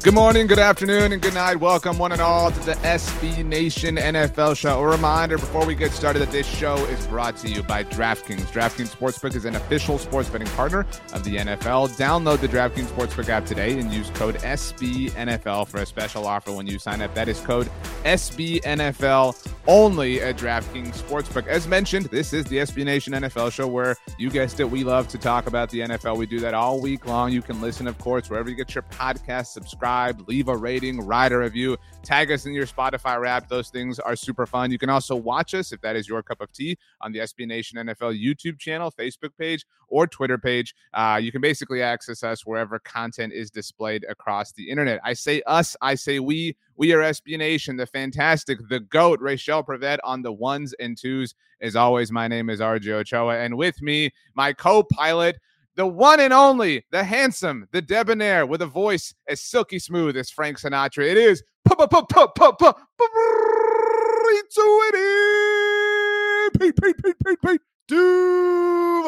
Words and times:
Good 0.00 0.14
morning, 0.14 0.46
good 0.46 0.60
afternoon, 0.60 1.10
and 1.10 1.20
good 1.20 1.34
night. 1.34 1.56
Welcome, 1.56 1.98
one 1.98 2.12
and 2.12 2.20
all, 2.20 2.52
to 2.52 2.60
the 2.60 2.74
SB 2.74 3.44
Nation 3.44 3.96
NFL 3.96 4.56
show. 4.56 4.78
A 4.78 4.86
reminder 4.86 5.38
before 5.38 5.66
we 5.66 5.74
get 5.74 5.90
started 5.90 6.20
that 6.20 6.30
this 6.30 6.46
show 6.46 6.76
is 6.86 7.04
brought 7.08 7.36
to 7.38 7.48
you 7.48 7.64
by 7.64 7.82
DraftKings. 7.82 8.46
DraftKings 8.52 8.94
Sportsbook 8.94 9.34
is 9.34 9.44
an 9.44 9.56
official 9.56 9.98
sports 9.98 10.28
betting 10.28 10.46
partner 10.48 10.86
of 11.12 11.24
the 11.24 11.38
NFL. 11.38 11.96
Download 11.98 12.38
the 12.38 12.46
DraftKings 12.46 12.86
Sportsbook 12.86 13.28
app 13.28 13.44
today 13.44 13.76
and 13.76 13.92
use 13.92 14.08
code 14.10 14.36
SBNFL 14.36 15.66
for 15.66 15.78
a 15.78 15.86
special 15.86 16.28
offer 16.28 16.52
when 16.52 16.68
you 16.68 16.78
sign 16.78 17.02
up. 17.02 17.12
That 17.14 17.28
is 17.28 17.40
code 17.40 17.68
SBNFL 18.04 19.52
only 19.66 20.22
at 20.22 20.36
DraftKings 20.36 21.02
Sportsbook. 21.02 21.48
As 21.48 21.66
mentioned, 21.66 22.06
this 22.06 22.32
is 22.32 22.44
the 22.44 22.58
SB 22.58 22.84
Nation 22.84 23.14
NFL 23.14 23.50
show 23.50 23.66
where 23.66 23.96
you 24.16 24.30
guessed 24.30 24.60
it, 24.60 24.70
we 24.70 24.84
love 24.84 25.08
to 25.08 25.18
talk 25.18 25.48
about 25.48 25.70
the 25.70 25.80
NFL. 25.80 26.16
We 26.16 26.26
do 26.26 26.38
that 26.38 26.54
all 26.54 26.80
week 26.80 27.04
long. 27.04 27.32
You 27.32 27.42
can 27.42 27.60
listen, 27.60 27.88
of 27.88 27.98
course, 27.98 28.30
wherever 28.30 28.48
you 28.48 28.54
get 28.54 28.76
your 28.76 28.82
podcast, 28.82 29.46
subscribe 29.48 29.87
subscribe, 29.88 30.28
leave 30.28 30.48
a 30.48 30.56
rating, 30.56 31.00
write 31.00 31.32
a 31.32 31.38
review, 31.38 31.76
tag 32.02 32.30
us 32.30 32.44
in 32.44 32.52
your 32.52 32.66
Spotify 32.66 33.18
wrap. 33.18 33.48
Those 33.48 33.70
things 33.70 33.98
are 33.98 34.16
super 34.16 34.44
fun. 34.44 34.70
You 34.70 34.78
can 34.78 34.90
also 34.90 35.16
watch 35.16 35.54
us 35.54 35.72
if 35.72 35.80
that 35.80 35.96
is 35.96 36.06
your 36.06 36.22
cup 36.22 36.42
of 36.42 36.52
tea 36.52 36.76
on 37.00 37.10
the 37.10 37.20
SB 37.20 37.46
Nation 37.46 37.78
NFL 37.78 38.22
YouTube 38.22 38.58
channel, 38.58 38.92
Facebook 38.92 39.30
page, 39.38 39.64
or 39.88 40.06
Twitter 40.06 40.36
page. 40.36 40.74
Uh, 40.92 41.18
you 41.22 41.32
can 41.32 41.40
basically 41.40 41.80
access 41.80 42.22
us 42.22 42.44
wherever 42.44 42.78
content 42.80 43.32
is 43.32 43.50
displayed 43.50 44.04
across 44.10 44.52
the 44.52 44.68
internet. 44.68 45.00
I 45.04 45.14
say 45.14 45.40
us, 45.46 45.74
I 45.80 45.94
say 45.94 46.18
we. 46.18 46.56
We 46.76 46.92
are 46.92 47.00
SB 47.00 47.38
Nation, 47.38 47.76
the 47.76 47.86
fantastic, 47.86 48.60
the 48.68 48.78
GOAT, 48.78 49.20
Rachel 49.20 49.64
Prevet 49.64 49.98
on 50.04 50.22
the 50.22 50.30
ones 50.30 50.74
and 50.78 50.96
twos. 50.96 51.34
As 51.60 51.74
always, 51.74 52.12
my 52.12 52.28
name 52.28 52.50
is 52.50 52.60
RJ 52.60 52.88
Ochoa, 52.88 53.36
and 53.38 53.56
with 53.56 53.82
me, 53.82 54.10
my 54.36 54.52
co 54.52 54.84
pilot, 54.84 55.40
the 55.78 55.86
one 55.86 56.18
and 56.18 56.32
only, 56.32 56.84
the 56.90 57.04
handsome, 57.04 57.68
the 57.70 57.80
debonair 57.80 58.44
with 58.44 58.60
a 58.62 58.66
voice 58.66 59.14
as 59.28 59.40
silky 59.40 59.78
smooth 59.78 60.16
as 60.16 60.28
Frank 60.28 60.58
Sinatra. 60.58 61.08
It 61.08 61.16
is. 61.16 61.40
Duval. 67.86 69.04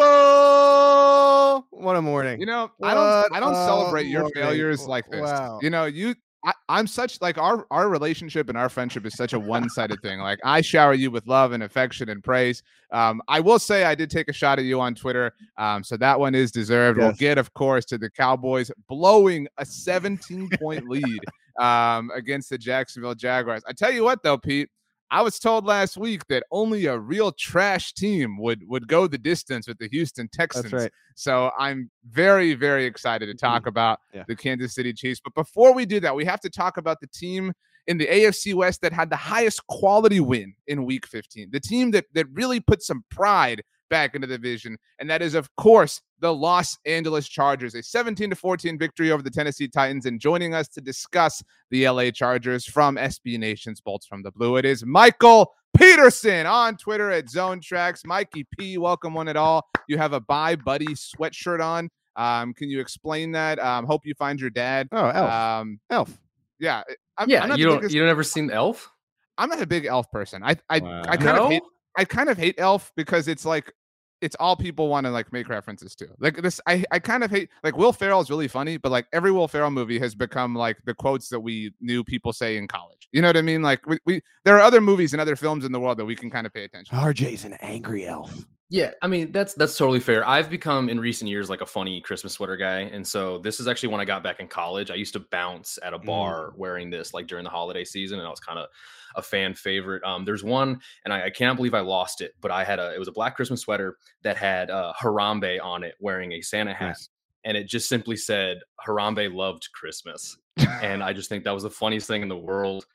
What 1.70 1.96
a 1.96 2.02
morning. 2.02 2.38
You 2.38 2.46
know, 2.46 2.70
I 2.80 2.94
don't 2.94 3.34
I 3.34 3.41
don't 3.41 3.56
celebrate 3.56 4.06
your 4.06 4.30
failures 4.30 4.86
like 4.86 5.10
this. 5.10 5.22
Wow. 5.22 5.58
You 5.60 5.70
know, 5.70 5.86
you 5.86 6.14
I, 6.45 6.53
am 6.69 6.87
such 6.87 7.21
like 7.21 7.37
our 7.37 7.67
our 7.71 7.89
relationship 7.89 8.49
and 8.49 8.56
our 8.56 8.69
friendship 8.69 9.05
is 9.05 9.15
such 9.15 9.33
a 9.33 9.39
one-sided 9.39 10.01
thing. 10.01 10.21
Like 10.21 10.39
I 10.43 10.61
shower 10.61 10.95
you 10.95 11.11
with 11.11 11.27
love 11.27 11.53
and 11.53 11.62
affection 11.62 12.09
and 12.09 12.23
praise. 12.25 12.62
Um, 12.93 13.21
I 13.28 13.41
will 13.41 13.59
say 13.59 13.84
I 13.84 13.95
did 13.95 14.11
take 14.11 14.28
a 14.28 14.33
shot 14.33 14.59
at 14.59 14.65
you 14.65 14.81
on 14.81 14.95
Twitter, 14.95 15.33
um, 15.59 15.84
so 15.84 15.97
that 15.99 16.19
one 16.19 16.34
is 16.34 16.51
deserved. 16.51 16.99
Yes. 16.99 17.05
We'll 17.05 17.17
get, 17.17 17.39
of 17.39 17.53
course, 17.55 17.84
to 17.87 17.99
the 17.99 18.11
Cowboys 18.11 18.71
blowing 18.89 19.47
a 19.59 19.65
17-point 19.65 20.89
lead 20.89 21.21
um, 21.61 22.11
against 22.15 22.51
the 22.51 22.59
Jacksonville 22.59 23.15
Jaguars. 23.15 23.62
I 23.69 23.72
tell 23.72 23.93
you 23.93 24.03
what, 24.03 24.22
though, 24.22 24.39
Pete, 24.39 24.71
I 25.10 25.22
was 25.22 25.38
told 25.38 25.65
last 25.65 25.97
week 25.97 26.26
that 26.28 26.44
only 26.53 26.87
a 26.87 26.98
real 26.98 27.32
trash 27.32 27.93
team 27.94 28.38
would 28.38 28.62
would 28.69 28.87
go 28.87 29.06
the 29.06 29.19
distance 29.19 29.66
with 29.66 29.78
the 29.78 29.88
Houston 29.88 30.28
Texans. 30.32 30.72
Right. 30.72 30.93
So 31.16 31.50
I'm 31.59 31.91
very 32.09 32.54
very 32.54 32.84
excited 32.84 33.26
to 33.26 33.34
talk 33.34 33.62
mm-hmm. 33.62 33.69
about 33.69 34.00
yeah. 34.15 34.25
the 34.28 34.37
Kansas 34.37 34.75
City 34.75 34.93
Chiefs. 34.93 35.21
But 35.22 35.34
before 35.34 35.75
we 35.75 35.84
do 35.84 36.00
that, 36.00 36.15
we 36.15 36.25
have 36.25 36.41
to 36.41 36.50
talk 36.50 36.76
about 36.76 37.00
the 37.00 37.09
team 37.09 37.53
in 37.87 37.98
the 37.98 38.06
AFC 38.06 38.54
West 38.54 38.82
that 38.82 38.93
had 38.93 39.10
the 39.10 39.16
highest 39.16 39.66
quality 39.66 40.21
win 40.21 40.54
in 40.69 40.84
Week 40.84 41.06
15. 41.06 41.50
The 41.50 41.60
team 41.60 41.91
that 41.91 42.06
that 42.15 42.27
really 42.32 42.60
put 42.60 42.82
some 42.82 43.04
pride 43.10 43.62
back 43.91 44.15
into 44.15 44.27
the 44.27 44.39
division, 44.39 44.78
and 44.99 45.11
that 45.11 45.21
is 45.21 45.34
of 45.34 45.55
course 45.56 46.01
the 46.21 46.33
Los 46.33 46.78
Angeles 46.87 47.28
Chargers, 47.28 47.75
a 47.75 47.83
17 47.83 48.31
to 48.31 48.37
14 48.37 48.78
victory 48.78 49.11
over 49.11 49.23
the 49.23 49.31
Tennessee 49.31 49.69
Titans. 49.69 50.06
And 50.06 50.21
joining 50.21 50.55
us 50.55 50.69
to 50.69 50.81
discuss 50.81 51.43
the 51.71 51.89
LA 51.89 52.11
Chargers 52.11 52.65
from 52.65 52.97
SB 52.97 53.39
Nation's 53.39 53.81
Bolts 53.81 54.06
from 54.06 54.23
the 54.23 54.31
Blue, 54.31 54.56
it 54.56 54.65
is 54.65 54.84
Michael 54.84 55.53
Peterson 55.77 56.47
on 56.47 56.77
Twitter 56.77 57.11
at 57.11 57.28
Zone 57.28 57.61
Tracks. 57.61 58.05
Mikey 58.05 58.47
P, 58.59 58.78
welcome 58.78 59.15
one 59.15 59.28
and 59.28 59.39
all. 59.39 59.69
You 59.89 59.99
have 59.99 60.12
a 60.12 60.21
Bye 60.21 60.57
Buddy 60.57 60.89
sweatshirt 60.89 61.65
on. 61.65 61.91
Um, 62.17 62.53
can 62.55 62.69
you 62.69 62.81
explain 62.81 63.33
that? 63.33 63.59
Um, 63.59 63.87
hope 63.87 64.05
you 64.05 64.15
find 64.15 64.41
your 64.41 64.51
dad. 64.51 64.89
Oh, 64.93 65.07
Elf. 65.07 65.31
Um, 65.31 65.81
Elf. 65.91 66.19
Yeah. 66.59 66.83
I'm, 67.17 67.31
yeah. 67.31 67.45
I'm 67.45 67.59
you 67.59 67.67
don't. 67.67 67.77
Biggest, 67.77 67.95
you 67.95 68.01
don't 68.01 68.11
ever 68.11 68.25
seen 68.25 68.51
Elf? 68.51 68.91
I'm 69.39 69.49
not 69.49 69.62
a 69.62 69.67
big 69.67 69.87
Elf 69.87 70.11
person. 70.11 70.43
I 70.43 70.57
I, 70.69 70.81
wow. 70.81 71.03
I 71.07 71.17
kind 71.17 71.37
no? 71.39 71.45
of 71.45 71.51
hate. 71.51 71.62
I 71.97 72.05
kind 72.05 72.28
of 72.28 72.39
hate 72.39 72.57
Elf 72.59 72.93
because 72.97 73.27
it's 73.27 73.45
like 73.45 73.72
it's 74.20 74.36
all 74.38 74.56
people 74.56 74.88
want 74.88 75.06
to 75.06 75.10
like 75.10 75.32
make 75.32 75.48
references 75.48 75.94
to. 75.97 76.08
Like 76.19 76.42
this, 76.42 76.60
I, 76.66 76.84
I 76.91 76.98
kind 76.98 77.25
of 77.25 77.31
hate 77.31 77.50
like 77.62 77.76
Will 77.76 77.92
Ferrell 77.92 78.20
is 78.20 78.31
really 78.31 78.48
funny, 78.48 78.76
but 78.76 78.92
like 78.92 79.06
every 79.12 79.32
Will 79.32 79.48
Ferrell 79.48 79.70
movie 79.70 79.98
has 79.98 80.14
become 80.14 80.54
like 80.54 80.78
the 80.84 80.94
quotes 80.94 81.28
that 81.31 81.41
we 81.41 81.72
knew 81.81 82.04
people 82.04 82.32
say 82.32 82.56
in 82.56 82.69
college. 82.69 83.09
You 83.12 83.22
know 83.22 83.28
what 83.28 83.36
I 83.36 83.42
mean? 83.42 83.62
Like 83.62 83.86
we, 83.86 83.98
we 84.06 84.22
there 84.44 84.56
are 84.56 84.60
other 84.60 84.80
movies 84.80 85.12
and 85.12 85.20
other 85.20 85.36
films 85.36 85.64
in 85.64 85.72
the 85.72 85.80
world 85.80 85.98
that 85.98 86.04
we 86.04 86.16
can 86.16 86.30
kind 86.30 86.47
of 86.47 86.53
pay 86.53 86.64
attention. 86.64 86.97
RJ's 86.97 87.44
an 87.44 87.54
angry 87.60 88.06
elf. 88.06 88.44
Yeah, 88.72 88.92
I 89.03 89.09
mean 89.09 89.32
that's 89.32 89.54
that's 89.54 89.76
totally 89.76 89.98
fair. 89.98 90.26
I've 90.26 90.48
become 90.48 90.88
in 90.88 91.00
recent 91.00 91.28
years 91.28 91.50
like 91.50 91.60
a 91.60 91.66
funny 91.66 92.00
Christmas 92.00 92.34
sweater 92.34 92.56
guy, 92.56 92.82
and 92.82 93.06
so 93.06 93.38
this 93.38 93.59
is 93.59 93.66
actually 93.66 93.88
when 93.88 94.00
I 94.00 94.04
got 94.04 94.22
back 94.22 94.38
in 94.38 94.47
college. 94.47 94.92
I 94.92 94.94
used 94.94 95.12
to 95.14 95.20
bounce 95.20 95.76
at 95.82 95.92
a 95.92 95.98
bar 95.98 96.50
mm. 96.50 96.56
wearing 96.56 96.88
this 96.88 97.12
like 97.12 97.26
during 97.26 97.42
the 97.42 97.50
holiday 97.50 97.84
season, 97.84 98.19
and 98.20 98.26
I 98.26 98.30
was 98.30 98.38
kind 98.38 98.60
of 98.60 98.69
a 99.16 99.22
fan 99.22 99.54
favorite. 99.54 100.03
Um, 100.04 100.25
there's 100.25 100.44
one, 100.44 100.81
and 101.04 101.12
I, 101.15 101.26
I, 101.26 101.31
can't 101.31 101.56
believe 101.56 101.75
I 101.75 101.81
lost 101.81 102.21
it, 102.21 102.34
but 102.41 102.50
I 102.50 102.65
had 102.65 102.78
a 102.78 102.94
it 102.94 102.98
was 102.98 103.09
a 103.09 103.12
black 103.12 103.37
Christmas 103.37 103.60
sweater 103.60 103.97
that 104.22 104.37
had 104.37 104.71
uh, 104.71 104.93
Harambe 105.00 105.59
on 105.62 105.82
it, 105.82 105.94
wearing 106.00 106.32
a 106.32 106.41
Santa 106.41 106.75
hat, 106.75 106.88
nice. 106.88 107.09
and 107.44 107.56
it 107.56 107.65
just 107.69 107.88
simply 107.88 108.16
said 108.16 108.60
Harambe 108.87 109.32
loved 109.32 109.69
Christmas, 109.72 110.37
and 110.82 111.03
I 111.03 111.12
just 111.12 111.28
think 111.28 111.44
that 111.44 111.54
was 111.54 111.62
the 111.62 111.71
funniest 111.71 112.06
thing 112.06 112.22
in 112.22 112.28
the 112.28 112.37
world. 112.37 112.87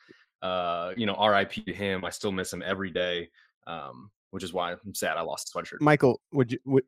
Uh, 0.41 0.91
you 0.95 1.05
know, 1.05 1.15
R.I.P. 1.15 1.63
to 1.63 1.73
him. 1.73 2.05
I 2.05 2.09
still 2.11 2.31
miss 2.31 2.53
him 2.53 2.61
every 2.65 2.91
day. 2.91 3.29
Um, 3.67 4.11
which 4.35 4.43
is 4.43 4.51
why 4.51 4.73
I'm 4.73 4.93
sad 4.93 5.15
I 5.15 5.21
lost 5.21 5.51
the 5.53 5.57
sweatshirt. 5.57 5.79
Michael, 5.79 6.19
would 6.33 6.51
you 6.51 6.59
would, 6.65 6.83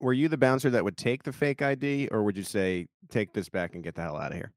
were 0.00 0.12
you 0.12 0.28
the 0.28 0.36
bouncer 0.36 0.68
that 0.70 0.82
would 0.82 0.96
take 0.96 1.22
the 1.22 1.32
fake 1.32 1.62
ID, 1.62 2.08
or 2.08 2.24
would 2.24 2.36
you 2.36 2.42
say 2.42 2.88
take 3.08 3.32
this 3.32 3.48
back 3.48 3.74
and 3.74 3.84
get 3.84 3.94
the 3.94 4.02
hell 4.02 4.16
out 4.16 4.32
of 4.32 4.36
here? 4.36 4.52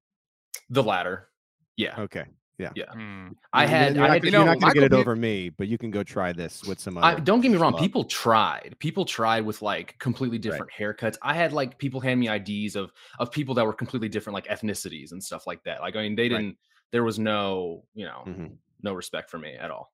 The 0.69 0.81
latter. 0.81 1.29
Yeah. 1.77 1.99
Okay. 1.99 2.25
Yeah. 2.61 2.69
Yeah. 2.75 2.85
Mm. 2.95 3.35
I 3.51 3.65
had. 3.65 3.95
You're 3.95 4.05
I 4.05 4.13
had. 4.13 4.23
Not, 4.23 4.31
you 4.31 4.39
are 4.39 4.45
not 4.45 4.59
going 4.59 4.73
to 4.73 4.79
get 4.79 4.83
it 4.83 4.93
over 4.93 5.15
me, 5.15 5.49
but 5.49 5.67
you 5.67 5.77
can 5.77 5.91
go 5.91 6.03
try 6.03 6.31
this 6.31 6.63
with 6.63 6.79
some. 6.79 6.97
I, 6.97 7.15
don't 7.15 7.41
get 7.41 7.51
me 7.51 7.57
wrong. 7.57 7.77
People 7.77 8.03
tried. 8.03 8.75
People 8.79 9.05
tried 9.05 9.45
with 9.45 9.61
like 9.61 9.97
completely 9.99 10.37
different 10.37 10.69
right. 10.79 10.97
haircuts. 10.97 11.17
I 11.21 11.33
had 11.33 11.53
like 11.53 11.77
people 11.77 11.99
hand 11.99 12.19
me 12.19 12.29
IDs 12.29 12.75
of 12.75 12.91
of 13.19 13.31
people 13.31 13.55
that 13.55 13.65
were 13.65 13.73
completely 13.73 14.09
different, 14.09 14.35
like 14.35 14.47
ethnicities 14.47 15.11
and 15.11 15.23
stuff 15.23 15.47
like 15.47 15.63
that. 15.63 15.81
Like 15.81 15.95
I 15.95 16.03
mean, 16.03 16.15
they 16.15 16.29
didn't. 16.29 16.45
Right. 16.45 16.57
There 16.91 17.03
was 17.05 17.17
no, 17.17 17.83
you 17.95 18.05
know, 18.05 18.23
mm-hmm 18.27 18.53
no 18.83 18.93
respect 18.93 19.29
for 19.29 19.37
me 19.37 19.53
at 19.53 19.71
all. 19.71 19.91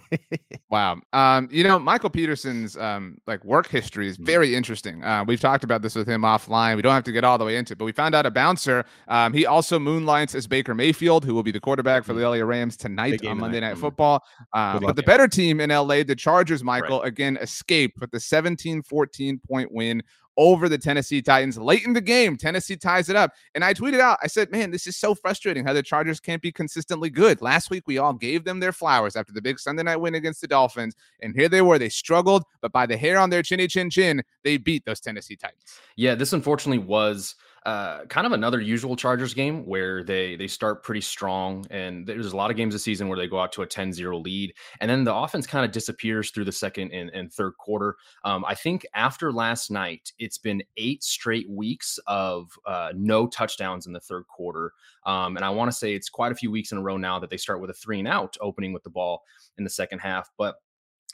wow. 0.70 1.00
Um, 1.12 1.48
you 1.50 1.64
know, 1.64 1.78
Michael 1.78 2.10
Peterson's 2.10 2.76
um 2.76 3.18
like 3.26 3.44
work 3.44 3.68
history 3.68 4.08
is 4.08 4.16
mm-hmm. 4.16 4.26
very 4.26 4.54
interesting. 4.54 5.02
Uh, 5.04 5.24
we've 5.26 5.40
talked 5.40 5.64
about 5.64 5.82
this 5.82 5.94
with 5.94 6.08
him 6.08 6.22
offline. 6.22 6.76
We 6.76 6.82
don't 6.82 6.94
have 6.94 7.04
to 7.04 7.12
get 7.12 7.24
all 7.24 7.38
the 7.38 7.44
way 7.44 7.56
into 7.56 7.72
it, 7.72 7.78
but 7.78 7.84
we 7.84 7.92
found 7.92 8.14
out 8.14 8.26
a 8.26 8.30
bouncer. 8.30 8.84
Um, 9.08 9.32
he 9.32 9.46
also 9.46 9.78
moonlights 9.78 10.34
as 10.34 10.46
Baker 10.46 10.74
Mayfield, 10.74 11.24
who 11.24 11.34
will 11.34 11.42
be 11.42 11.52
the 11.52 11.60
quarterback 11.60 12.04
for 12.04 12.12
the 12.12 12.20
mm-hmm. 12.20 12.40
LA 12.40 12.46
Rams 12.46 12.76
tonight 12.76 13.24
on 13.26 13.38
Monday 13.38 13.60
Night 13.60 13.72
mm-hmm. 13.72 13.80
Football. 13.80 14.24
Uh, 14.52 14.78
but 14.80 14.96
the 14.96 15.02
better 15.02 15.28
team 15.28 15.60
in 15.60 15.70
LA, 15.70 16.02
the 16.02 16.16
Chargers, 16.16 16.62
Michael, 16.62 17.00
right. 17.00 17.08
again 17.08 17.38
escaped 17.40 18.00
with 18.00 18.10
the 18.10 18.18
17-14 18.18 19.42
point 19.42 19.70
win 19.72 20.02
over 20.36 20.68
the 20.68 20.78
Tennessee 20.78 21.22
Titans. 21.22 21.58
Late 21.58 21.84
in 21.84 21.92
the 21.92 22.00
game, 22.00 22.36
Tennessee 22.36 22.76
ties 22.76 23.08
it 23.08 23.16
up. 23.16 23.32
And 23.54 23.64
I 23.64 23.74
tweeted 23.74 24.00
out, 24.00 24.18
I 24.22 24.26
said, 24.26 24.50
man, 24.50 24.70
this 24.70 24.86
is 24.86 24.96
so 24.96 25.14
frustrating 25.14 25.64
how 25.64 25.72
the 25.72 25.82
Chargers 25.82 26.20
can't 26.20 26.42
be 26.42 26.52
consistently 26.52 27.10
good. 27.10 27.40
Last 27.42 27.70
week, 27.70 27.84
we 27.86 27.98
all 27.98 28.12
gave 28.12 28.44
them 28.44 28.60
their 28.60 28.72
flowers 28.72 29.16
after 29.16 29.32
the 29.32 29.42
big 29.42 29.58
Sunday 29.58 29.82
night 29.82 29.96
win 29.96 30.14
against 30.14 30.40
the 30.40 30.48
Dolphins. 30.48 30.94
And 31.20 31.34
here 31.34 31.48
they 31.48 31.62
were. 31.62 31.78
They 31.78 31.88
struggled, 31.88 32.44
but 32.60 32.72
by 32.72 32.86
the 32.86 32.96
hair 32.96 33.18
on 33.18 33.30
their 33.30 33.42
chinny 33.42 33.68
chin 33.68 33.90
chin, 33.90 34.22
they 34.42 34.56
beat 34.56 34.84
those 34.84 35.00
Tennessee 35.00 35.36
Titans. 35.36 35.78
Yeah, 35.96 36.14
this 36.14 36.32
unfortunately 36.32 36.84
was 36.84 37.36
uh, 37.64 38.04
kind 38.06 38.26
of 38.26 38.32
another 38.32 38.60
usual 38.60 38.94
Chargers 38.94 39.32
game 39.32 39.64
where 39.64 40.04
they 40.04 40.36
they 40.36 40.46
start 40.46 40.82
pretty 40.82 41.00
strong, 41.00 41.64
and 41.70 42.06
there's 42.06 42.32
a 42.32 42.36
lot 42.36 42.50
of 42.50 42.56
games 42.56 42.74
this 42.74 42.82
season 42.82 43.08
where 43.08 43.18
they 43.18 43.26
go 43.26 43.40
out 43.40 43.52
to 43.52 43.62
a 43.62 43.66
10-0 43.66 44.22
lead, 44.22 44.52
and 44.80 44.90
then 44.90 45.04
the 45.04 45.14
offense 45.14 45.46
kind 45.46 45.64
of 45.64 45.72
disappears 45.72 46.30
through 46.30 46.44
the 46.44 46.52
second 46.52 46.90
and, 46.92 47.10
and 47.10 47.32
third 47.32 47.52
quarter. 47.58 47.96
Um, 48.24 48.44
I 48.46 48.54
think 48.54 48.84
after 48.94 49.32
last 49.32 49.70
night, 49.70 50.12
it's 50.18 50.36
been 50.36 50.62
eight 50.76 51.02
straight 51.02 51.48
weeks 51.48 51.98
of 52.06 52.50
uh, 52.66 52.92
no 52.94 53.26
touchdowns 53.26 53.86
in 53.86 53.94
the 53.94 54.00
third 54.00 54.26
quarter, 54.26 54.72
um, 55.06 55.36
and 55.36 55.44
I 55.44 55.50
want 55.50 55.70
to 55.70 55.76
say 55.76 55.94
it's 55.94 56.10
quite 56.10 56.32
a 56.32 56.36
few 56.36 56.50
weeks 56.50 56.72
in 56.72 56.78
a 56.78 56.82
row 56.82 56.98
now 56.98 57.18
that 57.18 57.30
they 57.30 57.38
start 57.38 57.60
with 57.62 57.70
a 57.70 57.74
three 57.74 57.98
and 57.98 58.08
out 58.08 58.36
opening 58.42 58.74
with 58.74 58.82
the 58.82 58.90
ball 58.90 59.22
in 59.56 59.64
the 59.64 59.70
second 59.70 60.00
half, 60.00 60.30
but 60.36 60.56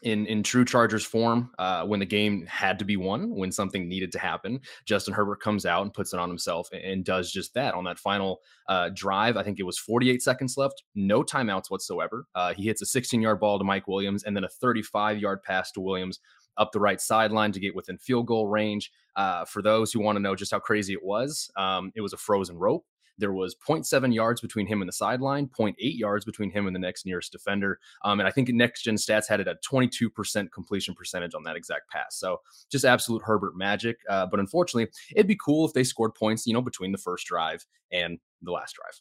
in 0.02 0.26
in 0.26 0.42
true 0.42 0.64
Chargers 0.64 1.04
form, 1.04 1.50
uh, 1.58 1.84
when 1.84 2.00
the 2.00 2.06
game 2.06 2.46
had 2.46 2.78
to 2.78 2.84
be 2.84 2.96
won, 2.96 3.34
when 3.34 3.52
something 3.52 3.88
needed 3.88 4.12
to 4.12 4.18
happen, 4.18 4.60
Justin 4.86 5.14
Herbert 5.14 5.40
comes 5.40 5.66
out 5.66 5.82
and 5.82 5.92
puts 5.92 6.12
it 6.12 6.20
on 6.20 6.28
himself 6.28 6.68
and, 6.72 6.82
and 6.82 7.04
does 7.04 7.30
just 7.32 7.54
that 7.54 7.74
on 7.74 7.84
that 7.84 7.98
final 7.98 8.40
uh, 8.68 8.90
drive. 8.94 9.36
I 9.36 9.42
think 9.42 9.58
it 9.58 9.64
was 9.64 9.78
48 9.78 10.22
seconds 10.22 10.56
left, 10.56 10.82
no 10.94 11.22
timeouts 11.22 11.70
whatsoever. 11.70 12.26
Uh, 12.34 12.54
he 12.54 12.64
hits 12.64 12.82
a 12.82 12.86
16 12.86 13.20
yard 13.20 13.40
ball 13.40 13.58
to 13.58 13.64
Mike 13.64 13.88
Williams 13.88 14.24
and 14.24 14.36
then 14.36 14.44
a 14.44 14.48
35 14.48 15.18
yard 15.18 15.42
pass 15.42 15.70
to 15.72 15.80
Williams 15.80 16.20
up 16.56 16.72
the 16.72 16.80
right 16.80 17.00
sideline 17.00 17.52
to 17.52 17.60
get 17.60 17.74
within 17.74 17.98
field 17.98 18.26
goal 18.26 18.46
range. 18.46 18.90
Uh, 19.16 19.44
for 19.44 19.60
those 19.62 19.92
who 19.92 20.00
want 20.00 20.16
to 20.16 20.20
know 20.20 20.36
just 20.36 20.52
how 20.52 20.60
crazy 20.60 20.92
it 20.92 21.02
was, 21.02 21.50
um, 21.56 21.92
it 21.94 22.00
was 22.00 22.12
a 22.12 22.16
frozen 22.16 22.56
rope. 22.56 22.84
There 23.20 23.32
was 23.32 23.54
0.7 23.54 24.14
yards 24.14 24.40
between 24.40 24.66
him 24.66 24.82
and 24.82 24.88
the 24.88 24.92
sideline, 24.92 25.46
0.8 25.48 25.74
yards 25.78 26.24
between 26.24 26.50
him 26.50 26.66
and 26.66 26.74
the 26.74 26.80
next 26.80 27.06
nearest 27.06 27.32
defender. 27.32 27.78
Um, 28.04 28.20
and 28.20 28.28
I 28.28 28.32
think 28.32 28.48
Next 28.48 28.82
Gen 28.82 28.96
Stats 28.96 29.28
had 29.28 29.40
it 29.40 29.48
at 29.48 29.62
22% 29.62 30.50
completion 30.50 30.94
percentage 30.94 31.34
on 31.34 31.44
that 31.44 31.56
exact 31.56 31.88
pass. 31.90 32.16
So 32.16 32.40
just 32.70 32.84
absolute 32.84 33.22
Herbert 33.24 33.56
magic. 33.56 33.98
Uh, 34.08 34.26
but 34.26 34.40
unfortunately, 34.40 34.90
it'd 35.14 35.26
be 35.26 35.36
cool 35.36 35.66
if 35.66 35.72
they 35.72 35.84
scored 35.84 36.14
points, 36.14 36.46
you 36.46 36.54
know, 36.54 36.62
between 36.62 36.92
the 36.92 36.98
first 36.98 37.26
drive 37.26 37.64
and 37.92 38.18
the 38.42 38.50
last 38.50 38.74
drive. 38.74 39.00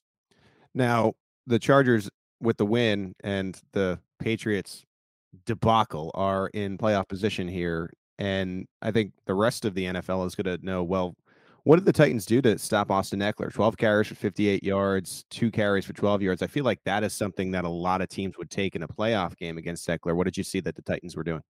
Now, 0.74 1.14
the 1.48 1.60
Chargers 1.60 2.10
with 2.42 2.58
the 2.58 2.66
win 2.66 3.14
and 3.24 3.60
the 3.74 4.00
Patriots 4.20 4.86
debacle 5.46 6.12
are 6.14 6.48
in 6.50 6.78
playoff 6.78 7.08
position 7.08 7.48
here. 7.48 7.92
And 8.18 8.68
I 8.82 8.92
think 8.92 9.14
the 9.26 9.34
rest 9.34 9.66
of 9.66 9.74
the 9.76 9.86
NFL 9.86 10.28
is 10.28 10.36
going 10.36 10.58
to 10.58 10.66
know, 10.66 10.84
well, 10.84 11.16
what 11.70 11.76
did 11.76 11.86
the 11.86 11.94
Titans 11.94 12.26
do 12.26 12.42
to 12.42 12.58
stop 12.58 12.90
Austin 12.90 13.20
Ekeler? 13.20 13.54
12 13.54 13.78
carries 13.78 14.08
for 14.08 14.16
58 14.16 14.64
yards, 14.64 15.24
two 15.30 15.52
carries 15.52 15.86
for 15.86 15.94
12 15.94 16.24
yards. 16.24 16.42
I 16.42 16.48
feel 16.48 16.64
like 16.64 16.80
that 16.86 17.04
is 17.04 17.14
something 17.14 17.52
that 17.52 17.64
a 17.64 17.70
lot 17.70 18.02
of 18.02 18.10
teams 18.10 18.40
would 18.40 18.50
take 18.50 18.76
in 18.76 18.82
a 18.82 18.88
playoff 18.88 19.38
game 19.38 19.60
against 19.60 19.88
Ekeler. 19.88 20.16
What 20.16 20.24
did 20.24 20.36
you 20.36 20.44
see 20.44 20.62
that 20.62 20.76
the 20.76 20.82
Titans 20.82 21.16
were 21.16 21.22
doing? 21.24 21.44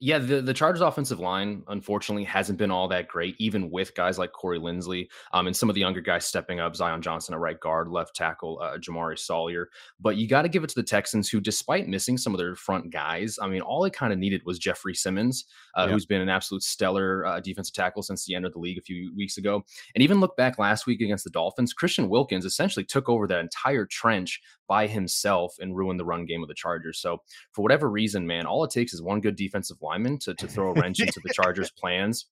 Yeah, 0.00 0.18
the, 0.18 0.42
the 0.42 0.52
Chargers 0.52 0.82
offensive 0.82 1.20
line, 1.20 1.62
unfortunately, 1.68 2.24
hasn't 2.24 2.58
been 2.58 2.70
all 2.70 2.88
that 2.88 3.08
great, 3.08 3.36
even 3.38 3.70
with 3.70 3.94
guys 3.94 4.18
like 4.18 4.32
Corey 4.32 4.58
Linsley 4.58 5.06
um, 5.32 5.46
and 5.46 5.56
some 5.56 5.70
of 5.70 5.74
the 5.74 5.80
younger 5.80 6.00
guys 6.00 6.26
stepping 6.26 6.60
up, 6.60 6.76
Zion 6.76 7.00
Johnson 7.00 7.32
at 7.32 7.40
right 7.40 7.58
guard, 7.58 7.88
left 7.88 8.14
tackle, 8.14 8.60
uh, 8.60 8.76
Jamaree 8.76 9.18
Salyer. 9.18 9.70
But 10.00 10.16
you 10.16 10.28
got 10.28 10.42
to 10.42 10.48
give 10.48 10.62
it 10.64 10.68
to 10.70 10.74
the 10.74 10.82
Texans, 10.82 11.30
who, 11.30 11.40
despite 11.40 11.88
missing 11.88 12.18
some 12.18 12.34
of 12.34 12.38
their 12.38 12.54
front 12.56 12.92
guys, 12.92 13.38
I 13.40 13.46
mean, 13.46 13.62
all 13.62 13.82
they 13.82 13.88
kind 13.88 14.12
of 14.12 14.18
needed 14.18 14.42
was 14.44 14.58
Jeffrey 14.58 14.94
Simmons, 14.94 15.46
uh, 15.74 15.88
who's 15.88 16.06
been 16.06 16.20
an 16.20 16.28
absolute 16.28 16.64
stellar 16.64 17.24
uh, 17.24 17.40
defensive 17.40 17.74
tackle 17.74 18.02
since 18.02 18.26
the 18.26 18.34
end 18.34 18.44
of 18.44 18.52
the 18.52 18.58
league 18.58 18.78
a 18.78 18.82
few 18.82 19.14
weeks 19.16 19.38
ago. 19.38 19.64
And 19.94 20.02
even 20.02 20.20
look 20.20 20.36
back 20.36 20.58
last 20.58 20.86
week 20.86 21.00
against 21.00 21.24
the 21.24 21.30
Dolphins, 21.30 21.72
Christian 21.72 22.08
Wilkins 22.10 22.44
essentially 22.44 22.84
took 22.84 23.08
over 23.08 23.26
that 23.28 23.38
entire 23.38 23.86
trench 23.86 24.40
by 24.68 24.86
himself 24.86 25.54
and 25.60 25.76
ruin 25.76 25.96
the 25.96 26.04
run 26.04 26.26
game 26.26 26.42
of 26.42 26.48
the 26.48 26.54
Chargers. 26.54 27.00
So, 27.00 27.18
for 27.52 27.62
whatever 27.62 27.90
reason, 27.90 28.26
man, 28.26 28.46
all 28.46 28.64
it 28.64 28.70
takes 28.70 28.92
is 28.94 29.02
one 29.02 29.20
good 29.20 29.36
defensive 29.36 29.78
lineman 29.80 30.18
to, 30.20 30.34
to 30.34 30.46
throw 30.46 30.70
a 30.70 30.74
wrench 30.74 31.00
into 31.00 31.20
the 31.24 31.32
Chargers' 31.34 31.70
plans. 31.78 32.26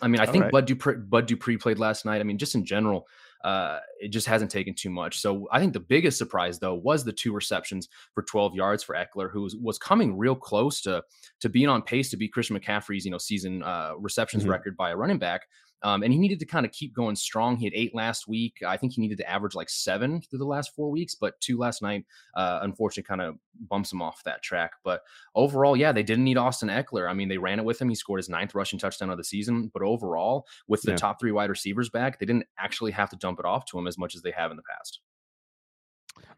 I 0.00 0.08
mean, 0.08 0.20
I 0.20 0.26
think 0.26 0.44
right. 0.44 0.52
Bud 0.52 0.66
Dupree, 0.66 0.96
Bud 0.96 1.26
Dupree 1.26 1.56
played 1.56 1.78
last 1.78 2.04
night. 2.04 2.20
I 2.20 2.24
mean, 2.24 2.38
just 2.38 2.54
in 2.54 2.64
general, 2.64 3.08
uh, 3.44 3.78
it 4.00 4.08
just 4.08 4.26
hasn't 4.26 4.50
taken 4.50 4.74
too 4.74 4.90
much. 4.90 5.20
So 5.20 5.48
I 5.52 5.60
think 5.60 5.72
the 5.72 5.80
biggest 5.80 6.18
surprise 6.18 6.58
though 6.58 6.74
was 6.74 7.04
the 7.04 7.12
two 7.12 7.32
receptions 7.32 7.88
for 8.14 8.22
12 8.22 8.54
yards 8.54 8.82
for 8.82 8.94
Ekeler, 8.94 9.30
who 9.30 9.42
was, 9.42 9.56
was 9.56 9.78
coming 9.78 10.16
real 10.16 10.34
close 10.34 10.80
to 10.82 11.02
to 11.40 11.48
being 11.48 11.68
on 11.68 11.82
pace 11.82 12.10
to 12.10 12.16
beat 12.16 12.32
Christian 12.32 12.58
McCaffrey's 12.58 13.04
you 13.04 13.10
know 13.10 13.18
season 13.18 13.62
uh, 13.62 13.92
receptions 13.98 14.42
mm-hmm. 14.42 14.52
record 14.52 14.76
by 14.76 14.90
a 14.90 14.96
running 14.96 15.18
back. 15.18 15.42
Um, 15.82 16.02
and 16.02 16.12
he 16.12 16.18
needed 16.18 16.40
to 16.40 16.46
kind 16.46 16.66
of 16.66 16.72
keep 16.72 16.92
going 16.92 17.14
strong. 17.16 17.56
He 17.56 17.64
had 17.64 17.74
eight 17.74 17.94
last 17.94 18.26
week. 18.26 18.56
I 18.66 18.76
think 18.76 18.92
he 18.92 19.00
needed 19.00 19.18
to 19.18 19.30
average 19.30 19.54
like 19.54 19.70
seven 19.70 20.20
through 20.20 20.40
the 20.40 20.44
last 20.44 20.74
four 20.74 20.90
weeks, 20.90 21.14
but 21.14 21.40
two 21.40 21.56
last 21.56 21.82
night, 21.82 22.04
uh, 22.34 22.60
unfortunately, 22.62 23.06
kind 23.06 23.20
of 23.20 23.36
bumps 23.68 23.92
him 23.92 24.02
off 24.02 24.24
that 24.24 24.42
track. 24.42 24.72
But 24.82 25.02
overall, 25.34 25.76
yeah, 25.76 25.92
they 25.92 26.02
didn't 26.02 26.24
need 26.24 26.36
Austin 26.36 26.68
Ekeler. 26.68 27.08
I 27.08 27.14
mean, 27.14 27.28
they 27.28 27.38
ran 27.38 27.58
it 27.58 27.64
with 27.64 27.80
him. 27.80 27.88
He 27.88 27.94
scored 27.94 28.18
his 28.18 28.28
ninth 28.28 28.54
rushing 28.54 28.78
touchdown 28.78 29.10
of 29.10 29.18
the 29.18 29.24
season. 29.24 29.70
But 29.72 29.82
overall, 29.82 30.46
with 30.66 30.82
the 30.82 30.92
yeah. 30.92 30.96
top 30.96 31.20
three 31.20 31.32
wide 31.32 31.50
receivers 31.50 31.90
back, 31.90 32.18
they 32.18 32.26
didn't 32.26 32.46
actually 32.58 32.92
have 32.92 33.10
to 33.10 33.16
dump 33.16 33.38
it 33.38 33.44
off 33.44 33.64
to 33.66 33.78
him 33.78 33.86
as 33.86 33.98
much 33.98 34.14
as 34.14 34.22
they 34.22 34.32
have 34.32 34.50
in 34.50 34.56
the 34.56 34.62
past. 34.68 35.00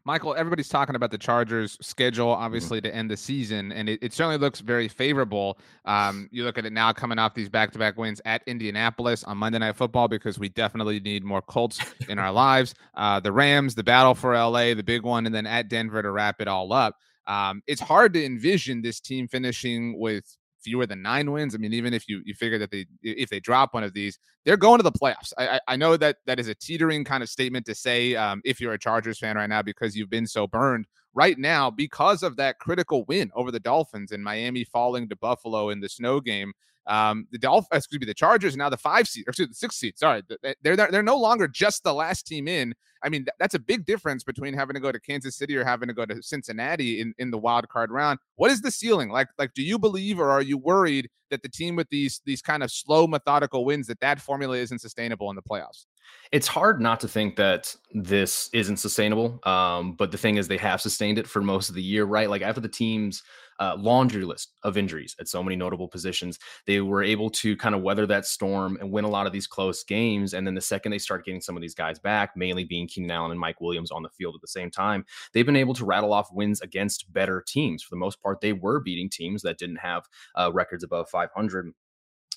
Michael, 0.03 0.35
everybody's 0.35 0.69
talking 0.69 0.95
about 0.95 1.11
the 1.11 1.17
Chargers' 1.17 1.77
schedule, 1.81 2.27
mm-hmm. 2.27 2.43
obviously, 2.43 2.79
mm-hmm. 2.79 2.91
to 2.91 2.95
end 2.95 3.11
the 3.11 3.17
season, 3.17 3.71
and 3.71 3.89
it, 3.89 3.99
it 4.01 4.13
certainly 4.13 4.37
looks 4.37 4.59
very 4.59 4.87
favorable. 4.87 5.57
Um, 5.85 6.29
you 6.31 6.43
look 6.43 6.57
at 6.57 6.65
it 6.65 6.73
now 6.73 6.91
coming 6.93 7.19
off 7.19 7.33
these 7.33 7.49
back 7.49 7.71
to 7.71 7.79
back 7.79 7.97
wins 7.97 8.21
at 8.25 8.41
Indianapolis 8.47 9.23
on 9.23 9.37
Monday 9.37 9.59
Night 9.59 9.75
Football 9.75 10.07
because 10.07 10.39
we 10.39 10.49
definitely 10.49 10.99
need 10.99 11.23
more 11.23 11.41
Colts 11.41 11.79
in 12.09 12.19
our 12.19 12.31
lives. 12.33 12.73
Uh, 12.95 13.19
the 13.19 13.31
Rams, 13.31 13.75
the 13.75 13.83
battle 13.83 14.15
for 14.15 14.33
LA, 14.33 14.73
the 14.73 14.83
big 14.83 15.03
one, 15.03 15.25
and 15.25 15.33
then 15.33 15.45
at 15.45 15.69
Denver 15.69 16.01
to 16.01 16.11
wrap 16.11 16.41
it 16.41 16.47
all 16.47 16.73
up. 16.73 16.95
Um, 17.27 17.61
it's 17.67 17.81
hard 17.81 18.13
to 18.13 18.25
envision 18.25 18.81
this 18.81 18.99
team 18.99 19.27
finishing 19.27 19.99
with 19.99 20.25
fewer 20.61 20.85
than 20.85 21.01
nine 21.01 21.31
wins. 21.31 21.55
I 21.55 21.57
mean, 21.57 21.73
even 21.73 21.93
if 21.93 22.07
you 22.07 22.21
you 22.25 22.33
figure 22.33 22.57
that 22.59 22.71
they 22.71 22.85
if 23.01 23.29
they 23.29 23.39
drop 23.39 23.73
one 23.73 23.83
of 23.83 23.93
these, 23.93 24.19
they're 24.45 24.57
going 24.57 24.79
to 24.79 24.83
the 24.83 24.91
playoffs. 24.91 25.33
I 25.37 25.59
I, 25.67 25.75
know 25.75 25.97
that 25.97 26.17
that 26.25 26.39
is 26.39 26.47
a 26.47 26.55
teetering 26.55 27.03
kind 27.03 27.23
of 27.23 27.29
statement 27.29 27.65
to 27.67 27.75
say 27.75 28.15
um, 28.15 28.41
if 28.45 28.61
you're 28.61 28.73
a 28.73 28.79
Chargers 28.79 29.19
fan 29.19 29.35
right 29.35 29.49
now 29.49 29.61
because 29.61 29.95
you've 29.95 30.09
been 30.09 30.27
so 30.27 30.47
burned 30.47 30.85
right 31.13 31.37
now 31.37 31.69
because 31.69 32.23
of 32.23 32.37
that 32.37 32.59
critical 32.59 33.03
win 33.05 33.31
over 33.35 33.51
the 33.51 33.59
Dolphins 33.59 34.11
and 34.11 34.23
Miami 34.23 34.63
falling 34.63 35.09
to 35.09 35.15
Buffalo 35.15 35.69
in 35.69 35.79
the 35.79 35.89
snow 35.89 36.19
game. 36.19 36.53
Um, 36.87 37.27
the 37.31 37.37
Dolphins, 37.37 37.67
excuse 37.85 37.99
me, 37.99 38.05
the 38.05 38.13
Chargers 38.13 38.57
now 38.57 38.69
the 38.69 38.77
five 38.77 39.07
seed, 39.07 39.25
or 39.27 39.31
excuse 39.31 39.47
me, 39.47 39.51
the 39.51 39.55
six 39.55 39.75
seed. 39.77 39.97
Sorry, 39.97 40.23
they're, 40.41 40.55
they're 40.63 40.75
they're 40.75 41.03
no 41.03 41.17
longer 41.17 41.47
just 41.47 41.83
the 41.83 41.93
last 41.93 42.25
team 42.25 42.47
in. 42.47 42.73
I 43.03 43.09
mean, 43.09 43.25
that's 43.39 43.55
a 43.55 43.59
big 43.59 43.85
difference 43.85 44.23
between 44.23 44.53
having 44.53 44.75
to 44.75 44.79
go 44.79 44.91
to 44.91 44.99
Kansas 44.99 45.35
City 45.35 45.55
or 45.57 45.63
having 45.63 45.87
to 45.87 45.93
go 45.93 46.05
to 46.05 46.21
Cincinnati 46.21 47.01
in, 47.01 47.13
in 47.17 47.31
the 47.31 47.37
wild 47.37 47.67
card 47.69 47.91
round. 47.91 48.19
What 48.35 48.51
is 48.51 48.61
the 48.61 48.69
ceiling? 48.69 49.09
Like, 49.09 49.27
like, 49.39 49.53
do 49.53 49.63
you 49.63 49.79
believe 49.79 50.19
or 50.19 50.29
are 50.29 50.41
you 50.41 50.57
worried 50.57 51.09
that 51.31 51.41
the 51.41 51.49
team 51.49 51.75
with 51.75 51.89
these 51.89 52.21
these 52.25 52.41
kind 52.41 52.63
of 52.63 52.71
slow, 52.71 53.07
methodical 53.07 53.65
wins 53.65 53.87
that 53.87 53.99
that 54.01 54.21
formula 54.21 54.57
isn't 54.57 54.79
sustainable 54.79 55.29
in 55.29 55.35
the 55.35 55.41
playoffs? 55.41 55.85
It's 56.31 56.47
hard 56.47 56.81
not 56.81 56.99
to 57.01 57.07
think 57.07 57.35
that 57.37 57.75
this 57.93 58.49
isn't 58.53 58.77
sustainable. 58.77 59.39
Um, 59.43 59.93
but 59.93 60.11
the 60.11 60.17
thing 60.17 60.37
is, 60.37 60.47
they 60.47 60.57
have 60.57 60.81
sustained 60.81 61.17
it 61.17 61.27
for 61.27 61.41
most 61.41 61.69
of 61.69 61.75
the 61.75 61.83
year, 61.83 62.05
right? 62.05 62.29
Like 62.29 62.41
after 62.41 62.61
the 62.61 62.69
teams 62.69 63.23
uh, 63.61 63.75
laundry 63.77 64.25
list 64.25 64.53
of 64.63 64.75
injuries 64.75 65.15
at 65.19 65.27
so 65.27 65.43
many 65.43 65.55
notable 65.55 65.87
positions. 65.87 66.39
They 66.65 66.81
were 66.81 67.03
able 67.03 67.29
to 67.29 67.55
kind 67.57 67.75
of 67.75 67.83
weather 67.83 68.07
that 68.07 68.25
storm 68.25 68.75
and 68.81 68.91
win 68.91 69.05
a 69.05 69.09
lot 69.09 69.27
of 69.27 69.33
these 69.33 69.45
close 69.45 69.83
games. 69.83 70.33
And 70.33 70.47
then 70.47 70.55
the 70.55 70.61
second 70.61 70.91
they 70.91 70.97
start 70.97 71.25
getting 71.25 71.41
some 71.41 71.55
of 71.55 71.61
these 71.61 71.75
guys 71.75 71.99
back, 71.99 72.35
mainly 72.35 72.63
being 72.63 72.87
Keenan 72.87 73.11
Allen 73.11 73.31
and 73.31 73.39
Mike 73.39 73.61
Williams 73.61 73.91
on 73.91 74.01
the 74.01 74.09
field 74.09 74.33
at 74.33 74.41
the 74.41 74.47
same 74.47 74.71
time, 74.71 75.05
they've 75.33 75.45
been 75.45 75.55
able 75.55 75.75
to 75.75 75.85
rattle 75.85 76.11
off 76.11 76.33
wins 76.33 76.59
against 76.61 77.13
better 77.13 77.43
teams. 77.47 77.83
For 77.83 77.91
the 77.91 77.99
most 77.99 78.19
part, 78.21 78.41
they 78.41 78.53
were 78.53 78.79
beating 78.79 79.09
teams 79.09 79.43
that 79.43 79.59
didn't 79.59 79.77
have 79.77 80.07
uh, 80.35 80.51
records 80.51 80.83
above 80.83 81.07
500. 81.09 81.71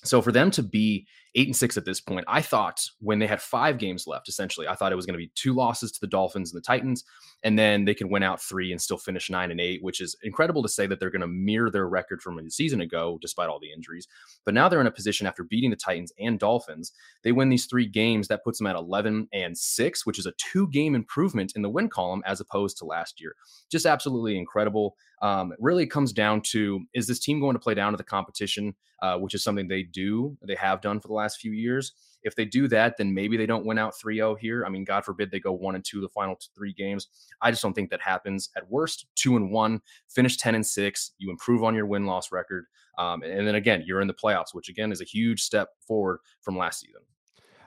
So 0.05 0.21
for 0.21 0.31
them 0.31 0.51
to 0.51 0.63
be 0.63 1.07
eight 1.35 1.47
and 1.47 1.55
six 1.55 1.75
at 1.77 1.85
this 1.85 1.99
point, 1.99 2.25
I 2.27 2.41
thought 2.41 2.85
when 2.99 3.19
they 3.19 3.27
had 3.27 3.41
five 3.41 3.77
games 3.77 4.07
left, 4.07 4.29
essentially, 4.29 4.67
I 4.67 4.75
thought 4.75 4.91
it 4.91 4.95
was 4.95 5.05
going 5.05 5.15
to 5.15 5.25
be 5.25 5.31
two 5.35 5.53
losses 5.53 5.91
to 5.91 5.99
the 5.99 6.07
Dolphins 6.07 6.51
and 6.51 6.61
the 6.61 6.65
Titans, 6.65 7.03
and 7.43 7.59
then 7.59 7.85
they 7.85 7.93
can 7.93 8.09
win 8.09 8.23
out 8.23 8.41
three 8.41 8.71
and 8.71 8.81
still 8.81 8.97
finish 8.97 9.29
nine 9.29 9.51
and 9.51 9.59
eight, 9.59 9.83
which 9.83 9.99
is 9.99 10.15
incredible 10.23 10.63
to 10.63 10.69
say 10.69 10.87
that 10.87 10.99
they're 10.99 11.09
going 11.09 11.21
to 11.21 11.27
mirror 11.27 11.69
their 11.69 11.87
record 11.87 12.21
from 12.21 12.39
a 12.39 12.49
season 12.49 12.81
ago, 12.81 13.17
despite 13.21 13.49
all 13.49 13.59
the 13.59 13.71
injuries. 13.71 14.07
But 14.45 14.53
now 14.53 14.69
they're 14.69 14.81
in 14.81 14.87
a 14.87 14.91
position 14.91 15.27
after 15.27 15.43
beating 15.43 15.71
the 15.71 15.75
Titans 15.75 16.13
and 16.19 16.39
Dolphins, 16.39 16.93
they 17.23 17.31
win 17.31 17.49
these 17.49 17.65
three 17.65 17.87
games 17.87 18.27
that 18.29 18.43
puts 18.43 18.59
them 18.59 18.67
at 18.67 18.75
11 18.75 19.27
and 19.33 19.57
six, 19.57 20.05
which 20.05 20.19
is 20.19 20.25
a 20.25 20.33
two 20.37 20.69
game 20.69 20.95
improvement 20.95 21.53
in 21.55 21.61
the 21.61 21.69
win 21.69 21.89
column 21.89 22.23
as 22.25 22.39
opposed 22.39 22.77
to 22.77 22.85
last 22.85 23.19
year. 23.19 23.35
Just 23.69 23.85
absolutely 23.85 24.37
incredible. 24.37 24.95
Um, 25.21 25.51
it 25.51 25.57
really 25.61 25.87
comes 25.87 26.13
down 26.13 26.41
to 26.51 26.81
is 26.93 27.07
this 27.07 27.19
team 27.19 27.39
going 27.39 27.55
to 27.55 27.59
play 27.59 27.73
down 27.73 27.93
to 27.93 27.97
the 27.97 28.03
competition, 28.03 28.75
uh, 29.01 29.17
which 29.17 29.33
is 29.33 29.43
something 29.43 29.67
they 29.67 29.83
do. 29.95 30.37
They 30.41 30.55
have 30.55 30.81
done 30.81 30.99
for 30.99 31.07
the 31.07 31.13
last 31.13 31.39
few 31.39 31.53
years. 31.53 31.93
If 32.23 32.35
they 32.35 32.45
do 32.45 32.67
that, 32.67 32.97
then 32.97 33.13
maybe 33.13 33.37
they 33.37 33.45
don't 33.45 33.65
win 33.65 33.77
out 33.77 33.97
3 33.97 34.17
0 34.17 34.35
here. 34.35 34.65
I 34.65 34.69
mean, 34.69 34.83
God 34.83 35.05
forbid 35.05 35.31
they 35.31 35.39
go 35.39 35.53
1 35.53 35.75
and 35.75 35.85
2 35.85 36.01
the 36.01 36.09
final 36.09 36.37
three 36.55 36.73
games. 36.73 37.07
I 37.41 37.51
just 37.51 37.63
don't 37.63 37.73
think 37.73 37.89
that 37.91 38.01
happens. 38.01 38.49
At 38.57 38.69
worst, 38.69 39.07
2 39.15 39.37
and 39.37 39.51
1, 39.51 39.81
finish 40.09 40.37
10 40.37 40.55
and 40.55 40.65
6. 40.65 41.11
You 41.17 41.29
improve 41.29 41.63
on 41.63 41.75
your 41.75 41.85
win 41.85 42.05
loss 42.05 42.31
record. 42.31 42.65
Um, 42.97 43.23
and 43.23 43.47
then 43.47 43.55
again, 43.55 43.83
you're 43.85 44.01
in 44.01 44.07
the 44.07 44.13
playoffs, 44.13 44.53
which 44.53 44.69
again 44.69 44.91
is 44.91 45.01
a 45.01 45.05
huge 45.05 45.41
step 45.41 45.69
forward 45.87 46.19
from 46.41 46.57
last 46.57 46.81
season. 46.81 47.01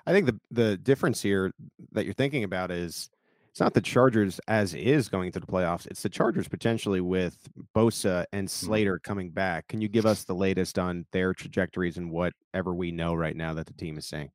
I 0.06 0.12
think 0.12 0.26
the 0.26 0.40
the 0.50 0.76
difference 0.76 1.20
here 1.20 1.52
that 1.92 2.04
you're 2.04 2.14
thinking 2.14 2.44
about 2.44 2.70
is 2.70 3.10
it's 3.58 3.60
not 3.60 3.74
the 3.74 3.80
Chargers 3.80 4.40
as 4.46 4.72
is 4.72 5.08
going 5.08 5.32
to 5.32 5.40
the 5.40 5.46
playoffs. 5.46 5.84
It's 5.88 6.04
the 6.04 6.08
Chargers 6.08 6.46
potentially 6.46 7.00
with 7.00 7.36
Bosa 7.74 8.24
and 8.32 8.46
mm-hmm. 8.46 8.66
Slater 8.66 9.00
coming 9.00 9.30
back. 9.30 9.66
Can 9.66 9.80
you 9.80 9.88
give 9.88 10.06
us 10.06 10.22
the 10.22 10.32
latest 10.32 10.78
on 10.78 11.06
their 11.10 11.34
trajectories 11.34 11.96
and 11.96 12.12
whatever 12.12 12.72
we 12.72 12.92
know 12.92 13.14
right 13.14 13.34
now 13.34 13.54
that 13.54 13.66
the 13.66 13.72
team 13.72 13.98
is 13.98 14.06
saying? 14.06 14.30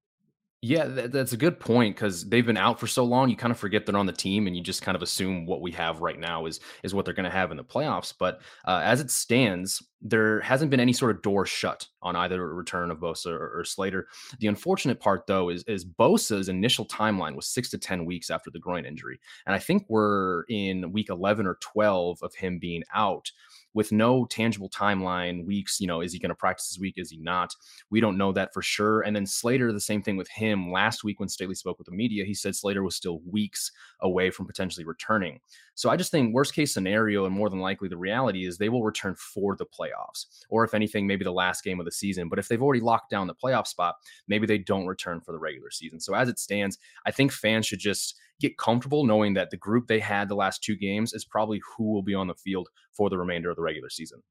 Yeah, 0.66 0.86
that's 0.86 1.34
a 1.34 1.38
good 1.38 1.60
point 1.60 1.94
because 1.94 2.24
they've 2.30 2.46
been 2.46 2.56
out 2.56 2.80
for 2.80 2.88
so 2.88 3.04
long. 3.04 3.30
You 3.30 3.36
kind 3.36 3.52
of 3.52 3.60
forget 3.60 3.86
they're 3.86 3.98
on 3.98 4.06
the 4.06 4.14
team, 4.14 4.48
and 4.48 4.56
you 4.56 4.64
just 4.64 4.82
kind 4.82 4.96
of 4.96 5.02
assume 5.02 5.46
what 5.46 5.60
we 5.60 5.72
have 5.72 6.00
right 6.00 6.18
now 6.18 6.46
is 6.46 6.62
is 6.84 6.94
what 6.96 7.04
they're 7.04 7.14
going 7.14 7.30
to 7.30 7.30
have 7.30 7.52
in 7.52 7.58
the 7.58 7.66
playoffs. 7.66 8.14
But 8.18 8.40
uh, 8.64 8.80
as 8.82 9.02
it 9.02 9.12
stands, 9.12 9.84
there 10.02 10.40
hasn't 10.40 10.72
been 10.72 10.80
any 10.80 10.94
sort 10.94 11.14
of 11.14 11.22
door 11.22 11.46
shut 11.46 11.86
on 12.02 12.16
either 12.16 12.48
return 12.56 12.92
of 12.92 13.00
Bosa 13.00 13.26
or, 13.26 13.60
or, 13.60 13.66
Slater. 13.66 14.08
The 14.40 14.48
unfortunate 14.48 15.02
part, 15.02 15.28
though, 15.28 15.50
is 15.50 15.64
is 15.64 15.84
Bosa's 15.84 16.48
initial 16.48 16.86
timeline 16.86 17.36
was 17.36 17.48
six 17.48 17.70
to 17.72 17.78
ten 17.78 18.06
weeks 18.06 18.30
after 18.30 18.50
the 18.50 18.60
groin 18.60 18.86
injury, 18.86 19.20
and 19.46 19.54
I 19.54 19.60
think 19.60 19.84
we're 19.90 20.44
in 20.44 20.94
week 20.94 21.10
eleven 21.10 21.46
or 21.46 21.56
twelve 21.56 22.20
of 22.24 22.34
him 22.36 22.58
being 22.58 22.84
out 22.96 23.30
with 23.74 23.92
no 23.92 24.26
tangible 24.26 24.70
timeline, 24.70 25.46
weeks, 25.46 25.80
you 25.80 25.88
know, 25.88 26.02
is 26.02 26.14
he 26.14 26.20
going 26.20 26.30
to 26.30 26.36
practice 26.36 26.70
this 26.70 26.80
week? 26.80 26.96
Is 26.98 27.10
he 27.10 27.18
not? 27.18 27.54
We 27.90 28.02
don't 28.02 28.18
know 28.18 28.32
that 28.34 28.54
for 28.54 28.62
sure. 28.62 29.02
And 29.02 29.16
then 29.16 29.26
Slater, 29.26 29.72
the 29.72 29.80
same 29.80 30.02
thing 30.02 30.18
with 30.18 30.30
him. 30.30 30.72
Last 30.72 31.04
week 31.04 31.20
when 31.20 31.30
Staley 31.30 31.56
spoke 31.56 31.80
with 31.80 31.88
the 31.88 31.96
media, 31.96 32.26
he 32.26 32.34
said 32.34 32.56
Slater 32.56 32.84
was 32.84 32.96
still 32.96 33.22
weeks 33.30 33.72
away 34.02 34.30
from 34.30 34.46
potentially 34.46 34.86
returning. 34.86 35.40
So 35.76 35.90
I 35.90 35.98
just 35.98 36.12
think 36.12 36.34
worst 36.34 36.54
case 36.54 36.74
scenario, 36.74 37.26
and 37.26 37.34
more 37.34 37.50
than 37.50 37.60
likely 37.60 37.90
the 37.90 37.98
reality 37.98 38.46
is 38.46 38.58
they 38.58 38.70
will 38.70 38.84
return 38.84 39.16
for 39.16 39.56
the 39.56 39.66
playoffs, 39.66 40.26
or 40.50 40.64
if 40.64 40.74
anything, 40.74 41.08
maybe 41.08 41.24
the 41.24 41.32
last 41.32 41.64
game 41.64 41.80
of 41.80 41.86
the 41.86 41.92
season. 41.92 42.30
But 42.30 42.40
if 42.40 42.48
they've 42.48 42.62
already 42.62 42.82
locked 42.82 43.10
down 43.10 43.28
the 43.28 43.34
playoff 43.34 43.66
spot, 43.66 43.96
maybe 44.28 44.46
they 44.46 44.60
don't 44.60 44.86
return 44.86 45.22
for 45.22 45.32
the 45.32 45.40
regular 45.40 45.72
season. 45.72 46.00
So 46.00 46.14
as 46.14 46.30
it 46.30 46.38
stands, 46.38 46.78
I 47.06 47.12
think 47.12 47.32
fans 47.32 47.66
should 47.66 47.80
just 47.80 48.20
get 48.44 48.58
comfortable 48.58 49.06
knowing 49.06 49.34
that 49.34 49.50
the 49.50 49.58
group 49.58 49.88
they 49.88 50.00
had 50.00 50.30
the 50.30 50.36
last 50.36 50.64
two 50.64 50.76
games 50.76 51.14
is 51.14 51.26
probably 51.26 51.62
who 51.76 51.92
will 51.92 52.04
be 52.04 52.14
on 52.14 52.28
the 52.28 52.36
field 52.36 52.68
for 52.92 53.10
the 53.10 53.18
remainder 53.18 53.50
of 53.50 53.56
the 53.56 53.62
regular 53.62 53.90
season. 53.90 54.22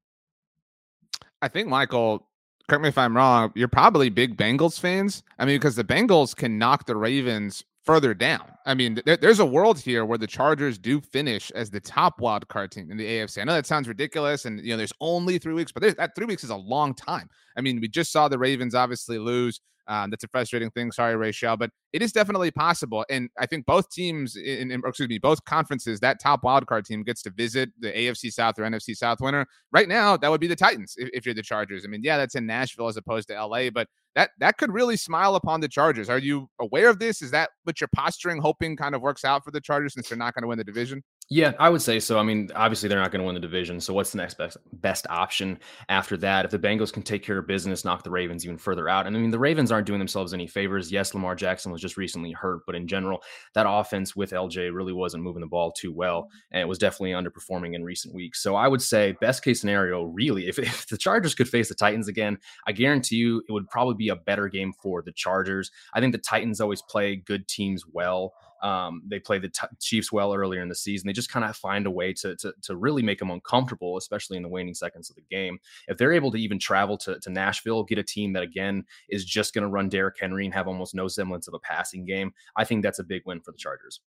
I 1.41 1.47
think 1.47 1.67
Michael, 1.67 2.29
correct 2.69 2.83
me 2.83 2.89
if 2.89 2.97
I'm 2.97 3.17
wrong, 3.17 3.51
you're 3.55 3.67
probably 3.67 4.09
big 4.09 4.37
Bengals 4.37 4.79
fans. 4.79 5.23
I 5.37 5.45
mean, 5.45 5.55
because 5.55 5.75
the 5.75 5.83
Bengals 5.83 6.35
can 6.35 6.57
knock 6.57 6.85
the 6.85 6.95
Ravens 6.95 7.63
further 7.83 8.13
down. 8.13 8.51
I 8.65 8.73
mean, 8.73 9.01
there, 9.05 9.17
there's 9.17 9.39
a 9.39 9.45
world 9.45 9.79
here 9.79 10.05
where 10.05 10.17
the 10.17 10.27
Chargers 10.27 10.77
do 10.77 11.01
finish 11.01 11.51
as 11.51 11.69
the 11.69 11.79
top 11.79 12.19
wild 12.21 12.47
card 12.47 12.71
team 12.71 12.91
in 12.91 12.97
the 12.97 13.05
AFC. 13.05 13.41
I 13.41 13.43
know 13.43 13.53
that 13.53 13.65
sounds 13.65 13.87
ridiculous, 13.87 14.45
and 14.45 14.59
you 14.59 14.71
know, 14.71 14.77
there's 14.77 14.93
only 15.01 15.37
three 15.37 15.53
weeks, 15.53 15.71
but 15.71 15.97
that 15.97 16.15
three 16.15 16.25
weeks 16.25 16.43
is 16.43 16.49
a 16.49 16.55
long 16.55 16.93
time. 16.93 17.29
I 17.57 17.61
mean, 17.61 17.79
we 17.81 17.87
just 17.87 18.11
saw 18.11 18.27
the 18.27 18.39
Ravens 18.39 18.75
obviously 18.75 19.19
lose. 19.19 19.59
Um, 19.87 20.09
that's 20.09 20.23
a 20.23 20.29
frustrating 20.29 20.71
thing. 20.71 20.93
Sorry, 20.93 21.15
Rachel, 21.17 21.57
but 21.57 21.69
it 21.91 22.01
is 22.01 22.13
definitely 22.13 22.51
possible. 22.51 23.05
And 23.09 23.29
I 23.37 23.45
think 23.45 23.65
both 23.65 23.89
teams, 23.89 24.37
in, 24.37 24.71
in 24.71 24.81
excuse 24.85 25.09
me, 25.09 25.17
both 25.17 25.43
conferences, 25.43 25.99
that 25.99 26.21
top 26.21 26.43
wildcard 26.43 26.85
team 26.85 27.03
gets 27.03 27.21
to 27.23 27.31
visit 27.31 27.69
the 27.79 27.91
AFC 27.91 28.31
South 28.31 28.57
or 28.57 28.63
NFC 28.63 28.95
South 28.95 29.19
winner. 29.19 29.45
Right 29.73 29.89
now, 29.89 30.15
that 30.15 30.31
would 30.31 30.39
be 30.39 30.47
the 30.47 30.55
Titans 30.55 30.95
if, 30.97 31.09
if 31.13 31.25
you're 31.25 31.35
the 31.35 31.43
Chargers. 31.43 31.83
I 31.83 31.89
mean, 31.89 32.01
yeah, 32.01 32.15
that's 32.15 32.35
in 32.35 32.45
Nashville 32.45 32.87
as 32.87 32.95
opposed 32.95 33.27
to 33.27 33.45
LA, 33.45 33.69
but 33.69 33.89
that 34.15 34.31
that 34.39 34.57
could 34.57 34.71
really 34.71 34.97
smile 34.97 35.35
upon 35.35 35.61
the 35.61 35.67
Chargers. 35.67 36.09
Are 36.09 36.19
you 36.19 36.49
aware 36.59 36.89
of 36.89 36.99
this? 36.99 37.21
Is 37.21 37.31
that 37.31 37.49
what 37.63 37.81
you're 37.81 37.89
posturing, 37.95 38.39
hoping 38.39 38.75
kind 38.77 38.95
of 38.95 39.01
works 39.01 39.25
out 39.25 39.43
for 39.43 39.51
the 39.51 39.61
Chargers 39.61 39.93
since 39.93 40.09
they're 40.09 40.17
not 40.17 40.33
going 40.35 40.43
to 40.43 40.47
win 40.47 40.57
the 40.57 40.63
division? 40.63 41.03
Yeah, 41.35 41.53
I 41.57 41.67
would 41.67 41.81
say 41.81 41.99
so. 41.99 42.19
I 42.19 42.23
mean, 42.23 42.51
obviously 42.53 42.87
they're 42.87 42.99
not 42.99 43.11
going 43.11 43.21
to 43.21 43.25
win 43.25 43.33
the 43.33 43.41
division. 43.41 43.79
So 43.79 43.91
what's 43.91 44.11
the 44.11 44.19
next 44.19 44.37
best 44.37 44.55
best 44.71 45.07
option 45.09 45.57
after 45.89 46.15
that? 46.17 46.45
If 46.45 46.51
the 46.51 46.59
Bengals 46.59 46.93
can 46.93 47.01
take 47.01 47.23
care 47.23 47.39
of 47.39 47.47
business, 47.47 47.83
knock 47.83 48.03
the 48.03 48.11
Ravens 48.11 48.45
even 48.45 48.59
further 48.59 48.87
out. 48.87 49.07
And 49.07 49.17
I 49.17 49.19
mean, 49.19 49.31
the 49.31 49.39
Ravens 49.39 49.71
aren't 49.71 49.87
doing 49.87 49.97
themselves 49.97 50.35
any 50.35 50.45
favors. 50.45 50.91
Yes, 50.91 51.15
Lamar 51.15 51.33
Jackson 51.33 51.71
was 51.71 51.81
just 51.81 51.97
recently 51.97 52.33
hurt, 52.33 52.61
but 52.67 52.75
in 52.75 52.87
general, 52.87 53.23
that 53.55 53.65
offense 53.67 54.15
with 54.15 54.29
LJ 54.29 54.75
really 54.75 54.93
wasn't 54.93 55.23
moving 55.23 55.41
the 55.41 55.47
ball 55.47 55.71
too 55.71 55.91
well, 55.91 56.29
and 56.51 56.61
it 56.61 56.67
was 56.67 56.77
definitely 56.77 57.13
underperforming 57.13 57.73
in 57.73 57.83
recent 57.83 58.13
weeks. 58.13 58.43
So 58.43 58.53
I 58.53 58.67
would 58.67 58.81
say 58.83 59.15
best 59.19 59.43
case 59.43 59.59
scenario, 59.59 60.03
really, 60.03 60.47
if, 60.47 60.59
if 60.59 60.85
the 60.85 60.99
Chargers 60.99 61.33
could 61.33 61.49
face 61.49 61.67
the 61.67 61.73
Titans 61.73 62.07
again, 62.07 62.37
I 62.67 62.73
guarantee 62.73 63.15
you 63.15 63.41
it 63.49 63.53
would 63.53 63.67
probably 63.69 63.95
be 63.95 64.09
a 64.09 64.15
better 64.15 64.49
game 64.49 64.71
for 64.83 65.01
the 65.01 65.11
Chargers. 65.11 65.71
I 65.95 65.99
think 65.99 66.11
the 66.11 66.19
Titans 66.19 66.61
always 66.61 66.83
play 66.83 67.15
good 67.15 67.47
teams 67.47 67.85
well. 67.91 68.33
Um, 68.63 69.03
they 69.05 69.19
play 69.19 69.39
the 69.39 69.49
t- 69.49 69.67
Chiefs 69.79 70.11
well 70.11 70.33
earlier 70.33 70.61
in 70.61 70.69
the 70.69 70.75
season. 70.75 71.05
They 71.05 71.13
just 71.13 71.29
kind 71.29 71.45
of 71.45 71.55
find 71.55 71.85
a 71.85 71.91
way 71.91 72.13
to, 72.13 72.35
to, 72.37 72.53
to 72.63 72.75
really 72.77 73.03
make 73.03 73.19
them 73.19 73.29
uncomfortable, 73.29 73.97
especially 73.97 74.37
in 74.37 74.43
the 74.43 74.49
waning 74.49 74.73
seconds 74.73 75.09
of 75.09 75.17
the 75.17 75.23
game. 75.29 75.59
If 75.89 75.97
they're 75.97 76.13
able 76.13 76.31
to 76.31 76.37
even 76.37 76.57
travel 76.57 76.97
to, 76.99 77.19
to 77.19 77.29
Nashville, 77.29 77.83
get 77.83 77.97
a 77.97 78.03
team 78.03 78.33
that 78.33 78.43
again 78.43 78.85
is 79.09 79.25
just 79.25 79.53
going 79.53 79.63
to 79.63 79.67
run 79.67 79.89
Derrick 79.89 80.15
Henry 80.19 80.45
and 80.45 80.53
have 80.53 80.67
almost 80.67 80.95
no 80.95 81.07
semblance 81.09 81.47
of 81.47 81.53
a 81.53 81.59
passing 81.59 82.05
game, 82.05 82.33
I 82.55 82.63
think 82.63 82.83
that's 82.83 82.99
a 82.99 83.03
big 83.03 83.23
win 83.25 83.41
for 83.41 83.51
the 83.51 83.57
Chargers. 83.57 83.99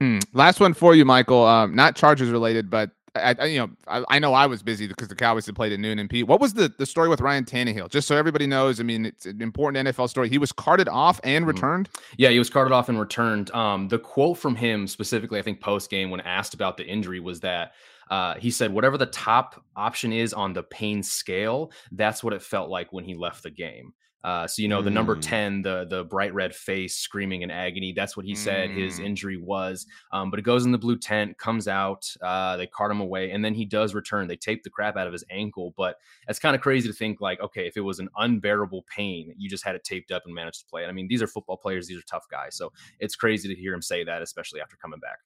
Hmm. 0.00 0.18
Last 0.34 0.60
one 0.60 0.74
for 0.74 0.94
you, 0.94 1.04
Michael. 1.04 1.44
Um, 1.44 1.74
not 1.74 1.96
Chargers 1.96 2.28
related, 2.28 2.68
but 2.68 2.90
I, 3.16 3.34
I, 3.38 3.44
you 3.46 3.58
know, 3.58 3.70
I, 3.86 4.04
I, 4.08 4.18
know 4.18 4.34
I 4.34 4.46
was 4.46 4.62
busy 4.62 4.86
because 4.86 5.08
the 5.08 5.14
Cowboys 5.14 5.46
had 5.46 5.54
played 5.54 5.72
at 5.72 5.80
noon. 5.80 5.98
And 5.98 6.08
Pete, 6.08 6.26
what 6.26 6.40
was 6.40 6.54
the 6.54 6.72
the 6.78 6.86
story 6.86 7.08
with 7.08 7.20
Ryan 7.20 7.44
Tannehill? 7.44 7.90
Just 7.90 8.08
so 8.08 8.16
everybody 8.16 8.46
knows, 8.46 8.80
I 8.80 8.82
mean, 8.82 9.06
it's 9.06 9.26
an 9.26 9.42
important 9.42 9.88
NFL 9.88 10.08
story. 10.08 10.28
He 10.28 10.38
was 10.38 10.52
carted 10.52 10.88
off 10.88 11.20
and 11.24 11.44
mm-hmm. 11.44 11.54
returned. 11.54 11.88
Yeah, 12.16 12.30
he 12.30 12.38
was 12.38 12.50
carted 12.50 12.72
off 12.72 12.88
and 12.88 12.98
returned. 12.98 13.50
Um, 13.52 13.88
the 13.88 13.98
quote 13.98 14.38
from 14.38 14.56
him 14.56 14.86
specifically, 14.86 15.38
I 15.38 15.42
think 15.42 15.60
post 15.60 15.90
game 15.90 16.10
when 16.10 16.20
asked 16.20 16.54
about 16.54 16.76
the 16.76 16.86
injury 16.86 17.20
was 17.20 17.40
that 17.40 17.72
uh, 18.10 18.34
he 18.34 18.50
said 18.50 18.72
whatever 18.72 18.96
the 18.98 19.06
top 19.06 19.62
option 19.74 20.12
is 20.12 20.32
on 20.32 20.52
the 20.52 20.62
pain 20.62 21.02
scale, 21.02 21.72
that's 21.92 22.22
what 22.22 22.32
it 22.32 22.42
felt 22.42 22.70
like 22.70 22.92
when 22.92 23.04
he 23.04 23.14
left 23.14 23.42
the 23.42 23.50
game. 23.50 23.92
Uh, 24.24 24.46
so 24.46 24.60
you 24.60 24.66
know 24.66 24.82
the 24.82 24.90
number 24.90 25.14
mm. 25.14 25.20
ten, 25.20 25.62
the 25.62 25.86
the 25.88 26.04
bright 26.04 26.34
red 26.34 26.54
face, 26.54 26.98
screaming 26.98 27.42
in 27.42 27.50
agony. 27.50 27.92
That's 27.92 28.16
what 28.16 28.26
he 28.26 28.34
said 28.34 28.70
his 28.70 28.98
mm. 28.98 29.04
injury 29.04 29.36
was. 29.36 29.86
Um, 30.12 30.30
but 30.30 30.40
it 30.40 30.42
goes 30.42 30.64
in 30.64 30.72
the 30.72 30.78
blue 30.78 30.98
tent, 30.98 31.38
comes 31.38 31.68
out. 31.68 32.04
Uh, 32.20 32.56
they 32.56 32.66
cart 32.66 32.90
him 32.90 33.00
away, 33.00 33.30
and 33.30 33.44
then 33.44 33.54
he 33.54 33.64
does 33.64 33.94
return. 33.94 34.26
They 34.26 34.36
tape 34.36 34.64
the 34.64 34.70
crap 34.70 34.96
out 34.96 35.06
of 35.06 35.12
his 35.12 35.24
ankle, 35.30 35.74
but 35.76 35.96
it's 36.28 36.38
kind 36.38 36.56
of 36.56 36.62
crazy 36.62 36.88
to 36.88 36.94
think 36.94 37.20
like, 37.20 37.40
okay, 37.40 37.66
if 37.66 37.76
it 37.76 37.82
was 37.82 37.98
an 37.98 38.08
unbearable 38.16 38.84
pain, 38.94 39.32
you 39.36 39.48
just 39.48 39.64
had 39.64 39.76
it 39.76 39.84
taped 39.84 40.10
up 40.10 40.22
and 40.26 40.34
managed 40.34 40.60
to 40.60 40.66
play 40.66 40.82
it. 40.82 40.88
I 40.88 40.92
mean, 40.92 41.06
these 41.08 41.22
are 41.22 41.28
football 41.28 41.56
players; 41.56 41.86
these 41.86 41.98
are 41.98 42.04
tough 42.10 42.26
guys. 42.30 42.56
So 42.56 42.72
it's 42.98 43.14
crazy 43.14 43.48
to 43.48 43.60
hear 43.60 43.72
him 43.72 43.82
say 43.82 44.02
that, 44.04 44.22
especially 44.22 44.60
after 44.60 44.76
coming 44.76 45.00
back. 45.00 45.18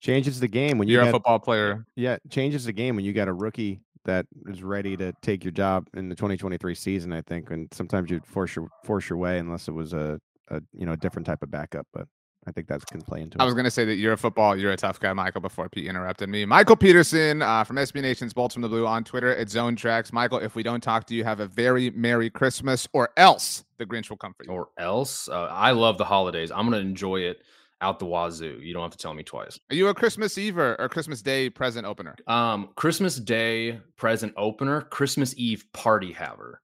Changes 0.00 0.38
the 0.38 0.48
game 0.48 0.78
when 0.78 0.88
you 0.88 0.94
you're 0.94 1.02
got, 1.02 1.08
a 1.08 1.12
football 1.12 1.38
player. 1.38 1.84
Yeah, 1.96 2.18
changes 2.30 2.64
the 2.64 2.72
game 2.72 2.96
when 2.96 3.04
you 3.04 3.12
got 3.12 3.28
a 3.28 3.32
rookie 3.32 3.80
that 4.04 4.26
is 4.46 4.62
ready 4.62 4.96
to 4.96 5.12
take 5.22 5.44
your 5.44 5.50
job 5.50 5.88
in 5.94 6.08
the 6.08 6.14
2023 6.14 6.74
season. 6.74 7.12
I 7.12 7.20
think, 7.22 7.50
and 7.50 7.68
sometimes 7.72 8.10
you 8.10 8.20
force 8.24 8.54
your 8.54 8.68
force 8.84 9.08
your 9.08 9.18
way 9.18 9.38
unless 9.38 9.68
it 9.68 9.72
was 9.72 9.92
a, 9.92 10.20
a 10.48 10.60
you 10.72 10.86
know 10.86 10.92
a 10.92 10.96
different 10.96 11.26
type 11.26 11.42
of 11.42 11.50
backup. 11.50 11.86
But 11.92 12.06
I 12.46 12.52
think 12.52 12.68
that 12.68 12.86
can 12.86 13.02
play 13.02 13.20
into. 13.20 13.40
I 13.40 13.44
was 13.44 13.54
going 13.54 13.64
to 13.64 13.70
say 13.70 13.84
that 13.84 13.96
you're 13.96 14.14
a 14.14 14.18
football, 14.18 14.56
you're 14.56 14.72
a 14.72 14.76
tough 14.76 14.98
guy, 14.98 15.12
Michael. 15.12 15.40
Before 15.40 15.68
Pete 15.68 15.86
interrupted 15.86 16.28
me, 16.28 16.46
Michael 16.46 16.76
Peterson 16.76 17.42
uh, 17.42 17.64
from 17.64 17.76
SB 17.76 18.00
Nation's 18.00 18.32
Bolts 18.32 18.54
from 18.54 18.62
the 18.62 18.68
Blue 18.68 18.86
on 18.86 19.04
Twitter 19.04 19.34
at 19.34 19.50
Zone 19.50 19.76
Tracks. 19.76 20.12
Michael, 20.12 20.38
if 20.38 20.54
we 20.54 20.62
don't 20.62 20.80
talk 20.80 21.06
to 21.06 21.14
you, 21.14 21.24
have 21.24 21.40
a 21.40 21.46
very 21.46 21.90
merry 21.90 22.30
Christmas, 22.30 22.88
or 22.92 23.10
else 23.16 23.64
the 23.78 23.84
Grinch 23.84 24.08
will 24.08 24.16
come 24.16 24.32
for 24.32 24.44
you. 24.44 24.50
Or 24.50 24.68
else, 24.78 25.28
uh, 25.28 25.48
I 25.50 25.72
love 25.72 25.98
the 25.98 26.04
holidays. 26.04 26.50
I'm 26.50 26.68
going 26.68 26.80
to 26.82 26.88
enjoy 26.88 27.20
it 27.20 27.42
out 27.80 27.98
the 27.98 28.06
wazoo. 28.06 28.58
You 28.60 28.72
don't 28.72 28.82
have 28.82 28.92
to 28.92 28.98
tell 28.98 29.14
me 29.14 29.22
twice. 29.22 29.58
Are 29.70 29.74
you 29.74 29.88
a 29.88 29.94
Christmas 29.94 30.36
Eve 30.38 30.58
or, 30.58 30.80
or 30.80 30.88
Christmas 30.88 31.22
Day 31.22 31.50
present 31.50 31.86
opener? 31.86 32.16
Um, 32.26 32.70
Christmas 32.76 33.16
Day 33.16 33.80
present 33.96 34.32
opener, 34.36 34.82
Christmas 34.82 35.34
Eve 35.36 35.64
party 35.72 36.12
haver. 36.12 36.60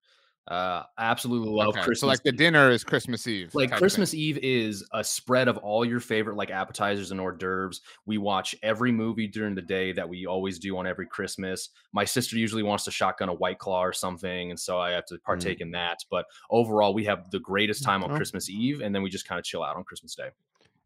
Uh, 0.47 0.83
absolutely 0.99 1.49
love 1.49 1.68
okay, 1.68 1.80
Christmas. 1.80 2.00
So 2.00 2.06
like 2.06 2.23
the 2.23 2.33
dinner 2.33 2.71
is 2.71 2.85
Christmas 2.85 3.26
Eve. 3.26 3.54
Like 3.54 3.73
Christmas 3.73 4.12
Eve 4.12 4.38
is 4.42 4.87
a 4.92 5.02
spread 5.02 5.49
of 5.49 5.56
all 5.59 5.87
your 5.87 6.00
favorite 6.00 6.37
like 6.37 6.50
appetizers 6.50 7.12
and 7.12 7.21
hors 7.21 7.33
d'oeuvres. 7.38 7.80
We 8.04 8.18
watch 8.18 8.54
every 8.62 8.92
movie 8.92 9.26
during 9.26 9.54
the 9.54 9.62
day 9.62 9.92
that 9.92 10.06
we 10.06 10.26
always 10.26 10.59
do 10.59 10.76
on 10.76 10.87
every 10.87 11.06
Christmas. 11.06 11.71
My 11.94 12.04
sister 12.04 12.37
usually 12.37 12.62
wants 12.62 12.85
to 12.85 12.90
shotgun 12.90 13.30
a 13.30 13.35
white 13.35 13.59
claw 13.59 13.83
or 13.83 13.94
something, 13.94 14.50
and 14.50 14.61
so 14.61 14.78
I 14.78 14.90
have 14.90 15.06
to 15.06 15.18
partake 15.25 15.59
mm. 15.59 15.62
in 15.62 15.71
that. 15.71 16.00
But 16.11 16.26
overall, 16.50 16.92
we 16.92 17.04
have 17.04 17.30
the 17.30 17.40
greatest 17.40 17.83
time 17.83 18.04
on 18.04 18.12
oh. 18.12 18.16
Christmas 18.16 18.50
Eve, 18.50 18.83
and 18.83 18.94
then 18.94 19.02
we 19.02 19.09
just 19.09 19.26
kind 19.26 19.38
of 19.38 19.47
chill 19.47 19.62
out 19.62 19.76
on 19.76 19.85
Christmas 19.85 20.14
Day. 20.14 20.28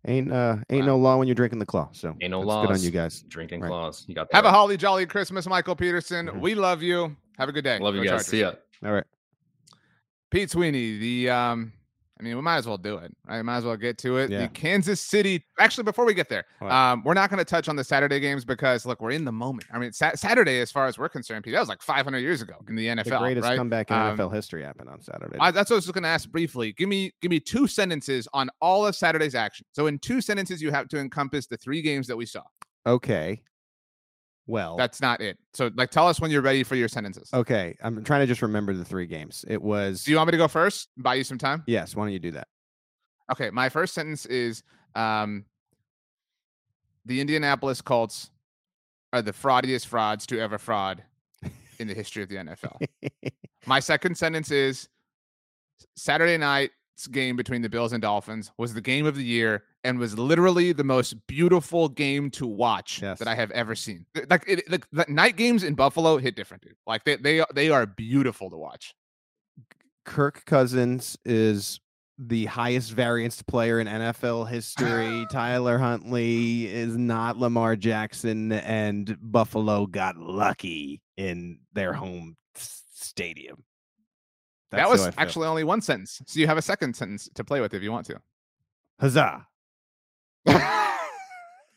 Ain't 0.07 0.33
uh 0.33 0.57
ain't 0.71 0.83
wow. 0.83 0.87
no 0.87 0.97
law 0.97 1.17
when 1.17 1.26
you're 1.26 1.35
drinking 1.35 1.59
the 1.59 1.67
claw. 1.67 1.88
So 1.93 2.17
ain't 2.21 2.31
no 2.31 2.40
law. 2.40 2.67
Good 2.67 2.76
on 2.76 2.83
you 2.83 2.90
guys. 2.90 3.23
Drinking 3.23 3.61
right. 3.61 3.69
claws. 3.69 4.05
You 4.07 4.14
got 4.14 4.31
that. 4.31 4.37
Have 4.37 4.45
right. 4.45 4.50
a 4.50 4.52
holly 4.52 4.76
jolly 4.76 5.07
Christmas, 5.07 5.47
Michael 5.47 5.75
Peterson. 5.75 6.26
Mm-hmm. 6.26 6.40
We 6.40 6.55
love 6.55 6.83
you. 6.83 7.17
Have 7.37 7.49
a 7.49 7.52
good 7.52 7.64
day. 7.64 7.78
Love 7.78 7.95
Go 7.95 8.02
you 8.02 8.09
guys. 8.09 8.11
Chargers. 8.11 8.26
See 8.28 8.40
ya. 8.40 8.52
All 8.85 8.93
right. 8.93 9.05
Pete 10.31 10.50
Sweeney, 10.50 10.99
the 10.99 11.31
um 11.31 11.73
I 12.18 12.22
mean, 12.25 12.34
we 12.34 12.42
might 12.42 12.56
as 12.56 12.66
well 12.66 12.78
do 12.78 12.96
it. 12.96 13.14
Right? 13.28 13.42
Might 13.42 13.58
as 13.58 13.64
well 13.64 13.76
get 13.76 13.96
to 13.98 14.16
it. 14.18 14.30
Yeah. 14.30 14.40
The 14.40 14.48
Kansas 14.48 15.00
City. 15.00 15.44
Actually, 15.58 15.84
before 15.84 16.04
we 16.04 16.14
get 16.14 16.28
there, 16.28 16.44
um, 16.60 17.02
we're 17.04 17.14
not 17.14 17.30
going 17.30 17.38
to 17.38 17.44
touch 17.44 17.68
on 17.68 17.76
the 17.76 17.84
Saturday 17.84 18.18
games 18.18 18.44
because 18.44 18.84
look, 18.84 19.00
we're 19.00 19.12
in 19.12 19.25
the 19.25 19.32
moment. 19.32 19.66
I 19.72 19.78
mean, 19.78 19.92
Sa- 19.92 20.14
Saturday, 20.14 20.60
as 20.60 20.72
far 20.72 20.87
as 20.87 20.98
we're 20.98 21.08
concerned, 21.08 21.44
Pete, 21.44 21.54
that 21.54 21.60
was 21.60 21.68
like 21.68 21.82
500 21.82 22.18
years 22.18 22.42
ago 22.42 22.54
in 22.68 22.75
the 22.75 22.87
NFL. 22.87 23.04
the 23.04 23.18
greatest 23.18 23.48
right? 23.48 23.56
comeback 23.56 23.90
in 23.90 23.96
Um, 23.96 24.16
NFL 24.18 24.34
history 24.34 24.64
happened 24.64 24.88
on 24.88 25.00
Saturday. 25.00 25.37
I, 25.38 25.50
that's 25.50 25.70
what 25.70 25.76
I 25.76 25.78
was 25.78 25.84
just 25.84 25.94
going 25.94 26.02
to 26.02 26.08
ask 26.08 26.28
briefly. 26.28 26.72
Give 26.72 26.88
me, 26.88 27.12
give 27.22 27.30
me 27.30 27.38
two 27.40 27.66
sentences 27.66 28.26
on 28.32 28.50
all 28.60 28.87
of 28.87 28.96
Saturday's 28.96 29.34
action. 29.34 29.66
So, 29.72 29.87
in 29.87 29.98
two 29.98 30.20
sentences, 30.20 30.60
you 30.60 30.70
have 30.72 30.88
to 30.88 30.98
encompass 30.98 31.46
the 31.46 31.56
three 31.56 31.82
games 31.82 32.06
that 32.08 32.16
we 32.16 32.26
saw. 32.26 32.42
okay. 32.87 33.42
Well, 34.49 34.76
That's 34.78 35.00
not 35.00 35.21
it. 35.21 35.38
So, 35.52 35.71
like, 35.76 35.90
tell 35.90 36.09
us 36.09 36.21
when 36.21 36.31
you're 36.31 36.43
ready 36.43 36.64
for 36.64 36.75
your 36.75 36.88
sentences. 36.88 37.28
okay. 37.33 37.76
I'm 37.83 38.02
trying 38.02 38.21
to 38.21 38.26
just 38.26 38.40
remember 38.43 38.73
the 38.73 38.85
three 38.85 39.07
games. 39.07 39.45
It 39.47 39.62
was 39.62 40.02
Do 40.05 40.11
you 40.11 40.17
want 40.17 40.28
me 40.28 40.33
to 40.33 40.38
go 40.38 40.49
first? 40.49 40.88
Buy 40.97 41.14
you 41.14 41.25
some 41.25 41.38
time. 41.38 41.62
yes. 41.67 41.95
Why 41.95 42.05
don't 42.05 42.12
you 42.12 42.19
do 42.19 42.33
that? 42.33 42.49
Okay, 43.31 43.50
my 43.50 43.69
first 43.69 43.93
sentence 43.93 44.25
is 44.25 44.62
um, 44.95 45.45
the 47.05 47.21
Indianapolis 47.21 47.83
Colts 47.83 48.31
are 49.12 49.21
the 49.21 49.35
fraudiest 49.35 49.87
frauds 49.87 50.26
to 50.28 50.40
ever 50.40 50.57
fraud 50.57 51.02
in 51.78 51.87
the 51.87 51.95
history 51.95 52.23
of 52.23 52.31
the 52.31 52.37
NFL. 52.37 52.81
my 53.67 53.81
second 53.81 54.17
sentence 54.17 54.50
is 54.50 54.88
Saturday 55.95 56.38
night's 56.38 56.73
game 57.07 57.37
between 57.37 57.62
the 57.62 57.69
Bills 57.69 57.93
and 57.93 58.02
Dolphins 58.02 58.50
was 58.59 58.75
the 58.75 58.81
game 58.81 59.07
of 59.07 59.14
the 59.14 59.23
year 59.25 59.62
and 59.85 59.99
was 59.99 60.19
literally 60.19 60.73
the 60.73 60.85
most 60.85 61.14
beautiful 61.26 61.88
game 61.88 62.31
to 62.33 62.47
watch 62.47 63.00
Yes. 63.00 63.19
that 63.21 63.28
I 63.28 63.35
have 63.35 63.50
ever 63.52 63.75
seen. 63.75 64.05
Like, 64.28 64.45
it, 64.49 64.69
like 64.71 64.87
the 64.90 65.05
night 65.09 65.37
games 65.37 65.62
in 65.62 65.75
Buffalo 65.75 66.19
hit 66.19 66.35
different, 66.35 66.62
dude. 66.64 66.75
Like 66.87 67.05
they 67.05 67.17
they 67.17 67.40
are- 67.40 67.49
they 67.55 67.71
are 67.71 67.87
beautiful 67.87 68.50
to 68.50 68.57
watch. 68.57 68.95
Kirk 70.05 70.45
Cousins 70.47 71.17
is 71.25 71.81
the 72.19 72.47
highest 72.47 72.90
variance 72.93 73.43
player 73.43 73.78
in 73.78 73.87
NFL 73.87 74.49
history. 74.49 75.25
Tyler 75.31 75.78
Huntley 75.78 76.67
is 76.67 76.97
not 76.97 77.38
Lamar 77.38 77.76
Jackson, 77.76 78.50
and 78.52 79.17
Buffalo 79.21 79.87
got 79.87 80.17
lucky 80.17 81.00
in 81.17 81.61
their 81.75 81.93
home 81.93 82.37
stadium. 82.55 83.62
That's 84.70 84.82
that 84.82 84.90
was 84.90 85.14
actually 85.16 85.46
only 85.46 85.64
one 85.64 85.80
sentence. 85.80 86.20
So 86.26 86.40
you 86.40 86.46
have 86.46 86.58
a 86.58 86.62
second 86.62 86.94
sentence 86.94 87.28
to 87.34 87.44
play 87.44 87.60
with 87.60 87.72
if 87.75 87.82
you 87.82 87.90
want 87.90 88.06
to. 88.06 88.20
huzzah. 89.00 89.46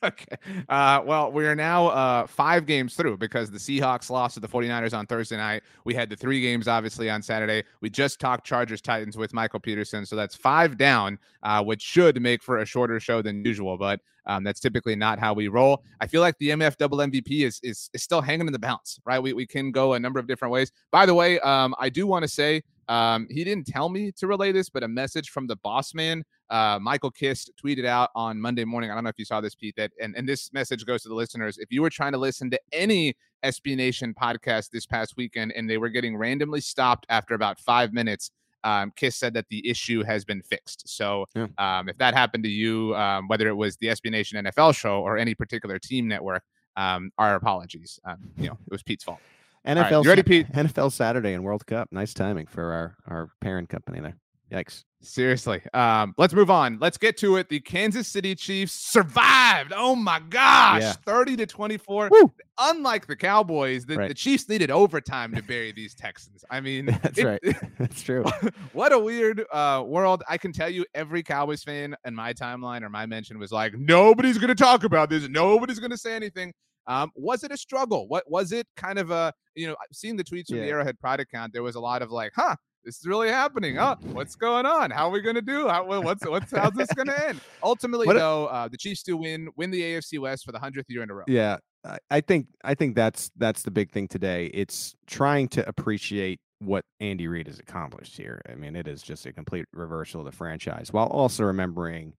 okay. 0.03 0.35
Uh, 0.67 1.01
well, 1.05 1.31
we 1.31 1.45
are 1.45 1.55
now 1.55 1.87
uh, 1.87 2.27
five 2.27 2.65
games 2.65 2.95
through 2.95 3.17
because 3.17 3.49
the 3.51 3.57
Seahawks 3.57 4.09
lost 4.09 4.33
to 4.35 4.39
the 4.39 4.47
49ers 4.47 4.97
on 4.97 5.05
Thursday 5.05 5.37
night. 5.37 5.63
We 5.85 5.93
had 5.93 6.09
the 6.09 6.15
three 6.15 6.41
games, 6.41 6.67
obviously, 6.67 7.09
on 7.09 7.21
Saturday. 7.21 7.63
We 7.81 7.89
just 7.89 8.19
talked 8.19 8.45
Chargers 8.45 8.81
Titans 8.81 9.17
with 9.17 9.33
Michael 9.33 9.59
Peterson. 9.59 10.05
So 10.05 10.15
that's 10.15 10.35
five 10.35 10.77
down, 10.77 11.17
uh, 11.43 11.63
which 11.63 11.81
should 11.81 12.21
make 12.21 12.43
for 12.43 12.59
a 12.59 12.65
shorter 12.65 12.99
show 12.99 13.21
than 13.21 13.45
usual. 13.45 13.77
But 13.77 14.01
um, 14.25 14.43
that's 14.43 14.59
typically 14.59 14.95
not 14.95 15.19
how 15.19 15.33
we 15.33 15.47
roll. 15.47 15.83
I 15.99 16.07
feel 16.07 16.21
like 16.21 16.37
the 16.37 16.49
MF 16.49 16.77
double 16.77 16.99
MVP 16.99 17.45
is, 17.45 17.59
is, 17.63 17.89
is 17.93 18.03
still 18.03 18.21
hanging 18.21 18.47
in 18.47 18.53
the 18.53 18.59
balance, 18.59 18.99
right? 19.05 19.19
We, 19.19 19.33
we 19.33 19.47
can 19.47 19.71
go 19.71 19.93
a 19.93 19.99
number 19.99 20.19
of 20.19 20.27
different 20.27 20.51
ways. 20.51 20.71
By 20.91 21.05
the 21.05 21.13
way, 21.13 21.39
um, 21.39 21.73
I 21.79 21.89
do 21.89 22.05
want 22.05 22.23
to 22.23 22.27
say 22.27 22.61
um, 22.87 23.27
he 23.29 23.43
didn't 23.43 23.67
tell 23.67 23.89
me 23.89 24.11
to 24.13 24.27
relay 24.27 24.51
this, 24.51 24.69
but 24.69 24.83
a 24.83 24.87
message 24.87 25.29
from 25.29 25.47
the 25.47 25.55
boss 25.57 25.93
man 25.93 26.23
uh, 26.51 26.77
Michael 26.81 27.11
Kist 27.11 27.49
tweeted 27.63 27.85
out 27.85 28.09
on 28.13 28.39
Monday 28.39 28.65
morning. 28.65 28.91
I 28.91 28.93
don't 28.93 29.05
know 29.05 29.09
if 29.09 29.17
you 29.17 29.23
saw 29.25 29.39
this, 29.39 29.55
Pete. 29.55 29.73
That 29.77 29.91
and, 30.01 30.15
and 30.17 30.27
this 30.27 30.51
message 30.51 30.85
goes 30.85 31.01
to 31.03 31.09
the 31.09 31.15
listeners. 31.15 31.57
If 31.57 31.71
you 31.71 31.81
were 31.81 31.89
trying 31.89 32.11
to 32.11 32.17
listen 32.17 32.51
to 32.51 32.59
any 32.73 33.15
SB 33.43 33.77
Nation 33.77 34.13
podcast 34.13 34.69
this 34.69 34.85
past 34.85 35.13
weekend 35.15 35.53
and 35.55 35.69
they 35.69 35.77
were 35.77 35.87
getting 35.87 36.17
randomly 36.17 36.59
stopped 36.59 37.05
after 37.07 37.35
about 37.35 37.57
five 37.59 37.93
minutes, 37.93 38.31
um, 38.65 38.91
Kiss 38.97 39.15
said 39.15 39.33
that 39.33 39.45
the 39.49 39.67
issue 39.67 40.03
has 40.03 40.25
been 40.25 40.41
fixed. 40.41 40.89
So 40.89 41.25
Yeah. 41.35 41.47
um, 41.57 41.87
if 41.87 41.97
that 41.99 42.13
happened 42.13 42.43
to 42.43 42.49
you, 42.49 42.93
um, 42.97 43.29
whether 43.29 43.47
it 43.47 43.55
was 43.55 43.77
the 43.77 43.87
SB 43.87 44.11
Nation 44.11 44.43
NFL 44.43 44.75
show 44.75 44.99
or 44.99 45.17
any 45.17 45.33
particular 45.33 45.79
team 45.79 46.05
network, 46.07 46.43
um, 46.75 47.11
our 47.17 47.35
apologies. 47.35 47.97
Um, 48.03 48.17
you 48.37 48.47
know, 48.47 48.57
it 48.65 48.71
was 48.71 48.83
Pete's 48.83 49.05
fault. 49.05 49.19
Right, 49.65 49.77
NFL, 49.77 50.03
you 50.03 50.09
ready, 50.09 50.23
Pete? 50.23 50.47
NFL 50.53 50.91
Saturday 50.91 51.33
and 51.33 51.43
World 51.43 51.65
Cup. 51.65 51.89
Nice 51.91 52.13
timing 52.13 52.47
for 52.47 52.71
our 52.71 52.95
our 53.07 53.29
parent 53.41 53.69
company 53.69 53.99
there. 53.99 54.15
Yikes. 54.51 54.83
Seriously. 55.01 55.61
Um, 55.73 56.13
let's 56.17 56.33
move 56.33 56.51
on. 56.51 56.77
Let's 56.81 56.97
get 56.97 57.15
to 57.19 57.37
it. 57.37 57.47
The 57.47 57.61
Kansas 57.61 58.05
City 58.07 58.35
Chiefs 58.35 58.73
survived. 58.73 59.71
Oh 59.73 59.95
my 59.95 60.19
gosh. 60.29 60.81
Yeah. 60.81 60.91
30 61.05 61.37
to 61.37 61.45
24. 61.47 62.09
Woo. 62.11 62.31
Unlike 62.59 63.07
the 63.07 63.15
Cowboys, 63.15 63.85
the, 63.85 63.95
Right. 63.95 64.09
the 64.09 64.13
Chiefs 64.13 64.49
needed 64.49 64.69
overtime 64.69 65.33
to 65.35 65.41
bury 65.41 65.71
these 65.71 65.95
Texans. 65.95 66.43
I 66.51 66.59
mean, 66.59 66.85
That's 67.01 67.17
it- 67.17 67.25
right. 67.25 67.41
That's 67.79 68.01
true. 68.03 68.25
what 68.73 68.91
a 68.91 68.99
weird 68.99 69.43
uh, 69.53 69.83
world. 69.87 70.21
I 70.29 70.37
can 70.37 70.51
tell 70.51 70.69
you 70.69 70.85
every 70.93 71.23
Cowboys 71.23 71.63
fan 71.63 71.95
in 72.05 72.13
my 72.13 72.33
timeline 72.33 72.83
or 72.83 72.89
my 72.89 73.05
mention 73.05 73.39
was 73.39 73.53
like, 73.53 73.73
nobody's 73.77 74.37
going 74.37 74.49
to 74.49 74.55
talk 74.63 74.83
about 74.83 75.09
this. 75.09 75.29
Nobody's 75.29 75.79
going 75.79 75.91
to 75.91 75.97
say 75.97 76.13
anything. 76.13 76.53
Um, 76.87 77.11
was 77.15 77.43
it 77.43 77.51
a 77.51 77.57
struggle? 77.57 78.07
What 78.07 78.23
was 78.29 78.51
it 78.51 78.67
kind 78.75 78.97
of 78.99 79.11
a, 79.11 79.33
you 79.55 79.67
know, 79.67 79.75
seeing 79.91 80.15
the 80.15 80.23
tweets 80.23 80.47
from 80.47 80.57
the 80.57 80.65
Yeah. 80.65 80.71
Arrowhead 80.71 80.99
Pride 80.99 81.19
account, 81.19 81.53
there 81.53 81.63
was 81.63 81.75
a 81.75 81.79
lot 81.79 82.01
of 82.01 82.11
like, 82.11 82.31
huh, 82.35 82.55
this 82.83 82.97
is 82.99 83.05
really 83.05 83.29
happening. 83.29 83.77
Oh, 83.77 83.95
what's 84.13 84.35
going 84.35 84.65
on? 84.65 84.89
How 84.89 85.07
are 85.07 85.11
we 85.11 85.21
going 85.21 85.35
to 85.35 85.41
do? 85.41 85.67
How, 85.67 85.83
what's, 86.01 86.25
what's, 86.25 86.51
how's 86.51 86.73
this 86.73 86.91
going 86.93 87.07
to 87.07 87.27
end? 87.29 87.39
Ultimately, 87.63 88.07
What 88.07 88.15
though, 88.15 88.47
uh, 88.47 88.67
the 88.67 88.77
Chiefs 88.77 89.03
do 89.03 89.17
win, 89.17 89.49
win 89.55 89.69
the 89.69 89.81
AFC 89.81 90.17
West 90.19 90.45
for 90.45 90.51
the 90.51 90.59
hundredth 90.59 90.89
year 90.89 91.03
in 91.03 91.11
a 91.11 91.13
row. 91.13 91.23
Yeah, 91.27 91.57
I- 91.85 91.99
I 92.09 92.21
think 92.21 92.47
I 92.63 92.73
think 92.75 92.95
that's 92.95 93.29
that's 93.37 93.61
the 93.63 93.71
big 93.71 93.91
thing 93.91 94.07
today. 94.07 94.47
It's 94.53 94.95
trying 95.07 95.47
to 95.49 95.67
appreciate 95.67 96.39
what 96.59 96.85
Andy 96.99 97.27
Reid 97.27 97.47
has 97.47 97.57
accomplished 97.59 98.17
here. 98.17 98.39
I 98.49 98.53
mean, 98.55 98.75
it 98.75 98.87
is 98.87 99.01
just 99.01 99.25
a 99.25 99.33
complete 99.33 99.65
reversal 99.73 100.21
of 100.21 100.25
the 100.25 100.31
franchise, 100.31 100.91
while 100.93 101.07
also 101.07 101.43
remembering 101.43 102.13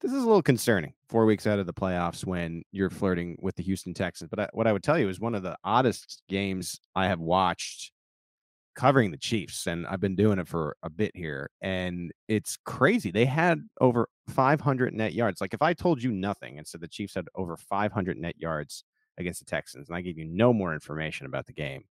this 0.00 0.12
is 0.12 0.22
a 0.22 0.26
little 0.26 0.42
concerning. 0.42 0.94
Four 1.08 1.26
weeks 1.26 1.46
out 1.46 1.58
of 1.58 1.66
the 1.66 1.74
playoffs, 1.74 2.24
when 2.24 2.62
you're 2.72 2.90
flirting 2.90 3.36
with 3.40 3.56
the 3.56 3.62
Houston 3.62 3.94
Texans. 3.94 4.30
But 4.30 4.40
I, 4.40 4.48
what 4.52 4.66
I 4.66 4.72
would 4.72 4.82
tell 4.82 4.98
you 4.98 5.08
is 5.08 5.20
one 5.20 5.34
of 5.34 5.42
the 5.42 5.56
oddest 5.64 6.22
games 6.28 6.80
I 6.94 7.06
have 7.06 7.20
watched 7.20 7.92
covering 8.74 9.10
the 9.10 9.18
Chiefs, 9.18 9.66
and 9.66 9.86
I've 9.86 10.00
been 10.00 10.16
doing 10.16 10.38
it 10.38 10.48
for 10.48 10.76
a 10.82 10.88
bit 10.88 11.14
here, 11.14 11.50
and 11.60 12.10
it's 12.28 12.56
crazy. 12.64 13.10
They 13.10 13.26
had 13.26 13.60
over 13.80 14.08
500 14.28 14.94
net 14.94 15.12
yards. 15.12 15.40
Like 15.40 15.54
if 15.54 15.62
I 15.62 15.74
told 15.74 16.02
you 16.02 16.10
nothing 16.10 16.56
and 16.56 16.66
said 16.66 16.80
the 16.80 16.88
Chiefs 16.88 17.14
had 17.14 17.26
over 17.34 17.56
500 17.56 18.16
net 18.16 18.36
yards 18.38 18.84
against 19.18 19.40
the 19.40 19.44
Texans, 19.44 19.88
and 19.88 19.96
I 19.96 20.00
gave 20.00 20.18
you 20.18 20.24
no 20.24 20.52
more 20.52 20.72
information 20.72 21.26
about 21.26 21.46
the 21.46 21.52
game, 21.52 21.84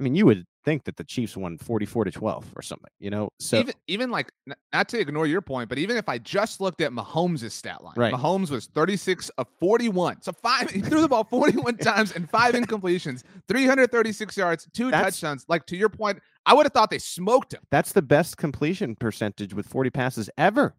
I 0.00 0.02
mean, 0.02 0.14
you 0.14 0.24
would 0.24 0.46
think 0.64 0.84
that 0.84 0.96
the 0.96 1.04
Chiefs 1.04 1.36
won 1.36 1.58
44 1.58 2.04
to 2.06 2.10
12 2.10 2.52
or 2.56 2.62
something, 2.62 2.90
you 2.98 3.10
know? 3.10 3.28
So 3.38 3.58
even 3.58 3.74
even 3.86 4.10
like 4.10 4.32
not 4.72 4.88
to 4.88 4.98
ignore 4.98 5.26
your 5.26 5.42
point, 5.42 5.68
but 5.68 5.76
even 5.78 5.96
if 5.98 6.08
I 6.08 6.16
just 6.18 6.58
looked 6.60 6.80
at 6.80 6.90
Mahomes' 6.90 7.50
stat 7.50 7.84
line, 7.84 7.94
Right. 7.96 8.12
Mahomes 8.14 8.50
was 8.50 8.66
36 8.66 9.28
of 9.36 9.46
41. 9.60 10.22
So 10.22 10.32
five 10.32 10.70
he 10.70 10.80
threw 10.80 11.02
the 11.02 11.08
ball 11.08 11.24
41 11.24 11.76
times 11.78 12.12
and 12.12 12.28
five 12.30 12.54
incompletions, 12.54 13.22
336 13.48 14.36
yards, 14.36 14.66
two 14.72 14.90
That's- 14.90 15.14
touchdowns. 15.14 15.44
Like 15.48 15.66
to 15.66 15.76
your 15.76 15.88
point, 15.90 16.18
I 16.46 16.54
would 16.54 16.64
have 16.64 16.72
thought 16.72 16.90
they 16.90 16.98
smoked 16.98 17.52
him. 17.52 17.60
that's 17.70 17.92
the 17.92 18.02
best 18.02 18.38
completion 18.38 18.96
percentage 18.96 19.52
with 19.52 19.66
40 19.66 19.90
passes 19.90 20.30
ever, 20.38 20.74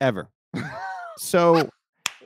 ever. 0.00 0.28
So 1.18 1.68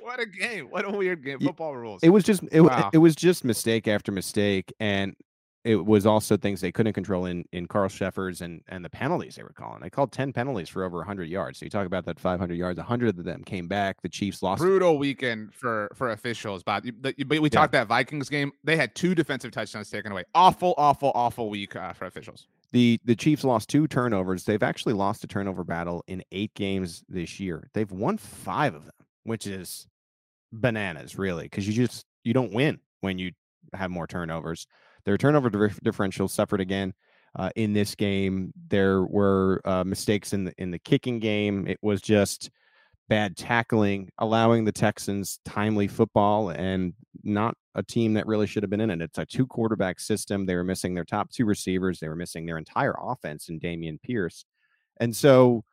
What 0.00 0.18
a 0.20 0.26
game. 0.26 0.66
What 0.70 0.84
a 0.84 0.90
weird 0.90 1.24
game. 1.24 1.38
Football 1.38 1.76
rules. 1.76 2.02
it 2.02 2.08
was 2.08 2.24
just 2.24 2.42
it, 2.50 2.60
Wow. 2.62 2.90
it 2.92 2.98
was 2.98 3.14
just 3.14 3.44
mistake 3.44 3.86
after 3.86 4.10
mistake 4.10 4.72
and 4.80 5.14
it 5.62 5.84
was 5.84 6.06
also 6.06 6.36
things 6.38 6.60
they 6.62 6.72
couldn't 6.72 6.94
control 6.94 7.26
in 7.26 7.44
in 7.52 7.66
Carl 7.66 7.88
Cheffers 7.88 8.40
and 8.40 8.62
and 8.68 8.84
the 8.84 8.88
penalties 8.90 9.36
they 9.36 9.42
were 9.42 9.52
calling. 9.52 9.80
They 9.82 9.90
called 9.90 10.10
10 10.12 10.32
penalties 10.32 10.68
for 10.68 10.84
over 10.84 10.98
100 10.98 11.24
yards. 11.28 11.58
So 11.58 11.66
you 11.66 11.70
talk 11.70 11.86
about 11.86 12.06
that 12.06 12.18
500 12.18 12.54
yards, 12.54 12.78
100 12.78 13.18
of 13.18 13.24
them 13.24 13.44
came 13.44 13.68
back. 13.68 14.00
The 14.02 14.08
Chiefs 14.08 14.42
lost 14.42 14.60
Brutal 14.60 14.96
weekend 14.98 15.52
for 15.54 15.90
for 15.94 16.10
officials, 16.12 16.62
but 16.62 16.84
but 17.02 17.14
we 17.28 17.38
Yeah. 17.40 17.48
talked 17.48 17.72
that 17.72 17.88
Vikings 17.88 18.28
game. 18.30 18.52
They 18.64 18.76
had 18.76 18.94
two 18.94 19.14
defensive 19.14 19.50
touchdowns 19.50 19.90
taken 19.90 20.12
away. 20.12 20.24
Awful, 20.34 20.74
awful, 20.78 21.12
awful 21.14 21.50
week 21.50 21.76
uh, 21.76 21.92
for 21.92 22.06
officials. 22.06 22.46
The 22.72 22.98
the 23.04 23.16
Chiefs 23.16 23.44
lost 23.44 23.68
two 23.68 23.86
turnovers. 23.86 24.44
They've 24.44 24.62
actually 24.62 24.94
lost 24.94 25.24
a 25.24 25.26
turnover 25.26 25.64
battle 25.64 26.04
in 26.06 26.22
eight 26.32 26.54
games 26.54 27.04
this 27.08 27.38
year. 27.38 27.68
They've 27.74 27.90
won 27.90 28.16
five 28.16 28.74
of 28.74 28.84
them, 28.84 28.94
which 29.24 29.46
is 29.46 29.86
bananas, 30.52 31.18
really, 31.18 31.44
because 31.44 31.66
you 31.66 31.74
just 31.74 32.06
you 32.24 32.32
don't 32.32 32.52
win 32.52 32.78
when 33.00 33.18
you 33.18 33.32
have 33.74 33.90
more 33.90 34.06
turnovers. 34.06 34.66
Their 35.04 35.18
turnover 35.18 35.50
dif- 35.50 35.80
differential 35.80 36.28
suffered 36.28 36.60
again 36.60 36.94
uh, 37.38 37.50
in 37.56 37.72
this 37.72 37.94
game. 37.94 38.52
There 38.68 39.02
were 39.02 39.60
uh, 39.64 39.84
mistakes 39.84 40.32
in 40.32 40.44
the 40.44 40.54
in 40.58 40.70
the 40.70 40.78
kicking 40.78 41.18
game. 41.18 41.66
It 41.66 41.78
was 41.82 42.00
just 42.00 42.50
bad 43.08 43.36
tackling, 43.36 44.08
allowing 44.18 44.64
the 44.64 44.72
Texans 44.72 45.40
timely 45.44 45.88
football, 45.88 46.50
and 46.50 46.94
not 47.24 47.56
a 47.74 47.82
team 47.82 48.14
that 48.14 48.26
really 48.26 48.46
should 48.46 48.62
have 48.62 48.70
been 48.70 48.80
in 48.80 48.90
it. 48.90 49.00
It's 49.00 49.18
a 49.18 49.26
two 49.26 49.46
quarterback 49.46 50.00
system. 50.00 50.46
They 50.46 50.54
were 50.54 50.64
missing 50.64 50.94
their 50.94 51.04
top 51.04 51.30
two 51.30 51.44
receivers. 51.44 51.98
They 51.98 52.08
were 52.08 52.16
missing 52.16 52.46
their 52.46 52.58
entire 52.58 52.94
offense 53.00 53.48
in 53.48 53.60
Dameon 53.60 54.00
Pierce, 54.02 54.44
and 54.98 55.14
so 55.14 55.64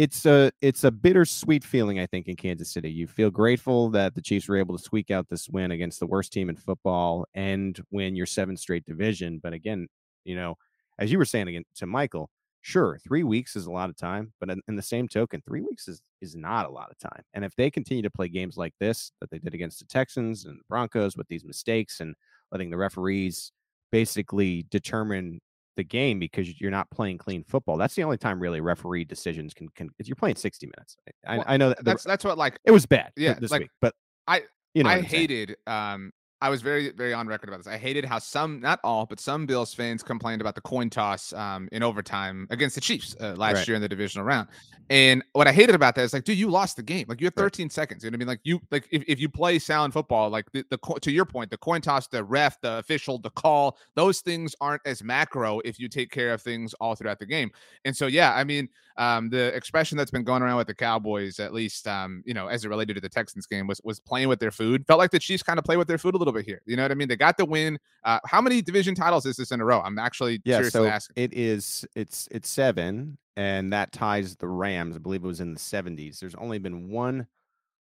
it's 0.00 0.24
a 0.24 0.50
it's 0.62 0.84
a 0.84 0.90
bittersweet 0.90 1.62
feeling. 1.62 1.98
I 1.98 2.06
think 2.06 2.26
in 2.26 2.34
Kansas 2.34 2.70
City, 2.70 2.90
you 2.90 3.06
feel 3.06 3.30
grateful 3.30 3.90
that 3.90 4.14
the 4.14 4.22
Chiefs 4.22 4.48
were 4.48 4.56
able 4.56 4.74
to 4.78 4.82
squeak 4.82 5.10
out 5.10 5.28
this 5.28 5.46
win 5.46 5.72
against 5.72 6.00
the 6.00 6.06
worst 6.06 6.32
team 6.32 6.48
in 6.48 6.56
football 6.56 7.26
and 7.34 7.78
win 7.90 8.16
your 8.16 8.24
seventh 8.24 8.60
straight 8.60 8.86
division. 8.86 9.40
But 9.42 9.52
again, 9.52 9.88
you 10.24 10.36
know, 10.36 10.56
as 10.98 11.12
you 11.12 11.18
were 11.18 11.26
saying 11.26 11.48
again 11.48 11.64
to 11.74 11.86
Michael, 11.86 12.30
Sure, 12.62 12.98
three 13.06 13.24
weeks 13.24 13.56
is 13.56 13.66
a 13.66 13.70
lot 13.70 13.90
of 13.90 13.96
time, 13.96 14.32
but 14.38 14.50
in, 14.50 14.60
in, 14.68 14.76
the 14.76 14.82
same 14.82 15.08
token, 15.08 15.42
three 15.46 15.62
weeks 15.62 15.86
is 15.88 16.02
is 16.20 16.36
not 16.36 16.66
a 16.66 16.70
lot 16.70 16.90
of 16.90 16.98
time. 16.98 17.22
And 17.32 17.42
if 17.44 17.54
they 17.56 17.70
continue 17.70 18.02
to 18.02 18.10
play 18.10 18.28
games 18.28 18.56
like 18.58 18.74
this 18.80 19.12
that 19.20 19.30
they 19.30 19.38
did 19.38 19.54
against 19.54 19.80
the 19.80 19.86
Texans 19.86 20.46
and 20.46 20.58
the 20.58 20.64
Broncos 20.68 21.16
with 21.16 21.26
these 21.28 21.44
mistakes 21.44 22.00
and 22.00 22.14
letting 22.52 22.70
the 22.70 22.76
referees 22.76 23.52
basically 23.92 24.66
determine 24.70 25.40
the 25.80 25.84
game 25.84 26.18
because 26.18 26.60
you're 26.60 26.70
not 26.70 26.90
playing 26.90 27.16
clean 27.16 27.42
football. 27.42 27.78
That's 27.78 27.94
the 27.94 28.04
only 28.04 28.18
time 28.18 28.38
really 28.38 28.60
referee 28.60 29.04
decisions 29.04 29.54
can 29.54 29.68
can. 29.70 29.88
If 29.98 30.08
you're 30.08 30.16
playing 30.16 30.36
60 30.36 30.66
minutes, 30.66 30.96
I, 31.26 31.38
well, 31.38 31.44
I 31.48 31.56
know 31.56 31.68
that 31.70 31.78
the, 31.78 31.84
that's 31.84 32.04
that's 32.04 32.24
what 32.24 32.36
like 32.36 32.58
it 32.64 32.70
was 32.70 32.84
bad. 32.84 33.12
Yeah, 33.16 33.34
this 33.34 33.50
like, 33.50 33.62
week, 33.62 33.70
but 33.80 33.94
I 34.26 34.42
you 34.74 34.84
know 34.84 34.90
I 34.90 35.00
hated 35.00 35.56
um 35.66 36.12
I 36.42 36.48
was 36.48 36.62
very, 36.62 36.90
very 36.90 37.12
on 37.12 37.26
record 37.26 37.48
about 37.48 37.58
this. 37.58 37.66
I 37.66 37.76
hated 37.76 38.04
how 38.04 38.18
some, 38.18 38.60
not 38.60 38.80
all, 38.82 39.04
but 39.04 39.20
some 39.20 39.44
Bills 39.44 39.74
fans 39.74 40.02
complained 40.02 40.40
about 40.40 40.54
the 40.54 40.62
coin 40.62 40.88
toss 40.88 41.32
um, 41.34 41.68
in 41.70 41.82
overtime 41.82 42.46
against 42.50 42.74
the 42.74 42.80
Chiefs 42.80 43.14
uh, 43.20 43.34
last 43.36 43.56
right. 43.56 43.68
year 43.68 43.74
in 43.74 43.82
the 43.82 43.88
divisional 43.88 44.24
round. 44.24 44.48
And 44.90 45.22
what 45.34 45.46
I 45.46 45.52
hated 45.52 45.76
about 45.76 45.94
that 45.94 46.02
is 46.02 46.12
like, 46.12 46.24
dude, 46.24 46.36
you 46.36 46.50
lost 46.50 46.76
the 46.76 46.82
game. 46.82 47.06
Like 47.08 47.20
you 47.20 47.26
have 47.26 47.34
13 47.34 47.66
right. 47.66 47.72
seconds. 47.72 48.02
You 48.02 48.10
know 48.10 48.14
what 48.14 48.18
I 48.18 48.20
mean? 48.20 48.28
Like 48.28 48.40
you, 48.42 48.60
like 48.72 48.88
if, 48.90 49.04
if 49.06 49.20
you 49.20 49.28
play 49.28 49.58
sound 49.60 49.92
football, 49.92 50.30
like 50.30 50.50
the, 50.52 50.64
the 50.68 50.78
to 51.00 51.12
your 51.12 51.24
point, 51.24 51.50
the 51.50 51.58
coin 51.58 51.80
toss, 51.80 52.08
the 52.08 52.24
ref, 52.24 52.60
the 52.60 52.78
official, 52.78 53.18
the 53.18 53.30
call, 53.30 53.78
those 53.94 54.20
things 54.20 54.56
aren't 54.60 54.82
as 54.86 55.04
macro 55.04 55.60
if 55.60 55.78
you 55.78 55.88
take 55.88 56.10
care 56.10 56.32
of 56.32 56.42
things 56.42 56.74
all 56.80 56.96
throughout 56.96 57.20
the 57.20 57.26
game. 57.26 57.50
And 57.84 57.96
so, 57.96 58.08
yeah, 58.08 58.34
I 58.34 58.42
mean, 58.42 58.68
um, 58.96 59.30
the 59.30 59.54
expression 59.54 59.96
that's 59.96 60.10
been 60.10 60.24
going 60.24 60.42
around 60.42 60.56
with 60.56 60.66
the 60.66 60.74
Cowboys, 60.74 61.38
at 61.38 61.54
least, 61.54 61.86
um, 61.86 62.22
you 62.26 62.34
know, 62.34 62.48
as 62.48 62.64
it 62.64 62.68
related 62.68 62.94
to 62.94 63.00
the 63.00 63.08
Texans 63.08 63.46
game, 63.46 63.66
was 63.66 63.80
was 63.84 64.00
playing 64.00 64.28
with 64.28 64.40
their 64.40 64.50
food. 64.50 64.84
Felt 64.86 64.98
like 64.98 65.10
the 65.10 65.18
Chiefs 65.18 65.42
kind 65.42 65.58
of 65.58 65.64
play 65.64 65.76
with 65.76 65.88
their 65.88 65.98
food 65.98 66.14
a 66.14 66.18
little 66.18 66.29
bit 66.32 66.46
here. 66.46 66.62
You 66.66 66.76
know 66.76 66.82
what 66.82 66.90
I 66.90 66.94
mean? 66.94 67.08
They 67.08 67.16
got 67.16 67.36
the 67.36 67.44
win. 67.44 67.78
Uh, 68.04 68.18
how 68.24 68.40
many 68.40 68.62
division 68.62 68.94
titles 68.94 69.26
is 69.26 69.36
this 69.36 69.50
in 69.50 69.60
a 69.60 69.64
row? 69.64 69.80
I'm 69.80 69.98
actually 69.98 70.40
yeah, 70.44 70.56
seriously 70.56 70.80
so 70.80 70.86
asking. 70.86 71.14
It 71.16 71.32
is. 71.34 71.84
It's 71.94 72.28
it's 72.30 72.48
seven, 72.48 73.18
and 73.36 73.72
that 73.72 73.92
ties 73.92 74.36
the 74.36 74.48
Rams. 74.48 74.96
I 74.96 74.98
believe 74.98 75.24
it 75.24 75.26
was 75.26 75.40
in 75.40 75.54
the 75.54 75.60
70s. 75.60 76.18
There's 76.18 76.34
only 76.34 76.58
been 76.58 76.88
one 76.88 77.26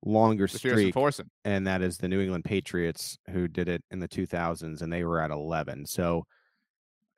longer 0.04 0.48
streak, 0.48 0.96
and 1.46 1.68
that 1.68 1.82
is 1.82 1.98
the 1.98 2.08
New 2.08 2.22
England 2.22 2.46
Patriots 2.46 3.18
who 3.30 3.48
did 3.48 3.70
it 3.70 3.84
in 3.92 4.00
the 4.00 4.08
2000s, 4.08 4.82
and 4.82 4.92
they 4.92 5.04
were 5.04 5.22
at 5.22 5.32
11. 5.32 5.86
So 5.86 6.26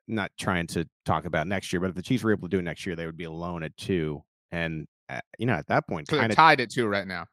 not 0.06 0.30
trying 0.38 0.66
to 0.68 0.86
talk 1.04 1.24
about 1.24 1.46
next 1.46 1.72
year, 1.72 1.80
but 1.80 1.90
if 1.90 1.94
the 1.94 2.02
Chiefs 2.02 2.22
were 2.24 2.32
able 2.32 2.48
to 2.48 2.56
do 2.56 2.58
it 2.58 2.62
next 2.62 2.84
year, 2.86 2.94
they 2.94 3.06
would 3.06 3.16
be 3.16 3.24
alone 3.24 3.62
at 3.62 3.76
two. 3.76 4.22
And 4.52 4.86
uh, 5.08 5.20
you 5.38 5.46
know, 5.46 5.54
at 5.54 5.66
that 5.68 5.86
point, 5.86 6.08
kind 6.08 6.30
of 6.30 6.36
tied 6.36 6.60
at 6.60 6.70
two 6.70 6.86
right 6.86 7.06
now. 7.06 7.26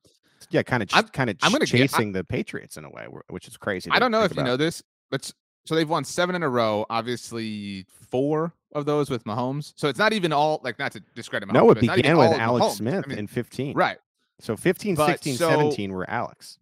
Yeah, 0.49 0.63
kind 0.63 0.83
of, 0.83 0.89
ch- 0.89 1.11
kind 1.11 1.29
of, 1.29 1.37
I'm 1.41 1.51
gonna 1.51 1.65
chasing 1.65 2.11
get, 2.11 2.19
the 2.19 2.23
Patriots 2.23 2.77
in 2.77 2.85
a 2.85 2.89
way, 2.89 3.07
which 3.29 3.47
is 3.47 3.57
crazy. 3.57 3.89
I 3.91 3.99
don't 3.99 4.11
know 4.11 4.23
if 4.23 4.31
about. 4.31 4.41
you 4.41 4.45
know 4.45 4.57
this, 4.57 4.81
but 5.09 5.31
so 5.65 5.75
they've 5.75 5.89
won 5.89 6.03
seven 6.03 6.35
in 6.35 6.43
a 6.43 6.49
row. 6.49 6.85
Obviously, 6.89 7.85
four 8.09 8.53
of 8.73 8.85
those 8.85 9.09
with 9.09 9.23
Mahomes. 9.25 9.73
So 9.75 9.87
it's 9.89 9.99
not 9.99 10.13
even 10.13 10.33
all 10.33 10.61
like 10.63 10.79
not 10.79 10.91
to 10.93 11.03
discredit 11.15 11.49
Mahomes. 11.49 11.53
No, 11.53 11.71
it 11.71 11.79
began 11.79 12.17
with 12.17 12.31
Alex 12.33 12.65
Mahomes. 12.65 12.75
Smith 12.75 13.03
I 13.05 13.09
mean, 13.09 13.19
in 13.19 13.27
15. 13.27 13.75
Right. 13.75 13.97
So 14.39 14.57
15, 14.57 14.95
but 14.95 15.07
16, 15.07 15.35
so, 15.35 15.49
17 15.49 15.91
were 15.91 16.09
Alex 16.09 16.57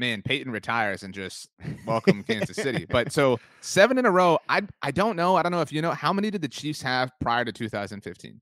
man, 0.00 0.22
Peyton 0.22 0.50
retires 0.50 1.04
and 1.04 1.14
just 1.14 1.50
welcome 1.86 2.24
Kansas 2.24 2.56
City. 2.56 2.80
But 2.90 3.12
so 3.12 3.38
seven 3.60 3.98
in 3.98 4.06
a 4.06 4.10
row. 4.10 4.38
I 4.48 4.62
I 4.82 4.90
don't 4.90 5.14
know. 5.14 5.36
I 5.36 5.42
don't 5.42 5.52
know 5.52 5.60
if 5.60 5.70
you 5.70 5.82
know 5.82 5.92
how 5.92 6.12
many 6.12 6.30
did 6.30 6.42
the 6.42 6.48
Chiefs 6.48 6.82
have 6.82 7.12
prior 7.20 7.44
to 7.44 7.52
2015. 7.52 8.40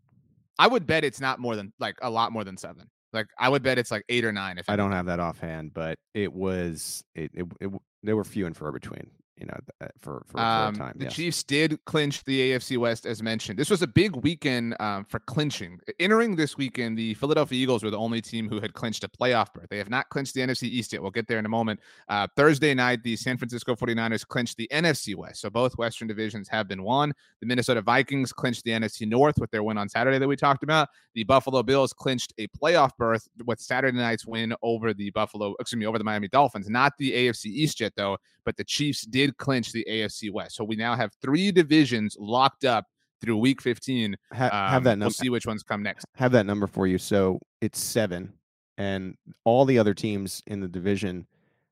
I 0.59 0.67
would 0.67 0.87
bet 0.87 1.05
it's 1.05 1.21
not 1.21 1.39
more 1.39 1.57
than 1.57 1.73
like 1.79 1.97
a 2.01 2.09
lot 2.09 2.33
more 2.33 2.45
than 2.45 2.57
seven. 2.57 2.89
Like 3.13 3.27
I 3.39 3.49
would 3.49 3.63
bet 3.63 3.79
it's 3.79 3.91
like 3.91 4.05
eight 4.09 4.25
or 4.25 4.33
nine. 4.33 4.59
If 4.59 4.69
I 4.69 4.77
don't 4.77 4.93
have 4.93 5.07
that 5.07 5.21
offhand, 5.21 5.73
but 5.75 5.99
it 6.15 6.33
was 6.33 7.03
it, 7.15 7.31
it, 7.35 7.47
it 7.61 7.71
they 8.03 8.13
were 8.13 8.25
few 8.25 8.47
and 8.47 8.57
far 8.57 8.73
between 8.73 9.11
you 9.39 9.47
know, 9.47 9.57
uh, 9.81 9.87
for 9.99 10.25
for, 10.27 10.41
um, 10.41 10.75
for 10.75 10.81
time. 10.81 10.95
The 10.97 11.05
yes. 11.05 11.15
Chiefs 11.15 11.43
did 11.43 11.85
clinch 11.85 12.25
the 12.25 12.53
AFC 12.53 12.77
West, 12.79 13.07
as 13.07 13.23
mentioned. 13.23 13.59
This 13.59 13.71
was 13.71 13.83
a 13.83 13.87
big 13.87 14.17
weekend 14.17 14.77
um, 14.81 15.05
for 15.05 15.21
clinching. 15.21 15.79
Entering 16.01 16.37
this 16.37 16.57
weekend, 16.57 16.99
the 16.99 17.15
Philadelphia 17.15 17.61
Eagles 17.61 17.83
were 17.83 17.91
the 17.91 17.99
only 17.99 18.21
team 18.21 18.49
who 18.49 18.61
had 18.61 18.75
clinched 18.75 19.05
a 19.05 19.09
playoff 19.09 19.53
berth. 19.53 19.69
They 19.71 19.79
have 19.79 19.91
not 19.91 20.09
clinched 20.09 20.35
the 20.35 20.41
NFC 20.41 20.65
East 20.65 20.93
yet. 20.93 21.03
We'll 21.03 21.11
get 21.11 21.29
there 21.29 21.39
in 21.39 21.47
a 21.47 21.49
moment. 21.49 21.81
Uh, 22.09 22.27
Thursday 22.37 22.75
night, 22.75 23.03
the 23.03 23.17
San 23.17 23.37
Francisco 23.37 23.75
49ers 23.75 24.27
clinched 24.27 24.57
the 24.57 24.69
NFC 24.73 25.15
West. 25.15 25.41
So 25.41 25.51
both 25.51 25.79
Western 25.79 26.09
divisions 26.09 26.49
have 26.49 26.69
been 26.69 26.83
won. 26.83 27.13
The 27.41 27.47
Minnesota 27.47 27.81
Vikings 27.81 28.33
clinched 28.33 28.65
the 28.65 28.73
NFC 28.73 29.07
North 29.09 29.39
with 29.39 29.51
their 29.51 29.63
win 29.63 29.79
on 29.79 29.89
Saturday 29.89 30.19
that 30.19 30.29
we 30.29 30.37
talked 30.37 30.63
about. 30.63 30.89
The 31.15 31.25
Buffalo 31.25 31.63
Bills 31.63 31.93
clinched 31.93 32.33
a 32.39 32.49
playoff 32.49 32.97
berth 32.97 33.29
with 33.45 33.61
Saturday 33.61 33.97
night's 33.97 34.27
win 34.27 34.55
over 34.63 34.93
the 34.93 35.11
Buffalo, 35.11 35.55
excuse 35.61 35.79
me, 35.79 35.87
over 35.87 35.99
the 35.99 36.05
Miami 36.05 36.29
Dolphins. 36.29 36.69
Not 36.69 36.93
the 36.99 37.13
AFC 37.13 37.47
East 37.47 37.81
yet, 37.81 37.93
though, 37.97 38.19
but 38.45 38.57
the 38.57 38.65
Chiefs 38.65 39.03
did 39.03 39.28
clinch 39.33 39.73
the 39.73 39.87
AFC 39.89 40.33
West. 40.33 40.57
So 40.57 40.65
we 40.65 40.77
now 40.77 40.95
have 40.97 41.11
three 41.23 41.53
divisions 41.53 42.17
locked 42.19 42.65
up 42.65 42.85
through 43.21 43.37
week 43.37 43.61
15. 43.61 44.17
Ha- 44.33 44.45
um, 44.45 44.51
have 44.51 44.85
that 44.85 44.99
number. 44.99 45.05
We'll 45.07 45.11
see 45.11 45.31
which 45.31 45.47
ones 45.47 45.63
come 45.63 45.83
next. 45.83 46.07
Have 46.15 46.33
that 46.33 46.47
number 46.47 46.67
for 46.67 46.87
you. 46.87 46.99
So 46.99 47.41
it's 47.61 47.81
seven, 47.81 48.33
and 48.77 49.17
all 49.45 49.65
the 49.65 49.79
other 49.79 49.95
teams 49.95 50.43
in 50.47 50.61
the 50.61 50.69
division 50.69 51.27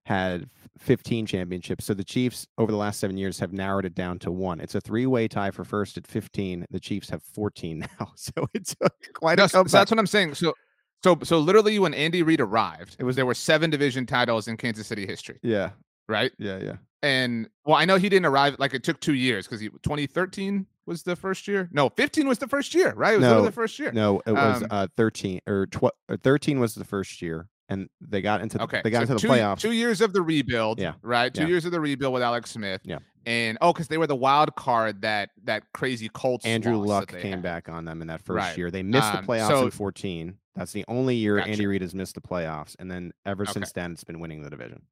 had 0.07 0.49
15 0.79 1.27
championships. 1.27 1.85
So 1.85 1.93
the 1.93 2.05
Chiefs 2.05 2.47
over 2.59 2.71
the 2.71 2.79
last 2.79 3.01
seven 3.01 3.17
years 3.17 3.41
have 3.41 3.53
narrowed 3.53 3.85
it 3.85 3.95
down 3.95 4.21
to 4.21 4.31
one. 4.31 4.61
It's 4.61 4.77
a 4.77 4.81
three-way 4.81 5.27
tie 5.27 5.51
for 5.51 5.65
first 5.65 5.99
at 5.99 6.07
15. 6.07 6.65
The 6.71 6.79
Chiefs 6.79 7.11
have 7.11 7.23
14 7.23 7.79
now. 8.01 8.13
So 8.15 8.33
it's 8.55 8.77
quite 9.15 9.39
no, 9.39 9.45
a 9.45 9.49
so 9.49 9.65
that's 9.65 9.91
what 9.91 9.99
I'm 9.99 10.07
saying. 10.07 10.35
So 10.35 10.55
so 11.03 11.19
so 11.23 11.39
literally 11.39 11.79
when 11.79 11.93
Andy 11.93 12.23
Reid 12.23 12.41
arrived, 12.41 12.97
it 12.99 13.05
was 13.05 13.17
there 13.17 13.27
were 13.27 13.35
seven 13.35 13.69
division 13.69 14.07
titles 14.07 14.49
in 14.49 14.57
Kansas 14.57 14.87
City 14.87 15.07
history. 15.07 15.39
Yeah 15.43 15.71
right? 16.09 16.33
Yeah, 16.39 16.59
yeah. 16.59 16.77
And 17.03 17.49
well, 17.65 17.77
I 17.77 17.85
know 17.85 17.97
he 17.97 18.09
didn't 18.09 18.27
arrive 18.27 18.57
like 18.59 18.75
it 18.75 18.83
took 18.83 19.01
two 19.01 19.15
years 19.15 19.47
because 19.47 19.61
he 19.61 19.69
2013 19.69 20.67
was 20.87 21.03
the 21.03 21.17
first 21.17 21.47
year. 21.47 21.69
No, 21.73 21.89
15 21.91 22.27
was 22.27 22.39
the 22.39 22.49
first 22.49 22.75
year, 22.75 22.95
right? 22.95 23.15
It 23.15 23.19
was 23.19 23.29
no, 23.29 23.43
the 23.43 23.53
first 23.53 23.79
year. 23.79 23.93
No, 23.93 24.23
it 24.27 24.33
was 24.33 24.63
um, 24.63 24.69
uh 24.71 24.87
13 24.97 25.41
or 25.47 25.67
12 25.67 25.93
uh, 26.09 26.17
13 26.23 26.59
was 26.59 26.75
the 26.75 26.85
first 26.85 27.21
year. 27.21 27.49
And 27.69 27.89
they 28.01 28.23
got 28.23 28.43
into 28.43 28.63
okay, 28.63 28.81
they 28.85 28.91
got 28.91 28.99
so 28.99 29.03
into 29.03 29.15
the 29.15 29.21
two, 29.21 29.29
playoffs. 29.29 29.59
Two 29.59 29.73
years 29.73 30.01
of 30.01 30.13
the 30.13 30.23
rebuild, 30.23 30.79
yeah, 30.79 30.95
right. 31.03 31.35
Two 31.35 31.43
yeah. 31.43 31.49
years 31.49 31.65
of 31.65 31.73
the 31.73 31.81
rebuild 31.81 32.15
with 32.15 32.23
Alex 32.23 32.53
Smith, 32.53 32.81
yeah, 32.85 32.99
and 33.27 33.59
oh, 33.61 33.73
because 33.73 33.89
they 33.89 33.99
were 33.99 34.07
the 34.07 34.15
wild 34.15 34.55
card 34.55 35.03
that 35.03 35.31
that 35.45 35.65
crazy 35.75 36.09
Colts. 36.09 36.47
Andrew 36.47 36.77
Luck 36.77 37.09
came 37.09 37.33
had. 37.33 37.43
back 37.43 37.69
on 37.69 37.85
them 37.85 38.03
in 38.03 38.07
that 38.07 38.23
first 38.23 38.37
right. 38.37 38.57
year. 38.57 38.71
They 38.71 38.85
missed 38.85 39.13
um, 39.13 39.17
the 39.17 39.33
playoffs 39.33 39.49
so, 39.49 39.65
in 39.65 39.73
14. 39.73 40.39
That's 40.55 40.71
the 40.71 40.85
only 40.87 41.17
year 41.17 41.39
gotcha. 41.39 41.51
Andy 41.51 41.67
Reid 41.67 41.83
has 41.83 41.93
missed 41.93 42.15
the 42.15 42.21
playoffs, 42.21 42.77
and 42.79 42.89
then 42.89 43.13
ever 43.27 43.43
okay. 43.43 43.53
since 43.53 43.73
then, 43.73 43.93
it's 43.93 44.05
been 44.05 44.21
winning 44.21 44.43
the 44.43 44.51
division. 44.51 44.83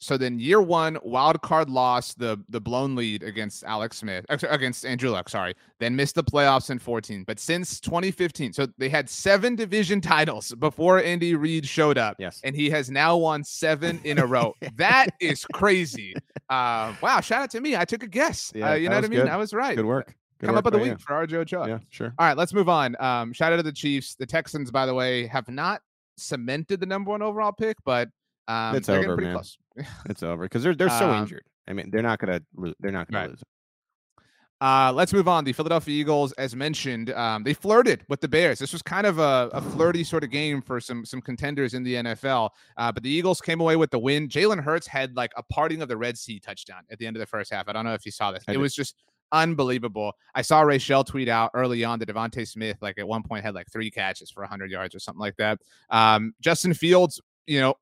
So 0.00 0.18
then 0.18 0.38
year 0.38 0.60
one, 0.60 0.98
wild 1.02 1.40
card 1.40 1.70
loss, 1.70 2.14
the 2.14 2.38
the 2.48 2.60
blown 2.60 2.94
lead 2.94 3.22
against 3.22 3.64
Alex 3.64 3.98
Smith, 3.98 4.26
against 4.28 4.84
Andrew 4.84 5.10
Luck, 5.10 5.28
sorry. 5.28 5.54
Then 5.80 5.96
missed 5.96 6.14
the 6.14 6.24
playoffs 6.24 6.70
in 6.70 6.78
14. 6.78 7.24
But 7.24 7.40
since 7.40 7.80
2015, 7.80 8.52
so 8.52 8.66
they 8.76 8.88
had 8.88 9.08
seven 9.08 9.56
division 9.56 10.00
titles 10.02 10.52
before 10.58 11.02
Andy 11.02 11.34
Reid 11.34 11.66
showed 11.66 11.96
up. 11.96 12.16
Yes. 12.18 12.40
And 12.44 12.54
he 12.54 12.68
has 12.70 12.90
now 12.90 13.16
won 13.16 13.44
seven 13.44 14.00
in 14.04 14.18
a 14.18 14.26
row. 14.34 14.52
that 14.76 15.08
is 15.20 15.44
crazy. 15.54 16.14
Uh, 16.50 16.94
wow, 17.00 17.20
shout 17.20 17.42
out 17.42 17.50
to 17.52 17.60
me. 17.60 17.76
I 17.76 17.84
took 17.84 18.02
a 18.02 18.08
guess. 18.08 18.52
Yeah, 18.54 18.72
uh, 18.72 18.74
you 18.74 18.88
know 18.88 18.96
what 18.96 19.04
I 19.04 19.08
mean? 19.08 19.20
Good. 19.20 19.28
I 19.28 19.36
was 19.36 19.54
right. 19.54 19.76
Good 19.76 19.86
work. 19.86 20.14
Good 20.38 20.48
Come 20.48 20.56
up 20.56 20.64
with 20.64 20.74
the 20.74 20.80
week 20.80 20.92
you. 20.92 20.98
for 20.98 21.26
Joe 21.26 21.44
Chuck. 21.44 21.68
Yeah, 21.68 21.78
sure. 21.88 22.12
All 22.18 22.26
right, 22.26 22.36
let's 22.36 22.52
move 22.52 22.68
on. 22.68 22.96
Um, 23.00 23.32
shout 23.32 23.52
out 23.52 23.56
to 23.56 23.62
the 23.62 23.72
Chiefs. 23.72 24.16
The 24.16 24.26
Texans, 24.26 24.70
by 24.70 24.84
the 24.84 24.92
way, 24.92 25.26
have 25.28 25.48
not 25.48 25.80
cemented 26.16 26.80
the 26.80 26.86
number 26.86 27.10
one 27.10 27.22
overall 27.22 27.52
pick, 27.52 27.76
but 27.84 28.08
um, 28.48 28.76
it's 28.76 28.88
over, 28.88 29.16
man. 29.16 29.34
Close. 29.34 29.58
it's 30.06 30.22
over 30.22 30.44
because 30.44 30.62
they're 30.62 30.74
they're 30.74 30.88
so 30.88 31.10
um, 31.10 31.22
injured. 31.22 31.44
I 31.66 31.72
mean, 31.72 31.90
they're 31.90 32.02
not 32.02 32.18
gonna 32.18 32.40
lose. 32.54 32.74
They're 32.80 32.92
not 32.92 33.10
gonna 33.10 33.20
right. 33.20 33.30
lose. 33.30 33.42
Uh, 34.60 34.92
let's 34.94 35.12
move 35.12 35.28
on. 35.28 35.44
The 35.44 35.52
Philadelphia 35.52 36.00
Eagles, 36.00 36.32
as 36.32 36.54
mentioned, 36.54 37.10
um, 37.10 37.42
they 37.42 37.52
flirted 37.52 38.02
with 38.08 38.20
the 38.20 38.28
Bears. 38.28 38.58
This 38.58 38.72
was 38.72 38.82
kind 38.82 39.06
of 39.06 39.18
a, 39.18 39.50
a, 39.52 39.60
flirty 39.60 40.02
sort 40.04 40.24
of 40.24 40.30
game 40.30 40.62
for 40.62 40.80
some 40.80 41.04
some 41.04 41.20
contenders 41.20 41.74
in 41.74 41.82
the 41.82 41.94
NFL. 41.94 42.50
Uh, 42.76 42.92
but 42.92 43.02
the 43.02 43.10
Eagles 43.10 43.40
came 43.40 43.60
away 43.60 43.76
with 43.76 43.90
the 43.90 43.98
win. 43.98 44.28
Jalen 44.28 44.62
Hurts 44.62 44.86
had 44.86 45.14
like 45.16 45.32
a 45.36 45.42
parting 45.42 45.82
of 45.82 45.88
the 45.88 45.96
Red 45.96 46.16
Sea 46.16 46.38
touchdown 46.38 46.82
at 46.90 46.98
the 46.98 47.06
end 47.06 47.16
of 47.16 47.20
the 47.20 47.26
first 47.26 47.52
half. 47.52 47.68
I 47.68 47.72
don't 47.72 47.84
know 47.84 47.94
if 47.94 48.06
you 48.06 48.12
saw 48.12 48.32
this. 48.32 48.44
I 48.48 48.52
it 48.52 48.54
did. 48.54 48.60
was 48.62 48.74
just 48.74 48.94
unbelievable. 49.32 50.12
I 50.34 50.42
saw 50.42 50.62
Rachel 50.62 51.04
tweet 51.04 51.28
out 51.28 51.50
early 51.52 51.84
on 51.84 51.98
that 51.98 52.08
DeVonta 52.08 52.46
Smith, 52.48 52.78
like 52.80 52.98
at 52.98 53.06
one 53.06 53.22
point, 53.22 53.44
had 53.44 53.54
like 53.54 53.70
three 53.70 53.90
catches 53.90 54.30
for 54.30 54.42
100 54.42 54.70
yards 54.70 54.94
or 54.94 54.98
something 54.98 55.20
like 55.20 55.36
that. 55.36 55.58
Um, 55.90 56.34
Justin 56.40 56.72
Fields, 56.72 57.20
you 57.46 57.60
know, 57.60 57.74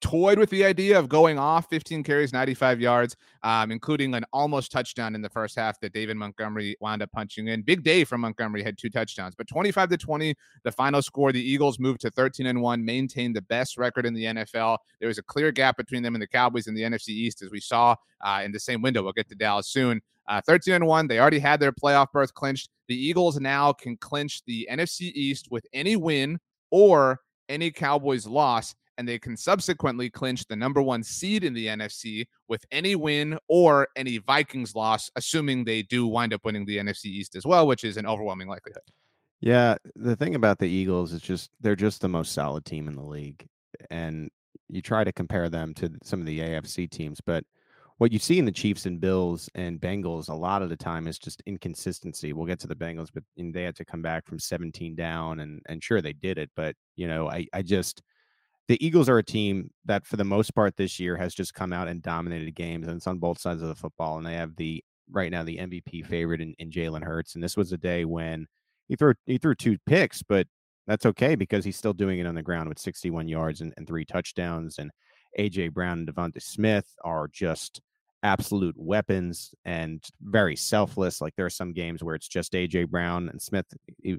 toyed 0.00 0.38
with 0.38 0.50
the 0.50 0.64
idea 0.64 0.98
of 0.98 1.08
going 1.08 1.38
off 1.38 1.68
15 1.70 2.02
carries, 2.02 2.32
95 2.32 2.80
yards, 2.80 3.16
um, 3.42 3.70
including 3.70 4.14
an 4.14 4.24
almost 4.32 4.70
touchdown 4.70 5.14
in 5.14 5.22
the 5.22 5.28
first 5.28 5.56
half 5.56 5.80
that 5.80 5.92
David 5.92 6.16
Montgomery 6.16 6.76
wound 6.80 7.02
up 7.02 7.10
punching 7.12 7.48
in. 7.48 7.62
Big 7.62 7.82
day 7.82 8.04
from 8.04 8.20
Montgomery, 8.20 8.62
had 8.62 8.78
two 8.78 8.90
touchdowns, 8.90 9.34
but 9.34 9.48
25 9.48 9.88
to 9.90 9.96
20, 9.96 10.34
the 10.64 10.72
final 10.72 11.02
score. 11.02 11.32
The 11.32 11.42
Eagles 11.42 11.78
moved 11.78 12.00
to 12.02 12.10
13 12.10 12.46
and 12.46 12.60
1, 12.60 12.84
maintained 12.84 13.34
the 13.34 13.42
best 13.42 13.76
record 13.76 14.06
in 14.06 14.14
the 14.14 14.24
NFL. 14.24 14.78
There 15.00 15.08
was 15.08 15.18
a 15.18 15.22
clear 15.22 15.50
gap 15.52 15.76
between 15.76 16.02
them 16.02 16.14
and 16.14 16.22
the 16.22 16.28
Cowboys 16.28 16.66
in 16.66 16.74
the 16.74 16.82
NFC 16.82 17.08
East, 17.08 17.42
as 17.42 17.50
we 17.50 17.60
saw 17.60 17.96
uh, 18.20 18.42
in 18.44 18.52
the 18.52 18.60
same 18.60 18.82
window. 18.82 19.02
We'll 19.02 19.12
get 19.12 19.28
to 19.28 19.34
Dallas 19.34 19.68
soon. 19.68 20.00
Uh, 20.28 20.42
13 20.46 20.74
and 20.74 20.86
1. 20.86 21.06
They 21.08 21.18
already 21.18 21.38
had 21.38 21.58
their 21.58 21.72
playoff 21.72 22.12
berth 22.12 22.34
clinched. 22.34 22.68
The 22.86 22.94
Eagles 22.94 23.40
now 23.40 23.72
can 23.72 23.96
clinch 23.96 24.44
the 24.44 24.68
NFC 24.70 25.10
East 25.14 25.48
with 25.50 25.66
any 25.72 25.96
win 25.96 26.38
or 26.70 27.20
any 27.48 27.70
Cowboys 27.70 28.26
loss 28.26 28.74
and 28.98 29.08
they 29.08 29.18
can 29.18 29.36
subsequently 29.36 30.10
clinch 30.10 30.44
the 30.46 30.56
number 30.56 30.82
one 30.82 31.02
seed 31.02 31.44
in 31.44 31.54
the 31.54 31.68
NFC 31.68 32.26
with 32.48 32.64
any 32.70 32.96
win 32.96 33.38
or 33.48 33.88
any 33.96 34.18
Vikings 34.18 34.74
loss, 34.74 35.08
assuming 35.16 35.64
they 35.64 35.82
do 35.82 36.06
wind 36.06 36.34
up 36.34 36.44
winning 36.44 36.66
the 36.66 36.78
NFC 36.78 37.06
East 37.06 37.36
as 37.36 37.46
well, 37.46 37.66
which 37.66 37.84
is 37.84 37.96
an 37.96 38.06
overwhelming 38.06 38.48
likelihood. 38.48 38.82
Yeah, 39.40 39.76
the 39.94 40.16
thing 40.16 40.34
about 40.34 40.58
the 40.58 40.68
Eagles 40.68 41.12
is 41.12 41.22
just 41.22 41.50
they're 41.60 41.76
just 41.76 42.00
the 42.00 42.08
most 42.08 42.32
solid 42.32 42.64
team 42.64 42.88
in 42.88 42.96
the 42.96 43.02
league, 43.02 43.46
and 43.88 44.28
you 44.68 44.82
try 44.82 45.04
to 45.04 45.12
compare 45.12 45.48
them 45.48 45.72
to 45.74 45.90
some 46.02 46.20
of 46.20 46.26
the 46.26 46.40
AFC 46.40 46.90
teams, 46.90 47.20
but 47.24 47.44
what 47.98 48.12
you 48.12 48.18
see 48.18 48.38
in 48.38 48.44
the 48.44 48.52
Chiefs 48.52 48.86
and 48.86 49.00
Bills 49.00 49.50
and 49.56 49.80
Bengals 49.80 50.28
a 50.28 50.34
lot 50.34 50.62
of 50.62 50.68
the 50.68 50.76
time 50.76 51.08
is 51.08 51.18
just 51.18 51.42
inconsistency. 51.46 52.32
We'll 52.32 52.46
get 52.46 52.60
to 52.60 52.68
the 52.68 52.76
Bengals, 52.76 53.08
but 53.12 53.24
they 53.36 53.64
had 53.64 53.74
to 53.76 53.84
come 53.84 54.02
back 54.02 54.26
from 54.26 54.38
17 54.38 54.94
down, 54.94 55.40
and 55.40 55.60
and 55.68 55.82
sure 55.82 56.00
they 56.00 56.12
did 56.12 56.38
it, 56.38 56.50
but 56.56 56.74
you 56.96 57.06
know 57.06 57.28
I 57.28 57.46
I 57.52 57.62
just 57.62 58.02
the 58.68 58.84
Eagles 58.84 59.08
are 59.08 59.18
a 59.18 59.24
team 59.24 59.70
that 59.86 60.06
for 60.06 60.16
the 60.16 60.24
most 60.24 60.54
part 60.54 60.76
this 60.76 61.00
year 61.00 61.16
has 61.16 61.34
just 61.34 61.54
come 61.54 61.72
out 61.72 61.88
and 61.88 62.02
dominated 62.02 62.54
games, 62.54 62.86
and 62.86 62.96
it's 62.96 63.06
on 63.06 63.18
both 63.18 63.40
sides 63.40 63.62
of 63.62 63.68
the 63.68 63.74
football, 63.74 64.18
and 64.18 64.26
they 64.26 64.34
have 64.34 64.56
the 64.56 64.84
right 65.10 65.30
now 65.30 65.42
the 65.42 65.56
MVP 65.56 65.82
mm-hmm. 65.82 66.08
favorite 66.08 66.40
in, 66.40 66.54
in 66.58 66.70
Jalen 66.70 67.02
Hurts, 67.02 67.34
and 67.34 67.42
this 67.42 67.56
was 67.56 67.72
a 67.72 67.78
day 67.78 68.04
when 68.04 68.46
he 68.88 68.96
threw 68.96 69.14
he 69.26 69.38
threw 69.38 69.54
two 69.54 69.78
picks, 69.86 70.22
but 70.22 70.46
that's 70.86 71.06
okay 71.06 71.34
because 71.34 71.64
he's 71.64 71.76
still 71.76 71.92
doing 71.92 72.18
it 72.18 72.26
on 72.26 72.34
the 72.34 72.42
ground 72.42 72.68
with 72.68 72.78
61 72.78 73.28
yards 73.28 73.60
and, 73.60 73.74
and 73.76 73.86
three 73.86 74.06
touchdowns. 74.06 74.78
And 74.78 74.90
AJ 75.38 75.74
Brown 75.74 75.98
and 76.00 76.08
DeVonta 76.08 76.42
Smith 76.42 76.86
are 77.04 77.28
just 77.28 77.82
absolute 78.22 78.74
weapons 78.76 79.54
and 79.66 80.02
very 80.22 80.56
selfless. 80.56 81.20
Like 81.20 81.36
there 81.36 81.44
are 81.44 81.50
some 81.50 81.74
games 81.74 82.02
where 82.02 82.14
it's 82.14 82.26
just 82.26 82.54
AJ 82.54 82.88
Brown 82.88 83.28
and 83.28 83.40
Smith. 83.40 83.66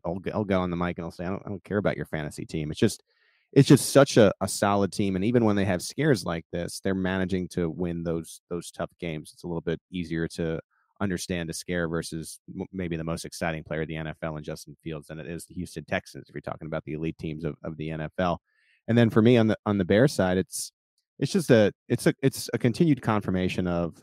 I'll, 0.05 0.19
I'll 0.31 0.45
go 0.45 0.61
on 0.61 0.69
the 0.69 0.77
mic 0.77 0.99
and 0.99 1.05
I'll 1.05 1.11
say, 1.11 1.25
I 1.25 1.29
don't, 1.29 1.41
I 1.43 1.49
don't 1.49 1.63
care 1.63 1.79
about 1.79 1.97
your 1.97 2.05
fantasy 2.05 2.45
team. 2.45 2.69
It's 2.69 2.79
just 2.79 3.03
it's 3.51 3.67
just 3.67 3.91
such 3.91 4.17
a, 4.17 4.31
a 4.41 4.47
solid 4.47 4.91
team. 4.91 5.15
And 5.15 5.25
even 5.25 5.43
when 5.43 5.55
they 5.55 5.65
have 5.65 5.81
scares 5.81 6.23
like 6.23 6.45
this, 6.51 6.79
they're 6.83 6.93
managing 6.93 7.47
to 7.49 7.69
win 7.69 8.03
those 8.03 8.41
those 8.49 8.71
tough 8.71 8.91
games. 8.99 9.31
It's 9.33 9.43
a 9.43 9.47
little 9.47 9.61
bit 9.61 9.79
easier 9.91 10.27
to 10.29 10.59
understand 11.01 11.49
a 11.49 11.53
scare 11.53 11.87
versus 11.87 12.39
maybe 12.73 12.97
the 12.97 13.03
most 13.03 13.25
exciting 13.25 13.63
player 13.63 13.81
of 13.81 13.87
the 13.87 13.95
NFL 13.95 14.37
in 14.37 14.43
Justin 14.43 14.75
Fields 14.83 15.07
than 15.07 15.19
it 15.19 15.27
is 15.27 15.45
the 15.45 15.55
Houston 15.55 15.85
Texans 15.85 16.25
if 16.27 16.35
you're 16.35 16.41
talking 16.41 16.67
about 16.67 16.83
the 16.83 16.93
elite 16.93 17.17
teams 17.17 17.45
of, 17.45 17.55
of 17.63 17.77
the 17.77 17.89
NFL. 17.89 18.37
And 18.87 18.97
then 18.97 19.09
for 19.09 19.21
me 19.21 19.37
on 19.37 19.47
the 19.47 19.57
on 19.65 19.77
the 19.77 19.85
Bear 19.85 20.07
side, 20.07 20.37
it's 20.37 20.71
it's 21.17 21.31
just 21.31 21.49
a 21.49 21.71
it's 21.87 22.05
a 22.05 22.13
it's 22.21 22.49
a 22.53 22.57
continued 22.57 23.01
confirmation 23.01 23.67
of 23.67 23.95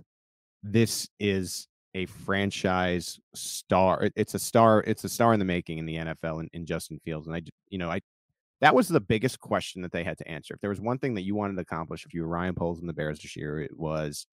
this 0.62 1.08
is 1.20 1.68
a 1.94 2.06
franchise 2.06 3.18
star. 3.34 4.10
It's 4.16 4.34
a 4.34 4.38
star. 4.38 4.82
It's 4.86 5.04
a 5.04 5.08
star 5.08 5.32
in 5.32 5.38
the 5.38 5.46
making 5.46 5.78
in 5.78 5.86
the 5.86 5.96
NFL 5.96 6.40
in, 6.40 6.48
in 6.52 6.66
Justin 6.66 7.00
Fields. 7.04 7.26
And 7.26 7.34
I, 7.34 7.42
you 7.70 7.78
know, 7.78 7.90
I 7.90 8.00
that 8.60 8.74
was 8.74 8.88
the 8.88 9.00
biggest 9.00 9.40
question 9.40 9.82
that 9.82 9.92
they 9.92 10.04
had 10.04 10.18
to 10.18 10.28
answer. 10.28 10.54
If 10.54 10.60
there 10.60 10.70
was 10.70 10.80
one 10.80 10.98
thing 10.98 11.14
that 11.14 11.24
you 11.24 11.34
wanted 11.34 11.54
to 11.56 11.62
accomplish 11.62 12.04
if 12.06 12.14
you 12.14 12.22
were 12.22 12.28
Ryan 12.28 12.54
Poles 12.54 12.80
and 12.80 12.88
the 12.88 12.94
Bears 12.94 13.20
this 13.20 13.36
year, 13.36 13.60
it 13.60 13.76
was 13.76 14.26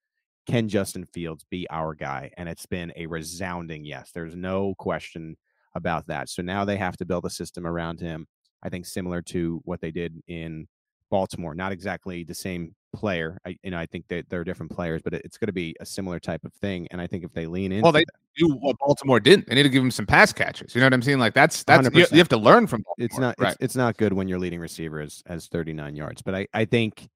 can 0.48 0.68
Justin 0.68 1.06
Fields 1.14 1.46
be 1.50 1.68
our 1.70 1.94
guy? 1.94 2.32
And 2.38 2.50
it's 2.50 2.66
been 2.66 2.92
a 2.96 3.06
resounding 3.06 3.86
yes. 3.86 4.12
There's 4.14 4.36
no 4.36 4.76
question 4.78 5.38
about 5.76 6.08
that. 6.08 6.30
So 6.30 6.42
now 6.42 6.66
they 6.66 6.78
have 6.78 6.98
to 6.98 7.06
build 7.06 7.26
a 7.26 7.30
system 7.30 7.66
around 7.66 8.00
him. 8.00 8.28
I 8.62 8.70
think 8.70 8.86
similar 8.86 9.22
to 9.24 9.62
what 9.66 9.82
they 9.82 9.92
did 9.92 10.22
in 10.28 10.68
Baltimore. 11.14 11.54
Not 11.54 11.72
exactly 11.72 12.24
the 12.24 12.34
same 12.34 12.74
player. 12.92 13.38
I 13.46 13.56
you 13.62 13.70
know 13.70 13.78
I 13.78 13.86
think 13.86 14.08
that 14.08 14.28
they're 14.30 14.44
different 14.44 14.72
players, 14.72 15.04
but 15.04 15.14
it's 15.14 15.38
going 15.38 15.46
to 15.46 15.54
be 15.54 15.76
a 15.80 15.86
similar 15.86 16.20
type 16.20 16.44
of 16.44 16.52
thing. 16.54 16.88
And 16.90 17.00
I 17.00 17.06
think 17.06 17.24
if 17.24 17.32
they 17.34 17.46
lean 17.46 17.72
in, 17.72 17.84
well, 17.84 17.92
they 17.92 18.04
do 18.36 18.48
what 18.56 18.80
Baltimore 18.80 19.20
didn't. 19.20 19.46
They 19.48 19.54
need 19.54 19.62
to 19.62 19.70
give 19.70 19.84
him 19.84 19.92
some 19.92 20.08
pass 20.08 20.34
catches. 20.34 20.74
You 20.74 20.82
know 20.82 20.88
what 20.88 20.94
I'm 20.96 21.04
saying? 21.04 21.20
Like 21.20 21.36
that's 21.36 21.64
that's 21.66 21.88
you, 21.94 22.08
you, 22.12 22.18
have 22.18 22.30
to 22.30 22.38
learn 22.38 22.66
from. 22.66 22.82
Baltimore. 22.82 23.06
It's 23.06 23.20
not 23.20 23.36
right. 23.38 23.54
it's, 23.54 23.62
it's 23.62 23.76
not 23.76 23.96
good 23.98 24.12
when 24.12 24.28
your 24.28 24.40
leading 24.40 24.60
receiver 24.60 25.02
is 25.02 25.22
has 25.28 25.46
39 25.50 25.96
yards. 25.96 26.24
But 26.24 26.34
I 26.34 26.48
I 26.52 26.66
think 26.66 27.08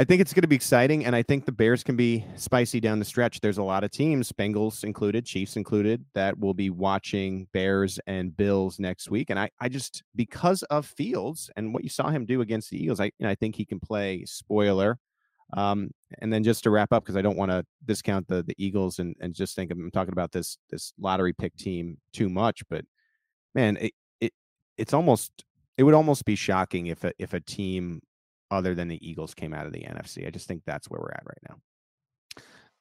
I 0.00 0.04
think 0.04 0.20
it's 0.20 0.32
going 0.32 0.42
to 0.42 0.48
be 0.48 0.54
exciting, 0.54 1.04
and 1.04 1.16
I 1.16 1.24
think 1.24 1.44
the 1.44 1.50
Bears 1.50 1.82
can 1.82 1.96
be 1.96 2.24
spicy 2.36 2.78
down 2.78 3.00
the 3.00 3.04
stretch. 3.04 3.40
There's 3.40 3.58
a 3.58 3.64
lot 3.64 3.82
of 3.82 3.90
teams, 3.90 4.30
Bengals 4.30 4.84
included, 4.84 5.26
Chiefs 5.26 5.56
included, 5.56 6.04
that 6.14 6.38
will 6.38 6.54
be 6.54 6.70
watching 6.70 7.48
Bears 7.52 7.98
and 8.06 8.36
Bills 8.36 8.78
next 8.78 9.10
week. 9.10 9.28
And 9.28 9.40
I, 9.40 9.50
I 9.60 9.68
just 9.68 10.04
because 10.14 10.62
of 10.64 10.86
Fields 10.86 11.50
and 11.56 11.74
what 11.74 11.82
you 11.82 11.90
saw 11.90 12.10
him 12.10 12.26
do 12.26 12.42
against 12.42 12.70
the 12.70 12.80
Eagles, 12.80 13.00
I, 13.00 13.06
you 13.06 13.12
know, 13.26 13.28
I 13.28 13.34
think 13.34 13.56
he 13.56 13.64
can 13.64 13.80
play 13.80 14.24
spoiler. 14.24 15.00
Um, 15.56 15.90
and 16.20 16.32
then 16.32 16.44
just 16.44 16.62
to 16.62 16.70
wrap 16.70 16.92
up, 16.92 17.02
because 17.02 17.16
I 17.16 17.22
don't 17.22 17.36
want 17.36 17.50
to 17.50 17.66
discount 17.84 18.28
the 18.28 18.44
the 18.44 18.54
Eagles 18.56 19.00
and 19.00 19.16
and 19.20 19.34
just 19.34 19.56
think 19.56 19.72
I'm 19.72 19.90
talking 19.90 20.12
about 20.12 20.30
this 20.30 20.58
this 20.70 20.92
lottery 21.00 21.32
pick 21.32 21.56
team 21.56 21.98
too 22.12 22.28
much, 22.28 22.62
but 22.70 22.84
man, 23.52 23.76
it, 23.78 23.94
it 24.20 24.32
it's 24.76 24.92
almost 24.94 25.44
it 25.76 25.82
would 25.82 25.94
almost 25.94 26.24
be 26.24 26.36
shocking 26.36 26.86
if 26.86 27.02
a 27.02 27.12
if 27.18 27.32
a 27.32 27.40
team 27.40 28.02
other 28.50 28.74
than 28.74 28.88
the 28.88 29.08
Eagles 29.08 29.34
came 29.34 29.52
out 29.52 29.66
of 29.66 29.72
the 29.72 29.80
NFC. 29.80 30.26
I 30.26 30.30
just 30.30 30.48
think 30.48 30.62
that's 30.66 30.88
where 30.88 31.00
we're 31.00 31.12
at 31.12 31.24
right 31.26 31.38
now. 31.48 31.56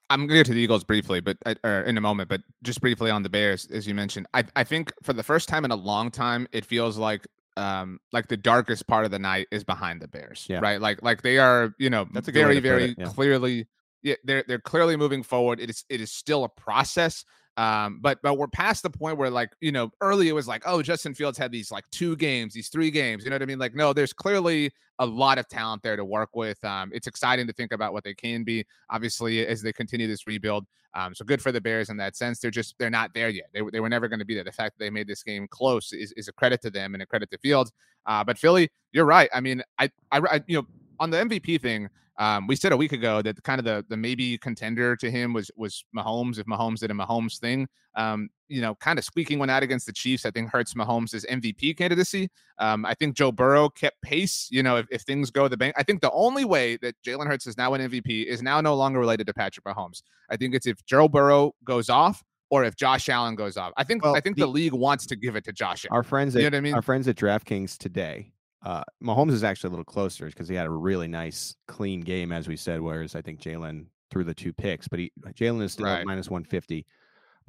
I'm 0.10 0.22
going 0.22 0.30
to 0.30 0.36
get 0.36 0.46
to 0.48 0.54
the 0.54 0.62
Eagles 0.62 0.84
briefly, 0.84 1.20
but 1.20 1.38
uh, 1.46 1.56
or 1.64 1.82
in 1.82 1.98
a 1.98 2.02
moment, 2.02 2.30
but 2.30 2.42
just 2.64 2.80
briefly 2.80 3.12
on 3.12 3.24
the 3.24 3.30
Bears, 3.30 3.68
as 3.68 3.88
you 3.88 3.94
mentioned, 3.94 4.26
I, 4.34 4.46
I 4.56 4.64
think 4.64 4.94
for 5.04 5.14
the 5.14 5.24
first 5.24 5.50
time 5.50 5.66
in 5.66 5.72
a 5.72 5.76
long 5.76 6.12
time, 6.12 6.48
it 6.52 6.66
feels 6.66 6.98
like 6.98 7.28
um 7.58 8.00
like 8.14 8.28
the 8.28 8.38
darkest 8.38 8.86
part 8.88 9.04
of 9.04 9.10
the 9.10 9.18
night 9.18 9.48
is 9.52 9.64
behind 9.64 10.02
the 10.02 10.08
Bears, 10.08 10.46
yeah. 10.48 10.60
right? 10.60 10.80
Like 10.80 11.02
like 11.02 11.24
they 11.24 11.40
are, 11.40 11.74
you 11.78 11.90
know, 11.90 12.08
That's 12.14 12.30
very 12.30 12.60
very 12.60 12.96
yeah. 12.98 13.06
clearly, 13.08 13.68
yeah, 14.02 14.16
they're 14.24 14.46
they're 14.48 14.60
clearly 14.60 14.96
moving 14.96 15.24
forward. 15.24 15.60
It 15.60 15.70
is 15.70 15.84
it 15.90 16.00
is 16.00 16.12
still 16.12 16.46
a 16.46 16.50
process. 16.50 17.26
Um, 17.58 18.00
but 18.02 18.20
but 18.22 18.38
we're 18.38 18.48
past 18.48 18.84
the 18.84 18.90
point 18.90 19.18
where 19.18 19.32
like 19.32 19.50
you 19.62 19.72
know 19.72 19.92
early 20.00 20.30
it 20.30 20.34
was 20.34 20.48
like 20.48 20.62
oh 20.66 20.84
Justin 20.84 21.16
Fields 21.16 21.38
had 21.38 21.52
these 21.52 21.72
like 21.72 21.90
two 21.90 22.16
games, 22.16 22.54
these 22.54 22.70
three 22.70 22.92
games. 22.92 23.24
You 23.24 23.32
know 23.32 23.36
what 23.36 23.42
I 23.42 23.48
mean? 23.48 23.60
Like 23.60 23.76
no, 23.76 23.94
there's 23.94 24.14
clearly 24.14 24.72
a 25.00 25.06
lot 25.06 25.38
of 25.38 25.48
talent 25.48 25.82
there 25.82 25.96
to 25.96 26.06
work 26.06 26.36
with. 26.36 26.64
Um, 26.64 26.92
it's 26.94 27.08
exciting 27.08 27.48
to 27.48 27.54
think 27.54 27.72
about 27.72 27.94
what 27.94 28.04
they 28.04 28.14
can 28.14 28.44
be. 28.44 28.66
Obviously, 28.90 29.46
as 29.46 29.62
they 29.62 29.74
continue 29.74 30.08
this 30.08 30.28
rebuild, 30.28 30.66
um, 30.94 31.14
so 31.14 31.26
good 31.26 31.42
for 31.42 31.52
the 31.52 31.62
Bears 31.62 31.90
in 31.90 31.98
that 31.98 32.16
sense. 32.16 32.40
They're 32.40 32.52
just 32.52 32.76
they're 32.80 32.90
not 32.90 33.14
there 33.14 33.30
yet. 33.30 33.48
They, 33.54 33.62
they 33.72 33.80
were 33.80 33.90
never 33.90 34.08
going 34.08 34.20
to 34.20 34.26
be 34.26 34.36
there. 34.36 34.44
The 34.44 34.52
fact 34.52 34.78
that 34.78 34.84
they 34.84 34.90
made 34.90 35.08
this 35.08 35.24
game 35.24 35.48
close 35.50 35.94
is, 35.94 36.12
is 36.14 36.28
a 36.28 36.34
credit 36.34 36.62
to 36.64 36.72
them 36.72 36.94
and 36.94 37.04
a 37.04 37.06
credit 37.06 37.30
to 37.32 37.38
Fields. 37.38 37.72
Uh, 38.06 38.24
but 38.24 38.38
Philly, 38.38 38.70
you're 38.94 39.06
right. 39.06 39.30
I 39.34 39.42
mean, 39.42 39.62
I, 39.78 39.92
I, 40.12 40.20
I 40.20 40.42
you 40.48 40.58
know 40.58 40.68
on 41.00 41.10
the 41.10 41.18
MVP 41.18 41.62
thing. 41.62 41.90
Um, 42.20 42.48
we 42.48 42.56
said 42.56 42.72
a 42.72 42.78
week 42.78 42.94
ago 42.94 43.22
that 43.22 43.42
kind 43.44 43.60
of 43.60 43.66
the 43.66 43.86
the 43.90 43.98
maybe 43.98 44.38
contender 44.40 44.96
to 44.96 45.12
him 45.12 45.34
was 45.34 45.52
was 45.56 45.86
Mahomes 45.96 46.40
if 46.40 46.48
Mahomes 46.48 46.80
did 46.80 46.90
a 46.90 46.94
Mahomes 46.94 47.40
thing. 47.40 47.68
Um, 47.96 48.30
you 48.48 48.62
know, 48.62 48.76
kind 48.76 48.98
of 48.98 49.06
squeaking 49.06 49.40
one 49.40 49.50
out 49.50 49.62
against 49.62 49.86
the 49.86 49.94
Chiefs, 49.94 50.26
I 50.26 50.32
think 50.32 50.50
hurts 50.50 50.74
Mahomes' 50.74 51.26
MVP 51.26 51.78
candidacy. 51.78 52.30
Um, 52.60 52.86
I 52.86 52.94
think 52.94 53.16
Joe 53.16 53.32
Burrow 53.32 53.70
kept 53.70 54.02
pace. 54.02 54.48
You 54.52 54.64
know, 54.64 54.78
if, 54.78 54.88
if 54.90 55.02
things 55.02 55.30
go 55.32 55.48
the 55.48 55.58
bank, 55.58 55.76
I 55.78 55.84
think 55.84 56.02
the 56.02 56.12
only 56.12 56.46
way 56.46 56.78
that 56.78 56.96
Jalen 57.06 57.28
Hurts 57.28 57.46
is 57.46 57.58
now 57.58 57.74
an 57.74 57.90
MVP 57.90 58.26
is 58.26 58.42
now 58.42 58.62
no 58.62 58.76
longer 58.76 59.00
related 59.00 59.28
to 59.28 59.34
Patrick 59.34 59.66
Mahomes. 59.66 60.02
I 60.30 60.38
think 60.38 60.56
it's 60.56 60.66
if 60.66 60.84
Joe 60.86 61.08
Burrow 61.08 61.54
goes 61.64 61.90
off 61.90 62.24
or 62.50 62.64
if 62.64 62.76
Josh 62.76 63.10
Allen 63.10 63.36
goes 63.36 63.58
off. 63.58 63.74
I 63.78 63.84
think 63.84 64.04
well, 64.04 64.16
I 64.16 64.22
think 64.22 64.38
the, 64.38 64.44
the, 64.44 64.48
league 64.48 64.74
wants 64.74 65.06
to 65.08 65.16
give 65.16 65.36
it 65.36 65.44
to 65.46 65.54
Josh. 65.54 65.86
Allen. 65.86 65.98
Our 65.98 66.04
friends, 66.04 66.36
at, 66.36 66.42
you 66.42 66.50
know 66.50 66.56
what 66.56 66.60
I 66.60 66.62
mean? 66.62 66.74
Our 66.74 66.82
friends 66.82 67.08
at 67.08 67.16
DraftKings 67.16 67.78
today 67.78 68.32
uh, 68.64 68.84
Mahomes 69.04 69.34
is 69.34 69.44
actually 69.44 69.70
a 69.70 69.72
little 69.72 69.86
closer 69.86 70.26
because 70.26 70.48
he 70.48 70.56
had 70.56 70.66
a 70.66 70.72
really 70.72 71.08
nice, 71.08 71.56
clean 71.68 72.02
game, 72.02 72.32
as 72.32 72.48
we 72.48 72.56
said. 72.56 72.82
Whereas 72.82 73.16
I 73.16 73.22
think 73.22 73.40
Jalen 73.40 73.86
threw 74.10 74.24
the 74.24 74.34
two 74.34 74.54
picks, 74.54 74.88
but 74.88 75.00
he 75.00 75.12
Jalen 75.34 75.62
is 75.64 75.74
still 75.74 75.86
right. 75.86 76.00
at 76.00 76.06
minus 76.06 76.30
one 76.30 76.44
fifty. 76.44 76.86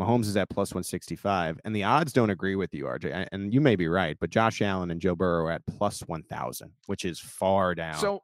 Mahomes 0.01 0.27
is 0.27 0.37
at 0.37 0.49
plus 0.49 0.75
one 0.75 0.85
sixty 0.85 1.17
five, 1.17 1.59
and 1.65 1.75
the 1.75 1.85
odds 1.85 2.13
don't 2.13 2.31
agree 2.31 2.57
with 2.57 2.73
you, 2.75 2.85
RJ. 2.85 3.27
And 3.33 3.53
you 3.53 3.61
may 3.61 3.75
be 3.75 3.89
right, 3.89 4.17
but 4.21 4.31
Josh 4.31 4.63
Allen 4.63 4.91
and 4.91 5.01
Joe 5.01 5.17
Burrow 5.17 5.47
are 5.47 5.53
at 5.53 5.63
plus 5.67 6.01
one 6.01 6.23
thousand, 6.23 6.73
which 6.87 7.05
is 7.05 7.19
far 7.19 7.75
down. 7.75 7.99
So, 7.99 8.23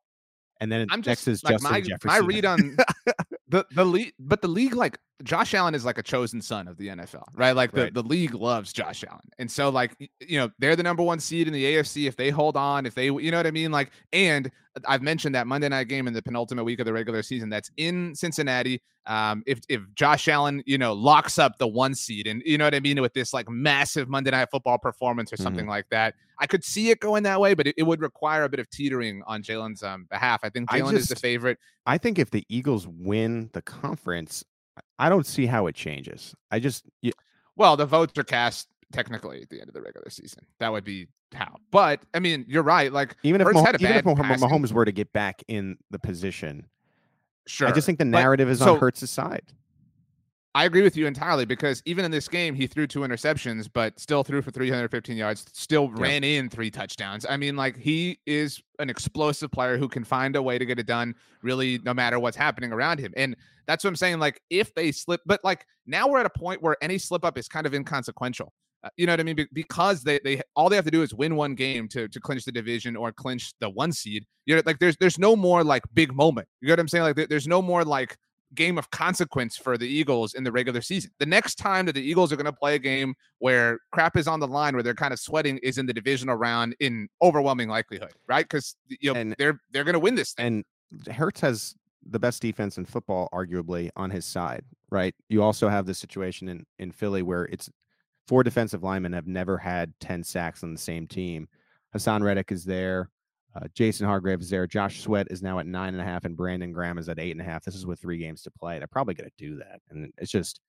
and 0.60 0.70
then 0.70 0.86
I'm 0.90 1.00
next 1.00 1.24
just, 1.24 1.28
is 1.28 1.44
like 1.44 1.54
Justin 1.54 1.72
my, 1.72 1.80
Jefferson. 1.80 2.08
My 2.08 2.18
read 2.18 2.44
on 2.44 2.76
the 3.48 3.66
the 3.72 3.84
league, 3.84 4.12
but 4.20 4.40
the 4.40 4.48
league 4.48 4.74
like 4.74 4.98
Josh 5.22 5.54
Allen 5.54 5.74
is 5.74 5.84
like 5.84 5.98
a 5.98 6.02
chosen 6.02 6.42
son 6.42 6.66
of 6.66 6.76
the 6.76 6.88
NFL, 6.88 7.24
right? 7.34 7.54
Like 7.54 7.70
the, 7.70 7.82
right. 7.82 7.94
the 7.94 8.02
league 8.02 8.34
loves 8.34 8.72
Josh 8.72 9.04
Allen. 9.08 9.28
And 9.38 9.50
so 9.50 9.68
like 9.68 9.96
you 10.20 10.38
know, 10.38 10.50
they're 10.58 10.74
the 10.74 10.82
number 10.82 11.04
one 11.04 11.20
seed 11.20 11.46
in 11.46 11.52
the 11.52 11.64
AFC. 11.64 12.08
If 12.08 12.16
they 12.16 12.30
hold 12.30 12.56
on, 12.56 12.84
if 12.84 12.94
they 12.94 13.06
you 13.06 13.30
know 13.30 13.36
what 13.36 13.46
I 13.46 13.52
mean? 13.52 13.70
Like, 13.70 13.92
and 14.12 14.50
I've 14.86 15.02
mentioned 15.02 15.34
that 15.36 15.46
Monday 15.46 15.68
night 15.68 15.88
game 15.88 16.08
in 16.08 16.14
the 16.14 16.22
penultimate 16.22 16.64
week 16.64 16.80
of 16.80 16.86
the 16.86 16.92
regular 16.92 17.22
season 17.22 17.48
that's 17.48 17.70
in 17.76 18.14
Cincinnati. 18.14 18.82
Um, 19.06 19.44
if 19.46 19.60
if 19.68 19.82
Josh 19.94 20.26
Allen, 20.26 20.62
you 20.66 20.78
know, 20.78 20.92
locks 20.94 21.38
up 21.38 21.58
the 21.58 21.68
one 21.68 21.94
seed 21.94 22.26
and 22.26 22.42
you 22.44 22.58
know 22.58 22.64
what 22.64 22.74
I 22.74 22.80
mean 22.80 23.00
with 23.00 23.12
this 23.12 23.32
like 23.32 23.48
massive 23.48 24.08
Monday 24.08 24.32
night 24.32 24.48
football 24.50 24.78
performance 24.78 25.32
or 25.32 25.36
something 25.36 25.64
mm-hmm. 25.64 25.70
like 25.70 25.88
that, 25.90 26.14
I 26.40 26.46
could 26.48 26.64
see 26.64 26.90
it 26.90 26.98
going 26.98 27.22
that 27.22 27.40
way, 27.40 27.54
but 27.54 27.68
it, 27.68 27.74
it 27.78 27.84
would 27.84 28.00
require 28.00 28.44
a 28.44 28.48
bit 28.48 28.58
of 28.60 28.68
teetering 28.70 29.22
on 29.26 29.42
Jalen's 29.42 29.82
um, 29.82 30.06
behalf. 30.10 30.40
I 30.42 30.48
think 30.48 30.70
Jalen 30.70 30.94
is 30.94 31.08
the 31.08 31.16
favorite. 31.16 31.58
I 31.86 31.98
think 31.98 32.18
if 32.18 32.30
the 32.30 32.44
Eagles 32.48 32.88
win 32.88 33.50
the 33.52 33.62
conference, 33.62 34.44
I 34.98 35.08
don't 35.08 35.26
see 35.26 35.46
how 35.46 35.66
it 35.66 35.74
changes. 35.74 36.34
I 36.50 36.58
just 36.58 36.84
you, 37.02 37.12
well, 37.56 37.76
the 37.76 37.86
votes 37.86 38.18
are 38.18 38.24
cast 38.24 38.68
technically 38.92 39.42
at 39.42 39.50
the 39.50 39.60
end 39.60 39.68
of 39.68 39.74
the 39.74 39.82
regular 39.82 40.08
season. 40.10 40.44
That 40.58 40.72
would 40.72 40.84
be 40.84 41.08
how. 41.32 41.56
But 41.70 42.00
I 42.14 42.20
mean, 42.20 42.44
you're 42.48 42.62
right. 42.62 42.92
Like 42.92 43.16
even 43.22 43.40
if, 43.40 43.52
Mah- 43.52 43.72
even 43.78 43.96
if 43.96 44.04
Mahomes 44.04 44.72
were 44.72 44.84
to 44.84 44.92
get 44.92 45.12
back 45.12 45.42
in 45.48 45.76
the 45.90 45.98
position, 45.98 46.66
sure. 47.46 47.68
I 47.68 47.72
just 47.72 47.86
think 47.86 47.98
the 47.98 48.04
narrative 48.04 48.48
but, 48.48 48.52
is 48.52 48.58
so, 48.60 48.74
on 48.74 48.80
Hurts' 48.80 49.10
side. 49.10 49.42
I 50.56 50.66
agree 50.66 50.82
with 50.82 50.96
you 50.96 51.08
entirely 51.08 51.44
because 51.44 51.82
even 51.84 52.04
in 52.04 52.12
this 52.12 52.28
game, 52.28 52.54
he 52.54 52.68
threw 52.68 52.86
two 52.86 53.00
interceptions, 53.00 53.68
but 53.72 53.98
still 53.98 54.22
threw 54.22 54.40
for 54.40 54.52
315 54.52 55.16
yards, 55.16 55.46
still 55.52 55.90
yeah. 55.96 56.02
ran 56.02 56.22
in 56.22 56.48
three 56.48 56.70
touchdowns. 56.70 57.26
I 57.28 57.36
mean, 57.36 57.56
like 57.56 57.76
he 57.76 58.20
is 58.24 58.62
an 58.78 58.88
explosive 58.88 59.50
player 59.50 59.76
who 59.76 59.88
can 59.88 60.04
find 60.04 60.36
a 60.36 60.42
way 60.42 60.58
to 60.58 60.64
get 60.64 60.78
it 60.78 60.86
done, 60.86 61.16
really, 61.42 61.80
no 61.84 61.92
matter 61.92 62.20
what's 62.20 62.36
happening 62.36 62.72
around 62.72 63.00
him. 63.00 63.12
And 63.16 63.34
that's 63.66 63.82
what 63.82 63.88
I'm 63.88 63.96
saying. 63.96 64.20
Like, 64.20 64.40
if 64.48 64.72
they 64.74 64.92
slip, 64.92 65.22
but 65.26 65.40
like 65.42 65.66
now 65.86 66.06
we're 66.06 66.20
at 66.20 66.26
a 66.26 66.30
point 66.30 66.62
where 66.62 66.76
any 66.80 66.98
slip 66.98 67.24
up 67.24 67.36
is 67.36 67.48
kind 67.48 67.66
of 67.66 67.74
inconsequential. 67.74 68.52
Uh, 68.84 68.90
you 68.96 69.06
know 69.06 69.12
what 69.12 69.20
I 69.20 69.24
mean? 69.24 69.36
Be- 69.36 69.48
because 69.52 70.04
they 70.04 70.20
they 70.22 70.40
all 70.54 70.68
they 70.68 70.76
have 70.76 70.84
to 70.84 70.90
do 70.90 71.02
is 71.02 71.12
win 71.12 71.34
one 71.34 71.56
game 71.56 71.88
to 71.88 72.06
to 72.06 72.20
clinch 72.20 72.44
the 72.44 72.52
division 72.52 72.94
or 72.94 73.10
clinch 73.10 73.54
the 73.58 73.70
one 73.70 73.92
seed. 73.92 74.24
You 74.46 74.54
know, 74.54 74.62
like 74.66 74.78
there's 74.78 74.96
there's 74.98 75.18
no 75.18 75.34
more 75.34 75.64
like 75.64 75.82
big 75.94 76.14
moment. 76.14 76.46
You 76.60 76.68
know 76.68 76.72
what 76.72 76.80
I'm 76.80 76.88
saying? 76.88 77.04
Like 77.04 77.28
there's 77.28 77.48
no 77.48 77.60
more 77.60 77.84
like 77.84 78.16
game 78.54 78.78
of 78.78 78.90
consequence 78.90 79.56
for 79.56 79.76
the 79.76 79.86
Eagles 79.86 80.34
in 80.34 80.44
the 80.44 80.52
regular 80.52 80.80
season. 80.80 81.10
The 81.18 81.26
next 81.26 81.56
time 81.56 81.86
that 81.86 81.94
the 81.94 82.02
Eagles 82.02 82.32
are 82.32 82.36
going 82.36 82.46
to 82.46 82.52
play 82.52 82.74
a 82.74 82.78
game 82.78 83.14
where 83.38 83.78
crap 83.92 84.16
is 84.16 84.28
on 84.28 84.40
the 84.40 84.48
line, 84.48 84.74
where 84.74 84.82
they're 84.82 84.94
kind 84.94 85.12
of 85.12 85.20
sweating, 85.20 85.58
is 85.58 85.78
in 85.78 85.86
the 85.86 85.92
divisional 85.92 86.36
round 86.36 86.74
in 86.80 87.08
overwhelming 87.22 87.68
likelihood, 87.68 88.12
right? 88.26 88.44
Because 88.44 88.76
you 88.88 89.12
know 89.12 89.20
and, 89.20 89.34
they're 89.38 89.60
they're 89.72 89.84
going 89.84 89.94
to 89.94 90.00
win 90.00 90.14
this. 90.14 90.32
Thing. 90.32 90.64
And 90.96 91.14
Hurts 91.14 91.40
has 91.40 91.74
the 92.08 92.18
best 92.18 92.42
defense 92.42 92.78
in 92.78 92.84
football, 92.84 93.28
arguably, 93.32 93.90
on 93.96 94.10
his 94.10 94.24
side, 94.24 94.62
right? 94.90 95.14
You 95.28 95.42
also 95.42 95.68
have 95.68 95.86
the 95.86 95.94
situation 95.94 96.48
in 96.48 96.64
in 96.78 96.92
Philly 96.92 97.22
where 97.22 97.44
it's 97.44 97.70
four 98.26 98.42
defensive 98.42 98.82
linemen 98.82 99.12
have 99.12 99.26
never 99.26 99.58
had 99.58 99.92
ten 100.00 100.22
sacks 100.22 100.62
on 100.62 100.72
the 100.72 100.80
same 100.80 101.06
team. 101.06 101.48
Haason 101.94 102.22
Reddick 102.22 102.50
is 102.50 102.64
there. 102.64 103.10
Uh, 103.56 103.66
Javon 103.74 104.06
Hargrave 104.06 104.40
is 104.40 104.50
there. 104.50 104.66
Josh 104.66 105.00
Sweat 105.00 105.28
is 105.30 105.42
now 105.42 105.58
at 105.58 105.66
nine 105.66 105.94
and 105.94 106.00
a 106.00 106.04
half, 106.04 106.24
and 106.24 106.36
Brandon 106.36 106.72
Graham 106.72 106.98
is 106.98 107.08
at 107.08 107.20
eight 107.20 107.32
and 107.32 107.40
a 107.40 107.44
half. 107.44 107.64
This 107.64 107.76
is 107.76 107.86
with 107.86 108.00
three 108.00 108.18
games 108.18 108.42
to 108.42 108.50
play. 108.50 108.78
They're 108.78 108.88
probably 108.88 109.14
going 109.14 109.30
to 109.30 109.44
do 109.46 109.56
that, 109.56 109.80
and 109.90 110.12
it's 110.18 110.30
just 110.30 110.60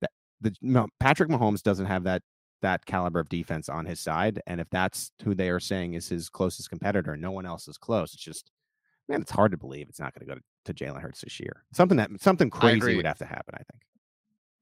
that 0.00 0.10
the 0.40 0.54
no, 0.60 0.88
Patrick 0.98 1.28
Mahomes 1.28 1.62
doesn't 1.62 1.86
have 1.86 2.04
that 2.04 2.22
that 2.62 2.86
caliber 2.86 3.20
of 3.20 3.28
defense 3.28 3.68
on 3.68 3.86
his 3.86 4.00
side, 4.00 4.40
and 4.46 4.60
if 4.60 4.68
that's 4.70 5.12
who 5.22 5.34
they 5.34 5.48
are 5.50 5.60
saying 5.60 5.94
is 5.94 6.08
his 6.08 6.28
closest 6.28 6.70
competitor, 6.70 7.16
no 7.16 7.30
one 7.30 7.46
else 7.46 7.68
is 7.68 7.78
close. 7.78 8.14
It's 8.14 8.22
just 8.22 8.50
man, 9.08 9.20
it's 9.20 9.30
hard 9.30 9.52
to 9.52 9.58
believe 9.58 9.88
it's 9.88 10.00
not 10.00 10.14
going 10.14 10.26
to 10.26 10.34
go 10.34 10.40
to, 10.40 10.40
Jalen 10.72 11.02
Hurts 11.02 11.20
this 11.20 11.38
year. 11.38 11.62
Something 11.74 11.98
that 11.98 12.10
something 12.20 12.48
crazy 12.48 12.96
would 12.96 13.06
have 13.06 13.18
to 13.18 13.26
happen. 13.26 13.54
I 13.54 13.62
think. 13.70 13.82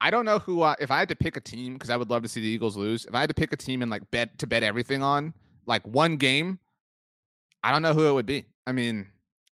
I 0.01 0.11
don't 0.11 0.25
know 0.25 0.41
who. 0.41 0.63
Uh, 0.63 0.75
if 0.81 0.91
I 0.91 0.99
had 0.99 1.09
to 1.11 1.17
pick 1.17 1.37
a 1.37 1.41
team, 1.41 1.75
because 1.75 1.91
I 1.91 1.97
would 1.97 2.11
love 2.11 2.23
to 2.25 2.29
see 2.29 2.41
the 2.41 2.49
Eagles 2.49 2.77
lose. 2.77 3.07
If 3.07 3.15
I 3.15 3.21
had 3.21 3.29
to 3.29 3.35
pick 3.35 3.53
a 3.53 3.57
team 3.57 3.83
and 3.83 3.91
like 3.91 4.11
bet 4.11 4.37
to 4.41 4.49
bet 4.49 4.65
everything 4.65 5.03
on, 5.03 5.33
like 5.65 5.87
one 5.87 6.17
game, 6.17 6.59
I 7.63 7.73
don't 7.73 7.83
know 7.83 7.95
who 7.95 8.09
it 8.09 8.13
would 8.13 8.27
be. 8.27 8.47
I 8.67 8.73
mean, 8.73 9.07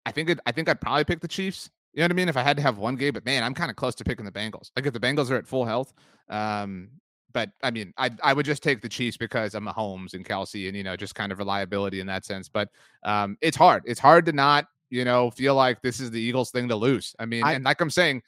I 0.05 0.11
think 0.11 0.29
it, 0.29 0.39
I 0.45 0.51
think 0.51 0.69
I'd 0.69 0.81
probably 0.81 1.03
pick 1.03 1.21
the 1.21 1.27
Chiefs. 1.27 1.69
You 1.93 1.99
know 1.99 2.05
what 2.05 2.11
I 2.11 2.15
mean? 2.15 2.29
If 2.29 2.37
I 2.37 2.43
had 2.43 2.57
to 2.57 2.63
have 2.63 2.77
one 2.77 2.95
game, 2.95 3.13
but 3.13 3.25
man, 3.25 3.43
I'm 3.43 3.53
kind 3.53 3.69
of 3.69 3.77
close 3.77 3.95
to 3.95 4.03
picking 4.03 4.25
the 4.25 4.31
Bengals. 4.31 4.71
Like 4.75 4.85
if 4.85 4.93
the 4.93 4.99
Bengals 4.99 5.31
are 5.31 5.37
at 5.37 5.47
full 5.47 5.65
health, 5.65 5.93
um, 6.29 6.89
but 7.31 7.51
I 7.63 7.71
mean, 7.71 7.93
I 7.97 8.11
I 8.23 8.33
would 8.33 8.45
just 8.45 8.63
take 8.63 8.81
the 8.81 8.89
Chiefs 8.89 9.17
because 9.17 9.55
I'm 9.55 9.65
Mahomes 9.65 10.13
and 10.13 10.25
Kelce, 10.25 10.67
and 10.67 10.75
you 10.75 10.83
know, 10.83 10.95
just 10.95 11.15
kind 11.15 11.31
of 11.31 11.37
reliability 11.39 11.99
in 11.99 12.07
that 12.07 12.25
sense. 12.25 12.49
But 12.49 12.69
um, 13.03 13.37
it's 13.41 13.57
hard. 13.57 13.83
It's 13.85 13.99
hard 13.99 14.25
to 14.27 14.31
not 14.31 14.67
you 14.89 15.05
know 15.05 15.31
feel 15.31 15.55
like 15.55 15.81
this 15.81 15.99
is 15.99 16.11
the 16.11 16.19
Eagles' 16.19 16.51
thing 16.51 16.67
to 16.69 16.75
lose. 16.75 17.15
I 17.19 17.25
mean, 17.25 17.43
I, 17.43 17.53
and 17.53 17.65
like 17.65 17.81
I'm 17.81 17.89
saying, 17.89 18.23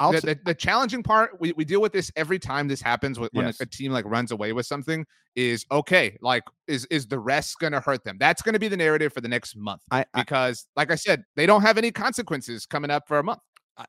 the, 0.00 0.20
the, 0.20 0.38
the, 0.46 0.54
challenging 0.54 1.02
part, 1.02 1.40
we, 1.40 1.52
we 1.52 1.64
deal 1.64 1.80
with 1.80 1.92
this 1.92 2.10
every 2.16 2.38
time 2.38 2.66
this 2.66 2.82
happens 2.82 3.18
when, 3.18 3.28
yes. 3.32 3.60
a, 3.60 3.64
a, 3.64 3.66
team 3.66 3.92
like 3.92 4.04
runs 4.04 4.32
away 4.32 4.52
with 4.52 4.66
something 4.66 5.04
is 5.36 5.64
okay, 5.70 6.16
like 6.20 6.42
is 6.66 6.86
is 6.86 7.06
the 7.06 7.18
rest 7.18 7.58
gonna 7.58 7.80
hurt 7.80 8.04
them? 8.04 8.16
That's 8.18 8.42
gonna 8.42 8.58
be 8.58 8.68
the 8.68 8.76
narrative 8.76 9.12
for 9.12 9.20
the 9.20 9.28
next 9.28 9.56
month. 9.56 9.82
I, 9.90 10.04
because 10.14 10.66
like 10.76 10.90
I 10.90 10.94
said, 10.94 11.24
they 11.36 11.46
don't 11.46 11.62
have 11.62 11.78
any 11.78 11.90
consequences 11.90 12.66
coming 12.66 12.90
up 12.90 13.06
for 13.06 13.18
a 13.18 13.24
month. 13.24 13.40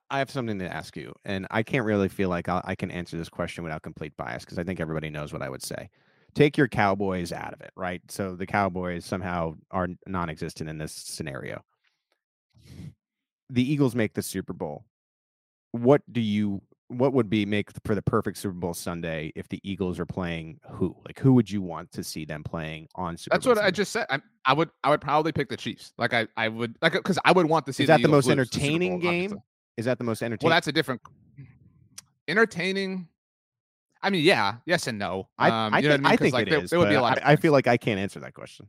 I 0.10 0.20
have 0.20 0.32
something 0.32 0.60
to 0.60 0.74
ask 0.74 0.96
you, 0.96 1.14
and 1.26 1.46
I 1.52 1.62
can't 1.64 1.86
really 1.86 2.10
feel 2.10 2.30
like 2.30 2.48
I'll, 2.48 2.62
i 2.64 2.76
can 2.76 2.90
answer 2.90 3.18
this 3.18 3.30
question 3.30 3.64
without 3.64 3.82
complete 3.82 4.16
bias 4.16 4.46
because 4.46 4.58
I 4.58 4.64
think 4.64 4.80
everybody 4.80 5.10
knows 5.10 5.34
what 5.34 5.42
I 5.42 5.50
would 5.50 5.64
say. 5.64 5.90
Take 6.36 6.58
your 6.58 6.68
Cowboys 6.68 7.32
out 7.32 7.54
of 7.54 7.62
it, 7.62 7.72
right? 7.76 8.02
So 8.10 8.36
the 8.36 8.46
Cowboys 8.46 9.06
somehow 9.06 9.56
are 9.72 9.90
non-existent 10.08 10.70
in 10.70 10.78
this 10.78 10.94
scenario. 10.94 11.64
The 13.50 13.72
Eagles 13.72 13.94
make 13.94 14.14
the 14.14 14.24
Super 14.24 14.54
Bowl 14.54 14.86
what 15.74 16.02
do 16.12 16.22
you 16.22 16.62
what 16.88 17.14
would 17.14 17.30
be 17.30 17.46
make 17.46 17.70
for 17.86 17.96
the 17.96 18.02
perfect 18.02 18.38
Super 18.38 18.54
Bowl 18.54 18.74
Sunday 18.74 19.32
if 19.36 19.50
the 19.50 19.60
Eagles 19.64 20.00
are 20.00 20.06
playing 20.06 20.60
who? 20.70 20.96
Like 21.06 21.20
who 21.20 21.34
would 21.34 21.50
you 21.50 21.62
want 21.62 21.92
to 21.94 22.04
see 22.04 22.24
them 22.24 22.44
playing 22.44 22.88
on 22.96 23.18
Super 23.18 23.36
That's 23.36 23.46
Bowl 23.46 23.52
what 23.52 23.58
Sunday? 23.58 23.68
I 23.68 23.72
just 23.72 23.92
said. 23.92 24.06
I, 24.10 24.20
I, 24.46 24.54
would 24.54 24.70
I 24.84 24.90
would 24.92 25.02
probably 25.02 25.32
pick 25.32 25.50
the 25.50 25.58
Chiefs. 25.58 25.94
Like 25.98 26.14
I 26.14 26.28
I 26.38 26.48
would 26.48 26.78
like 26.82 26.94
because 26.94 27.20
I 27.26 27.32
would 27.32 27.48
want 27.48 27.66
to 27.66 27.74
see. 27.74 27.84
Is 27.84 27.88
that 27.88 27.98
the, 27.98 28.04
the 28.04 28.10
most 28.10 28.30
entertaining 28.30 29.00
Bowl, 29.00 29.12
game? 29.12 29.24
Obviously. 29.24 29.44
Is 29.78 29.86
that 29.86 29.98
the 29.98 30.04
most 30.04 30.22
entertaining? 30.22 30.50
Well, 30.50 30.56
that's 30.56 30.68
a 30.68 30.72
different 30.72 31.02
entertaining. 32.28 33.08
I 34.04 34.10
mean, 34.10 34.24
yeah, 34.24 34.56
yes 34.66 34.88
and 34.88 35.00
no. 35.00 35.30
I, 35.38 35.50
um, 35.50 35.74
I, 35.74 35.82
think, 35.82 35.94
I, 35.94 35.98
mean? 35.98 36.06
I 36.06 36.16
think 36.18 36.34
like, 36.34 36.48
it 36.48 36.50
there, 36.50 36.64
is, 36.64 36.70
there 36.70 36.80
would 36.80 36.90
be 36.90 36.96
a 36.96 37.02
lot. 37.02 37.20
I, 37.24 37.32
I 37.32 37.36
feel 37.38 37.54
like 37.54 37.68
I 37.68 37.78
can't 37.78 38.00
answer 38.00 38.20
that 38.20 38.34
question. 38.34 38.68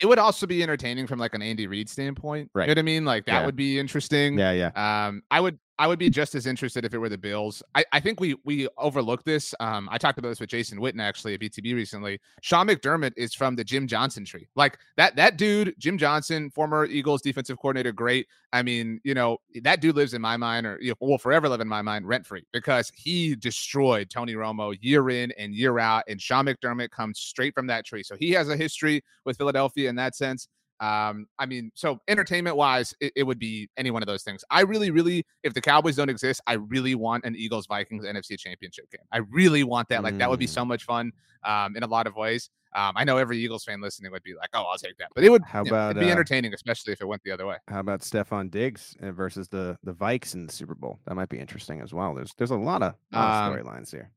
It 0.00 0.06
would 0.06 0.18
also 0.18 0.46
be 0.48 0.62
entertaining 0.64 1.06
from 1.06 1.20
like 1.20 1.34
an 1.34 1.42
Andy 1.42 1.68
Reid 1.68 1.88
standpoint. 1.88 2.50
Right. 2.52 2.64
You 2.64 2.74
know 2.74 2.78
what 2.78 2.78
I 2.80 2.82
mean? 2.82 3.04
Like 3.04 3.26
that 3.26 3.32
yeah. 3.32 3.46
would 3.46 3.54
be 3.54 3.78
interesting. 3.78 4.36
Yeah, 4.36 4.50
yeah. 4.50 5.06
Um, 5.06 5.22
I 5.30 5.40
would 5.40 5.58
I 5.78 5.88
would 5.88 5.98
be 5.98 6.08
just 6.08 6.34
as 6.36 6.46
interested 6.46 6.84
if 6.84 6.94
it 6.94 6.98
were 6.98 7.08
the 7.08 7.18
Bills. 7.18 7.62
I, 7.74 7.84
I 7.92 7.98
think 7.98 8.20
we 8.20 8.36
we 8.44 8.68
overlook 8.78 9.24
this. 9.24 9.54
Um, 9.58 9.88
I 9.90 9.98
talked 9.98 10.18
about 10.18 10.28
this 10.28 10.38
with 10.38 10.50
Jason 10.50 10.78
Witten 10.78 11.00
actually 11.00 11.34
at 11.34 11.40
BTB 11.40 11.74
recently. 11.74 12.20
Sean 12.42 12.68
McDermott 12.68 13.12
is 13.16 13.34
from 13.34 13.56
the 13.56 13.64
Jim 13.64 13.88
Johnson 13.88 14.24
tree. 14.24 14.46
Like 14.54 14.78
that 14.96 15.16
that 15.16 15.36
dude, 15.36 15.74
Jim 15.78 15.98
Johnson, 15.98 16.50
former 16.50 16.84
Eagles 16.86 17.22
defensive 17.22 17.58
coordinator, 17.58 17.92
great. 17.92 18.28
I 18.52 18.62
mean, 18.62 19.00
you 19.02 19.14
know, 19.14 19.38
that 19.62 19.80
dude 19.80 19.96
lives 19.96 20.14
in 20.14 20.22
my 20.22 20.36
mind, 20.36 20.64
or 20.64 20.78
you 20.80 20.90
know, 20.90 20.96
will 21.00 21.18
forever 21.18 21.48
live 21.48 21.60
in 21.60 21.68
my 21.68 21.82
mind 21.82 22.06
rent 22.06 22.24
free 22.24 22.44
because 22.52 22.92
he 22.94 23.34
destroyed 23.34 24.10
Tony 24.10 24.34
Romo 24.34 24.76
year 24.80 25.10
in 25.10 25.32
and 25.32 25.54
year 25.54 25.80
out. 25.80 26.04
And 26.06 26.20
Sean 26.20 26.46
McDermott 26.46 26.90
comes 26.90 27.18
straight 27.18 27.54
from 27.54 27.66
that 27.66 27.84
tree, 27.84 28.04
so 28.04 28.14
he 28.16 28.30
has 28.30 28.48
a 28.48 28.56
history 28.56 29.02
with 29.24 29.38
Philadelphia 29.38 29.88
in 29.88 29.96
that 29.96 30.14
sense. 30.14 30.48
Um, 30.80 31.26
I 31.38 31.46
mean, 31.46 31.70
so 31.74 32.00
entertainment 32.08 32.56
wise, 32.56 32.94
it, 33.00 33.12
it, 33.16 33.22
would 33.22 33.38
be 33.38 33.68
any 33.76 33.90
one 33.90 34.02
of 34.02 34.06
those 34.06 34.22
things. 34.22 34.44
I 34.50 34.62
really, 34.62 34.90
really, 34.90 35.24
if 35.42 35.54
the 35.54 35.60
Cowboys 35.60 35.96
don't 35.96 36.08
exist, 36.08 36.40
I 36.46 36.54
really 36.54 36.94
want 36.94 37.24
an 37.24 37.36
Eagles 37.36 37.66
Vikings 37.66 38.04
NFC 38.04 38.38
Championship 38.38 38.90
game. 38.90 39.06
I 39.12 39.18
really 39.30 39.62
want 39.62 39.88
that. 39.90 40.02
Like 40.02 40.18
that 40.18 40.28
would 40.28 40.40
be 40.40 40.46
so 40.46 40.62
mm. 40.62 40.68
much 40.68 40.84
fun 40.84 41.12
um, 41.44 41.76
in 41.76 41.84
a 41.84 41.86
lot 41.86 42.06
of 42.06 42.16
ways. 42.16 42.50
Um, 42.74 42.94
I 42.96 43.04
know 43.04 43.18
every 43.18 43.38
Eagles 43.38 43.62
fan 43.64 43.80
listening 43.80 44.10
would 44.10 44.24
be 44.24 44.34
like, 44.34 44.50
"Oh, 44.52 44.64
I'll 44.64 44.76
take 44.76 44.96
that," 44.98 45.10
but 45.14 45.22
it 45.22 45.30
would 45.30 45.44
how 45.44 45.62
about 45.62 45.94
know, 45.94 46.00
be 46.00 46.08
uh, 46.08 46.10
entertaining, 46.12 46.52
especially 46.54 46.92
if 46.92 47.00
it 47.00 47.06
went 47.06 47.22
the 47.22 47.30
other 47.30 47.46
way. 47.46 47.56
How 47.68 47.78
about 47.78 48.00
Stefon 48.00 48.50
Diggs 48.50 48.96
uh, 49.00 49.12
versus 49.12 49.48
the 49.48 49.78
the 49.84 49.94
Vikes 49.94 50.34
in 50.34 50.46
the 50.46 50.52
Super 50.52 50.74
Bowl? 50.74 50.98
That 51.06 51.14
might 51.14 51.28
be 51.28 51.38
interesting 51.38 51.80
as 51.80 51.94
well. 51.94 52.14
There's 52.14 52.34
there's 52.36 52.50
a 52.50 52.56
lot 52.56 52.82
of, 52.82 52.94
of 53.12 53.54
storylines 53.54 53.92
here. 53.92 54.10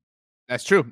That's 0.49 0.63
true. 0.63 0.91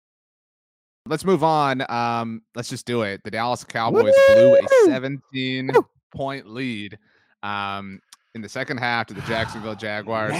Let's 1.07 1.25
move 1.25 1.43
on. 1.43 1.83
Um, 1.89 2.43
let's 2.55 2.69
just 2.69 2.85
do 2.85 3.01
it. 3.01 3.21
The 3.23 3.31
Dallas 3.31 3.63
Cowboys 3.63 4.13
Woo! 4.29 4.35
blew 4.35 4.55
a 4.55 4.67
17 4.85 5.71
Woo! 5.73 5.85
point 6.11 6.47
lead 6.47 6.97
um, 7.43 7.99
in 8.35 8.41
the 8.41 8.49
second 8.49 8.77
half 8.77 9.07
to 9.07 9.13
the 9.13 9.21
Jacksonville 9.27 9.75
Jaguars. 9.75 10.35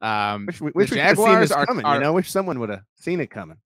Um, 0.00 0.46
wish, 0.46 0.60
wish 0.60 0.90
the 0.90 0.96
Jaguars 0.96 1.50
are 1.50 1.66
coming. 1.66 1.84
Are, 1.84 1.94
you 1.94 2.00
know, 2.00 2.12
wish 2.12 2.30
someone 2.30 2.58
would 2.60 2.68
have 2.68 2.82
seen 2.96 3.20
it 3.20 3.30
coming. 3.30 3.56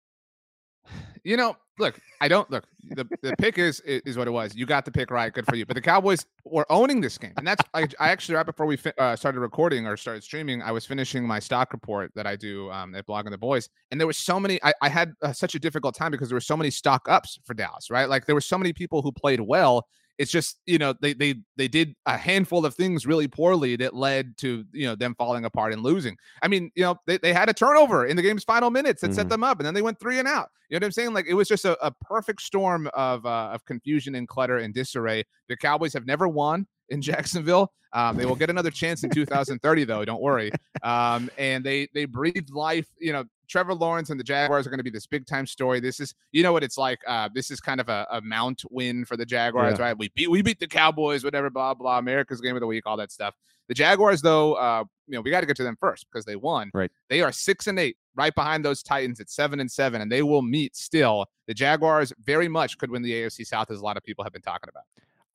You 1.27 1.37
know, 1.37 1.57
look, 1.81 1.99
I 2.21 2.29
don't 2.29 2.49
look. 2.53 2.69
The, 2.91 3.05
the 3.21 3.35
pick 3.37 3.59
is 3.59 3.81
is 3.81 4.17
what 4.17 4.29
it 4.29 4.31
was. 4.31 4.55
You 4.55 4.65
got 4.65 4.85
the 4.85 4.93
pick 4.93 5.11
right. 5.11 5.33
Good 5.33 5.45
for 5.45 5.57
you. 5.57 5.67
But 5.67 5.75
the 5.75 5.81
Cowboys 5.81 6.25
were 6.45 6.65
owning 6.71 7.01
this 7.01 7.19
game, 7.19 7.33
and 7.37 7.45
that's 7.45 7.65
I, 7.75 7.89
I 7.99 8.11
actually 8.11 8.37
right 8.37 8.47
before 8.47 8.65
we 8.65 8.77
fi- 8.77 8.93
uh, 8.97 9.17
started 9.17 9.41
recording 9.41 9.89
or 9.89 9.97
started 9.97 10.23
streaming, 10.23 10.63
I 10.63 10.71
was 10.71 10.87
finishing 10.87 11.27
my 11.27 11.41
stock 11.41 11.73
report 11.73 12.13
that 12.15 12.29
I 12.29 12.37
do 12.37 12.71
um, 12.71 12.95
at 12.95 13.09
Blogging 13.09 13.33
the 13.33 13.39
Boys, 13.39 13.69
and 13.91 13.99
there 13.99 14.07
were 14.07 14.13
so 14.13 14.39
many. 14.39 14.63
I, 14.63 14.73
I 14.81 14.89
had 14.89 15.15
uh, 15.21 15.33
such 15.33 15.57
a 15.57 15.59
difficult 15.59 15.97
time 15.97 16.13
because 16.13 16.29
there 16.29 16.37
were 16.37 16.41
so 16.41 16.57
many 16.57 16.71
stock 16.71 17.09
ups 17.09 17.41
for 17.45 17.55
Dallas. 17.55 17.91
Right, 17.91 18.09
like 18.09 18.27
there 18.27 18.37
were 18.37 18.41
so 18.41 18.57
many 18.57 18.73
people 18.73 19.03
who 19.03 19.11
played 19.11 19.41
well, 19.41 19.89
it's 20.19 20.31
just 20.31 20.61
you 20.67 20.79
know 20.79 20.95
they 21.01 21.13
they 21.13 21.35
they 21.57 21.69
did 21.69 21.95
a 22.07 22.17
handful 22.17 22.65
of 22.65 22.75
things 22.75 23.07
really 23.07 23.29
poorly 23.29 23.77
that 23.77 23.95
led 23.95 24.37
to 24.39 24.65
you 24.73 24.87
know 24.87 24.95
them 24.95 25.15
falling 25.17 25.45
apart 25.45 25.73
and 25.73 25.83
losing. 25.83 26.17
I 26.43 26.49
mean, 26.49 26.71
you 26.75 26.83
know, 26.83 26.97
they, 27.07 27.19
they 27.19 27.33
had 27.33 27.49
a 27.49 27.55
turnover 27.55 28.07
in 28.07 28.17
the 28.17 28.23
game's 28.23 28.45
final 28.45 28.71
minutes 28.71 29.01
that 29.03 29.09
mm-hmm. 29.09 29.17
set 29.17 29.29
them 29.29 29.45
up, 29.45 29.59
and 29.59 29.67
then 29.67 29.75
they 29.75 29.83
went 29.83 30.01
three 30.01 30.19
and 30.19 30.29
out. 30.29 30.51
You 30.69 30.75
know 30.75 30.85
what 30.85 30.87
I'm 30.87 30.93
saying? 30.93 31.13
Like 31.13 31.27
it 31.29 31.35
was 31.35 31.49
just 31.49 31.65
a, 31.65 31.77
a 31.85 31.91
perfect 31.91 32.43
storm 32.43 32.89
of 32.95 33.25
uh, 33.27 33.51
of 33.53 33.65
confusion 33.65 34.15
and 34.15 34.27
clutter 34.27 34.59
and 34.59 34.73
disarray. 34.73 35.25
The 35.49 35.57
Cowboys 35.57 35.93
have 35.93 36.07
never 36.07 36.29
won 36.29 36.67
in 36.89 37.03
Jacksonville. 37.03 37.73
Um, 37.93 38.17
they 38.17 38.27
will 38.27 38.37
get 38.37 38.51
another 38.51 38.71
chance 38.71 39.05
in 39.05 39.11
2030, 39.15 39.85
though. 39.85 40.05
Don't 40.05 40.23
worry. 40.23 40.51
Um, 40.83 41.31
and 41.39 41.65
they 41.65 41.89
they 41.95 42.05
breathed 42.05 42.51
life. 42.51 42.87
You 42.99 43.13
know, 43.13 43.25
Trevor 43.49 43.75
Lawrence 43.75 44.11
and 44.11 44.19
the 44.19 44.25
Jaguars 44.25 44.67
are 44.67 44.71
going 44.71 44.79
to 44.79 44.85
be 44.85 44.91
this 44.91 45.07
big 45.07 45.27
time 45.27 45.47
story. 45.47 45.81
This 45.81 46.01
is, 46.01 46.15
you 46.33 46.43
know, 46.43 46.53
what 46.53 46.65
it's 46.65 46.79
like. 46.79 46.99
Uh, 47.07 47.29
this 47.33 47.51
is 47.51 47.61
kind 47.61 47.81
of 47.81 47.89
a, 47.89 48.07
a 48.11 48.21
mount 48.21 48.63
win 48.71 49.05
for 49.05 49.17
the 49.17 49.27
Jaguars, 49.27 49.79
yeah. 49.79 49.87
right? 49.87 49.99
We 49.99 50.11
beat 50.15 50.31
we 50.31 50.43
beat 50.43 50.61
the 50.61 50.67
Cowboys, 50.67 51.25
whatever, 51.25 51.51
blah 51.51 51.75
blah. 51.75 51.99
America's 51.99 52.41
game 52.41 52.57
of 52.57 52.61
the 52.61 52.67
week, 52.67 52.85
all 52.87 52.97
that 52.97 53.13
stuff. 53.13 53.35
The 53.69 53.75
Jaguars, 53.75 54.23
though, 54.23 54.55
uh, 54.55 54.85
you 55.09 55.15
know, 55.15 55.21
we 55.21 55.31
got 55.31 55.41
to 55.41 55.47
get 55.47 55.57
to 55.57 55.65
them 55.65 55.77
first 55.81 56.07
because 56.11 56.25
they 56.25 56.37
won. 56.37 56.71
Right. 56.73 56.91
They 57.09 57.21
are 57.23 57.33
six 57.33 57.67
and 57.67 57.79
eight, 57.79 57.97
right 58.15 58.35
behind 58.35 58.65
those 58.65 58.83
Titans 58.83 59.19
at 59.21 59.29
seven 59.29 59.59
and 59.61 59.71
seven, 59.71 60.01
and 60.01 60.11
they 60.11 60.23
will 60.23 60.43
meet 60.43 60.77
still. 60.77 61.27
The 61.49 61.55
Jaguars 61.55 62.13
very 62.25 62.49
much 62.49 62.79
could 62.79 62.91
win 62.91 63.03
the 63.03 63.13
AFC 63.13 63.45
South, 63.47 63.71
as 63.71 63.81
a 63.81 63.85
lot 63.85 63.97
of 63.97 64.05
people 64.05 64.23
have 64.25 64.33
been 64.33 64.43
talking 64.43 64.69
about. 64.69 64.85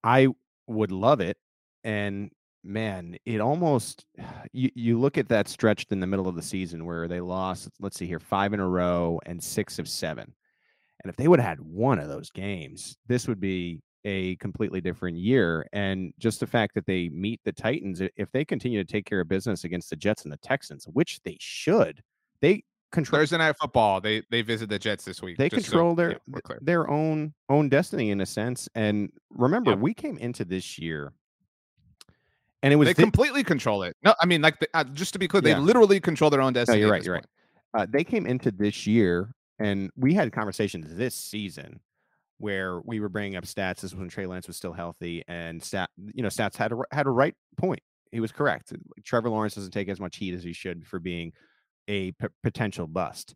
I 0.04 0.30
would 0.68 0.92
love 0.92 1.20
it, 1.20 1.38
and 1.84 2.32
man, 2.64 3.18
it 3.26 3.42
almost 3.42 4.06
you 4.52 4.70
you 4.76 5.00
look 5.00 5.18
at 5.18 5.30
that 5.30 5.48
stretch 5.48 5.86
in 5.90 6.00
the 6.00 6.08
middle 6.08 6.28
of 6.28 6.36
the 6.36 6.42
season 6.42 6.86
where 6.86 7.08
they 7.08 7.22
lost, 7.22 7.70
let's 7.80 7.98
see 7.98 8.08
here, 8.08 8.20
five 8.20 8.54
in 8.54 8.60
a 8.60 8.68
row 8.68 9.20
and 9.26 9.42
six 9.42 9.80
of 9.80 9.88
seven. 9.88 10.34
And 11.04 11.10
if 11.10 11.16
they 11.16 11.28
would 11.28 11.40
have 11.40 11.50
had 11.50 11.62
one 11.62 12.00
of 12.00 12.08
those 12.08 12.30
games, 12.30 12.96
this 13.08 13.28
would 13.28 13.40
be 13.40 13.82
a 14.06 14.36
completely 14.38 14.82
different 14.82 15.18
year. 15.18 15.66
And 15.74 16.14
just 16.20 16.40
the 16.40 16.48
fact 16.48 16.76
that 16.76 16.86
they 16.86 17.10
meet 17.10 17.40
the 17.44 17.52
Titans, 17.52 18.02
if 18.16 18.32
they 18.32 18.46
continue 18.46 18.84
to 18.84 18.92
take 18.92 19.06
care 19.06 19.20
of 19.20 19.28
business 19.28 19.64
against 19.64 19.90
the 19.90 19.96
Jets 19.96 20.24
and 20.24 20.32
the 20.32 20.38
Texans, 20.38 20.86
which 20.86 21.20
they 21.24 21.38
should, 21.40 22.02
they 22.42 22.64
control 22.92 23.22
Thursday 23.22 23.38
night 23.38 23.56
football. 23.60 24.02
They 24.02 24.24
they 24.30 24.42
visit 24.42 24.70
the 24.70 24.80
Jets 24.80 25.06
this 25.06 25.22
week. 25.22 25.38
They 25.38 25.50
control 25.50 25.92
so, 25.92 25.96
their 25.96 26.12
yeah, 26.12 26.56
their 26.62 26.90
own 26.90 27.34
own 27.50 27.70
destiny 27.70 28.12
in 28.12 28.22
a 28.22 28.26
sense. 28.26 28.70
And 28.76 29.10
remember, 29.32 29.72
yeah. 29.72 29.78
we 29.78 29.94
came 29.94 30.18
into 30.18 30.46
this 30.46 30.78
year 30.78 31.14
and 32.64 32.74
it 32.74 32.76
was 32.76 32.88
they 32.88 32.94
th- 32.94 33.04
completely 33.04 33.44
control 33.44 33.84
it. 33.84 33.96
No, 34.04 34.14
I 34.22 34.26
mean, 34.26 34.42
like, 34.42 34.60
the, 34.60 34.68
uh, 34.74 34.84
just 34.84 35.14
to 35.14 35.20
be 35.20 35.28
clear, 35.28 35.42
yeah. 35.46 35.56
they 35.56 35.60
literally 35.60 36.00
control 36.00 36.30
their 36.30 36.42
own 36.42 36.54
destiny. 36.54 36.80
No, 36.80 36.86
you're 36.86 36.92
right. 36.92 37.04
You're 37.04 37.16
point. 37.16 37.28
right. 37.74 37.82
Uh, 37.84 37.88
they 37.90 38.04
came 38.04 38.26
into 38.26 38.52
this 38.52 38.86
year, 38.86 39.34
and 39.60 39.90
we 39.96 40.14
had 40.14 40.32
conversations 40.32 40.94
this 40.96 41.16
season 41.16 41.80
where 42.38 42.82
we 42.82 43.00
were 43.00 43.10
bringing 43.10 43.36
up 43.36 43.46
stats. 43.46 43.82
This 43.82 43.94
was 43.94 43.96
when 43.96 44.10
Trey 44.10 44.26
Lance 44.26 44.48
was 44.48 44.58
still 44.58 44.74
healthy, 44.74 45.24
and 45.28 45.64
stat, 45.64 45.90
you 46.14 46.24
know, 46.24 46.30
stats 46.30 46.58
had 46.58 46.72
a 46.72 46.78
had 46.92 47.08
a 47.08 47.12
right 47.12 47.36
point. 47.58 47.82
He 48.12 48.20
was 48.20 48.32
correct. 48.32 48.74
Trevor 49.04 49.30
Lawrence 49.30 49.56
doesn't 49.56 49.72
take 49.72 49.88
as 49.88 50.00
much 50.00 50.18
heat 50.18 50.34
as 50.34 50.44
he 50.44 50.52
should 50.54 50.86
for 50.86 51.00
being 51.00 51.32
a 51.88 52.12
p- 52.12 52.28
potential 52.44 52.88
bust. 52.88 53.36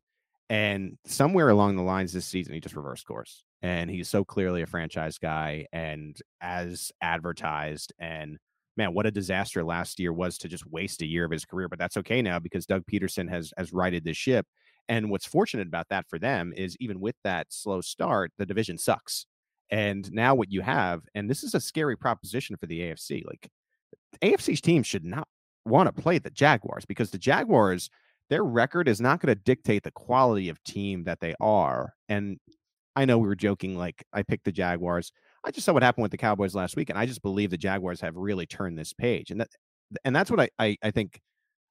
And 0.50 0.98
somewhere 1.06 1.50
along 1.50 1.76
the 1.76 1.82
lines 1.82 2.14
this 2.14 2.26
season, 2.26 2.54
he 2.54 2.60
just 2.60 2.76
reversed 2.76 3.08
course. 3.08 3.44
And 3.62 3.90
he's 3.90 4.10
so 4.10 4.24
clearly 4.24 4.62
a 4.62 4.68
franchise 4.68 5.18
guy 5.18 5.66
and 5.74 6.16
as 6.42 6.92
advertised 7.02 7.94
and 7.98 8.38
man, 8.78 8.94
what 8.94 9.06
a 9.06 9.12
disaster 9.12 9.64
last 9.64 10.00
year 10.00 10.12
was 10.12 10.38
to 10.40 10.48
just 10.48 10.70
waste 10.70 11.02
a 11.02 11.06
year 11.06 11.26
of 11.26 11.32
his 11.32 11.46
career. 11.46 11.70
But 11.70 11.80
that's 11.80 11.98
okay 11.98 12.22
now 12.22 12.40
because 12.40 12.66
Doug 12.66 12.84
Pederson 12.92 13.30
has 13.30 13.54
has 13.58 13.74
righted 13.74 14.04
the 14.04 14.14
ship. 14.14 14.46
And 14.88 15.10
what's 15.10 15.26
fortunate 15.26 15.68
about 15.68 15.88
that 15.90 16.06
for 16.10 16.20
them 16.20 16.54
is 16.56 16.78
even 16.80 17.00
with 17.00 17.16
that 17.24 17.48
slow 17.50 17.82
start, 17.82 18.32
the 18.38 18.46
division 18.46 18.78
sucks. 18.78 19.26
And 19.72 20.12
now 20.12 20.36
what 20.36 20.52
you 20.52 20.62
have, 20.62 21.02
and 21.16 21.30
this 21.30 21.44
is 21.44 21.56
a 21.56 21.60
scary 21.60 21.98
proposition 21.98 22.56
for 22.58 22.68
the 22.68 22.82
AFC. 22.82 23.26
Like 23.26 23.50
AFC's 24.22 24.62
teams 24.62 24.86
should 24.86 25.06
not 25.06 25.28
want 25.66 25.94
to 25.94 26.02
play 26.02 26.20
the 26.20 26.30
Jaguars 26.30 26.86
because 26.86 27.10
the 27.10 27.18
Jaguars, 27.18 27.90
their 28.30 28.44
record 28.44 28.88
is 28.88 29.02
not 29.02 29.20
going 29.20 29.36
to 29.36 29.42
dictate 29.44 29.84
the 29.84 29.92
quality 29.92 30.50
of 30.50 30.64
team 30.64 31.04
that 31.06 31.20
they 31.20 31.34
are. 31.40 31.94
And 32.08 32.38
I 32.96 33.06
know 33.06 33.18
we 33.18 33.28
were 33.28 33.36
joking, 33.36 33.78
like 33.78 34.04
I 34.14 34.24
picked 34.24 34.46
the 34.46 34.52
Jaguars. 34.52 35.12
I 35.46 35.52
just 35.52 35.66
saw 35.66 35.74
what 35.74 35.84
happened 35.84 36.04
with 36.04 36.12
the 36.12 36.18
Cowboys 36.18 36.56
last 36.56 36.76
week, 36.76 36.90
and 36.90 36.98
I 36.98 37.06
just 37.06 37.22
believe 37.22 37.52
the 37.52 37.58
Jaguars 37.58 38.02
have 38.02 38.16
really 38.16 38.46
turned 38.46 38.78
this 38.78 38.94
page, 38.94 39.32
and 39.32 39.42
that 39.42 39.50
and 40.04 40.16
that's 40.16 40.32
what 40.32 40.40
I 40.40 40.50
I, 40.60 40.78
I 40.84 40.92
think. 40.92 41.20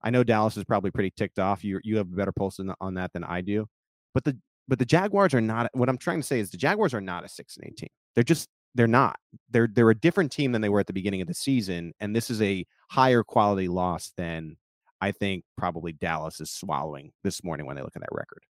I 0.07 0.11
know 0.11 0.23
Dallas 0.23 0.59
is 0.59 0.65
probably 0.65 0.91
pretty 0.91 1.13
ticked 1.17 1.39
off. 1.39 1.65
You 1.65 1.81
you 1.83 1.97
have 1.97 2.07
a 2.13 2.17
better 2.17 2.33
pulse 2.33 2.61
on, 2.61 2.75
on 2.79 2.95
that 2.95 3.13
than 3.15 3.25
I 3.25 3.41
do, 3.41 3.67
but 4.13 4.25
the 4.25 4.37
but 4.69 4.79
the 4.79 4.85
Jaguars 4.85 5.33
are 5.33 5.41
not. 5.41 5.71
What 5.73 5.89
I'm 5.89 5.99
trying 5.99 6.21
to 6.21 6.27
say 6.27 6.41
is 6.41 6.51
the 6.51 6.59
Jaguars 6.59 6.93
are 6.93 7.01
not 7.01 7.25
a 7.25 7.29
six 7.29 7.57
and 7.57 7.67
eight 7.67 7.77
team. 7.77 7.89
They're 8.15 8.23
just 8.25 8.49
they're 8.75 8.87
not. 8.87 9.17
They're 9.51 9.69
they're 9.73 9.91
a 9.91 9.95
different 9.95 10.31
team 10.31 10.53
than 10.53 10.61
they 10.61 10.69
were 10.69 10.81
at 10.81 10.87
the 10.87 10.93
beginning 10.93 11.23
of 11.23 11.27
the 11.27 11.35
season, 11.35 11.93
and 12.01 12.15
this 12.15 12.31
is 12.31 12.43
a 12.43 12.67
higher 12.91 13.23
quality 13.23 13.69
loss 13.69 14.13
than 14.17 14.57
I 15.01 15.13
think 15.13 15.45
probably 15.57 15.93
Dallas 15.93 16.41
is 16.41 16.51
swallowing 16.51 17.13
this 17.23 17.43
morning 17.45 17.67
when 17.67 17.77
they 17.77 17.83
look 17.83 17.97
at 17.97 18.03
that 18.03 18.09
record. 18.13 18.43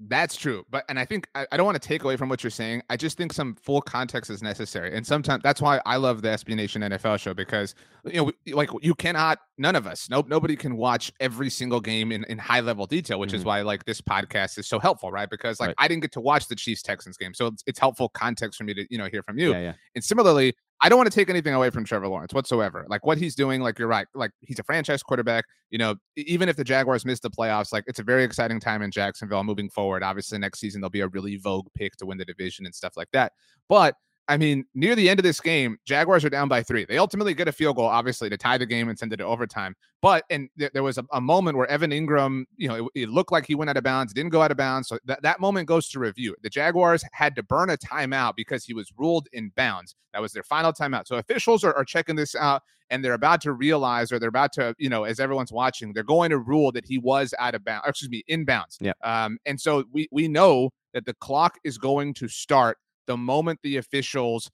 That's 0.00 0.36
true. 0.36 0.64
But, 0.70 0.84
and 0.88 0.98
I 0.98 1.04
think 1.04 1.28
I, 1.34 1.46
I 1.52 1.56
don't 1.56 1.66
want 1.66 1.80
to 1.80 1.88
take 1.88 2.02
away 2.02 2.16
from 2.16 2.28
what 2.28 2.42
you're 2.42 2.50
saying. 2.50 2.82
I 2.90 2.96
just 2.96 3.16
think 3.16 3.32
some 3.32 3.54
full 3.54 3.80
context 3.80 4.30
is 4.30 4.42
necessary. 4.42 4.94
And 4.94 5.06
sometimes 5.06 5.42
that's 5.42 5.62
why 5.62 5.80
I 5.86 5.96
love 5.96 6.22
the 6.22 6.28
SB 6.28 6.56
Nation 6.56 6.82
NFL 6.82 7.18
show 7.20 7.32
because, 7.32 7.74
you 8.04 8.24
know, 8.24 8.54
like 8.54 8.70
you 8.82 8.94
cannot, 8.94 9.38
none 9.56 9.76
of 9.76 9.86
us, 9.86 10.10
nope, 10.10 10.28
nobody 10.28 10.56
can 10.56 10.76
watch 10.76 11.12
every 11.20 11.48
single 11.48 11.80
game 11.80 12.10
in, 12.10 12.24
in 12.24 12.38
high 12.38 12.60
level 12.60 12.86
detail, 12.86 13.20
which 13.20 13.30
mm-hmm. 13.30 13.36
is 13.36 13.44
why 13.44 13.62
like 13.62 13.84
this 13.84 14.00
podcast 14.00 14.58
is 14.58 14.66
so 14.66 14.78
helpful, 14.78 15.12
right? 15.12 15.30
Because 15.30 15.60
like 15.60 15.68
right. 15.68 15.76
I 15.78 15.88
didn't 15.88 16.02
get 16.02 16.12
to 16.12 16.20
watch 16.20 16.48
the 16.48 16.56
Chiefs 16.56 16.82
Texans 16.82 17.16
game. 17.16 17.32
So 17.32 17.46
it's, 17.46 17.62
it's 17.66 17.78
helpful 17.78 18.08
context 18.08 18.58
for 18.58 18.64
me 18.64 18.74
to, 18.74 18.86
you 18.90 18.98
know, 18.98 19.06
hear 19.06 19.22
from 19.22 19.38
you. 19.38 19.52
Yeah, 19.52 19.60
yeah. 19.60 19.72
And 19.94 20.02
similarly, 20.02 20.54
I 20.80 20.88
don't 20.88 20.98
want 20.98 21.10
to 21.10 21.14
take 21.14 21.30
anything 21.30 21.54
away 21.54 21.70
from 21.70 21.84
Trevor 21.84 22.08
Lawrence 22.08 22.34
whatsoever. 22.34 22.84
Like 22.88 23.06
what 23.06 23.16
he's 23.16 23.34
doing, 23.34 23.62
like 23.62 23.78
you're 23.78 23.88
right. 23.88 24.06
Like 24.14 24.32
he's 24.40 24.58
a 24.58 24.62
franchise 24.64 25.02
quarterback. 25.02 25.44
You 25.70 25.78
know, 25.78 25.94
even 26.16 26.48
if 26.48 26.56
the 26.56 26.64
Jaguars 26.64 27.04
miss 27.04 27.20
the 27.20 27.30
playoffs, 27.30 27.72
like 27.72 27.84
it's 27.86 28.00
a 28.00 28.02
very 28.02 28.24
exciting 28.24 28.60
time 28.60 28.82
in 28.82 28.90
Jacksonville 28.90 29.44
moving 29.44 29.70
forward. 29.70 30.02
Obviously, 30.02 30.38
next 30.38 30.60
season 30.60 30.80
there'll 30.80 30.90
be 30.90 31.00
a 31.00 31.08
really 31.08 31.36
vogue 31.36 31.68
pick 31.74 31.96
to 31.96 32.06
win 32.06 32.18
the 32.18 32.24
division 32.24 32.66
and 32.66 32.74
stuff 32.74 32.96
like 32.96 33.08
that. 33.12 33.32
But 33.68 33.94
I 34.26 34.38
mean, 34.38 34.64
near 34.74 34.94
the 34.94 35.08
end 35.08 35.20
of 35.20 35.24
this 35.24 35.40
game, 35.40 35.76
Jaguars 35.84 36.24
are 36.24 36.30
down 36.30 36.48
by 36.48 36.62
three. 36.62 36.84
They 36.84 36.96
ultimately 36.96 37.34
get 37.34 37.46
a 37.46 37.52
field 37.52 37.76
goal, 37.76 37.86
obviously, 37.86 38.30
to 38.30 38.36
tie 38.38 38.56
the 38.56 38.64
game 38.64 38.88
and 38.88 38.98
send 38.98 39.12
it 39.12 39.18
to 39.18 39.24
overtime. 39.24 39.74
But 40.00 40.24
and 40.30 40.48
th- 40.58 40.72
there 40.72 40.82
was 40.82 40.98
a, 40.98 41.04
a, 41.12 41.20
moment 41.20 41.58
where 41.58 41.66
Evan 41.66 41.90
Engram, 41.90 42.44
you 42.56 42.68
know, 42.68 42.86
it, 42.94 43.02
it, 43.02 43.08
looked 43.08 43.32
like 43.32 43.46
he 43.46 43.54
went 43.54 43.70
out 43.70 43.76
of 43.76 43.84
bounds, 43.84 44.12
didn't 44.14 44.32
go 44.32 44.42
out 44.42 44.50
of 44.50 44.56
bounds. 44.56 44.88
So 44.88 44.98
th- 45.06 45.18
that 45.22 45.40
moment 45.40 45.68
goes 45.68 45.88
to 45.90 45.98
review. 45.98 46.34
The 46.42 46.50
Jaguars 46.50 47.04
had 47.12 47.36
to 47.36 47.42
burn 47.42 47.70
a 47.70 47.76
timeout 47.76 48.34
because 48.36 48.64
he 48.64 48.74
was 48.74 48.90
ruled 48.96 49.28
in 49.32 49.50
bounds. 49.56 49.94
That 50.12 50.22
was 50.22 50.32
their 50.32 50.42
final 50.42 50.72
timeout. 50.72 51.06
So 51.06 51.16
officials 51.16 51.64
are, 51.64 51.74
are 51.74 51.84
checking 51.84 52.16
this 52.16 52.34
out 52.34 52.62
and 52.90 53.04
they're 53.04 53.14
about 53.14 53.40
to 53.42 53.52
realize, 53.52 54.12
or 54.12 54.18
they're 54.18 54.28
about 54.28 54.52
to, 54.54 54.74
you 54.78 54.88
know, 54.88 55.04
as 55.04 55.20
everyone's 55.20 55.52
watching, 55.52 55.92
they're 55.92 56.02
going 56.02 56.30
to 56.30 56.38
rule 56.38 56.70
that 56.72 56.84
he 56.86 56.98
was 56.98 57.34
out 57.38 57.54
of 57.54 57.64
bounds. 57.64 57.84
Excuse 57.86 58.10
me, 58.10 58.22
in 58.28 58.44
bounds. 58.44 58.78
Yeah. 58.80 58.92
Um, 59.02 59.38
and 59.46 59.60
so 59.60 59.84
we 59.92 60.08
we 60.10 60.28
know 60.28 60.70
that 60.92 61.06
the 61.06 61.14
clock 61.14 61.58
is 61.64 61.78
going 61.78 62.14
to 62.14 62.28
start 62.28 62.78
the 63.06 63.16
moment 63.16 63.60
the 63.62 63.76
officials 63.76 64.50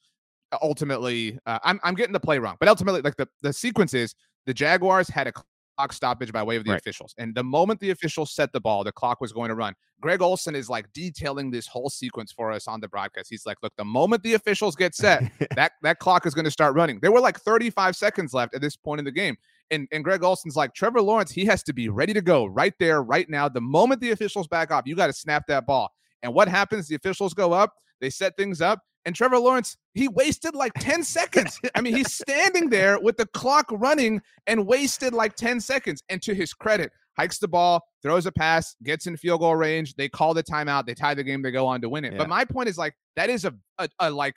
ultimately, 0.63 1.39
uh, 1.47 1.59
I'm 1.65 1.81
I'm 1.83 1.95
getting 1.95 2.13
the 2.13 2.21
play 2.21 2.39
wrong, 2.39 2.57
but 2.59 2.69
ultimately, 2.69 3.03
like 3.03 3.17
the 3.17 3.29
the 3.43 3.53
sequence 3.53 3.95
is 3.95 4.15
the 4.47 4.55
Jaguars 4.55 5.09
had 5.09 5.27
a 5.27 5.33
clock 5.33 5.93
stoppage 5.93 6.33
by 6.33 6.43
way 6.43 6.57
of 6.57 6.65
the 6.65 6.73
right. 6.73 6.81
officials, 6.81 7.15
and 7.19 7.35
the 7.35 7.45
moment 7.45 7.81
the 7.81 7.91
officials 7.91 8.33
set 8.33 8.53
the 8.53 8.61
ball, 8.61 8.85
the 8.85 8.93
clock 8.93 9.21
was 9.21 9.33
going 9.33 9.49
to 9.49 9.55
run. 9.55 9.75
Greg 10.01 10.23
Olsen 10.23 10.55
is 10.55 10.69
like 10.69 10.87
detailing 10.93 11.51
this 11.51 11.67
whole 11.67 11.91
sequence 11.91 12.33
for 12.33 12.51
us 12.51 12.67
on 12.67 12.81
the 12.81 12.89
broadcast. 12.89 13.29
He's 13.31 13.47
like, 13.47 13.59
"Look, 13.63 13.73
the 13.77 13.85
moment 13.85 14.23
the 14.23 14.35
officials 14.35 14.75
get 14.77 14.95
set, 14.95 15.31
that 15.57 15.73
that 15.83 15.99
clock 15.99 16.27
is 16.27 16.35
going 16.35 16.47
to 16.47 16.51
start 16.51 16.75
running." 16.75 16.99
There 17.01 17.13
were 17.13 17.21
like 17.21 17.39
35 17.39 17.97
seconds 17.97 18.35
left 18.35 18.55
at 18.55 18.61
this 18.61 18.77
point 18.77 18.99
in 18.99 19.05
the 19.05 19.13
game. 19.13 19.37
And, 19.73 19.87
and 19.93 20.03
Greg 20.03 20.25
Olsen's 20.25 20.57
like, 20.57 20.75
Trevor 20.75 21.01
Lawrence, 21.01 21.31
he 21.31 21.45
has 21.45 21.63
to 21.63 21.73
be 21.73 21.89
ready 21.89 22.13
to 22.13 22.21
go 22.21 22.47
right 22.47 22.75
there, 22.81 23.03
right 23.03 23.29
now. 23.31 23.49
The 23.49 23.61
moment 23.61 24.01
the 24.01 24.11
officials 24.11 24.49
back 24.49 24.73
off, 24.73 24.83
you 24.85 24.97
got 24.97 25.07
to 25.07 25.13
snap 25.13 25.47
that 25.47 25.65
ball. 25.65 25.91
And 26.23 26.35
what 26.35 26.49
happens? 26.49 26.89
The 26.89 26.97
officials 26.97 27.35
go 27.35 27.53
up, 27.53 27.75
they 28.01 28.11
set 28.11 28.37
things 28.37 28.61
up. 28.61 28.81
And 29.07 29.15
Trevor 29.15 29.39
Lawrence, 29.39 29.77
he 29.95 30.09
wasted 30.09 30.55
like 30.55 30.73
10 30.75 31.03
seconds. 31.05 31.59
I 31.75 31.81
mean, 31.81 31.97
he's 31.97 32.13
standing 32.13 32.69
there 32.69 32.99
with 33.01 33.17
the 33.17 33.27
clock 33.27 33.67
running 33.71 34.21
and 34.47 34.67
wasted 34.67 35.15
like 35.15 35.37
10 35.37 35.61
seconds. 35.61 36.03
And 36.11 36.21
to 36.23 36.35
his 36.35 36.53
credit, 36.53 36.93
hikes 37.17 37.39
the 37.39 37.49
ball, 37.49 37.83
throws 38.03 38.27
a 38.27 38.33
pass, 38.33 38.77
gets 38.83 39.07
in 39.07 39.17
field 39.17 39.41
goal 39.41 39.57
range. 39.57 39.95
They 39.95 40.09
call 40.09 40.35
the 40.35 40.43
timeout. 40.43 40.85
They 40.87 40.95
tie 40.95 41.15
the 41.15 41.25
game. 41.25 41.41
They 41.41 41.51
go 41.51 41.67
on 41.67 41.81
to 41.81 41.89
win 41.89 42.05
it. 42.05 42.13
Yeah. 42.13 42.19
But 42.19 42.29
my 42.29 42.45
point 42.45 42.69
is 42.69 42.77
like, 42.77 42.95
that 43.17 43.31
is 43.31 43.47
a, 43.47 43.55
a, 43.79 43.89
a 44.01 44.11
like 44.11 44.37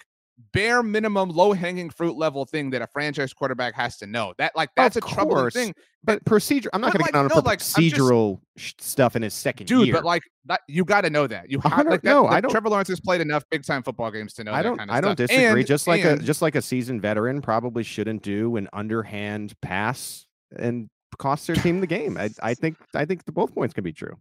bare 0.52 0.84
minimum, 0.84 1.30
low 1.30 1.54
hanging 1.54 1.89
fruit 1.89 2.18
level 2.18 2.46
thing 2.46 2.70
that 2.72 2.82
a 2.82 2.88
franchise 2.88 3.34
quarterback 3.34 3.74
has 3.76 3.98
to 3.98 4.08
know. 4.08 4.34
That 4.38 4.56
like 4.56 4.70
that's 4.76 4.96
Of 4.98 5.04
a 5.04 5.08
troubling 5.08 5.50
thing, 5.52 5.74
But 6.04 6.24
procedure, 6.26 6.70
I'm 6.74 6.82
not 6.82 6.94
going 6.94 7.00
to 7.00 7.04
like, 7.06 7.14
get 7.14 7.20
on 7.20 7.28
no, 7.28 7.36
a 7.36 7.38
like, 7.41 7.62
I'm 7.76 7.84
just- 7.84 7.96
procedural 7.96 8.39
stuff 8.58 9.16
in 9.16 9.22
his 9.22 9.34
second 9.34 9.68
dude. 9.68 9.88
year. 9.88 9.96
But 9.96 10.04
like 10.06 10.24
that, 10.46 10.62
you 10.68 10.84
got 10.86 11.02
to 11.02 11.10
know 11.10 11.26
that. 11.28 11.50
You 11.50 11.60
have 11.62 11.86
like 11.88 12.02
that, 12.02 12.10
no, 12.10 12.24
like, 12.24 12.34
I 12.34 12.41
don't- 12.41 12.52
Trevor 12.52 12.70
Lawrence 12.70 12.89
has 12.89 13.00
played 13.00 13.22
enough 13.22 13.44
big 13.50 13.64
time 13.66 13.84
football 13.84 14.12
games 14.12 14.34
to 14.34 14.44
know. 14.44 14.54
I 14.54 14.62
don't. 14.62 14.78
kind 14.78 14.89
of 14.89 14.96
I 14.96 15.02
don't 15.02 15.18
stuff. 15.18 15.28
disagree. 15.30 15.62
And- 15.62 15.68
just 15.68 15.88
like 15.88 16.04
and- 16.04 16.22
a 16.22 16.24
just 16.24 16.41
like 16.41 16.56
a 16.56 16.62
seasoned 16.62 17.02
veteran 17.02 17.41
probably 17.41 17.84
shouldn't 17.84 18.22
do 18.24 18.56
an 18.58 18.68
underhand 18.74 19.54
pass 19.62 20.26
and 20.58 20.89
cost 21.18 21.48
their 21.48 21.56
team 21.56 21.80
the 21.80 21.88
game. 21.88 22.18
I, 22.18 22.30
I 22.41 22.54
think. 22.56 22.78
I 22.94 23.06
think 23.06 23.24
the 23.26 23.32
both 23.32 23.54
points 23.54 23.74
can 23.74 23.84
be 23.84 23.94
true. 23.94 24.18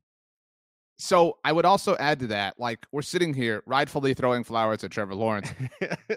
So 1.05 1.36
I 1.44 1.50
would 1.50 1.64
also 1.64 1.96
add 1.96 2.20
to 2.20 2.28
that, 2.28 2.61
like 2.61 2.86
we're 2.92 3.03
sitting 3.03 3.34
here 3.34 3.64
rightfully 3.66 4.14
throwing 4.14 4.44
flowers 4.44 4.84
at 4.84 4.92
Trevor 4.92 5.16
Lawrence. 5.16 5.48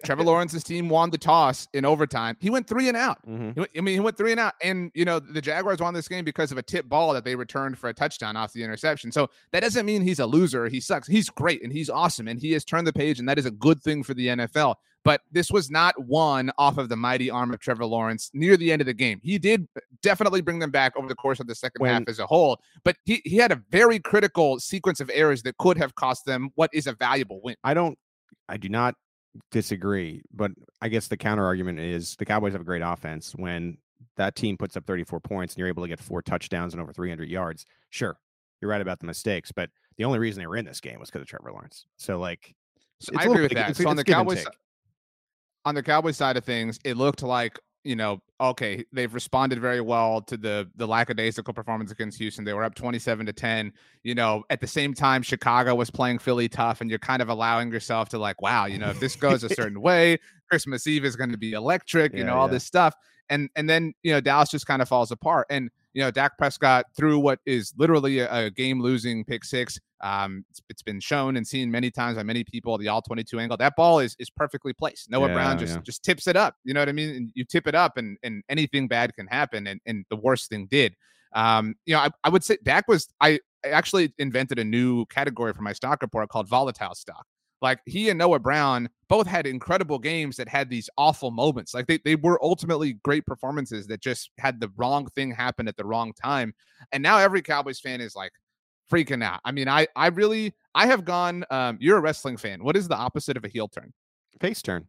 Trevor 0.04 0.22
Lawrence's 0.30 0.64
team 0.64 0.90
won 0.90 1.10
the 1.10 1.18
toss 1.18 1.68
in 1.74 1.86
overtime. 1.86 2.38
He 2.40 2.52
went 2.52 2.68
three 2.68 2.88
and 2.88 2.96
out. 2.96 3.18
Mhm. 3.28 3.56
Went- 3.56 3.72
I 3.76 3.82
mean, 3.82 3.96
he 3.96 4.00
went 4.00 4.16
three 4.16 4.30
and 4.32 4.40
out, 4.40 4.54
and 4.62 4.92
you 4.94 5.04
know 5.04 5.20
the 5.20 5.42
Jaguars 5.42 5.80
won 5.80 5.96
this 5.96 6.08
game 6.08 6.24
because 6.24 6.52
of 6.52 6.60
a 6.60 6.62
tip 6.62 6.88
ball 6.88 7.14
that 7.14 7.24
they 7.24 7.36
returned 7.36 7.80
for 7.80 7.90
a 7.90 7.94
touchdown 7.96 8.38
off 8.38 8.54
the 8.54 8.64
interception. 8.64 9.12
So 9.12 9.28
that 9.52 9.62
doesn't 9.62 9.88
mean 9.88 10.04
he's 10.04 10.20
a 10.20 10.26
loser. 10.28 10.68
He 10.70 10.80
sucks. 10.80 11.08
He's 11.08 11.30
great 11.30 11.64
and 11.64 11.74
he's 11.74 11.90
awesome, 11.90 12.28
and 12.28 12.40
he 12.40 12.52
has 12.52 12.64
turned 12.64 12.86
the 12.86 12.94
page, 12.94 13.18
and 13.18 13.28
that 13.28 13.40
is 13.40 13.48
a 13.48 13.52
good 13.52 13.82
thing 13.82 14.04
for 14.04 14.14
the 14.14 14.28
NFL. 14.28 14.76
But 15.06 15.22
this 15.32 15.52
was 15.52 15.70
not 15.72 15.94
won 16.04 16.52
off 16.58 16.78
of 16.80 16.90
the 16.90 16.96
mighty 16.98 17.30
arm 17.30 17.54
of 17.54 17.60
Trevor 17.60 17.86
Lawrence 17.86 18.32
near 18.34 18.58
the 18.58 18.72
end 18.72 18.82
of 18.82 18.88
the 18.88 18.94
game. 18.94 19.22
He 19.24 19.38
did 19.38 19.68
uh, 19.78 19.80
definitely 20.02 20.42
bring 20.42 20.58
them 20.60 20.72
back 20.72 20.98
over 20.98 21.08
the 21.08 21.16
course 21.16 21.40
of 21.40 21.46
the 21.48 21.56
second 21.56 21.80
When- 21.82 21.94
half 21.94 22.04
as 22.10 22.20
a 22.20 22.26
whole, 22.26 22.60
but 22.84 22.98
he, 23.06 23.22
he 23.24 23.38
had 23.38 23.52
a 23.52 23.62
very 23.70 24.00
critical 24.00 24.60
sequence 24.60 25.00
of 25.00 25.10
errors 25.14 25.44
that 25.44 25.58
could 25.60 25.78
have 25.78 25.94
cost 25.96 26.26
them 26.26 26.50
what 26.56 26.72
is 26.74 26.88
a 26.88 26.94
valuable 26.94 27.40
win. 27.44 27.56
I 27.64 27.74
don't. 27.74 27.98
I 28.50 28.58
do 28.58 28.68
not 28.68 28.96
disagree, 29.52 30.22
but 30.34 30.52
I 30.82 30.90
guess 30.90 31.08
the 31.08 31.18
counter 31.18 31.46
argument 31.46 31.80
is 31.80 32.16
the 32.18 32.26
Cowboys 32.26 32.54
have 32.54 32.62
a 32.62 32.66
great 32.66 32.82
offense. 32.82 33.34
When 33.36 33.78
that 34.18 34.36
team 34.36 34.58
puts 34.58 34.76
up 34.78 34.86
34 34.86 35.20
points 35.20 35.54
and 35.54 35.60
you're 35.60 35.68
able 35.68 35.84
to 35.84 35.90
get 35.90 36.00
four 36.00 36.22
touchdowns 36.22 36.74
and 36.74 36.82
over 36.82 36.94
300 36.94 37.30
yards, 37.30 37.66
sure, 37.90 38.18
you're 38.62 38.72
right 38.72 38.82
about 38.82 39.00
the 39.00 39.06
mistakes, 39.08 39.52
but 39.52 39.70
the 39.98 40.04
only 40.06 40.20
reason 40.20 40.42
they 40.42 40.48
were 40.48 40.58
in 40.58 40.66
this 40.66 40.80
game 40.82 41.00
was 41.00 41.10
because 41.10 41.22
of 41.22 41.28
Trevor 41.28 41.52
Lawrence. 41.52 41.86
So 41.98 42.18
like, 42.20 42.56
So 43.02 43.12
It's 43.14 43.26
I 43.26 43.30
agree 43.30 43.42
with 43.44 43.54
that. 43.54 43.70
it's- 43.72 43.78
so 43.78 43.90
on 43.90 43.96
the 43.96 44.04
Cowboys. 44.04 44.46
On 45.66 45.76
the 45.76 45.84
Cowboys 45.84 46.18
side 46.18 46.38
of 46.38 46.44
things, 46.46 46.80
it 46.84 46.98
looked 46.98 47.24
like 47.24 47.60
you 47.84 47.96
know, 47.96 48.20
okay, 48.42 48.84
they've 48.94 49.14
responded 49.14 49.60
very 49.62 49.80
well 49.80 50.20
to 50.24 50.38
the 50.38 50.68
the 50.76 50.88
lackadaisical 50.88 51.54
performance 51.54 51.92
against 51.92 52.18
Houston. 52.18 52.44
They 52.44 52.54
were 52.54 52.64
up 52.64 52.74
twenty 52.74 52.98
seven 52.98 53.28
to 53.28 53.34
ten. 53.34 53.72
You 54.04 54.16
know, 54.16 54.44
at 54.50 54.60
the 54.60 54.68
same 54.68 54.94
time, 54.96 55.22
Chicago 55.22 55.76
was 55.76 55.92
playing 55.92 56.18
Philly 56.20 56.50
tough, 56.50 56.82
and 56.82 56.90
you're 56.90 56.98
kind 57.00 57.22
of 57.22 57.30
allowing 57.30 57.72
yourself 57.72 58.10
to 58.10 58.18
like, 58.18 58.42
wow, 58.42 58.66
you 58.66 58.80
know, 58.80 58.90
if 58.90 59.00
this 59.00 59.16
goes 59.16 59.44
a 59.44 59.50
certain 59.50 59.82
way, 59.82 60.18
Christmas 60.50 60.88
Eve 60.88 61.06
is 61.06 61.16
going 61.16 61.32
to 61.32 61.38
be 61.38 61.54
electric. 61.54 62.18
You 62.18 62.24
Yeah, 62.24 62.26
know, 62.26 62.36
all 62.36 62.48
yeah. 62.48 62.50
this 62.50 62.64
stuff, 62.64 62.96
and 63.30 63.50
and 63.56 63.70
then 63.70 63.94
you 64.02 64.12
know 64.12 64.20
Dallas 64.20 64.50
just 64.50 64.66
kind 64.66 64.82
of 64.82 64.90
falls 64.90 65.12
apart, 65.12 65.46
and 65.52 65.70
you 65.94 66.02
know 66.02 66.10
Dak 66.10 66.38
Prescott 66.40 66.86
threw 66.98 67.20
what 67.20 67.40
is 67.46 67.72
literally 67.78 68.20
a, 68.20 68.34
a 68.46 68.50
game 68.50 68.82
losing 68.82 69.24
pick 69.26 69.44
six. 69.44 69.80
Um, 70.06 70.46
it's, 70.52 70.62
it's 70.70 70.84
been 70.84 71.00
shown 71.00 71.36
and 71.36 71.48
seen 71.48 71.72
many 71.72 71.90
times 71.90 72.16
by 72.18 72.24
many 72.24 72.44
people. 72.44 72.78
The 72.78 72.90
all 72.90 73.02
twenty 73.02 73.24
two 73.24 73.40
angle. 73.40 73.58
That 73.58 73.76
ball 73.76 74.00
is 74.00 74.16
is 74.20 74.30
perfectly 74.30 74.72
placed. 74.72 75.10
Noah 75.10 75.30
Yeah, 75.30 75.34
Brown 75.34 75.58
just 75.58 75.76
yeah. 75.76 75.82
just 75.82 76.04
tips 76.04 76.28
it 76.28 76.36
up. 76.36 76.56
You 76.64 76.76
know 76.76 76.82
what 76.82 76.90
I 76.90 76.92
mean? 76.92 77.10
And 77.16 77.32
you 77.34 77.44
tip 77.44 77.66
it 77.66 77.74
up, 77.74 77.98
and 77.98 78.18
and 78.22 78.44
anything 78.48 78.88
bad 78.88 79.16
can 79.16 79.26
happen. 79.26 79.66
And 79.66 79.82
and 79.88 80.06
the 80.12 80.16
worst 80.16 80.50
thing 80.50 80.68
did. 80.70 80.94
Um, 81.34 81.76
you 81.86 81.96
know, 81.96 82.02
I, 82.02 82.10
I 82.24 82.30
would 82.30 82.44
say 82.44 82.58
Dak 82.64 82.88
was. 82.88 83.08
I, 83.20 83.40
I 83.66 83.70
actually 83.70 84.14
invented 84.20 84.60
a 84.60 84.64
new 84.64 85.08
category 85.08 85.52
for 85.54 85.64
my 85.64 85.74
stock 85.74 86.04
report 86.04 86.30
called 86.30 86.48
volatile 86.48 86.94
stock. 86.94 87.26
Like 87.62 87.80
he 87.88 88.10
and 88.10 88.20
Noah 88.20 88.40
Brown 88.40 88.90
both 89.10 89.26
had 89.26 89.48
incredible 89.48 89.98
games 89.98 90.36
that 90.38 90.48
had 90.48 90.70
these 90.70 90.88
awful 90.98 91.32
moments. 91.32 91.74
Like 91.74 91.88
they, 91.88 92.00
they 92.06 92.16
were 92.16 92.38
ultimately 92.44 92.94
great 93.04 93.26
performances 93.26 93.88
that 93.88 94.02
just 94.02 94.30
had 94.38 94.60
the 94.60 94.70
wrong 94.78 95.08
thing 95.16 95.32
happen 95.32 95.68
at 95.68 95.76
the 95.78 95.86
wrong 95.86 96.14
time. 96.14 96.54
And 96.92 97.02
now 97.02 97.18
every 97.18 97.42
Cowboys 97.42 97.80
fan 97.80 98.02
is 98.02 98.16
like 98.16 98.32
freaking 98.92 99.24
out. 99.24 99.40
I 99.46 99.52
mean, 99.52 99.68
I 99.68 99.88
I 99.96 100.08
really 100.08 100.54
I 100.74 100.88
have 100.88 101.06
gone 101.06 101.44
um 101.50 101.78
you're 101.80 101.98
a 101.98 102.02
wrestling 102.02 102.38
fan. 102.38 102.64
What 102.64 102.76
is 102.76 102.88
the 102.88 102.96
opposite 102.96 103.38
of 103.38 103.44
a 103.46 103.48
heel 103.48 103.68
turn? 103.68 103.94
face 104.42 104.62
turn. 104.62 104.86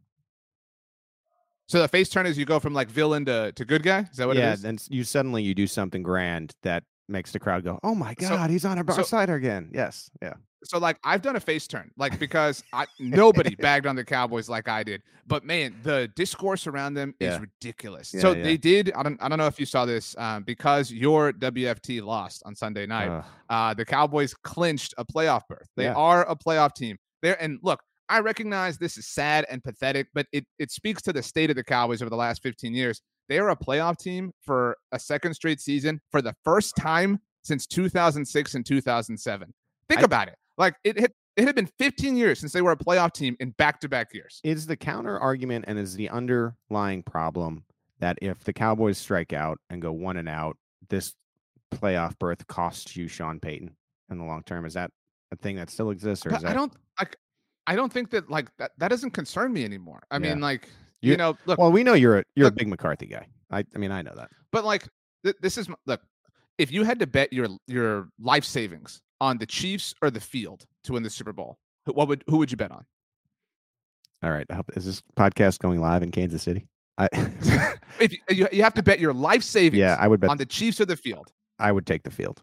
So 1.68 1.80
the 1.80 1.88
face 1.88 2.08
turn 2.08 2.26
is 2.26 2.38
you 2.38 2.44
go 2.44 2.60
from 2.60 2.74
like 2.74 2.88
villain 2.88 3.24
to, 3.26 3.52
to 3.52 3.64
good 3.64 3.82
guy. 3.82 4.06
Is 4.10 4.16
that 4.18 4.26
what 4.28 4.36
yeah, 4.36 4.50
it 4.50 4.54
is? 4.54 4.62
then 4.62 4.74
s- 4.74 4.88
you 4.90 5.02
suddenly 5.04 5.42
you 5.42 5.54
do 5.54 5.66
something 5.66 6.02
grand 6.02 6.54
that 6.62 6.84
makes 7.08 7.32
the 7.32 7.40
crowd 7.40 7.64
go, 7.64 7.78
"Oh 7.82 7.94
my 7.94 8.14
So- 8.20 8.28
god, 8.28 8.50
he's 8.50 8.64
on 8.64 8.78
our, 8.78 8.84
our 8.88 8.94
so- 8.96 9.02
side 9.02 9.30
again." 9.30 9.70
Yes, 9.74 10.08
yeah. 10.22 10.34
So 10.68 10.78
like 10.78 10.98
I've 11.04 11.22
done 11.22 11.36
a 11.36 11.40
face 11.40 11.66
turn, 11.66 11.90
like 11.96 12.18
because 12.18 12.62
I 12.72 12.86
nobody 12.98 13.54
bagged 13.58 13.86
on 13.86 13.96
the 13.96 14.04
Cowboys 14.04 14.48
like 14.48 14.68
I 14.68 14.82
did, 14.82 15.02
but 15.26 15.44
man, 15.44 15.76
the 15.82 16.08
discourse 16.16 16.66
around 16.66 16.94
them 16.94 17.14
is 17.20 17.34
Yeah. 17.34 17.38
ridiculous. 17.40 18.12
Yeah, 18.14 18.20
so 18.20 18.32
yeah. 18.32 18.42
they 18.42 18.56
did. 18.56 18.92
I 18.94 19.02
don't. 19.02 19.22
I 19.22 19.28
don't 19.28 19.38
know 19.38 19.46
if 19.46 19.58
you 19.60 19.66
saw 19.66 19.84
this 19.86 20.14
um, 20.18 20.42
because 20.42 20.90
your 20.92 21.32
WFT 21.32 22.02
lost 22.02 22.42
on 22.44 22.54
Sunday 22.54 22.86
night. 22.86 23.08
Ugh. 23.08 23.24
uh, 23.48 23.74
the 23.74 23.84
Cowboys 23.84 24.34
clinched 24.34 24.94
a 24.98 25.04
playoff 25.04 25.42
berth. 25.48 25.68
They 25.76 25.88
are 25.88 26.28
a 26.28 26.36
playoff 26.36 26.74
team. 26.74 26.96
There 27.22 27.40
and 27.42 27.58
look, 27.62 27.80
I 28.08 28.20
recognize 28.20 28.78
this 28.78 28.98
is 28.98 29.06
sad 29.08 29.46
and 29.50 29.62
pathetic, 29.64 30.08
but 30.14 30.26
it 30.32 30.44
it 30.58 30.70
speaks 30.70 31.02
to 31.02 31.12
the 31.12 31.22
state 31.22 31.50
of 31.50 31.56
the 31.56 31.64
Cowboys 31.64 32.02
over 32.02 32.10
the 32.10 32.16
last 32.16 32.42
15 32.42 32.74
years. 32.74 33.00
They 33.28 33.38
are 33.40 33.50
a 33.50 33.56
playoff 33.56 33.98
team 33.98 34.30
for 34.42 34.76
a 34.92 34.98
second 35.00 35.34
straight 35.34 35.60
season 35.60 36.00
for 36.12 36.22
the 36.22 36.34
first 36.44 36.76
time 36.76 37.18
since 37.42 37.66
2006 37.66 38.54
and 38.54 38.64
2007. 38.64 39.52
Think 39.88 40.00
I- 40.00 40.04
about 40.04 40.28
it. 40.28 40.36
Like 40.58 40.76
it 40.84 40.98
had 40.98 41.12
it 41.36 41.44
had 41.44 41.54
been 41.54 41.66
15 41.78 42.16
years 42.16 42.40
since 42.40 42.52
they 42.52 42.62
were 42.62 42.72
a 42.72 42.76
playoff 42.76 43.12
team 43.12 43.36
in 43.40 43.50
back-to-back 43.50 44.14
years. 44.14 44.40
is 44.42 44.66
the 44.66 44.76
counter 44.76 45.18
argument 45.18 45.66
and 45.68 45.78
is 45.78 45.94
the 45.94 46.08
underlying 46.08 47.02
problem 47.02 47.64
that 47.98 48.18
if 48.22 48.42
the 48.44 48.52
Cowboys 48.54 48.96
strike 48.98 49.32
out 49.34 49.58
and 49.68 49.82
go 49.82 49.92
one 49.92 50.16
and 50.16 50.28
out, 50.30 50.56
this 50.88 51.14
playoff 51.72 52.18
berth 52.18 52.46
costs 52.46 52.96
you 52.96 53.08
Sean 53.08 53.38
Payton 53.40 53.76
in 54.10 54.18
the 54.18 54.24
long 54.24 54.42
term? 54.44 54.64
Is 54.64 54.74
that 54.74 54.90
a 55.32 55.36
thing 55.36 55.56
that 55.56 55.68
still 55.70 55.90
exists, 55.90 56.24
or 56.24 56.34
is 56.34 56.40
that 56.42 56.50
I 56.50 56.54
don't 56.54 56.72
like 56.98 57.16
I 57.66 57.74
don't 57.74 57.92
think 57.92 58.10
that 58.10 58.30
like 58.30 58.48
that, 58.58 58.70
that 58.78 58.88
doesn't 58.88 59.10
concern 59.10 59.52
me 59.52 59.64
anymore. 59.64 60.02
I 60.10 60.16
Yeah. 60.16 60.20
mean, 60.34 60.40
like 60.40 60.68
you, 61.02 61.10
You- 61.12 61.16
know, 61.18 61.36
look, 61.46 61.58
Well, 61.58 61.72
we 61.72 61.82
know 61.84 61.94
you're 61.94 62.18
a 62.20 62.24
you're 62.34 62.44
look- 62.44 62.54
a 62.54 62.56
big 62.56 62.68
McCarthy 62.68 63.06
guy. 63.06 63.26
I 63.50 63.64
I 63.74 63.78
mean, 63.78 63.90
I 63.90 64.02
know 64.02 64.14
that. 64.16 64.30
But 64.52 64.64
like 64.64 64.86
th- 65.24 65.36
this 65.42 65.58
is 65.58 65.68
look, 65.86 66.00
if 66.58 66.70
you 66.72 66.84
had 66.84 66.98
to 67.00 67.06
bet 67.06 67.32
your 67.32 67.48
your 67.66 68.08
life 68.18 68.44
savings 68.44 69.02
on 69.20 69.38
the 69.38 69.46
Chiefs 69.46 69.94
or 70.02 70.10
the 70.10 70.20
field 70.20 70.66
to 70.84 70.92
win 70.92 71.02
the 71.02 71.10
Super 71.10 71.32
Bowl, 71.32 71.58
who- 71.86 71.92
what 71.92 72.08
would 72.08 72.24
who 72.28 72.38
would 72.38 72.50
you 72.50 72.56
bet 72.56 72.70
on? 72.70 72.84
All 74.22 74.30
right, 74.30 74.46
is 74.74 74.84
this 74.86 75.02
podcast 75.16 75.58
going 75.58 75.80
live 75.80 76.02
in 76.02 76.10
Kansas 76.10 76.42
City? 76.42 76.66
I 76.98 77.08
If 78.00 78.12
you, 78.12 78.18
you, 78.30 78.48
you 78.52 78.62
have 78.62 78.74
to 78.74 78.82
bet 78.82 78.98
your 79.00 79.12
life 79.12 79.42
savings 79.42 79.78
yeah, 79.80 79.96
I 80.00 80.08
would 80.08 80.20
bet 80.20 80.30
on 80.30 80.38
the 80.38 80.46
Chiefs 80.46 80.80
or 80.80 80.86
the 80.86 80.96
field, 80.96 81.32
I 81.58 81.70
would 81.72 81.86
take 81.86 82.02
the 82.02 82.10
field. 82.10 82.42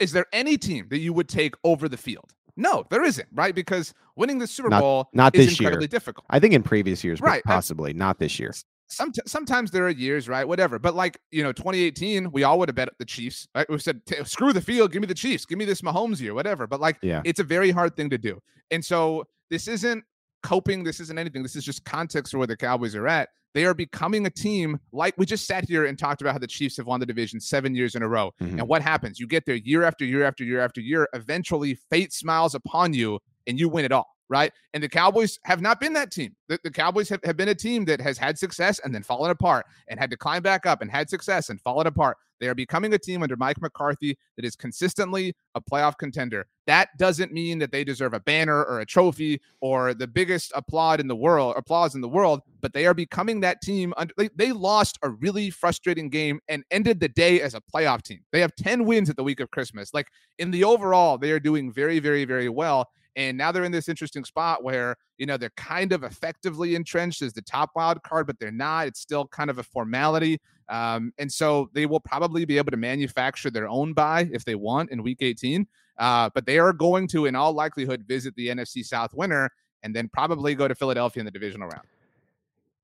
is 0.00 0.12
there 0.12 0.26
any 0.32 0.56
team 0.56 0.86
that 0.90 0.98
you 0.98 1.12
would 1.12 1.28
take 1.28 1.54
over 1.64 1.88
the 1.88 1.96
field? 1.96 2.32
No, 2.56 2.84
there 2.90 3.02
isn't, 3.04 3.28
right? 3.32 3.52
Because 3.54 3.92
winning 4.16 4.38
the 4.38 4.46
Super 4.46 4.68
Not- 4.68 4.80
Bowl 4.80 5.08
not 5.12 5.34
is 5.34 5.46
this 5.46 5.60
year. 5.60 5.76
difficult. 5.88 6.24
I 6.30 6.38
think 6.38 6.54
in 6.54 6.62
previous 6.62 7.02
years, 7.02 7.20
but 7.20 7.26
Right, 7.26 7.42
I- 7.46 7.48
possibly 7.54 7.92
not 7.92 8.18
this 8.20 8.38
year. 8.38 8.52
Some 8.88 9.12
sometimes 9.26 9.70
there 9.70 9.86
are 9.86 9.90
years, 9.90 10.28
right? 10.28 10.46
Whatever. 10.46 10.78
But 10.78 10.94
like, 10.94 11.18
you 11.30 11.42
know, 11.42 11.52
2018, 11.52 12.30
we 12.30 12.44
all 12.44 12.58
would 12.58 12.68
have 12.68 12.76
bet 12.76 12.90
the 12.98 13.04
Chiefs. 13.04 13.48
Right? 13.54 13.68
We 13.68 13.78
said, 13.78 14.00
screw 14.24 14.52
the 14.52 14.60
field, 14.60 14.92
give 14.92 15.00
me 15.00 15.06
the 15.06 15.14
Chiefs, 15.14 15.46
give 15.46 15.58
me 15.58 15.64
this 15.64 15.80
Mahomes 15.82 16.20
year, 16.20 16.34
whatever. 16.34 16.66
But 16.66 16.80
like, 16.80 16.98
Yeah. 17.02 17.22
it's 17.24 17.40
a 17.40 17.44
very 17.44 17.70
hard 17.70 17.96
thing 17.96 18.10
to 18.10 18.18
do. 18.18 18.38
And 18.70 18.84
so 18.84 19.24
this 19.50 19.68
isn't 19.68 20.04
coping, 20.42 20.84
this 20.84 21.00
isn't 21.00 21.18
anything. 21.18 21.42
This 21.42 21.56
is 21.56 21.64
just 21.64 21.84
context 21.84 22.32
for 22.32 22.38
where 22.38 22.46
the 22.46 22.56
Cowboys 22.56 22.94
are 22.94 23.08
at. 23.08 23.30
They 23.54 23.64
are 23.66 23.74
becoming 23.74 24.26
a 24.26 24.30
team 24.30 24.80
like 24.92 25.14
we 25.16 25.26
just 25.26 25.46
sat 25.46 25.64
here 25.66 25.86
and 25.86 25.96
talked 25.98 26.20
about 26.20 26.32
how 26.32 26.38
the 26.38 26.46
Chiefs 26.46 26.76
have 26.76 26.86
won 26.86 26.98
the 27.00 27.06
division 27.06 27.40
seven 27.40 27.74
years 27.74 27.94
in 27.94 28.02
a 28.02 28.08
row. 28.08 28.32
Mhm. 28.42 28.58
And 28.58 28.68
what 28.68 28.82
happens? 28.82 29.20
You 29.20 29.26
get 29.28 29.46
there 29.46 29.54
year 29.54 29.84
after 29.84 30.04
year 30.04 30.24
after 30.24 30.42
year 30.44 30.60
after 30.60 30.80
year. 30.80 31.08
Eventually, 31.14 31.78
fate 31.88 32.12
smiles 32.12 32.54
upon 32.56 32.94
you 32.94 33.20
and 33.46 33.58
you 33.58 33.68
win 33.68 33.84
it 33.84 33.92
all, 33.92 34.13
right? 34.34 34.52
And 34.72 34.82
the 34.82 34.88
Cowboys 34.88 35.38
have 35.44 35.60
not 35.60 35.78
been 35.78 35.92
that 35.92 36.10
team. 36.10 36.34
The, 36.48 36.58
the 36.64 36.70
Cowboys 36.70 37.08
have, 37.08 37.20
have 37.22 37.36
been 37.36 37.50
a 37.50 37.54
team 37.54 37.84
that 37.84 38.00
has 38.00 38.18
had 38.18 38.36
success 38.36 38.80
and 38.82 38.92
then 38.92 39.04
fallen 39.04 39.30
apart 39.30 39.64
and 39.86 40.00
had 40.00 40.10
to 40.10 40.16
climb 40.16 40.42
back 40.42 40.66
up 40.66 40.82
and 40.82 40.90
had 40.90 41.08
success 41.08 41.50
and 41.50 41.60
fallen 41.60 41.86
apart. 41.86 42.16
They 42.40 42.48
are 42.48 42.54
becoming 42.54 42.92
a 42.92 42.98
team 42.98 43.22
under 43.22 43.36
Mike 43.36 43.62
McCarthy 43.62 44.18
that 44.36 44.44
is 44.44 44.56
consistently 44.56 45.36
a 45.54 45.60
playoff 45.60 45.96
contender. 45.98 46.48
That 46.66 46.88
doesn't 46.98 47.32
mean 47.32 47.60
that 47.60 47.70
they 47.70 47.84
deserve 47.84 48.12
a 48.12 48.18
banner 48.18 48.64
or 48.64 48.80
a 48.80 48.86
trophy 48.86 49.40
or 49.60 49.94
the 49.94 50.08
biggest 50.08 50.50
applaud 50.52 50.98
in 50.98 51.06
the 51.06 51.14
world, 51.14 51.54
applause 51.56 51.94
in 51.94 52.00
the 52.00 52.08
world, 52.08 52.40
but 52.60 52.72
they 52.72 52.86
are 52.86 52.92
becoming 52.92 53.38
that 53.40 53.62
team. 53.62 53.94
Under, 53.96 54.12
they, 54.18 54.30
they 54.34 54.50
lost 54.50 54.98
a 55.02 55.10
really 55.10 55.48
frustrating 55.50 56.10
game 56.10 56.40
and 56.48 56.64
ended 56.72 56.98
the 56.98 57.08
day 57.08 57.40
as 57.40 57.54
a 57.54 57.60
playoff 57.60 58.02
team. 58.02 58.20
They 58.32 58.40
have 58.40 58.56
10 58.56 58.84
wins 58.84 59.08
at 59.08 59.16
the 59.16 59.24
week 59.24 59.38
of 59.38 59.52
Christmas. 59.52 59.94
Like 59.94 60.08
in 60.40 60.50
the 60.50 60.64
overall, 60.64 61.18
they 61.18 61.30
are 61.30 61.40
doing 61.40 61.72
very, 61.72 62.00
very, 62.00 62.24
very 62.24 62.48
well. 62.48 62.90
And 63.16 63.38
now 63.38 63.52
they're 63.52 63.64
in 63.64 63.72
this 63.72 63.88
interesting 63.88 64.24
spot 64.24 64.64
where, 64.64 64.96
you 65.18 65.26
know, 65.26 65.36
they're 65.36 65.50
kind 65.56 65.92
of 65.92 66.02
effectively 66.02 66.74
entrenched 66.74 67.22
as 67.22 67.32
the 67.32 67.42
top 67.42 67.70
wild 67.76 68.02
card, 68.02 68.26
but 68.26 68.38
they're 68.38 68.50
not. 68.50 68.88
It's 68.88 69.00
still 69.00 69.26
kind 69.28 69.50
of 69.50 69.58
a 69.58 69.62
formality. 69.62 70.40
Um, 70.68 71.12
and 71.18 71.30
so 71.30 71.70
they 71.74 71.86
will 71.86 72.00
probably 72.00 72.44
be 72.44 72.58
able 72.58 72.70
to 72.72 72.76
manufacture 72.76 73.50
their 73.50 73.68
own 73.68 73.92
buy 73.92 74.28
if 74.32 74.44
they 74.44 74.54
want 74.54 74.90
in 74.90 75.02
week 75.02 75.18
18. 75.20 75.66
Uh, 75.98 76.30
but 76.34 76.44
they 76.44 76.58
are 76.58 76.72
going 76.72 77.06
to, 77.08 77.26
in 77.26 77.36
all 77.36 77.52
likelihood, 77.52 78.04
visit 78.08 78.34
the 78.36 78.48
NFC 78.48 78.84
South 78.84 79.14
winner. 79.14 79.50
and 79.84 79.94
then 79.94 80.08
probably 80.08 80.54
go 80.54 80.66
to 80.66 80.74
Philadelphia 80.74 81.20
in 81.20 81.24
the 81.26 81.30
divisional 81.30 81.68
round. 81.68 81.86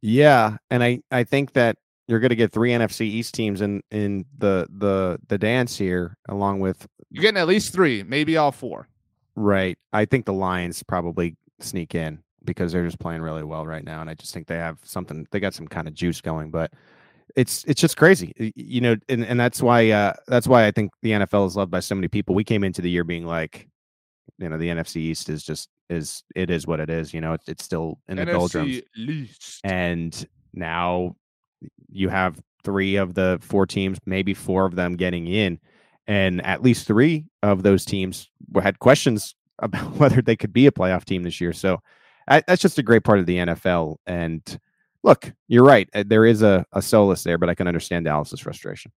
Yeah, 0.02 0.56
and 0.70 0.82
I 0.82 1.00
I 1.10 1.24
think 1.24 1.52
that 1.54 1.76
you're 2.06 2.20
going 2.20 2.30
to 2.30 2.36
get 2.36 2.52
three 2.52 2.70
NFC 2.70 3.02
East 3.02 3.34
teams 3.34 3.60
in 3.60 3.82
in 3.90 4.24
the 4.38 4.66
the 4.70 5.18
the 5.28 5.38
dance 5.38 5.76
here, 5.76 6.16
along 6.28 6.60
with 6.60 6.86
you're 7.10 7.22
getting 7.22 7.40
at 7.40 7.48
least 7.48 7.72
three, 7.72 8.02
maybe 8.02 8.36
all 8.36 8.52
four. 8.52 8.88
Right. 9.36 9.78
I 9.92 10.04
think 10.04 10.26
the 10.26 10.32
Lions 10.32 10.82
probably 10.82 11.36
sneak 11.60 11.94
in 11.94 12.22
because 12.44 12.72
they're 12.72 12.84
just 12.84 12.98
playing 12.98 13.22
really 13.22 13.44
well 13.44 13.66
right 13.66 13.84
now, 13.84 14.00
and 14.00 14.10
I 14.10 14.14
just 14.14 14.32
think 14.32 14.46
they 14.46 14.56
have 14.56 14.78
something. 14.84 15.26
They 15.30 15.40
got 15.40 15.54
some 15.54 15.68
kind 15.68 15.88
of 15.88 15.94
juice 15.94 16.20
going, 16.20 16.50
but 16.50 16.72
it's 17.36 17.64
it's 17.64 17.80
just 17.80 17.96
crazy, 17.96 18.52
you 18.56 18.80
know. 18.80 18.96
And 19.08 19.24
and 19.24 19.38
that's 19.38 19.62
why 19.62 19.90
uh 19.90 20.14
that's 20.26 20.46
why 20.46 20.66
I 20.66 20.70
think 20.70 20.92
the 21.02 21.10
NFL 21.10 21.46
is 21.46 21.56
loved 21.56 21.70
by 21.70 21.80
so 21.80 21.94
many 21.94 22.08
people. 22.08 22.34
We 22.34 22.44
came 22.44 22.64
into 22.64 22.82
the 22.82 22.90
year 22.90 23.04
being 23.04 23.26
like, 23.26 23.68
you 24.38 24.48
know, 24.48 24.58
the 24.58 24.68
NFC 24.68 24.96
East 24.96 25.28
is 25.28 25.42
just 25.42 25.68
is 25.88 26.22
it 26.34 26.50
is 26.50 26.66
what 26.66 26.80
it 26.80 26.90
is. 26.90 27.12
You 27.12 27.20
know, 27.20 27.34
it's 27.34 27.48
it's 27.48 27.64
still 27.64 27.98
in 28.08 28.16
the 28.16 28.24
NFC 28.24 28.32
doldrums, 28.32 28.80
East. 28.96 29.60
and 29.64 30.26
now 30.54 31.16
you 31.90 32.08
have 32.08 32.40
three 32.62 32.96
of 32.96 33.14
the 33.14 33.38
four 33.42 33.66
teams, 33.66 33.98
maybe 34.06 34.34
four 34.34 34.66
of 34.66 34.74
them 34.74 34.96
getting 34.96 35.26
in, 35.26 35.58
and 36.10 36.44
at 36.44 36.60
least 36.60 36.88
three 36.88 37.24
of 37.44 37.62
those 37.62 37.84
teams 37.84 38.28
had 38.60 38.80
questions 38.80 39.36
about 39.60 39.92
whether 39.92 40.20
they 40.20 40.34
could 40.34 40.52
be 40.52 40.66
a 40.66 40.72
playoff 40.72 41.04
team 41.04 41.22
this 41.22 41.40
year. 41.40 41.52
So 41.52 41.80
that's 42.26 42.60
just 42.60 42.78
a 42.78 42.82
great 42.82 43.04
part 43.04 43.20
of 43.20 43.26
the 43.26 43.36
NFL. 43.36 43.96
And 44.06 44.42
look, 45.04 45.32
you're 45.46 45.64
right. 45.64 45.88
Uh, 45.94 46.02
there 46.04 46.26
is 46.26 46.42
a, 46.42 46.66
a 46.72 46.82
solace 46.82 47.22
there, 47.22 47.38
but 47.38 47.48
I 47.48 47.54
can 47.54 47.68
understand 47.68 48.06
Dallas's 48.06 48.40
frustration. 48.40 48.90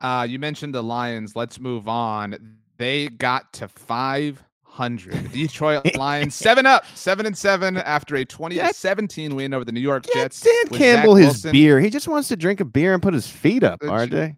Uh, 0.00 0.26
you 0.28 0.40
mentioned 0.40 0.74
the 0.74 0.82
Lions. 0.82 1.36
Let's 1.36 1.60
move 1.60 1.86
on. 1.86 2.58
They 2.76 3.08
got 3.08 3.52
to 3.54 3.68
500. 3.68 5.30
Detroit 5.30 5.96
Lions, 5.96 6.34
seven 6.34 6.66
up, 6.66 6.86
seven 6.94 7.24
and 7.24 7.38
seven 7.38 7.76
after 7.78 8.16
a 8.16 8.24
20 8.24 8.56
to 8.56 8.74
17 8.74 9.36
win 9.36 9.54
over 9.54 9.64
the 9.64 9.72
New 9.72 9.80
York 9.80 10.06
Jets. 10.12 10.40
Dan 10.40 10.76
Campbell 10.76 11.14
his 11.14 11.42
beer. 11.42 11.78
He 11.78 11.88
just 11.88 12.08
wants 12.08 12.28
to 12.28 12.36
drink 12.36 12.58
a 12.58 12.64
beer 12.64 12.94
and 12.94 13.02
put 13.02 13.14
his 13.14 13.28
feet 13.28 13.62
up, 13.62 13.78
the, 13.78 13.86
RJ. 13.86 14.36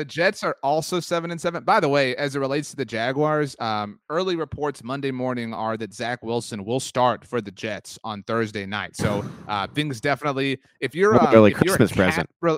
The 0.00 0.04
Jets 0.06 0.42
are 0.42 0.56
also 0.62 0.98
seven 0.98 1.30
and 1.30 1.38
seven. 1.38 1.62
By 1.62 1.78
the 1.78 1.88
way, 1.90 2.16
as 2.16 2.34
it 2.34 2.38
relates 2.38 2.70
to 2.70 2.76
the 2.76 2.86
Jaguars, 2.86 3.54
um, 3.60 4.00
early 4.08 4.34
reports 4.34 4.82
Monday 4.82 5.10
morning 5.10 5.52
are 5.52 5.76
that 5.76 5.92
Zach 5.92 6.22
Wilson 6.22 6.64
will 6.64 6.80
start 6.80 7.22
for 7.26 7.42
the 7.42 7.50
Jets 7.50 7.98
on 8.02 8.22
Thursday 8.22 8.64
night. 8.64 8.96
So 8.96 9.22
uh, 9.46 9.66
things 9.66 10.00
definitely. 10.00 10.58
If 10.80 10.94
you're 10.94 11.16
uh, 11.16 11.30
early 11.34 11.50
if 11.50 11.58
Christmas 11.58 11.94
you're 11.94 12.06
present, 12.06 12.30
re- 12.40 12.56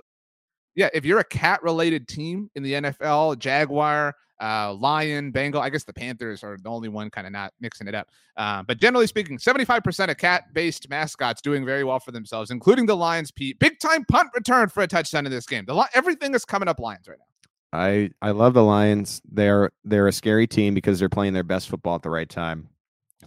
yeah, 0.76 0.88
if 0.95 1.05
you're 1.05 1.18
a 1.18 1.24
cat 1.24 1.61
related 1.64 2.07
team 2.07 2.49
in 2.55 2.62
the 2.62 2.74
NFL, 2.74 3.40
Jaguar, 3.40 4.14
uh, 4.40 4.72
Lion, 4.74 5.32
Bengal. 5.32 5.61
I 5.61 5.68
guess 5.68 5.82
the 5.82 5.93
Panthers 5.93 6.45
are 6.45 6.57
the 6.62 6.68
only 6.68 6.90
one 6.90 7.11
kind 7.11 7.26
of 7.26 7.32
not 7.32 7.53
mixing 7.61 7.88
it 7.88 7.95
up. 7.97 8.07
Uh, 8.36 8.62
but 8.62 8.78
generally 8.78 9.09
speaking, 9.09 9.36
75% 9.36 10.11
of 10.11 10.16
cat 10.16 10.45
based 10.55 10.88
mascots 10.88 11.43
doing 11.43 11.64
very 11.64 11.82
well 11.82 11.99
for 11.99 12.12
themselves, 12.12 12.53
including 12.53 12.86
the 12.86 12.97
Lions. 12.97 13.32
Pete, 13.32 13.59
big 13.59 13.80
time 13.80 14.05
punt 14.05 14.28
return 14.32 14.68
for 14.68 14.84
a 14.84 14.86
touchdown 14.86 15.26
in 15.26 15.32
this 15.32 15.47
game. 15.47 15.64
The 15.64 15.88
everything 15.93 16.36
is 16.36 16.45
coming 16.45 16.68
up 16.68 16.78
Lions 16.78 17.09
right 17.09 17.18
now. 17.18 17.24
I 17.73 18.11
I 18.20 18.33
love 18.33 18.55
the 18.55 18.62
Lions. 18.62 19.23
They're 19.31 19.70
they're 19.85 20.09
a 20.09 20.12
scary 20.12 20.47
team 20.47 20.75
because 20.75 20.99
they're 20.99 21.09
playing 21.09 21.33
their 21.33 21.43
best 21.43 21.68
football 21.68 21.95
at 21.95 22.03
the 22.03 22.11
right 22.11 22.29
time. 22.29 22.68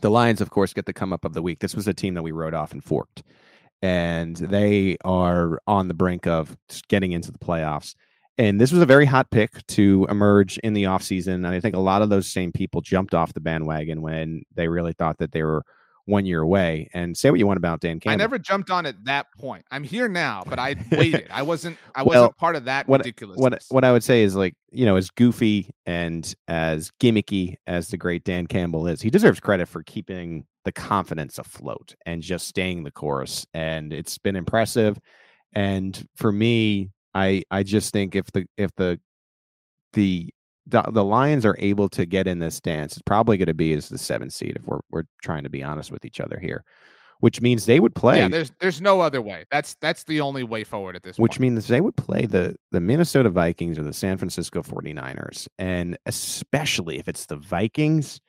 The 0.02 0.12
Lions, 0.12 0.41
of 0.41 0.50
course, 0.50 0.74
get 0.74 0.86
the 0.86 0.93
come 0.93 1.14
up 1.14 1.26
of 1.26 1.34
the 1.34 1.41
week. 1.41 1.60
This 1.60 1.76
was 1.76 1.88
a 1.88 1.93
team 1.93 2.14
that 2.16 2.24
we 2.24 2.32
wrote 2.32 2.54
off 2.54 2.74
and 2.74 2.84
forked, 2.84 3.24
and 3.82 4.36
they 4.36 4.98
are 5.04 5.60
on 5.68 5.88
the 5.88 5.93
brink 5.93 6.28
of 6.28 6.56
getting 6.89 7.14
into 7.14 7.32
the 7.32 7.39
playoffs. 7.39 7.96
And 8.38 8.60
this 8.60 8.72
was 8.72 8.82
a 8.82 8.86
very 8.86 9.06
hot 9.06 9.32
pick 9.32 9.66
to 9.68 10.06
emerge 10.10 10.58
in 10.58 10.74
the 10.74 10.84
offseason. 10.84 11.36
And 11.36 11.48
I 11.48 11.62
think 11.62 11.74
a 11.74 11.80
lot 11.80 12.02
of 12.02 12.10
those 12.10 12.32
same 12.32 12.52
people 12.52 12.82
jumped 12.82 13.14
off 13.14 13.34
the 13.34 13.39
bandwagon 13.39 14.02
when 14.02 14.43
they 14.54 14.68
really 14.68 14.91
thought 14.91 15.20
that 15.20 15.32
they 15.32 15.41
were 15.41 15.64
one 16.06 16.26
year 16.26 16.41
away. 16.41 16.89
And 16.93 17.18
say 17.18 17.30
what 17.30 17.39
you 17.39 17.47
want 17.47 17.58
about 17.58 17.82
Dan 17.82 17.99
Campbell. 17.99 18.14
I 18.14 18.16
never 18.16 18.39
jumped 18.39 18.70
on 18.70 18.86
at 18.86 19.03
that 19.06 19.28
point. 19.38 19.66
I'm 19.72 19.84
here 19.84 20.08
now, 20.08 20.43
but 20.47 20.60
I 20.60 20.76
waited. 20.91 21.28
I 21.32 21.41
wasn't 21.41 21.78
I 21.95 22.03
wasn't 22.03 22.22
well, 22.22 22.34
part 22.38 22.56
of 22.56 22.66
that 22.66 22.88
what, 22.88 22.99
ridiculous. 22.99 23.38
What 23.38 23.64
what 23.70 23.84
I 23.84 23.91
would 23.91 24.03
say 24.03 24.24
is 24.24 24.36
like, 24.36 24.56
you 24.72 24.86
know, 24.86 24.95
as 24.95 25.10
goofy 25.10 25.70
and 25.86 26.34
as 26.47 26.91
gimmicky 26.99 27.56
as 27.68 27.89
the 27.89 27.97
great 27.97 28.24
Dan 28.24 28.47
Campbell 28.47 28.88
is, 28.88 29.01
he 29.01 29.10
deserves 29.10 29.39
credit 29.39 29.68
for 29.68 29.84
keeping 29.84 30.45
the 30.64 30.72
confidence 30.72 31.38
afloat 31.38 31.95
and 32.06 32.22
just 32.22 32.47
staying 32.47 32.84
the 32.84 32.91
course. 32.91 33.45
And 33.53 33.93
it's 33.93 34.18
been 34.18 34.36
impressive. 34.36 34.99
And 35.53 36.08
for 36.16 36.32
me, 36.32 36.91
I 37.14 37.43
I 37.49 37.64
just 37.64 37.93
think 37.93 38.16
if 38.16 38.32
the 38.32 38.45
if 38.58 38.76
the 38.76 38.99
the 39.93 40.30
the, 40.68 40.82
the 40.84 41.03
Lions 41.03 41.45
are 41.45 41.55
able 41.59 41.89
to 41.89 42.05
get 42.05 42.28
in 42.28 42.39
this 42.39 42.59
dance, 42.59 42.93
it's 42.93 43.01
probably 43.01 43.38
going 43.38 43.47
to 43.47 43.53
be 43.53 43.74
as 43.74 43.89
the 43.89 43.97
seventh 43.97 44.34
seed 44.34 44.55
if 44.55 44.66
we're 44.66 44.80
we're 44.89 45.03
trying 45.22 45.43
to 45.43 45.49
be 45.49 45.63
honest 45.63 45.91
with 45.91 46.05
each 46.05 46.20
other 46.20 46.39
here, 46.39 46.63
which 47.20 47.41
means 47.41 47.66
they 47.66 47.80
would 47.80 47.93
play. 47.93 48.20
Yeah, 48.20 48.30
there's 48.30 48.51
there's 48.59 48.82
no 48.82 49.01
other 49.01 49.22
way. 49.22 49.45
That's 49.51 49.76
that's 49.76 50.03
the 50.05 50.22
only 50.22 50.43
way 50.43 50.63
forward 50.63 50.95
at 50.95 51.03
this. 51.03 51.18
Point. 51.18 51.24
Which 51.24 51.32
point. 51.34 51.41
means 51.41 51.68
they 51.68 51.82
would 51.82 51.95
play 51.95 52.26
the 52.26 52.55
the 52.72 52.80
Minnesota 52.80 53.30
Vikings 53.30 53.78
or 53.78 53.84
the 53.84 53.93
San 53.93 54.18
Francisco 54.18 54.63
49ers, 54.63 55.47
and 55.59 55.97
especially 56.05 56.97
if 56.99 57.07
it's 57.07 57.26
the 57.26 57.38
Vikings. 57.38 58.20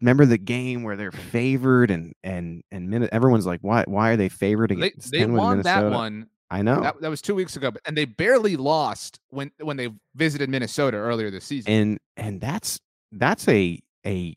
Remember 0.00 0.26
the 0.26 0.38
game 0.38 0.84
where 0.84 0.94
they're 0.94 1.10
favored 1.10 1.90
and 1.90 2.14
and 2.22 2.62
and 2.70 3.08
everyone's 3.10 3.46
like, 3.46 3.60
why 3.62 3.82
why 3.88 4.10
are 4.10 4.16
they 4.16 4.28
favored 4.28 4.70
against? 4.70 5.10
They, 5.10 5.18
they 5.18 5.26
won 5.26 5.62
that 5.62 5.90
one 5.90 6.28
I 6.50 6.62
know 6.62 6.80
that, 6.80 7.00
that 7.00 7.10
was 7.10 7.20
two 7.20 7.34
weeks 7.34 7.56
ago, 7.56 7.70
but, 7.70 7.82
and 7.84 7.96
they 7.96 8.06
barely 8.06 8.56
lost 8.56 9.20
when 9.28 9.50
when 9.60 9.76
they 9.76 9.90
visited 10.14 10.48
Minnesota 10.48 10.96
earlier 10.96 11.30
this 11.30 11.44
season. 11.44 11.72
And 11.72 11.98
and 12.16 12.40
that's 12.40 12.80
that's 13.12 13.46
a 13.48 13.80
a 14.06 14.36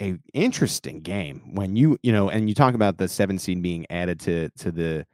a 0.00 0.16
interesting 0.32 1.00
game 1.00 1.54
when 1.54 1.74
you 1.74 1.98
you 2.02 2.12
know 2.12 2.30
and 2.30 2.48
you 2.48 2.54
talk 2.54 2.74
about 2.74 2.98
the 2.98 3.08
seven 3.08 3.38
seed 3.38 3.60
being 3.62 3.86
added 3.90 4.20
to 4.20 4.48
to 4.58 4.70
the 4.70 5.06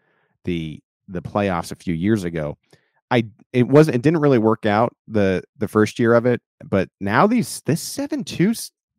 the 0.45 0.81
the 1.09 1.23
playoffs 1.23 1.73
a 1.73 1.77
few 1.77 1.95
years 1.95 2.25
ago. 2.25 2.59
I 3.11 3.25
it 3.53 3.69
wasn't 3.69 3.97
it 3.97 4.03
didn't 4.03 4.21
really 4.21 4.39
work 4.39 4.67
out 4.67 4.95
the 5.09 5.43
the 5.59 5.69
first 5.69 5.99
year 5.99 6.15
of 6.15 6.27
it, 6.27 6.43
but 6.65 6.89
now 7.01 7.27
these 7.27 7.63
this 7.65 7.81
seven 7.81 8.25
two 8.25 8.53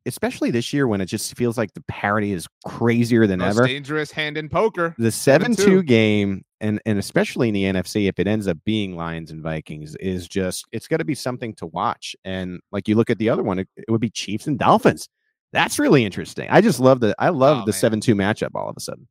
especially 0.06 0.52
this 0.52 0.72
year 0.74 0.88
when 0.88 1.02
it 1.02 1.08
just 1.08 1.36
feels 1.36 1.58
like 1.58 1.74
the 1.74 1.84
parity 1.88 2.32
is 2.32 2.48
crazier 2.66 3.28
than 3.28 3.40
Most 3.40 3.58
ever. 3.58 3.68
Dangerous 3.68 4.12
hand 4.12 4.38
in 4.38 4.50
poker. 4.50 4.96
The 4.98 5.12
seven 5.12 5.56
two 5.56 5.84
game, 5.84 6.44
and 6.62 6.82
and 6.86 7.00
especially 7.00 7.48
in 7.48 7.54
the 7.54 7.64
NFC, 7.64 8.08
if 8.08 8.20
it 8.20 8.28
ends 8.28 8.48
up 8.48 8.58
being 8.66 8.96
Lions 8.96 9.32
and 9.32 9.42
Vikings, 9.42 9.96
is 9.98 10.28
just 10.28 10.66
it's 10.72 10.88
got 10.88 10.98
to 10.98 11.06
be 11.06 11.16
something 11.16 11.54
to 11.56 11.66
watch. 11.68 12.16
And 12.24 12.60
like 12.72 12.88
you 12.88 12.96
look 12.96 13.10
at 13.10 13.18
the 13.18 13.30
other 13.30 13.44
one, 13.44 13.60
it, 13.60 13.68
it, 13.76 13.90
would 13.90 14.02
be 14.02 14.10
Chiefs 14.10 14.48
and 14.48 14.58
Dolphins. 14.60 15.10
That's 15.52 15.80
really 15.80 16.06
interesting. 16.06 16.50
I 16.50 16.62
just 16.62 16.80
love 16.80 17.00
the 17.00 17.16
I 17.20 17.30
love 17.30 17.64
oh, 17.64 17.66
the 17.66 17.74
seven 17.74 18.00
two 18.00 18.16
matchup 18.16 18.52
all 18.56 18.70
of 18.70 18.76
a 18.78 18.82
sudden. 18.82 19.08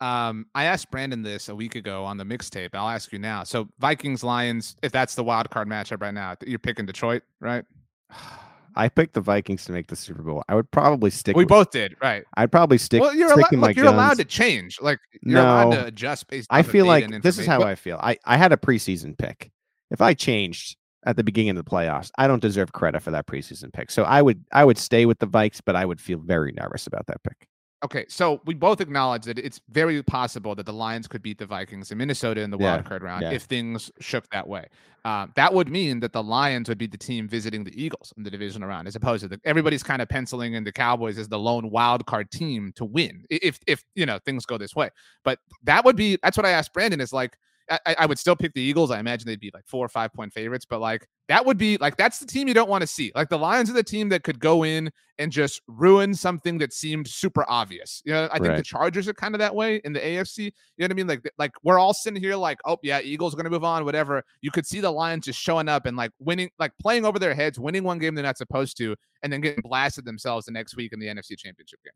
Um, 0.00 0.46
I 0.54 0.64
asked 0.64 0.90
Brandon 0.90 1.22
this 1.22 1.48
a 1.48 1.54
week 1.54 1.76
ago 1.76 2.04
on 2.04 2.16
the 2.16 2.24
mixtape. 2.24 2.70
I'll 2.74 2.88
ask 2.88 3.12
you 3.12 3.18
now. 3.18 3.44
So 3.44 3.68
Vikings 3.78 4.22
Lions, 4.24 4.76
if 4.82 4.92
that's 4.92 5.14
the 5.14 5.24
wild 5.24 5.48
card 5.50 5.68
matchup 5.68 6.02
right 6.02 6.12
now, 6.12 6.34
you're 6.44 6.58
picking 6.58 6.84
Detroit, 6.84 7.22
right? 7.40 7.64
I 8.76 8.88
picked 8.88 9.14
the 9.14 9.20
Vikings 9.20 9.64
to 9.66 9.72
make 9.72 9.86
the 9.86 9.96
Super 9.96 10.22
Bowl. 10.22 10.42
I 10.48 10.54
would 10.54 10.70
probably 10.70 11.10
stick. 11.10 11.36
We 11.36 11.44
with, 11.44 11.48
both 11.48 11.70
did, 11.70 11.96
right? 12.02 12.24
I'd 12.36 12.50
probably 12.50 12.78
stick. 12.78 13.00
Well, 13.00 13.14
you're, 13.14 13.32
allowed, 13.32 13.52
look, 13.52 13.76
you're 13.76 13.86
allowed 13.86 14.18
to 14.18 14.24
change. 14.24 14.80
Like 14.80 14.98
you're 15.22 15.36
no, 15.36 15.42
allowed 15.42 15.70
to 15.72 15.86
adjust 15.86 16.28
based. 16.28 16.48
I 16.50 16.62
feel 16.62 16.86
like 16.86 17.22
this 17.22 17.38
is 17.38 17.46
how 17.46 17.58
but, 17.58 17.68
I 17.68 17.74
feel. 17.74 17.98
I 18.02 18.18
I 18.24 18.36
had 18.36 18.52
a 18.52 18.56
preseason 18.56 19.16
pick. 19.16 19.50
If 19.90 20.00
I 20.00 20.14
changed 20.14 20.76
at 21.06 21.16
the 21.16 21.24
beginning 21.24 21.50
of 21.50 21.56
the 21.56 21.70
playoffs, 21.70 22.10
I 22.18 22.26
don't 22.26 22.40
deserve 22.40 22.72
credit 22.72 23.02
for 23.02 23.10
that 23.12 23.26
preseason 23.26 23.72
pick. 23.72 23.90
So 23.90 24.04
I 24.04 24.22
would 24.22 24.44
I 24.52 24.64
would 24.64 24.78
stay 24.78 25.06
with 25.06 25.18
the 25.18 25.26
Vikes, 25.26 25.60
but 25.64 25.76
I 25.76 25.84
would 25.84 26.00
feel 26.00 26.18
very 26.18 26.52
nervous 26.52 26.86
about 26.86 27.06
that 27.06 27.22
pick. 27.22 27.48
Okay, 27.84 28.06
so 28.08 28.40
we 28.46 28.54
both 28.54 28.80
acknowledge 28.80 29.24
that 29.24 29.38
it's 29.38 29.60
very 29.68 30.02
possible 30.02 30.54
that 30.54 30.64
the 30.64 30.72
Lions 30.72 31.06
could 31.06 31.20
beat 31.20 31.36
the 31.36 31.44
Vikings 31.44 31.92
in 31.92 31.98
Minnesota 31.98 32.40
in 32.40 32.50
the 32.50 32.56
yeah, 32.56 32.76
wild 32.76 32.86
card 32.86 33.02
round 33.02 33.22
yeah. 33.22 33.32
if 33.32 33.42
things 33.42 33.92
shook 34.00 34.26
that 34.30 34.48
way. 34.48 34.66
Uh, 35.04 35.26
that 35.36 35.52
would 35.52 35.68
mean 35.68 36.00
that 36.00 36.14
the 36.14 36.22
Lions 36.22 36.70
would 36.70 36.78
be 36.78 36.86
the 36.86 36.96
team 36.96 37.28
visiting 37.28 37.62
the 37.62 37.82
Eagles 37.82 38.14
in 38.16 38.22
the 38.22 38.30
division 38.30 38.64
round, 38.64 38.88
as 38.88 38.96
opposed 38.96 39.22
to 39.22 39.28
the, 39.28 39.38
everybody's 39.44 39.82
kind 39.82 40.00
of 40.00 40.08
penciling 40.08 40.54
in 40.54 40.64
the 40.64 40.72
Cowboys 40.72 41.18
as 41.18 41.28
the 41.28 41.38
lone 41.38 41.68
wild 41.70 42.06
card 42.06 42.30
team 42.30 42.72
to 42.76 42.86
win 42.86 43.26
if 43.28 43.60
if 43.66 43.84
you 43.94 44.06
know 44.06 44.18
things 44.24 44.46
go 44.46 44.56
this 44.56 44.74
way. 44.74 44.88
But 45.22 45.40
that 45.64 45.84
would 45.84 45.94
be 45.96 46.18
that's 46.22 46.38
what 46.38 46.46
I 46.46 46.50
asked 46.50 46.72
Brandon 46.72 47.02
is 47.02 47.12
like 47.12 47.36
I, 47.70 47.96
I, 48.00 48.06
would 48.06 48.18
still 48.18 48.36
pick 48.36 48.52
the 48.52 48.60
Eagles. 48.60 48.90
I 48.90 48.98
imagine 48.98 49.26
they'd 49.26 49.40
be 49.40 49.50
like 49.54 49.66
four 49.66 49.84
or 49.84 49.88
five 49.88 50.12
point 50.12 50.32
favorites, 50.32 50.66
but 50.68 50.80
like 50.80 51.06
that 51.28 51.44
would 51.46 51.56
be 51.56 51.78
like 51.78 51.96
that's 51.96 52.18
the 52.18 52.26
team 52.26 52.46
you 52.46 52.54
don't 52.54 52.68
want 52.68 52.82
to 52.82 52.86
see. 52.86 53.10
Like 53.14 53.28
the 53.28 53.38
Lions 53.38 53.70
are 53.70 53.74
the 53.74 53.82
team 53.82 54.10
that 54.10 54.22
could 54.22 54.38
go 54.38 54.64
in 54.64 54.90
and 55.18 55.32
just 55.32 55.62
ruin 55.66 56.14
something 56.14 56.58
that 56.58 56.72
seemed 56.72 57.08
super 57.08 57.44
obvious. 57.48 58.02
You 58.04 58.12
know, 58.12 58.28
I 58.30 58.38
think 58.38 58.48
right. 58.48 58.56
the 58.56 58.62
Chargers 58.62 59.08
are 59.08 59.14
kind 59.14 59.34
of 59.34 59.38
that 59.38 59.54
way 59.54 59.80
in 59.84 59.92
the 59.92 60.00
AFC. 60.00 60.38
You 60.38 60.50
know 60.78 60.84
what 60.84 60.90
I 60.90 60.94
mean? 60.94 61.06
Like 61.06 61.32
like 61.38 61.52
we're 61.62 61.78
all 61.78 61.94
sitting 61.94 62.20
here 62.20 62.36
like, 62.36 62.58
oh 62.66 62.76
yeah, 62.82 63.00
Eagles 63.00 63.32
are 63.32 63.36
gonna 63.36 63.50
move 63.50 63.64
on, 63.64 63.84
whatever. 63.84 64.22
You 64.42 64.50
could 64.50 64.66
see 64.66 64.80
the 64.80 64.90
Lions 64.90 65.24
just 65.24 65.40
showing 65.40 65.68
up 65.68 65.86
and 65.86 65.96
like 65.96 66.10
winning, 66.18 66.50
like 66.58 66.72
playing 66.80 67.06
over 67.06 67.18
their 67.18 67.34
heads, 67.34 67.58
winning 67.58 67.84
one 67.84 67.98
game 67.98 68.14
they're 68.14 68.24
not 68.24 68.38
supposed 68.38 68.76
to, 68.78 68.94
and 69.22 69.32
then 69.32 69.40
getting 69.40 69.62
blasted 69.62 70.04
themselves 70.04 70.46
the 70.46 70.52
next 70.52 70.76
week 70.76 70.92
in 70.92 70.98
the 70.98 71.06
NFC 71.06 71.38
Championship 71.38 71.80
game. 71.82 71.92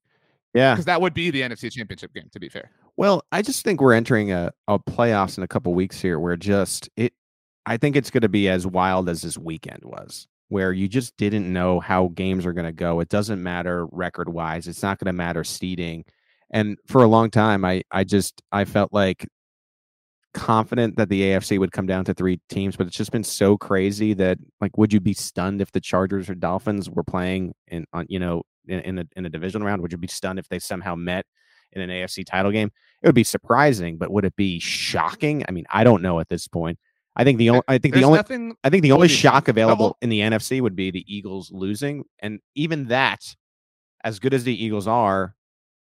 Yeah. 0.54 0.74
Because 0.74 0.86
that 0.86 1.00
would 1.00 1.14
be 1.14 1.30
the 1.30 1.42
NFC 1.42 1.70
championship 1.70 2.12
game, 2.14 2.28
to 2.32 2.40
be 2.40 2.48
fair. 2.48 2.70
Well, 2.96 3.22
I 3.32 3.42
just 3.42 3.64
think 3.64 3.80
we're 3.80 3.92
entering 3.94 4.32
a, 4.32 4.50
a 4.66 4.78
playoffs 4.78 5.36
in 5.38 5.44
a 5.44 5.48
couple 5.48 5.74
weeks 5.74 6.00
here 6.00 6.18
where 6.18 6.36
just 6.36 6.88
it 6.96 7.12
I 7.66 7.76
think 7.76 7.96
it's 7.96 8.10
gonna 8.10 8.28
be 8.28 8.48
as 8.48 8.66
wild 8.66 9.08
as 9.08 9.22
this 9.22 9.36
weekend 9.38 9.82
was. 9.84 10.26
where 10.48 10.72
you 10.72 10.88
just 10.88 11.16
didn't 11.16 11.52
know 11.52 11.80
how 11.80 12.08
games 12.14 12.46
are 12.46 12.52
going 12.52 12.66
to 12.66 12.72
go. 12.72 13.00
It 13.00 13.08
doesn't 13.08 13.42
matter 13.42 13.86
record 13.92 14.28
wise. 14.28 14.66
It's 14.66 14.82
not 14.82 14.98
going 14.98 15.06
to 15.06 15.12
matter 15.12 15.44
seeding. 15.44 16.04
And 16.50 16.78
for 16.86 17.02
a 17.02 17.06
long 17.06 17.30
time, 17.30 17.64
I 17.64 17.82
I 17.90 18.04
just 18.04 18.42
I 18.52 18.64
felt 18.64 18.92
like 18.92 19.26
confident 20.34 20.96
that 20.96 21.08
the 21.08 21.22
AFC 21.22 21.58
would 21.58 21.72
come 21.72 21.86
down 21.86 22.04
to 22.06 22.14
three 22.14 22.40
teams, 22.48 22.76
but 22.76 22.86
it's 22.86 22.96
just 22.96 23.12
been 23.12 23.24
so 23.24 23.56
crazy 23.58 24.14
that 24.14 24.38
like, 24.60 24.76
would 24.78 24.92
you 24.92 25.00
be 25.00 25.14
stunned 25.14 25.60
if 25.60 25.72
the 25.72 25.80
Chargers 25.80 26.30
or 26.30 26.34
Dolphins 26.34 26.88
were 26.90 27.02
playing 27.04 27.54
in 27.68 27.84
on 27.92 28.06
you 28.08 28.18
know 28.18 28.42
in, 28.68 28.80
in 28.80 28.98
a 28.98 29.04
in 29.16 29.26
a 29.26 29.30
division 29.30 29.62
round? 29.62 29.82
Would 29.82 29.92
you 29.92 29.98
be 29.98 30.06
stunned 30.08 30.38
if 30.38 30.48
they 30.48 30.58
somehow 30.58 30.94
met 30.94 31.26
in 31.72 31.80
an 31.82 31.90
AFC 31.90 32.24
title 32.24 32.50
game? 32.52 32.70
It 33.02 33.08
would 33.08 33.14
be 33.14 33.24
surprising, 33.24 33.96
but 33.98 34.10
would 34.10 34.24
it 34.24 34.36
be 34.36 34.58
shocking? 34.60 35.44
I 35.48 35.52
mean, 35.52 35.66
I 35.70 35.84
don't 35.84 36.02
know 36.02 36.20
at 36.20 36.28
this 36.28 36.48
point. 36.48 36.78
I 37.16 37.24
think 37.24 37.38
the 37.38 37.50
only 37.50 37.62
I 37.66 37.78
think 37.78 37.94
There's 37.94 38.02
the 38.02 38.06
only 38.06 38.18
nothing. 38.18 38.56
I 38.62 38.70
think 38.70 38.82
the 38.82 38.92
only 38.92 39.08
shock 39.08 39.48
available 39.48 39.86
whole- 39.86 39.98
in 40.02 40.08
the 40.08 40.20
NFC 40.20 40.60
would 40.60 40.76
be 40.76 40.90
the 40.90 41.04
Eagles 41.12 41.50
losing, 41.52 42.04
and 42.20 42.40
even 42.54 42.86
that, 42.88 43.34
as 44.04 44.18
good 44.20 44.32
as 44.34 44.44
the 44.44 44.64
Eagles 44.64 44.86
are, 44.86 45.34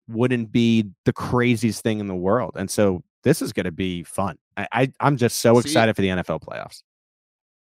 wouldn't 0.08 0.50
be 0.50 0.90
the 1.04 1.12
craziest 1.12 1.82
thing 1.82 2.00
in 2.00 2.06
the 2.08 2.16
world. 2.16 2.52
And 2.56 2.70
so 2.70 3.02
this 3.22 3.42
is 3.42 3.52
going 3.52 3.64
to 3.64 3.70
be 3.72 4.02
fun. 4.02 4.38
I, 4.56 4.66
I 4.72 4.92
I'm 4.98 5.16
just 5.18 5.40
so 5.40 5.54
See- 5.60 5.68
excited 5.68 5.94
for 5.94 6.02
the 6.02 6.08
NFL 6.08 6.40
playoffs. 6.42 6.82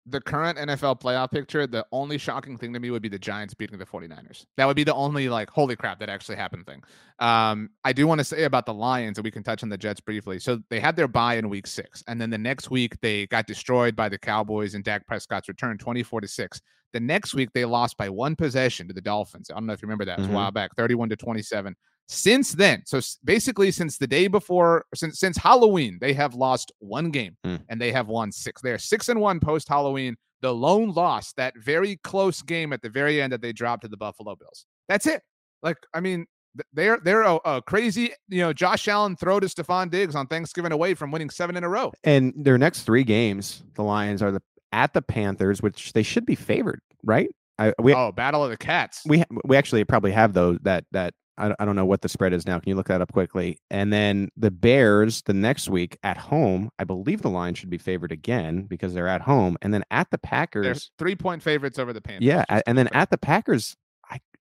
The 0.09 0.21
current 0.21 0.57
NFL 0.57 1.01
playoff 1.01 1.31
picture, 1.31 1.67
the 1.67 1.85
only 1.91 2.17
shocking 2.17 2.57
thing 2.57 2.71
to 2.73 2.79
me 2.79 2.89
would 2.91 3.01
be 3.01 3.09
the 3.09 3.19
Giants 3.19 3.53
beating 3.53 3.77
the 3.77 3.85
49ers. 3.85 4.45
That 4.55 4.65
would 4.65 4.75
be 4.75 4.83
the 4.85 4.93
only 4.93 5.27
like 5.27 5.49
holy 5.49 5.75
crap 5.75 5.99
that 5.99 6.09
actually 6.09 6.37
happened 6.37 6.65
thing. 6.65 6.81
Um, 7.19 7.69
I 7.83 7.93
do 7.93 8.07
want 8.07 8.19
to 8.19 8.23
say 8.23 8.43
about 8.45 8.65
the 8.65 8.73
Lions, 8.73 9.17
and 9.17 9.25
we 9.25 9.31
can 9.31 9.43
touch 9.43 9.63
on 9.63 9.69
the 9.69 9.77
Jets 9.77 9.99
briefly. 9.99 10.39
So 10.39 10.59
they 10.69 10.79
had 10.79 10.95
their 10.95 11.07
bye 11.07 11.35
in 11.35 11.49
week 11.49 11.67
six, 11.67 12.03
and 12.07 12.21
then 12.21 12.29
the 12.29 12.37
next 12.37 12.69
week 12.71 12.99
they 13.01 13.27
got 13.27 13.47
destroyed 13.47 13.95
by 13.95 14.07
the 14.09 14.17
Cowboys 14.17 14.75
and 14.75 14.83
Dak 14.83 15.05
Prescott's 15.07 15.47
return 15.49 15.77
24 15.77 16.21
to 16.21 16.27
6. 16.27 16.61
The 16.93 16.99
next 17.01 17.33
week 17.33 17.49
they 17.53 17.65
lost 17.65 17.97
by 17.97 18.07
one 18.09 18.35
possession 18.35 18.87
to 18.87 18.93
the 18.93 19.01
Dolphins. 19.01 19.49
I 19.49 19.55
don't 19.55 19.65
know 19.65 19.73
if 19.73 19.81
you 19.81 19.87
remember 19.87 20.05
that. 20.05 20.19
It 20.19 20.21
was 20.21 20.27
Mhm. 20.29 20.31
a 20.31 20.35
while 20.35 20.51
back, 20.51 20.71
31 20.77 21.09
to 21.09 21.17
27. 21.17 21.75
Since 22.09 22.53
then, 22.53 22.83
so 22.85 23.01
basically 23.25 23.69
since 23.71 23.97
the 23.97 24.07
day 24.07 24.27
before, 24.27 24.85
since 24.95 25.19
since 25.19 25.37
Halloween, 25.37 25.97
they 25.99 26.13
have 26.13 26.35
lost 26.35 26.71
one 26.79 27.11
game 27.11 27.35
Hmm. 27.43 27.57
and 27.69 27.81
they 27.81 27.91
have 27.91 28.07
won 28.07 28.31
six. 28.31 28.61
They're 28.61 28.77
six 28.79 29.09
and 29.09 29.19
one 29.19 29.39
post 29.39 29.67
Halloween. 29.67 30.15
The 30.41 30.53
lone 30.53 30.93
loss, 30.93 31.33
that 31.33 31.53
very 31.57 31.97
close 32.03 32.41
game 32.41 32.71
at 32.71 32.81
the 32.81 32.89
very 32.89 33.21
end 33.21 33.33
that 33.33 33.41
they 33.41 33.51
dropped 33.51 33.81
to 33.83 33.87
the 33.87 33.97
Buffalo 33.97 34.35
Bills. 34.35 34.65
That's 34.87 35.05
it. 35.07 35.21
Like, 35.63 35.77
I 35.93 35.99
mean, 35.99 36.27
they're 36.73 36.99
they're 37.03 37.23
a, 37.23 37.35
a 37.43 37.61
crazy, 37.61 38.11
you 38.29 38.41
know, 38.41 38.53
Josh 38.53 38.87
Allen 38.87 39.15
throw 39.15 39.39
to 39.39 39.47
Stefon 39.47 39.89
Diggs 39.89 40.15
on 40.15 40.27
Thanksgiving 40.27 40.71
away 40.71 40.93
from 40.93 41.11
winning 41.11 41.29
seven 41.29 41.57
in 41.57 41.63
a 41.63 41.69
row. 41.69 41.91
And 42.03 42.33
their 42.37 42.57
next 42.57 42.83
three 42.83 43.03
games, 43.03 43.63
the 43.73 43.83
Lions 43.83 44.21
are 44.21 44.31
the 44.31 44.41
at 44.71 44.93
the 44.93 45.01
Panthers, 45.01 45.61
which 45.61 45.93
they 45.93 46.03
should 46.03 46.25
be 46.25 46.35
favored, 46.35 46.79
right? 47.03 47.29
I, 47.59 47.73
we 47.81 47.93
oh, 47.93 48.11
Battle 48.11 48.43
of 48.43 48.51
the 48.51 48.57
Cats. 48.57 49.01
we 49.05 49.23
we 49.43 49.57
actually 49.57 49.83
probably 49.83 50.11
have 50.11 50.33
those 50.33 50.59
that 50.63 50.85
that 50.91 51.13
I, 51.37 51.53
I 51.59 51.65
don't 51.65 51.75
know 51.75 51.85
what 51.85 52.01
the 52.01 52.09
spread 52.09 52.33
is 52.33 52.45
now. 52.45 52.59
Can 52.59 52.69
you 52.69 52.75
look 52.75 52.87
that 52.87 53.01
up 53.01 53.11
quickly? 53.13 53.59
And 53.69 53.91
then 53.93 54.29
the 54.37 54.51
Bears 54.51 55.21
the 55.23 55.33
next 55.33 55.69
week 55.69 55.97
at 56.03 56.17
home. 56.17 56.69
I 56.79 56.83
believe 56.83 57.21
the 57.21 57.29
line 57.29 57.53
should 57.53 57.69
be 57.69 57.77
favored 57.77 58.11
again 58.11 58.63
because 58.63 58.93
they're 58.93 59.07
at 59.07 59.21
home, 59.21 59.57
and 59.61 59.73
then 59.73 59.83
at 59.91 60.09
the 60.11 60.17
Packers, 60.17 60.65
they're 60.65 60.75
three 60.97 61.15
point 61.15 61.43
favorites 61.43 61.79
over 61.79 61.93
the 61.93 62.01
Panthers. 62.01 62.25
Yeah, 62.25 62.37
just 62.39 62.49
a- 62.49 62.55
to 62.63 62.69
and 62.69 62.77
then 62.77 62.87
at 62.93 63.09
the 63.09 63.17
Packers, 63.17 63.75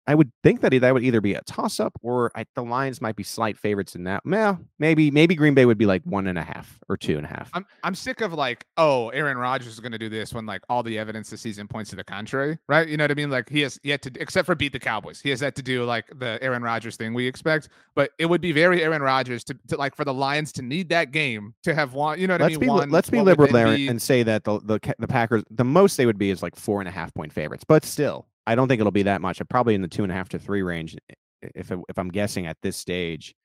I 0.08 0.14
would 0.16 0.32
think 0.44 0.62
that 0.62 0.72
that 0.72 0.94
would 0.94 1.04
either 1.04 1.22
be 1.22 1.34
a 1.34 1.42
toss 1.42 1.80
up 1.80 1.94
or 2.02 2.32
I, 2.36 2.46
the 2.56 2.64
Lions 2.64 3.02
might 3.02 3.16
be 3.16 3.24
slight 3.24 3.58
favorites 3.58 3.96
in 3.96 4.04
that. 4.04 4.22
Well, 4.26 4.60
maybe 4.78 5.10
maybe 5.10 5.34
Green 5.36 5.54
Bay 5.56 5.66
would 5.66 5.78
be 5.78 5.86
like 5.88 6.04
one 6.04 6.28
and 6.28 6.38
a 6.38 6.44
half 6.44 6.80
or 6.90 6.98
two 6.98 7.18
and 7.18 7.26
a 7.26 7.30
half. 7.30 7.50
I'm 7.54 7.66
I'm 7.84 7.96
sick 7.96 8.22
of 8.22 8.34
like, 8.34 8.66
oh, 8.78 9.10
Aaron 9.10 9.38
Rodgers 9.38 9.74
is 9.74 9.80
going 9.80 9.92
to 9.94 9.98
do 9.98 10.10
this 10.10 10.34
when 10.34 10.46
like 10.46 10.62
all 10.70 10.84
the 10.84 11.00
evidence 11.00 11.30
this 11.30 11.42
season 11.42 11.68
points 11.68 11.90
to 11.90 11.96
the 11.96 12.04
contrary, 12.04 12.58
right? 12.68 12.88
You 12.88 12.98
know 12.98 13.04
what 13.04 13.12
I 13.12 13.16
mean? 13.16 13.30
Like 13.30 13.50
he 13.50 13.62
has 13.62 13.80
yet 13.84 14.02
to, 14.04 14.12
except 14.20 14.46
for 14.46 14.54
beat 14.56 14.74
the 14.74 14.80
Cowboys, 14.80 15.22
he 15.22 15.30
has 15.32 15.42
yet 15.42 15.56
to 15.56 15.64
do 15.64 15.84
like 15.86 16.06
the 16.20 16.38
Aaron 16.42 16.62
Rodgers 16.62 16.96
thing 16.98 17.14
we 17.14 17.26
expect. 17.26 17.70
But 17.96 18.12
it 18.20 18.28
would 18.28 18.42
be 18.42 18.52
very 18.52 18.84
Aaron 18.84 19.02
Rodgers 19.02 19.44
to, 19.46 19.58
to 19.70 19.78
like 19.78 19.96
for 19.96 20.06
the 20.06 20.14
Lions 20.14 20.52
to 20.54 20.62
need 20.62 20.90
that 20.90 21.12
game 21.12 21.56
to 21.64 21.74
have 21.74 21.94
won. 21.94 22.20
You 22.20 22.28
know 22.28 22.36
what 22.36 22.42
let's 22.42 22.56
I 22.56 22.60
be 22.60 22.66
mean? 22.68 22.76
li- 22.76 22.80
Won 22.82 22.90
let's 22.92 23.10
be 23.10 23.22
liberal 23.22 23.52
there 23.52 23.76
be- 23.76 23.88
and 23.88 24.02
say 24.02 24.22
that 24.24 24.44
the, 24.44 24.60
the 24.60 24.80
the 25.00 25.08
Packers 25.08 25.44
the 25.50 25.66
most 25.66 25.98
they 25.98 26.06
would 26.06 26.18
be 26.20 26.30
is 26.30 26.44
like 26.44 26.56
four 26.56 26.80
and 26.80 26.88
a 26.88 26.92
half 26.92 27.14
point 27.14 27.34
favorites, 27.34 27.64
but 27.68 27.84
still, 27.86 28.28
I 28.48 28.56
don't 28.56 28.68
think 28.68 28.80
it'll 28.80 28.92
be 28.92 29.04
that 29.04 29.22
much. 29.22 29.42
I'm 29.42 29.48
probably 29.48 29.76
in 29.76 29.82
the 29.82 29.88
two 29.88 30.04
and 30.04 30.12
a 30.12 30.16
half 30.16 30.30
to 30.30 30.40
three 30.40 30.62
range. 30.62 30.96
Eh, 31.10 31.14
eh, 31.44 31.50
if 31.56 31.72
if 31.72 31.98
I'm 31.98 32.10
guessing 32.10 32.48
at 32.48 32.58
this 32.62 32.78
stage, 32.78 33.36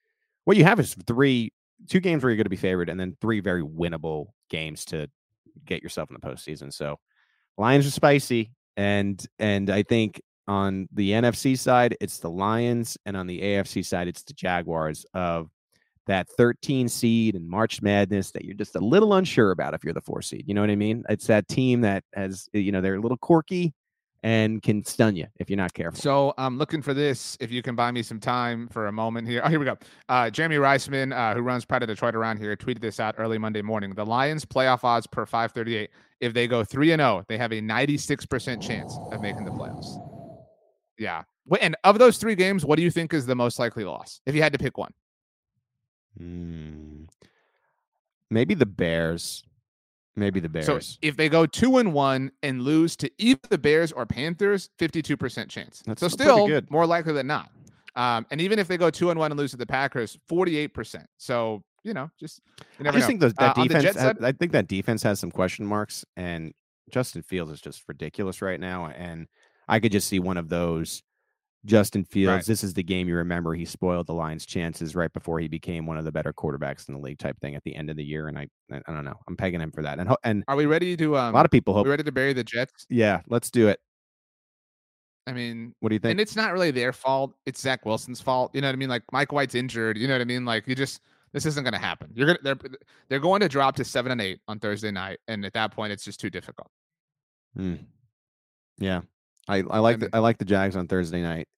what 0.45 0.57
you 0.57 0.65
have 0.65 0.81
is 0.81 0.95
three 1.07 1.53
two 1.89 2.01
games 2.01 2.23
where 2.23 2.31
you're 2.31 2.37
going 2.37 2.45
to 2.45 2.51
be 2.51 2.57
favored, 2.57 2.89
and 2.89 2.99
then 2.99 3.17
three 3.21 3.41
very 3.41 3.63
winnable 3.63 4.27
games 4.49 4.85
to 4.87 5.09
get 5.65 5.83
yourself 5.83 6.11
in 6.11 6.17
the 6.21 6.27
postseason. 6.27 6.73
So 6.73 6.99
Lions 7.59 7.87
are 7.87 7.91
spicy, 7.91 8.53
and 8.77 9.25
and 9.39 9.71
I 9.71 9.83
think 9.83 10.21
on 10.49 10.89
the 10.93 11.11
NFC 11.13 11.59
side 11.59 11.97
it's 12.01 12.19
the 12.19 12.31
Lions, 12.31 12.97
and 13.07 13.17
on 13.17 13.27
the 13.27 13.41
AFC 13.41 13.85
side 13.85 14.09
it's 14.09 14.23
the 14.23 14.35
Jaguars 14.35 15.07
of 15.15 15.49
that 16.07 16.29
13 16.37 16.89
seed 16.89 17.37
and 17.37 17.49
March 17.49 17.83
Madness 17.83 18.33
that 18.33 18.45
you're 18.45 18.55
just 18.55 18.75
a 18.75 18.81
little 18.81 19.15
unsure 19.15 19.53
about 19.53 19.75
if 19.75 19.85
you're 19.85 19.93
the 19.95 20.01
four 20.01 20.23
seed. 20.23 20.45
You 20.47 20.55
know 20.55 20.61
what 20.61 20.71
I 20.71 20.77
mean? 20.77 21.05
It's 21.09 21.27
that 21.29 21.47
team 21.47 21.83
that 21.83 22.05
has 22.15 22.49
eh, 22.55 22.59
you 22.59 22.73
know 22.73 22.81
they're 22.81 22.97
a 22.97 23.01
little 23.01 23.17
quirky 23.17 23.73
and 24.23 24.63
can 24.63 24.85
stun 24.85 25.17
you 25.17 25.27
if 25.37 25.49
you're 25.49 25.57
not 25.57 25.73
careful. 25.73 26.01
So 26.01 26.35
I'm 26.37 26.59
looking 26.59 26.83
for 26.83 26.93
this. 26.93 27.37
If 27.41 27.51
you 27.51 27.63
can 27.63 27.75
buy 27.75 27.91
me 27.91 28.03
some 28.03 28.21
time 28.21 28.69
for 28.69 28.87
a 28.87 28.93
moment 28.93 29.27
here. 29.27 29.41
Oh, 29.45 29.49
here 29.49 29.59
we 29.59 29.65
go. 29.65 29.79
Uh, 30.09 30.31
Jeremy 30.31 30.57
Reisman, 30.57 31.17
uh, 31.17 31.35
who 31.35 31.41
runs 31.41 31.65
Pride 31.65 31.83
of 31.83 31.89
Detroit 31.89 32.15
around 32.15 32.39
here, 32.39 32.55
tweeted 32.57 32.81
this 32.81 33.01
out 33.01 33.15
early 33.19 33.39
Monday 33.39 33.63
morning. 33.63 33.95
The 33.95 34.05
Lions 34.05 34.45
playoff 34.45 34.85
odds 34.85 35.07
per 35.07 35.25
538. 35.25 35.91
If 36.21 36.35
they 36.35 36.47
go 36.47 36.65
three 36.65 36.93
and 36.93 37.01
zero, 37.01 37.25
they 37.29 37.39
have 37.39 37.53
a 37.53 37.61
96% 37.61 38.61
chance 38.61 38.99
of 39.11 39.23
making 39.23 39.45
the 39.45 39.51
playoffs. 39.51 39.97
Yeah. 40.99 41.23
And 41.61 41.75
of 41.85 41.99
those 41.99 42.19
three 42.19 42.35
games, 42.35 42.65
what 42.65 42.77
do 42.77 42.83
you 42.83 42.91
think 42.91 43.15
is 43.15 43.25
the 43.25 43.35
most 43.35 43.59
likely 43.59 43.85
loss? 43.85 44.21
If 44.27 44.35
you 44.35 44.43
had 44.43 44.53
to 44.53 44.59
pick 44.59 44.77
one, 44.77 44.93
Hmm. 46.19 47.05
Maybe 48.31 48.55
the 48.55 48.67
Bears. 48.67 49.43
Maybe 50.21 50.39
the 50.39 50.49
Bears. 50.49 50.67
so 50.67 50.79
if 51.03 51.17
they 51.17 51.29
go 51.29 51.47
two 51.47 51.79
and 51.79 51.93
one 51.95 52.31
and 52.43 52.63
lose 52.63 52.95
to 52.97 53.11
either 53.19 53.41
the 53.49 53.59
Bears 53.59 53.91
or 53.91 54.05
Panthers, 54.07 54.69
52% 54.79 55.49
chance. 55.49 55.83
That's 55.87 56.01
so 56.01 56.09
still 56.09 56.47
good. 56.47 56.71
more 56.71 56.87
likely 56.87 57.15
than 57.15 57.27
not. 57.27 57.51
Um, 57.97 58.27
and 58.31 58.41
even 58.41 58.59
if 58.59 58.69
they 58.69 58.77
go 58.77 58.91
two 58.91 59.11
and 59.11 59.19
one 59.19 59.33
and 59.33 59.39
lose 59.41 59.51
to 59.53 59.57
the 59.57 59.67
Packers, 59.67 60.19
48%. 60.31 61.05
So, 61.17 61.63
you 61.83 61.95
know, 61.95 62.11
just 62.21 62.41
you 62.79 62.87
I 62.87 62.93
just 62.93 63.01
know. 63.01 63.07
think 63.07 63.21
those, 63.21 63.35
that 63.35 63.57
Uh, 63.59 63.65
defense. 63.65 63.97
I 64.23 64.33
think 64.33 64.53
that 64.53 64.69
defense 64.69 65.03
has 65.03 65.19
some 65.19 65.31
question 65.31 65.65
marks, 65.67 66.05
and 66.17 66.53
Justin 66.91 67.23
Fields 67.23 67.51
is 67.51 67.61
just 67.61 67.83
ridiculous 67.89 68.43
right 68.43 68.61
now. 68.61 68.87
And 68.89 69.27
I 69.69 69.81
could 69.81 69.91
just 69.93 70.07
see 70.07 70.19
one 70.21 70.37
of 70.37 70.49
those. 70.51 71.03
Justin 71.67 72.05
Fields. 72.05 72.33
Right. 72.37 72.45
This 72.47 72.65
is 72.65 72.73
the 72.73 72.83
game 72.83 73.07
you 73.09 73.17
remember. 73.17 73.55
He 73.55 73.65
spoiled 73.67 74.07
the 74.07 74.15
Lions' 74.15 74.47
chances 74.47 74.95
right 74.95 75.13
before 75.13 75.41
he 75.41 75.49
became 75.49 75.85
one 75.87 75.99
of 75.99 76.05
the 76.07 76.13
better 76.13 76.33
quarterbacks 76.33 76.89
in 76.89 76.95
the 76.95 77.01
league, 77.01 77.19
type 77.19 77.39
thing 77.41 77.55
at 77.55 77.63
the 77.65 77.75
end 77.77 77.91
of 77.91 77.97
the 77.97 78.05
year. 78.05 78.29
And 78.29 78.39
I, 78.39 78.47
I 78.73 78.81
don't 78.93 79.05
know. 79.05 79.19
I'm 79.29 79.37
pegging 79.37 79.61
him 79.61 79.71
for 79.71 79.83
that. 79.83 79.99
And 79.99 80.09
ho- 80.09 80.17
and 80.25 80.43
Are 80.49 80.57
we 80.57 80.65
ready 80.67 80.97
to 80.97 81.17
um 81.19 81.35
a 81.35 81.37
lot 81.37 81.45
of 81.45 81.51
people 81.51 81.75
hope. 81.75 81.85
we 81.85 81.91
ready 81.91 82.03
to 82.05 82.13
bury 82.13 82.33
the 82.33 82.45
Jets? 82.45 82.87
Yeah, 82.89 83.21
let's 83.29 83.51
do 83.51 83.69
it. 83.69 83.79
I 85.27 85.33
mean, 85.33 85.75
What 85.81 85.91
do 85.91 85.95
you 85.95 85.99
think? 86.01 86.13
and 86.13 86.21
it's 86.21 86.35
not 86.35 86.53
really 86.53 86.71
their 86.71 86.93
fault. 86.95 87.35
It's 87.47 87.61
Zach 87.61 87.85
Wilson's 87.85 88.21
fault. 88.21 88.53
You 88.55 88.63
know 88.63 88.69
what 88.69 88.73
I 88.73 88.77
mean? 88.77 88.89
Like 88.89 89.03
Mike 89.13 89.33
White's 89.33 89.55
injured. 89.55 89.99
You 89.99 90.09
know 90.09 90.15
what 90.15 90.23
I 90.23 90.25
mean? 90.25 90.45
Like 90.45 90.67
you 90.67 90.75
just 90.75 91.01
this 91.33 91.47
isn't 91.47 91.63
going 91.63 91.75
to 91.75 91.79
happen. 91.79 92.11
You're 92.15 92.27
gonna 92.27 92.39
they're 92.43 92.57
they're 93.09 93.21
going 93.21 93.41
to 93.41 93.49
drop 93.49 93.77
to 93.77 93.85
seven 93.85 94.11
and 94.13 94.21
eight 94.21 94.41
on 94.49 94.59
Thursday 94.59 94.91
night, 94.91 95.19
and 95.29 95.45
at 95.45 95.53
that 95.53 95.73
point, 95.73 95.93
it's 95.93 96.05
just 96.05 96.19
too 96.21 96.31
difficult. 96.31 96.69
Hmm. 97.55 97.75
Yeah, 98.79 99.03
I 99.51 99.59
I 99.71 99.79
like 99.81 100.01
mean- 100.01 100.11
the, 100.11 100.17
I 100.17 100.21
like 100.21 100.39
the 100.39 100.45
Jags 100.45 100.77
on 100.77 100.87
Thursday 100.89 101.23
night. 101.23 101.49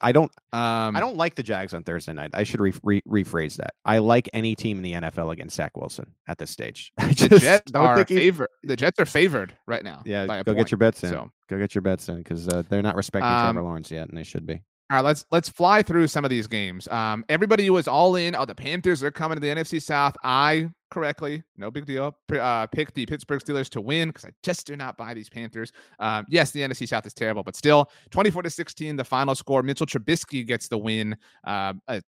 I 0.00 0.12
don't 0.12 0.30
Um, 0.52 0.94
I 0.96 1.00
don't 1.00 1.16
like 1.16 1.34
the 1.34 1.42
Jags 1.42 1.74
on 1.74 1.82
Thursday 1.82 2.12
night. 2.12 2.30
I 2.32 2.44
should 2.44 2.60
re- 2.60 2.72
re- 2.84 3.02
rephrase 3.08 3.56
that. 3.56 3.72
I 3.84 3.98
like 3.98 4.28
any 4.32 4.54
team 4.54 4.76
in 4.76 4.82
the 4.84 4.92
NFL 4.92 5.32
against 5.32 5.56
Zach 5.56 5.76
Wilson 5.76 6.14
at 6.28 6.38
this 6.38 6.50
stage. 6.50 6.92
I 6.98 7.08
The 7.12 7.38
Jets 7.40 7.72
don't 7.72 7.84
are 7.86 8.04
favored. 8.04 8.48
The 8.62 8.76
Jets 8.76 9.00
are 9.00 9.06
favored 9.06 9.56
right 9.66 9.82
now. 9.82 10.02
Yeah, 10.04 10.26
go 10.26 10.42
point. 10.44 10.58
get 10.58 10.70
your 10.70 10.78
bets 10.78 11.02
in. 11.02 11.10
So, 11.10 11.30
Go 11.48 11.58
get 11.58 11.74
your 11.74 11.82
bets 11.82 12.08
in 12.08 12.18
because 12.18 12.46
uh, 12.46 12.62
they're 12.68 12.82
not 12.82 12.94
respecting 12.94 13.28
Um, 13.32 13.46
Trevor 13.54 13.62
Lawrence 13.66 13.90
yet, 13.90 14.08
and 14.08 14.16
they 14.16 14.22
should 14.22 14.46
be. 14.46 14.54
all 14.54 14.60
right, 14.98 15.04
let's 15.04 15.24
let's 15.32 15.48
fly 15.48 15.82
through 15.82 16.06
some 16.06 16.24
of 16.24 16.30
these 16.30 16.46
games. 16.46 16.86
Um, 16.86 17.24
everybody 17.28 17.68
was 17.70 17.88
all 17.88 18.14
in. 18.14 18.36
Oh, 18.36 18.44
the 18.44 18.54
Panthers 18.54 19.02
are 19.02 19.10
coming 19.10 19.34
to 19.36 19.40
the 19.40 19.48
NFC 19.48 19.82
South. 19.82 20.14
I 20.22 20.68
correctly, 20.90 21.42
no 21.56 21.70
big 21.70 21.86
deal. 21.86 22.16
Uh, 22.32 22.66
picked 22.66 22.94
the 22.94 23.06
Pittsburgh 23.06 23.40
Steelers 23.40 23.68
to 23.70 23.80
win 23.80 24.08
because 24.08 24.24
I 24.24 24.30
just 24.42 24.66
do 24.66 24.76
not 24.76 24.96
buy 24.96 25.14
these 25.14 25.28
Panthers. 25.28 25.72
Um, 25.98 26.26
yes, 26.28 26.50
the 26.50 26.60
NFC 26.60 26.86
South 26.86 27.06
is 27.06 27.14
terrible, 27.14 27.42
but 27.42 27.56
still, 27.56 27.90
twenty-four 28.10 28.42
to 28.42 28.50
sixteen, 28.50 28.96
the 28.96 29.04
final 29.04 29.34
score. 29.34 29.62
Mitchell 29.62 29.86
Trubisky 29.86 30.46
gets 30.46 30.68
the 30.68 30.78
win. 30.78 31.16
Uh, 31.44 31.74
a, 31.88 32.02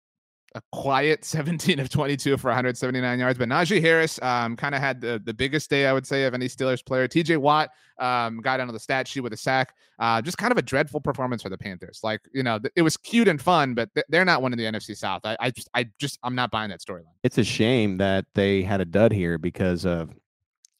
a 0.55 0.61
quiet 0.71 1.23
17 1.25 1.79
of 1.79 1.89
22 1.89 2.37
for 2.37 2.49
179 2.49 3.19
yards. 3.19 3.37
But 3.37 3.49
Najee 3.49 3.81
Harris 3.81 4.19
um, 4.21 4.55
kind 4.55 4.75
of 4.75 4.81
had 4.81 5.01
the, 5.01 5.21
the 5.23 5.33
biggest 5.33 5.69
day, 5.69 5.87
I 5.87 5.93
would 5.93 6.05
say, 6.05 6.25
of 6.25 6.33
any 6.33 6.47
Steelers 6.47 6.85
player. 6.85 7.07
TJ 7.07 7.37
Watt 7.37 7.69
um, 7.99 8.39
got 8.41 8.59
onto 8.59 8.73
the 8.73 8.79
stat 8.79 9.07
sheet 9.07 9.21
with 9.21 9.33
a 9.33 9.37
sack. 9.37 9.73
Uh, 9.99 10.21
just 10.21 10.37
kind 10.37 10.51
of 10.51 10.57
a 10.57 10.61
dreadful 10.61 11.01
performance 11.01 11.43
for 11.43 11.49
the 11.49 11.57
Panthers. 11.57 11.99
Like, 12.03 12.21
you 12.33 12.43
know, 12.43 12.59
th- 12.59 12.71
it 12.75 12.81
was 12.81 12.97
cute 12.97 13.27
and 13.27 13.41
fun, 13.41 13.73
but 13.73 13.93
th- 13.93 14.05
they're 14.09 14.25
not 14.25 14.41
winning 14.41 14.57
the 14.57 14.65
NFC 14.65 14.95
South. 14.95 15.21
I, 15.25 15.35
I 15.39 15.51
just, 15.51 15.69
I 15.73 15.89
just, 15.99 16.19
I'm 16.23 16.35
not 16.35 16.51
buying 16.51 16.69
that 16.69 16.79
storyline. 16.79 17.13
It's 17.23 17.37
a 17.37 17.43
shame 17.43 17.97
that 17.97 18.25
they 18.33 18.61
had 18.61 18.81
a 18.81 18.85
dud 18.85 19.11
here 19.11 19.37
because 19.37 19.85
of 19.85 20.09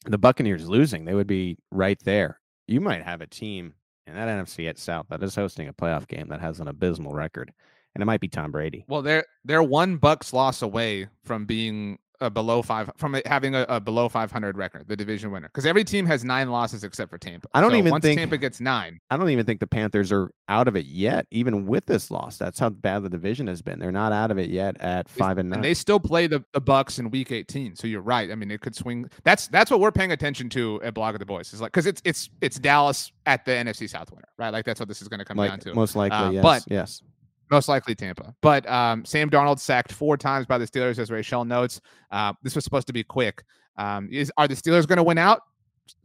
the 0.06 0.18
Buccaneers 0.18 0.70
losing. 0.70 1.06
They 1.06 1.14
would 1.14 1.28
be 1.28 1.58
right 1.72 2.00
there 2.04 2.40
you 2.70 2.80
might 2.80 3.04
have 3.04 3.22
a 3.22 3.28
team 3.28 3.74
in 4.06 4.14
that 4.14 4.28
NFC 4.28 4.78
South 4.78 5.08
that 5.10 5.24
is 5.24 5.36
hosting 5.36 5.68
a 5.68 5.74
playoff 5.74 6.08
game 6.08 6.28
that 6.30 6.40
has 6.40 6.60
an 6.60 6.68
abysmal 6.68 7.14
record, 7.14 7.52
and 7.96 8.02
it 8.02 8.06
might 8.06 8.22
be 8.22 8.28
Tom 8.28 8.52
Brady. 8.52 8.86
Well, 8.88 9.02
they're 9.02 9.26
they're 9.46 9.64
one 9.64 9.98
Bucks 9.98 10.34
loss 10.34 10.62
away 10.62 11.08
from 11.24 11.46
being 11.46 12.00
a 12.22 12.30
below 12.30 12.62
five 12.62 12.92
from 12.98 13.16
having 13.26 13.56
a, 13.56 13.66
a 13.70 13.80
below 13.80 14.10
500 14.10 14.58
record, 14.58 14.90
the 14.90 14.98
division 14.98 15.32
winner, 15.32 15.48
because 15.48 15.66
every 15.66 15.86
team 15.86 16.06
has 16.06 16.26
nine 16.26 16.50
losses 16.52 16.84
except 16.84 17.10
for 17.10 17.18
Tampa. 17.18 17.48
I 17.54 17.62
don't 17.62 17.72
So 17.72 17.78
even 17.78 17.92
once 17.92 18.02
think- 18.04 18.20
Tampa 18.20 18.38
gets 18.38 18.60
nine. 18.60 19.00
I 19.10 19.16
don't 19.16 19.30
even 19.30 19.46
think 19.46 19.62
the 19.62 19.68
Panthers 19.68 20.12
are 20.12 20.30
out 20.50 20.68
of 20.68 20.76
it 20.76 20.86
yet, 20.86 21.28
even 21.32 21.66
with 21.66 21.86
this 21.86 22.12
loss. 22.12 22.36
That's 22.38 22.60
how 22.60 22.72
bad 22.72 23.04
the 23.04 23.10
division 23.10 23.48
has 23.48 23.62
been. 23.62 23.80
They're 23.80 23.94
not 23.94 24.12
out 24.12 24.32
of 24.32 24.38
it 24.38 24.50
yet 24.50 24.76
at 24.82 25.08
five 25.08 25.38
and 25.38 25.50
nine. 25.50 25.60
And 25.60 25.64
they 25.64 25.74
still 25.74 25.98
play 26.02 26.28
the, 26.28 26.44
the 26.52 26.60
Bucks 26.60 27.00
in 27.00 27.10
week 27.10 27.32
18. 27.32 27.78
So 27.78 27.88
you're 27.88 28.02
right. 28.02 28.30
I 28.30 28.36
mean, 28.36 28.52
it 28.52 28.60
could 28.60 28.76
swing. 28.76 29.10
That's 29.24 29.48
that's 29.48 29.72
what 29.72 29.80
we're 29.80 29.94
paying 29.94 30.12
attention 30.12 30.50
to 30.50 30.82
at 30.84 30.94
Blogging 30.96 31.20
the 31.20 31.26
Boys. 31.26 31.54
Is 31.54 31.62
like 31.62 31.72
because 31.72 31.86
it's 31.86 32.02
it's 32.04 32.30
it's 32.42 32.60
Dallas 32.60 33.14
at 33.28 33.46
the 33.46 33.52
NFC 33.52 33.90
South 33.90 34.12
winner, 34.12 34.28
right? 34.38 34.50
Like 34.52 34.66
that's 34.66 34.82
what 34.82 34.90
this 34.90 35.02
is 35.02 35.08
going 35.08 35.20
to 35.20 35.26
come 35.26 35.38
like, 35.38 35.52
down 35.52 35.60
to. 35.62 35.74
most 35.74 35.96
likely, 35.96 36.18
Uh, 36.18 36.32
yes, 36.32 36.44
but- 36.44 36.64
yes. 36.68 37.02
Most 37.50 37.68
likely 37.68 37.96
Tampa. 37.96 38.36
But 38.42 38.70
um, 38.70 39.04
Sam 39.06 39.30
Darnold 39.30 39.60
sacked 39.60 39.92
four 39.92 40.18
times 40.18 40.46
by 40.46 40.58
the 40.58 40.66
Steelers, 40.66 41.00
as 41.00 41.10
Rachel 41.10 41.46
notes. 41.46 41.82
Uh, 42.12 42.34
this 42.44 42.56
was 42.56 42.64
supposed 42.64 42.88
to 42.88 42.94
be 42.94 43.04
quick. 43.04 43.44
Um, 43.78 44.10
is 44.12 44.32
are 44.38 44.48
the 44.48 44.56
Steelers 44.56 44.88
going 44.88 44.98
to 44.98 45.04
win 45.04 45.18
out? 45.18 45.42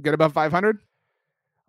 Get 0.03 0.14
above 0.14 0.32
500? 0.32 0.78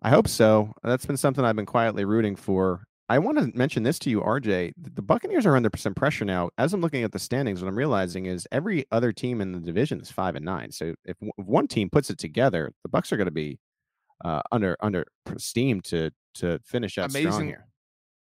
I 0.02 0.10
hope 0.10 0.28
so. 0.28 0.72
That's 0.82 1.04
been 1.04 1.16
something 1.16 1.44
I've 1.44 1.56
been 1.56 1.66
quietly 1.66 2.04
rooting 2.04 2.36
for. 2.36 2.84
I 3.08 3.18
want 3.18 3.38
to 3.38 3.56
mention 3.56 3.82
this 3.82 3.98
to 4.00 4.10
you, 4.10 4.20
RJ. 4.20 4.72
The 4.94 5.02
Buccaneers 5.02 5.46
are 5.46 5.54
under 5.54 5.70
some 5.76 5.94
pressure 5.94 6.24
now. 6.24 6.50
As 6.58 6.74
I'm 6.74 6.80
looking 6.80 7.04
at 7.04 7.12
the 7.12 7.18
standings, 7.18 7.62
what 7.62 7.68
I'm 7.68 7.78
realizing 7.78 8.26
is 8.26 8.48
every 8.50 8.84
other 8.90 9.12
team 9.12 9.40
in 9.40 9.52
the 9.52 9.60
division 9.60 10.00
is 10.00 10.10
five 10.10 10.34
and 10.34 10.44
nine. 10.44 10.72
So 10.72 10.94
if, 11.04 11.16
w- 11.18 11.32
if 11.38 11.46
one 11.46 11.68
team 11.68 11.88
puts 11.88 12.10
it 12.10 12.18
together, 12.18 12.72
the 12.82 12.88
Bucks 12.88 13.12
are 13.12 13.16
going 13.16 13.26
to 13.26 13.32
be 13.32 13.60
uh, 14.24 14.42
under 14.50 14.76
under 14.80 15.06
steam 15.38 15.80
to 15.82 16.10
to 16.34 16.58
finish 16.64 16.98
out 16.98 17.10
strong 17.10 17.26
Amazing. 17.26 17.46
here. 17.48 17.66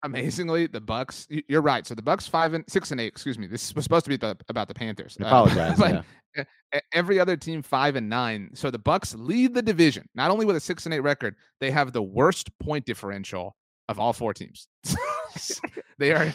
Amazingly, 0.08 0.68
the 0.68 0.82
Bucks. 0.82 1.28
You're 1.48 1.62
right. 1.62 1.86
So 1.86 1.94
the 1.96 2.02
Bucks 2.02 2.28
five 2.28 2.54
and 2.54 2.64
six 2.68 2.92
and 2.92 3.00
eight. 3.00 3.08
Excuse 3.08 3.38
me. 3.38 3.48
This 3.48 3.74
was 3.76 3.84
supposed 3.84 4.06
to 4.06 4.10
be 4.10 4.18
the, 4.18 4.38
about 4.50 4.68
the 4.68 4.74
Panthers. 4.74 5.18
I 5.22 5.24
Uh, 5.24 5.28
apologize. 5.28 5.78
but 5.80 6.06
yeah. 6.36 6.80
every 6.94 7.20
other 7.20 7.38
team 7.38 7.62
five 7.62 7.96
and 7.96 8.10
nine. 8.10 8.50
So 8.54 8.72
the 8.72 8.80
Bucks 8.80 9.14
lead 9.16 9.54
the 9.54 9.62
division, 9.62 10.08
not 10.16 10.32
only 10.32 10.46
with 10.46 10.56
a 10.56 10.60
six 10.60 10.86
and 10.86 10.94
eight 10.94 11.02
record, 11.02 11.36
they 11.60 11.72
have 11.72 11.92
the 11.94 12.02
worst 12.04 12.50
point 12.60 12.86
differential 12.86 13.56
of 13.90 14.00
all 14.00 14.14
four 14.14 14.34
teams. 14.34 14.68
they 15.98 16.12
are 16.12 16.34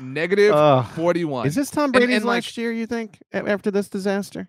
negative 0.00 0.54
Ugh. 0.54 0.86
41. 0.94 1.46
Is 1.46 1.54
this 1.54 1.70
Tom 1.70 1.92
Brady's 1.92 2.16
and, 2.16 2.24
like- 2.24 2.44
last 2.44 2.56
year? 2.56 2.72
You 2.72 2.86
think 2.86 3.18
after 3.32 3.70
this 3.70 3.88
disaster? 3.88 4.48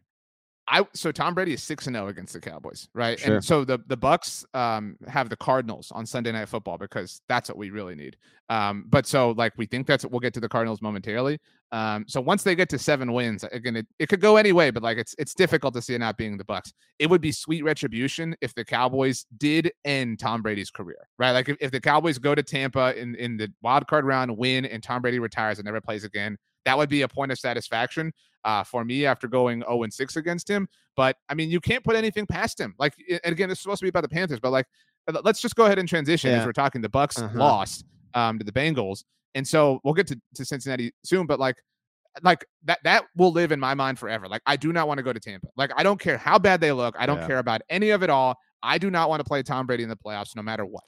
I 0.70 0.86
so 0.94 1.12
Tom 1.12 1.34
Brady 1.34 1.54
is 1.54 1.64
six 1.64 1.88
and 1.88 1.96
zero 1.96 2.08
against 2.08 2.34
the 2.34 2.42
Cowboys, 2.42 2.90
right? 2.94 3.20
Sure. 3.20 3.36
And 3.36 3.44
so 3.44 3.64
the 3.64 3.80
the 3.88 3.96
Bucks 3.96 4.46
um 4.54 4.98
have 5.08 5.30
the 5.30 5.38
Cardinals 5.38 5.92
on 5.92 6.06
Sunday 6.06 6.32
Night 6.32 6.50
Football 6.50 6.78
because 6.78 7.22
that's 7.30 7.50
what 7.50 7.58
we 7.58 7.70
really 7.70 7.96
need. 7.96 8.18
Um, 8.50 8.86
but 8.90 9.06
so 9.06 9.32
like 9.32 9.54
we 9.58 9.66
think 9.66 9.88
that's 9.88 10.06
we'll 10.06 10.20
get 10.20 10.34
to 10.34 10.40
the 10.40 10.50
Cardinals 10.50 10.82
momentarily. 10.82 11.40
Um, 11.72 12.06
so 12.08 12.22
once 12.22 12.44
they 12.44 12.56
get 12.56 12.70
to 12.70 12.80
seven 12.80 13.12
wins, 13.12 13.44
again, 13.46 13.76
it, 13.76 13.88
it 14.00 14.08
could 14.08 14.22
go 14.22 14.38
any 14.38 14.52
way, 14.52 14.70
but 14.70 14.84
like 14.84 14.98
it's 14.98 15.16
it's 15.18 15.34
difficult 15.34 15.74
to 15.74 15.82
see 15.82 15.96
it 15.96 16.00
not 16.00 16.18
being 16.18 16.38
the 16.38 16.46
Bucks. 16.46 16.74
It 17.00 17.10
would 17.10 17.22
be 17.22 17.32
sweet 17.32 17.64
retribution 17.64 18.36
if 18.42 18.54
the 18.54 18.66
Cowboys 18.66 19.26
did 19.38 19.72
end 19.86 20.20
Tom 20.20 20.42
Brady's 20.42 20.70
career, 20.70 21.08
right? 21.18 21.32
Like 21.32 21.50
if, 21.50 21.58
if 21.62 21.72
the 21.72 21.82
Cowboys 21.82 22.18
go 22.18 22.36
to 22.36 22.44
Tampa 22.44 23.00
in 23.00 23.16
in 23.16 23.38
the 23.38 23.52
wild 23.62 23.88
card 23.88 24.06
round, 24.06 24.38
win, 24.38 24.66
and 24.66 24.84
Tom 24.84 25.02
Brady 25.02 25.20
retires 25.20 25.60
and 25.60 25.66
never 25.66 25.82
plays 25.82 26.04
again, 26.04 26.38
that 26.66 26.78
would 26.78 26.90
be 26.90 27.04
a 27.04 27.08
point 27.08 27.32
of 27.32 27.40
satisfaction 27.40 28.12
uh, 28.46 28.64
for 28.64 28.84
me 28.86 29.06
after 29.06 29.28
going 29.28 29.62
0 29.62 29.84
and 29.84 29.94
6 29.94 30.16
against 30.16 30.50
him. 30.50 30.68
But 30.96 31.18
I 31.30 31.34
mean, 31.34 31.50
you 31.50 31.60
can't 31.60 31.84
put 31.84 31.96
anything 31.96 32.26
past 32.26 32.60
him. 32.60 32.74
Like, 32.80 32.94
and 33.10 33.32
again, 33.34 33.50
this 33.50 33.58
is 33.60 33.62
supposed 33.64 33.80
to 33.80 33.86
be 33.86 33.90
about 33.90 34.02
the 34.04 34.10
Panthers, 34.10 34.40
but 34.40 34.52
like, 34.52 34.66
uh, 35.08 35.20
let's 35.24 35.42
just 35.42 35.56
go 35.56 35.66
ahead 35.66 35.80
and 35.80 35.88
transition 35.88 36.32
as 36.34 36.46
we're 36.46 36.54
talking. 36.54 36.82
The 36.82 36.90
Bucks 36.90 37.18
Uh-huh. 37.18 37.38
lost 37.38 37.86
um, 38.14 38.40
to 38.40 38.44
the 38.46 38.52
Bengals, 38.52 39.04
and 39.36 39.48
so 39.48 39.80
we'll 39.84 39.94
get 39.94 40.08
to, 40.08 40.20
to 40.36 40.46
Cincinnati 40.46 40.92
soon. 41.04 41.28
But 41.28 41.40
like, 41.40 41.56
like 42.24 42.46
that 42.66 42.80
that 42.84 43.04
will 43.16 43.32
live 43.32 43.52
in 43.52 43.60
my 43.60 43.74
mind 43.76 44.00
forever. 44.00 44.28
Like, 44.28 44.42
I 44.48 44.56
do 44.56 44.74
not 44.74 44.88
want 44.88 44.98
to 44.98 45.04
go 45.04 45.14
to 45.14 45.20
Tampa. 45.20 45.48
Like, 45.56 45.72
I 45.78 45.84
don't 45.84 46.00
care 46.00 46.18
how 46.18 46.40
bad 46.40 46.62
they 46.62 46.72
look. 46.72 46.96
I 46.98 47.06
don't 47.06 47.20
Yeah. 47.20 47.28
care 47.28 47.40
about 47.40 47.62
any 47.70 47.92
of 47.92 48.02
it 48.02 48.10
all. 48.10 48.36
I 48.64 48.80
do 48.80 48.90
not 48.90 49.08
want 49.08 49.20
to 49.20 49.24
play 49.24 49.44
Tom 49.44 49.68
Brady 49.68 49.84
in 49.84 49.90
the 49.90 49.96
playoffs, 49.96 50.36
no 50.36 50.42
matter 50.42 50.66
what. 50.66 50.84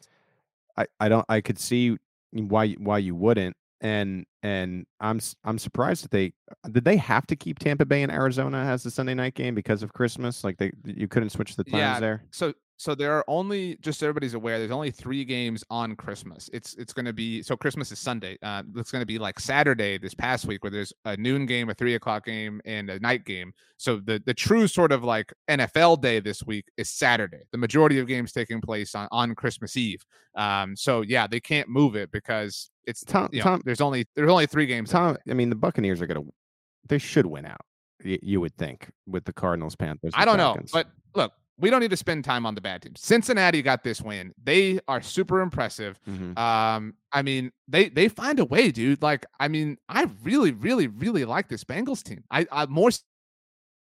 I, 0.76 0.88
I 1.00 1.08
don't 1.10 1.26
I 1.30 1.42
could 1.42 1.60
see 1.60 1.98
why 2.32 2.72
why 2.74 2.98
you 3.00 3.14
wouldn't 3.16 3.56
and 3.82 4.26
and 4.44 4.86
I'm 5.00 5.20
I'm 5.44 5.58
surprised 5.58 6.04
that 6.04 6.12
they 6.12 6.34
did 6.72 6.86
they 6.86 6.98
have 6.98 7.26
to 7.28 7.36
keep 7.36 7.60
Tampa 7.60 7.86
Bay 7.86 8.04
and 8.04 8.12
Arizona 8.12 8.58
as 8.60 8.84
the 8.84 8.92
Sunday 8.92 9.14
night 9.14 9.36
game 9.36 9.56
because 9.56 9.84
of 9.84 9.94
Christmas? 9.94 10.44
Like 10.44 10.58
they 10.58 10.72
you 10.86 11.08
couldn't 11.08 11.30
switch 11.30 11.56
the 11.56 11.64
times 11.64 11.80
Yeah, 11.80 12.00
there? 12.00 12.24
So 12.32 12.54
so 12.80 12.96
there 12.96 13.12
are 13.12 13.26
only 13.28 13.78
just 13.82 14.00
so 14.00 14.08
everybody's 14.08 14.36
aware. 14.36 14.58
There's 14.58 14.72
only 14.72 14.90
three 14.90 15.26
games 15.26 15.66
on 15.70 15.98
Christmas. 15.98 16.50
It's 16.54 16.76
it's 16.76 16.94
going 16.94 17.08
to 17.08 17.12
be 17.12 17.44
so 17.44 17.58
Christmas 17.58 17.92
is 17.92 18.00
Sunday. 18.00 18.38
Uh, 18.42 18.64
it's 18.78 18.90
going 18.90 19.02
to 19.02 19.06
be 19.06 19.20
like 19.20 19.38
Saturday 19.38 19.98
this 19.98 20.14
past 20.14 20.46
week 20.46 20.64
where 20.64 20.72
there's 20.72 20.94
a 21.04 21.18
noon 21.18 21.46
game, 21.46 21.70
a 21.70 21.74
three 21.74 21.96
o'clock 21.96 22.26
game, 22.26 22.62
and 22.64 22.90
a 22.90 22.98
night 23.02 23.26
game. 23.26 23.52
So 23.76 23.98
the 23.98 24.24
the 24.26 24.34
true 24.34 24.66
sort 24.66 24.94
of 24.94 25.04
like 25.04 25.34
NFL 25.50 26.02
day 26.02 26.22
this 26.22 26.42
week 26.46 26.68
is 26.78 26.90
Saturday. 26.90 27.42
The 27.52 27.58
majority 27.58 28.00
of 28.00 28.08
games 28.08 28.32
taking 28.32 28.62
place 28.62 28.96
on 28.96 29.10
on 29.12 29.36
Christmas 29.36 29.76
Eve. 29.76 30.02
Um, 30.36 30.74
so 30.74 31.02
yeah, 31.02 31.28
they 31.28 31.42
can't 31.42 31.68
move 31.68 31.98
it 31.98 32.10
because 32.12 32.70
it's 32.86 33.04
Tom 33.04 33.28
you 33.34 33.40
know, 33.40 33.44
Tom 33.44 33.62
there's 33.66 33.82
only 33.82 34.08
there's 34.16 34.32
only 34.32 34.46
three 34.46 34.68
games. 34.68 34.90
Tom. 34.90 35.18
I 35.30 35.34
mean 35.34 35.50
the 35.50 35.56
Buccaneers 35.58 36.02
are 36.02 36.08
gonna 36.08 36.24
they 36.88 36.98
should 36.98 37.26
win 37.26 37.46
out 37.46 37.60
you 38.02 38.40
would 38.40 38.56
think 38.56 38.90
with 39.06 39.26
the 39.26 39.34
Cardinals 39.34 39.76
Panthers 39.76 40.14
I 40.16 40.24
don't 40.24 40.38
know, 40.38 40.56
but 40.72 40.88
look, 41.14 41.34
we 41.60 41.70
don't 41.70 41.82
need 41.82 41.92
to 41.92 41.98
spend 41.98 42.24
time 42.24 42.46
on 42.46 42.56
the 42.56 42.62
bad 42.62 42.82
teams. 42.82 43.02
Cincinnati 43.02 43.62
got 43.62 43.84
this 43.84 44.02
win. 44.02 44.34
They 44.42 44.80
are 44.88 45.02
super 45.02 45.42
impressive. 45.42 46.00
Mhm. 46.08 46.38
Um, 46.38 46.94
I 47.12 47.22
mean, 47.22 47.52
they 47.68 47.90
they 47.90 48.08
find 48.08 48.40
a 48.40 48.46
way, 48.46 48.72
dude. 48.72 49.02
Like, 49.02 49.26
I 49.40 49.48
mean, 49.48 49.78
I 49.90 50.08
really, 50.24 50.52
really, 50.52 50.88
really 50.88 51.26
like 51.26 51.50
this 51.50 51.64
Bengals 51.64 52.04
team. 52.04 52.24
I, 52.32 52.48
I 52.52 52.66
more 52.68 52.90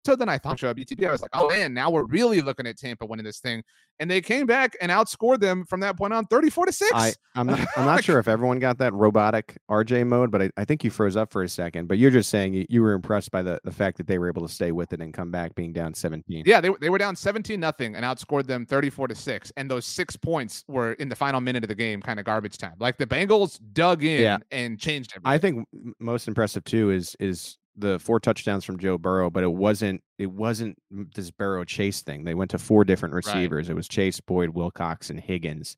so 0.05 0.15
then 0.15 0.29
I 0.29 0.37
thought. 0.37 0.59
Show 0.59 0.69
up 0.69 0.77
UTB, 0.77 1.07
I 1.07 1.11
was 1.11 1.21
like, 1.21 1.31
oh 1.33 1.49
man, 1.49 1.73
now 1.73 1.89
we're 1.89 2.05
really 2.05 2.41
looking 2.41 2.67
at 2.67 2.77
Tampa 2.77 3.05
winning 3.05 3.25
this 3.25 3.39
thing, 3.39 3.63
and 3.99 4.09
they 4.09 4.21
came 4.21 4.45
back 4.45 4.75
and 4.81 4.91
outscored 4.91 5.39
them 5.39 5.65
from 5.65 5.79
that 5.81 5.97
point 5.97 6.13
on, 6.13 6.25
thirty-four 6.25 6.65
to 6.65 6.71
six. 6.71 6.91
I, 6.93 7.13
I'm 7.35 7.47
not, 7.47 7.59
I'm 7.77 7.85
not 7.85 8.03
sure 8.03 8.19
if 8.19 8.27
everyone 8.27 8.59
got 8.59 8.77
that 8.79 8.93
robotic 8.93 9.57
RJ 9.69 10.07
mode, 10.07 10.31
but 10.31 10.41
I, 10.43 10.51
I 10.57 10.65
think 10.65 10.83
you 10.83 10.89
froze 10.89 11.15
up 11.15 11.31
for 11.31 11.43
a 11.43 11.49
second. 11.49 11.87
But 11.87 11.97
you're 11.97 12.11
just 12.11 12.29
saying 12.29 12.53
you, 12.53 12.65
you 12.69 12.81
were 12.81 12.93
impressed 12.93 13.31
by 13.31 13.41
the, 13.41 13.59
the 13.63 13.71
fact 13.71 13.97
that 13.97 14.07
they 14.07 14.17
were 14.17 14.27
able 14.27 14.45
to 14.47 14.53
stay 14.53 14.71
with 14.71 14.91
it 14.93 15.01
and 15.01 15.13
come 15.13 15.31
back 15.31 15.55
being 15.55 15.71
down 15.73 15.93
17. 15.93 16.43
Yeah, 16.45 16.59
they, 16.61 16.69
were- 16.69 16.77
they 16.81 16.89
were 16.89 16.97
down 16.97 17.15
17 17.15 17.59
nothing 17.59 17.95
and 17.95 18.03
outscored 18.05 18.47
them 18.47 18.65
34 18.65 19.07
to 19.09 19.15
6. 19.15 19.51
And 19.57 19.69
those 19.69 19.85
six 19.85 20.15
points 20.15 20.63
were 20.67 20.93
in 20.93 21.09
the 21.09 21.15
final 21.15 21.39
minute 21.41 21.63
of 21.63 21.67
the 21.69 21.75
game, 21.75 22.01
kind 22.01 22.19
of 22.19 22.25
garbage 22.25 22.57
time. 22.57 22.73
Like 22.79 22.97
the 22.97 23.07
Bengals 23.07 23.59
dug 23.73 24.03
in 24.03 24.21
Yeah. 24.21 24.37
and 24.51 24.79
changed 24.79 25.13
everything. 25.15 25.31
I 25.31 25.37
think 25.37 25.67
most 25.99 26.27
impressive 26.27 26.63
too 26.63 26.89
is 26.91 27.15
is 27.19 27.57
the 27.75 27.99
four 27.99 28.19
touchdowns 28.19 28.65
from 28.65 28.79
Joe 28.79 28.97
Burrow, 28.97 29.29
but 29.29 29.43
it 29.43 29.51
wasn't 29.51 30.01
it 30.17 30.31
wasn't 30.31 30.77
this 30.89 31.31
Burrow 31.31 31.63
chase 31.63 32.01
thing. 32.01 32.23
They 32.23 32.35
went 32.35 32.51
to 32.51 32.57
four 32.57 32.83
different 32.83 33.15
receivers. 33.15 33.69
It 33.69 33.75
was 33.75 33.87
Chase, 33.87 34.19
Boyd, 34.19 34.49
Wilcox, 34.49 35.09
and 35.09 35.19
Higgins. 35.19 35.77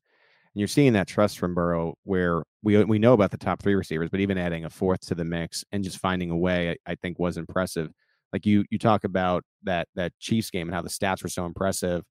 And 0.54 0.60
you're 0.60 0.68
seeing 0.68 0.92
that 0.94 1.08
trust 1.08 1.38
from 1.38 1.54
Burrow, 1.54 1.94
where 2.04 2.42
we 2.62 2.82
we 2.84 2.98
know 2.98 3.12
about 3.12 3.30
the 3.30 3.36
top 3.36 3.62
three 3.62 3.74
receivers, 3.74 4.10
but 4.10 4.20
even 4.20 4.38
adding 4.38 4.64
a 4.64 4.70
fourth 4.70 5.00
to 5.06 5.14
the 5.14 5.24
mix 5.24 5.64
and 5.72 5.84
just 5.84 5.98
finding 5.98 6.30
a 6.30 6.36
way, 6.36 6.70
I, 6.86 6.92
I 6.92 6.94
think 6.96 7.18
was 7.18 7.36
impressive. 7.36 7.90
Like 8.32 8.46
you 8.46 8.64
you 8.70 8.78
talk 8.78 9.04
about 9.04 9.44
that 9.62 9.88
that 9.94 10.12
Chiefs 10.18 10.50
game 10.50 10.68
and 10.68 10.74
how 10.74 10.82
the 10.82 10.88
stats 10.88 11.22
were 11.22 11.28
so 11.28 11.46
impressive, 11.46 12.02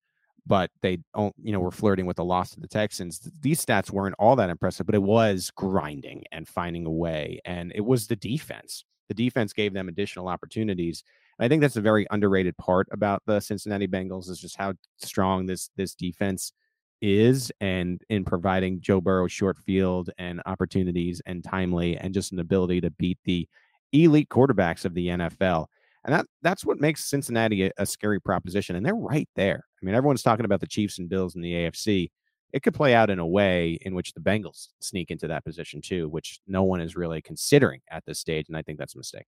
but 0.45 0.69
they 0.81 0.99
don't 1.13 1.36
you 1.41 1.51
know 1.51 1.59
were 1.59 1.71
flirting 1.71 2.05
with 2.05 2.17
the 2.17 2.25
loss 2.25 2.51
to 2.51 2.59
the 2.59 2.67
Texans. 2.67 3.19
These 3.41 3.65
stats 3.65 3.91
weren't 3.91 4.15
all 4.17 4.38
that 4.38 4.49
impressive, 4.49 4.86
but 4.86 4.95
it 4.95 5.03
was 5.03 5.51
grinding 5.55 6.23
and 6.31 6.47
finding 6.47 6.86
a 6.86 6.91
way, 6.91 7.41
and 7.45 7.71
it 7.75 7.86
was 7.86 8.07
the 8.07 8.15
defense. 8.15 8.86
The 9.14 9.26
defense 9.26 9.53
gave 9.53 9.74
them 9.74 9.89
additional 9.89 10.28
opportunities. 10.28 11.03
And 11.38 11.45
I 11.45 11.49
think 11.49 11.61
that's 11.61 11.76
a 11.76 11.82
very 11.82 12.07
underrated 12.11 12.57
part 12.57 12.88
about 12.91 13.22
the 13.26 13.39
Cincinnati 13.39 13.88
Bengals 13.88 14.30
is 14.30 14.39
just 14.39 14.57
how 14.57 14.74
strong 14.97 15.45
this 15.45 15.70
this 15.76 15.93
defense 15.95 16.53
is 17.01 17.51
and 17.59 18.01
in 18.09 18.24
providing 18.24 18.80
Joe 18.80 19.01
Burrow 19.01 19.28
short 19.28 19.57
field 19.57 20.09
and 20.18 20.41
opportunities 20.45 21.22
and 21.26 21.43
timely 21.43 21.97
and 21.97 22.14
just 22.14 22.32
an 22.32 22.39
ability 22.39 22.80
to 22.82 22.91
beat 22.91 23.20
the 23.26 23.47
elite 23.91 24.30
quarterbacks 24.30 24.86
of 24.86 24.93
the 24.93 25.07
NFL. 25.09 25.68
And 26.05 26.14
that 26.14 26.26
that's 26.41 26.66
what 26.66 26.80
makes 26.80 27.05
Cincinnati 27.05 27.66
a, 27.66 27.72
a 27.78 27.86
scary 27.86 28.20
proposition. 28.20 28.76
And 28.76 28.86
they're 28.86 28.95
right 28.95 29.30
there. 29.36 29.66
I 29.82 29.86
mean, 29.86 29.95
everyone's 29.95 30.24
talking 30.24 30.45
about 30.45 30.61
the 30.61 30.68
Chiefs 30.68 30.99
and 30.99 31.09
Bills 31.09 31.36
in 31.36 31.41
the 31.41 31.53
AFC. 31.53 32.09
It 32.54 32.64
could 32.64 32.74
play 32.74 32.93
out 32.93 33.10
in 33.10 33.20
a 33.20 33.28
way 33.28 33.80
in 33.82 33.95
which 33.95 34.14
the 34.14 34.22
Bengals 34.22 34.70
sneak 34.80 35.10
into 35.12 35.28
that 35.28 35.43
position 35.43 35.82
too, 35.82 36.08
which 36.10 36.39
no 36.47 36.64
one 36.64 36.82
is 36.82 36.95
really 36.95 37.22
considering 37.22 37.82
at 37.89 38.06
this 38.06 38.20
stage. 38.20 38.47
And 38.47 38.56
I 38.56 38.62
think 38.62 38.78
that's 38.78 38.95
a 38.95 38.97
mistake. 38.99 39.26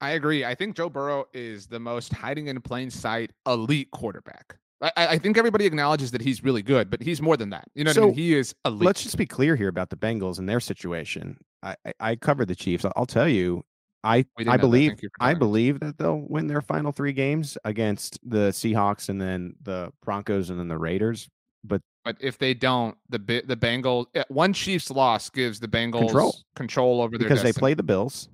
I 0.00 0.10
agree. 0.10 0.44
I 0.44 0.54
think 0.54 0.76
Joe 0.76 0.90
Burrow 0.90 1.26
is 1.32 1.66
the 1.66 1.80
most 1.80 2.12
hiding 2.12 2.48
in 2.48 2.60
plain 2.60 2.90
sight 2.90 3.30
elite 3.46 3.90
quarterback. 3.92 4.58
I, 4.82 4.90
I 4.96 5.18
think 5.18 5.38
everybody 5.38 5.64
acknowledges 5.64 6.10
that 6.10 6.20
he's 6.20 6.42
really 6.42 6.62
good, 6.62 6.90
but 6.90 7.00
he's 7.00 7.22
more 7.22 7.36
than 7.36 7.50
that. 7.50 7.68
You 7.74 7.84
know 7.84 7.90
what 7.90 7.98
I 7.98 8.00
mean? 8.00 8.14
He 8.14 8.34
is 8.34 8.54
elite. 8.66 8.84
Let's 8.84 9.02
just 9.02 9.16
be 9.16 9.24
clear 9.24 9.56
here 9.56 9.68
about 9.68 9.88
the 9.88 9.96
Bengals 9.96 10.38
and 10.38 10.48
their 10.48 10.60
situation. 10.60 11.38
I, 11.62 11.76
I, 11.86 11.92
I 12.00 12.16
covered 12.16 12.48
the 12.48 12.54
Chiefs. 12.54 12.84
I'll 12.96 13.06
tell 13.06 13.28
you, 13.28 13.64
I 14.02 14.26
I 14.46 14.58
believe 14.58 14.90
Thank 14.90 15.02
you 15.02 15.08
for 15.16 15.24
I 15.24 15.32
believe 15.32 15.80
that 15.80 15.96
they'll 15.96 16.26
win 16.28 16.46
their 16.46 16.60
final 16.60 16.92
three 16.92 17.14
games 17.14 17.56
against 17.64 18.18
the 18.22 18.50
Seahawks 18.50 19.08
and 19.08 19.18
then 19.18 19.54
the 19.62 19.90
Broncos 20.04 20.50
and 20.50 20.58
then 20.58 20.68
the 20.68 20.76
Raiders. 20.76 21.28
But 21.64 21.80
but 22.04 22.16
if 22.20 22.38
they 22.38 22.54
don't, 22.54 22.96
the 23.08 23.18
the 23.18 23.56
Bengals 23.56 24.06
eh, 24.14 24.24
one 24.28 24.52
Chiefs 24.52 24.90
loss 24.90 25.30
gives 25.30 25.58
the 25.58 25.68
Bengals 25.68 26.00
control, 26.00 26.36
control 26.54 27.00
over 27.00 27.16
their 27.18 27.28
because 27.28 27.42
they 27.42 27.52
play 27.52 27.74
the 27.74 27.82
Bills, 27.82 28.28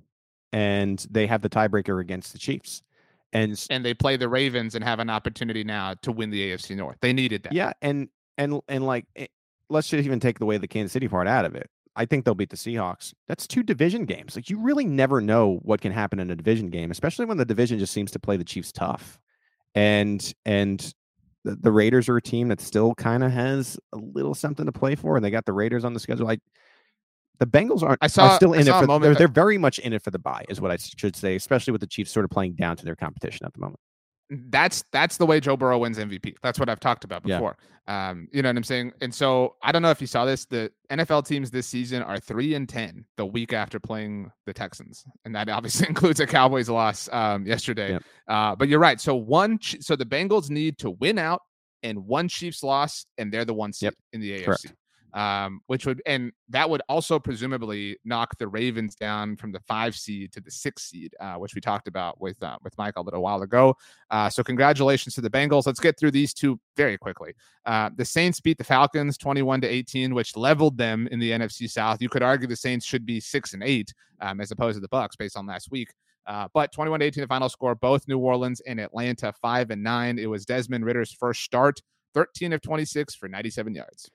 and 0.51 1.05
they 1.09 1.25
have 1.27 1.41
the 1.41 1.49
tiebreaker 1.49 2.01
against 2.01 2.33
the 2.33 2.39
Chiefs, 2.39 2.83
and 3.33 3.65
and 3.69 3.85
they 3.85 3.93
play 3.93 4.17
the 4.17 4.27
Ravens 4.29 4.75
and 4.75 4.83
have 4.83 4.99
an 4.99 5.09
opportunity 5.09 5.63
now 5.63 5.95
to 6.01 6.11
win 6.11 6.29
the 6.29 6.51
AFC 6.51 6.75
North. 6.75 6.97
They 7.01 7.13
needed 7.13 7.43
that. 7.43 7.53
Yeah, 7.53 7.71
and 7.81 8.09
and 8.37 8.61
and 8.67 8.85
like 8.85 9.05
eh, 9.15 9.27
let's 9.69 9.87
just 9.87 10.05
even 10.05 10.19
take 10.19 10.39
the 10.39 10.45
way 10.45 10.57
the 10.57 10.67
Kansas 10.67 10.91
City 10.91 11.07
part 11.07 11.27
out 11.27 11.45
of 11.45 11.55
it. 11.55 11.69
I 11.95 12.05
think 12.05 12.23
they'll 12.23 12.35
beat 12.35 12.49
the 12.49 12.57
Seahawks. 12.57 13.13
That's 13.27 13.47
two 13.47 13.63
division 13.63 14.05
games. 14.05 14.35
Like 14.35 14.49
you 14.49 14.59
really 14.59 14.85
never 14.85 15.19
know 15.19 15.59
what 15.61 15.81
can 15.81 15.91
happen 15.91 16.19
in 16.19 16.31
a 16.31 16.35
division 16.35 16.69
game, 16.69 16.91
especially 16.91 17.25
when 17.25 17.37
the 17.37 17.45
division 17.45 17.79
just 17.79 17.93
seems 17.93 18.11
to 18.11 18.19
play 18.19 18.37
the 18.37 18.43
Chiefs 18.43 18.71
tough. 18.71 19.19
And 19.75 20.33
and 20.45 20.93
the, 21.43 21.55
the 21.55 21.71
Raiders 21.71 22.09
are 22.09 22.17
a 22.17 22.21
team 22.21 22.49
that 22.49 22.61
still 22.61 22.93
kind 22.95 23.23
of 23.23 23.31
has 23.31 23.79
a 23.93 23.97
little 23.97 24.33
something 24.33 24.65
to 24.65 24.71
play 24.71 24.95
for, 24.95 25.15
and 25.15 25.25
they 25.25 25.31
got 25.31 25.45
the 25.45 25.53
Raiders 25.53 25.83
on 25.85 25.93
the 25.93 25.99
schedule. 25.99 26.25
Like 26.25 26.41
the 27.39 27.47
Bengals 27.47 27.83
aren't 27.83 27.99
I 28.01 28.07
saw, 28.07 28.29
are 28.29 28.35
still 28.35 28.53
in 28.53 28.67
it 28.67 28.71
for 28.71 28.99
they're, 28.99 29.15
they're 29.15 29.27
very 29.27 29.57
much 29.57 29.79
in 29.79 29.93
it 29.93 30.03
for 30.03 30.11
the 30.11 30.19
buy, 30.19 30.45
is 30.49 30.61
what 30.61 30.71
I 30.71 30.77
should 30.77 31.15
say, 31.15 31.35
especially 31.35 31.71
with 31.71 31.81
the 31.81 31.87
Chiefs 31.87 32.11
sort 32.11 32.23
of 32.23 32.29
playing 32.29 32.53
down 32.53 32.77
to 32.77 32.85
their 32.85 32.95
competition 32.95 33.45
at 33.45 33.53
the 33.53 33.59
moment 33.59 33.79
that's 34.31 34.83
that's 34.91 35.17
the 35.17 35.25
way 35.25 35.39
Joe 35.39 35.57
Burrow 35.57 35.79
wins 35.79 35.97
MVP. 35.97 36.35
That's 36.41 36.57
what 36.57 36.69
I've 36.69 36.79
talked 36.79 37.03
about 37.03 37.23
before. 37.23 37.57
Yeah. 37.87 38.09
Um, 38.09 38.27
you 38.31 38.41
know 38.41 38.49
what 38.49 38.55
I'm 38.55 38.63
saying? 38.63 38.93
And 39.01 39.13
so 39.13 39.55
I 39.61 39.71
don't 39.71 39.81
know 39.81 39.89
if 39.89 39.99
you 39.99 40.07
saw 40.07 40.23
this. 40.23 40.45
The 40.45 40.71
NFL 40.89 41.27
teams 41.27 41.51
this 41.51 41.67
season 41.67 42.01
are 42.03 42.17
three 42.17 42.53
and 42.53 42.67
ten 42.67 43.05
the 43.17 43.25
week 43.25 43.51
after 43.51 43.79
playing 43.79 44.31
the 44.45 44.53
Texans, 44.53 45.03
and 45.25 45.35
that 45.35 45.49
obviously 45.49 45.87
includes 45.89 46.19
a 46.19 46.27
Cowboys 46.27 46.69
loss 46.69 47.09
um, 47.11 47.45
yesterday. 47.45 47.99
Uh, 48.27 48.55
but 48.55 48.69
you're 48.69 48.79
right. 48.79 49.01
So 49.01 49.15
one, 49.15 49.59
so 49.61 49.95
the 49.95 50.05
Bengals 50.05 50.49
need 50.49 50.77
to 50.79 50.91
win 50.91 51.19
out, 51.19 51.41
and 51.83 52.05
one 52.05 52.29
Chiefs 52.29 52.63
loss, 52.63 53.05
and 53.17 53.33
they're 53.33 53.45
the 53.45 53.53
one 53.53 53.73
seed 53.73 53.87
yep. 53.87 53.95
in 54.13 54.21
the 54.21 54.31
AFC. 54.31 54.45
Correct 54.45 54.73
um, 55.13 55.61
which 55.67 55.85
would 55.85 56.01
and 56.05 56.31
that 56.49 56.69
would 56.69 56.81
also 56.87 57.19
presumably 57.19 57.97
knock 58.05 58.37
the 58.37 58.47
Ravens 58.47 58.95
down 58.95 59.35
from 59.35 59.51
the 59.51 59.59
five 59.61 59.95
seed 59.95 60.31
to 60.33 60.41
the 60.41 60.51
six 60.51 60.83
seed, 60.83 61.13
uh, 61.19 61.35
which 61.35 61.55
we 61.55 61.61
talked 61.61 61.87
about 61.87 62.19
with 62.21 62.41
uh, 62.43 62.57
with 62.63 62.77
Mike 62.77 62.95
a 62.97 63.01
little 63.01 63.21
while 63.21 63.41
ago. 63.41 63.75
Uh, 64.09 64.29
so 64.29 64.43
congratulations 64.43 65.15
to 65.15 65.21
the 65.21 65.29
Bengals. 65.29 65.65
Let's 65.65 65.79
get 65.79 65.97
through 65.99 66.11
these 66.11 66.33
two 66.33 66.59
very 66.77 66.97
quickly. 66.97 67.33
Uh, 67.65 67.89
the 67.95 68.05
Saints 68.05 68.39
beat 68.39 68.57
the 68.57 68.63
Falcons 68.63 69.17
twenty 69.17 69.41
one 69.41 69.61
to 69.61 69.67
eighteen, 69.67 70.13
which 70.13 70.35
leveled 70.35 70.77
them 70.77 71.07
in 71.11 71.19
the 71.19 71.31
NFC 71.31 71.69
South. 71.69 72.01
You 72.01 72.09
could 72.09 72.23
argue 72.23 72.47
the 72.47 72.55
Saints 72.55 72.85
should 72.85 73.05
be 73.05 73.19
six 73.19 73.53
and 73.53 73.63
eight 73.63 73.93
um, 74.21 74.39
as 74.39 74.51
opposed 74.51 74.75
to 74.75 74.81
the 74.81 74.87
Bucks 74.87 75.15
based 75.15 75.35
on 75.37 75.45
last 75.45 75.69
week. 75.71 75.89
Uh, 76.27 76.47
but 76.53 76.71
21 76.71 76.99
to 76.99 77.05
18, 77.07 77.21
the 77.21 77.27
final 77.27 77.49
score, 77.49 77.75
both 77.75 78.07
New 78.07 78.19
Orleans 78.19 78.61
and 78.61 78.79
Atlanta, 78.79 79.33
five 79.41 79.71
and 79.71 79.83
nine. 79.83 80.19
It 80.19 80.29
was 80.29 80.45
Desmond 80.45 80.85
Ridder's 80.85 81.11
first 81.11 81.41
start, 81.41 81.81
13 82.13 82.53
of 82.53 82.61
26 82.61 83.15
for 83.15 83.27
97 83.27 83.73
yards. 83.73 84.11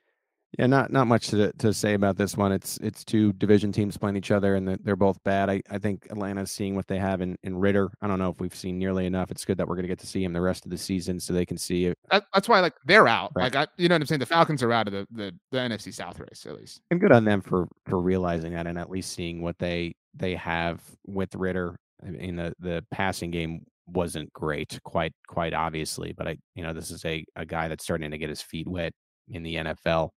Yeah, 0.59 0.67
not 0.67 0.91
not 0.91 1.07
much 1.07 1.29
to 1.29 1.53
to 1.53 1.75
say 1.75 1.95
about 1.95 2.17
this 2.17 2.37
one. 2.37 2.51
It's 2.51 2.79
it's 2.79 3.05
two 3.05 3.33
division 3.35 3.73
teams 3.73 3.97
playing 3.99 4.17
each 4.17 4.31
other, 4.31 4.55
and 4.55 4.67
they're, 4.83 4.97
both 4.97 5.23
bad. 5.23 5.51
I, 5.51 5.61
I 5.71 5.77
think 5.77 6.07
Atlanta's 6.11 6.51
seeing 6.51 6.75
what 6.75 6.87
they 6.87 6.99
have 6.99 7.21
in, 7.21 7.37
in 7.43 7.59
Ridder. 7.59 7.91
I 8.01 8.07
don't 8.07 8.19
know 8.19 8.31
if 8.31 8.41
we've 8.41 8.55
seen 8.55 8.79
nearly 8.79 9.05
enough. 9.05 9.31
It's 9.31 9.45
good 9.45 9.59
that 9.59 9.69
we're 9.69 9.75
going 9.75 9.85
to 9.85 9.89
get 9.89 9.99
to 9.99 10.07
see 10.07 10.25
him 10.25 10.33
the 10.33 10.41
rest 10.41 10.65
of 10.65 10.71
the 10.71 10.79
season, 10.79 11.21
so 11.21 11.35
they 11.35 11.45
can 11.45 11.59
see 11.59 11.85
it. 11.85 11.99
That, 12.11 12.25
that's 12.33 12.49
why 12.49 12.61
like 12.61 12.73
they're 12.87 13.07
out. 13.07 13.33
Right. 13.37 13.55
Like 13.55 13.69
I, 13.69 13.73
you 13.77 13.91
know 13.91 13.97
what 13.97 14.03
I'm 14.03 14.07
saying. 14.07 14.21
The 14.21 14.27
Falcons 14.27 14.63
are 14.63 14.73
out 14.73 14.87
of 14.87 14.95
the, 14.95 15.07
the 15.11 15.35
the 15.53 15.59
NFC 15.59 15.93
South 15.93 16.19
race 16.19 16.47
at 16.47 16.57
least. 16.57 16.81
And 16.91 17.01
good 17.01 17.13
on 17.13 17.27
them 17.27 17.43
for 17.43 17.69
for 17.85 18.01
realizing 18.01 18.55
that 18.55 18.67
and 18.67 18.79
at 18.79 18.89
least 18.89 19.13
seeing 19.13 19.43
what 19.43 19.59
they 19.59 19.95
they 20.15 20.35
have 20.37 20.81
with 21.07 21.35
Ridder. 21.35 21.77
I 22.03 22.11
mean 22.11 22.37
the 22.37 22.55
the 22.61 22.83
passing 22.91 23.31
game 23.31 23.67
wasn't 23.87 24.33
great, 24.33 24.81
quite 24.85 25.13
quite 25.29 25.53
obviously, 25.53 26.15
but 26.17 26.27
I 26.27 26.39
you 26.55 26.63
know 26.63 26.73
this 26.73 26.91
is 26.91 27.05
a 27.05 27.25
a 27.37 27.45
guy 27.45 27.69
that's 27.69 27.85
starting 27.85 28.11
to 28.11 28.19
get 28.19 28.31
his 28.31 28.41
feet 28.41 28.67
wet 28.67 28.95
in 29.29 29.43
the 29.43 29.57
NFL 29.57 30.11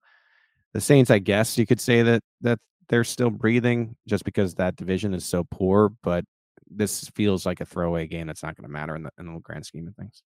the 0.74 0.80
Saints, 0.80 1.10
I 1.10 1.18
guess 1.18 1.58
you 1.58 1.66
could 1.66 1.80
say 1.80 2.02
that 2.02 2.22
that 2.40 2.58
they're 2.88 3.04
still 3.04 3.30
breathing 3.30 3.96
just 4.06 4.24
because 4.24 4.54
that 4.56 4.76
division 4.76 5.14
is 5.14 5.24
so 5.24 5.44
poor. 5.50 5.92
But 6.02 6.24
this 6.68 7.08
feels 7.14 7.46
like 7.46 7.60
a 7.60 7.66
throwaway 7.66 8.06
game 8.06 8.26
that's 8.26 8.42
not 8.42 8.56
going 8.56 8.68
to 8.68 8.72
matter 8.72 8.96
in 8.96 9.02
the 9.02 9.10
in 9.18 9.32
the 9.32 9.40
grand 9.40 9.66
scheme 9.66 9.88
of 9.88 9.94
things. 9.96 10.22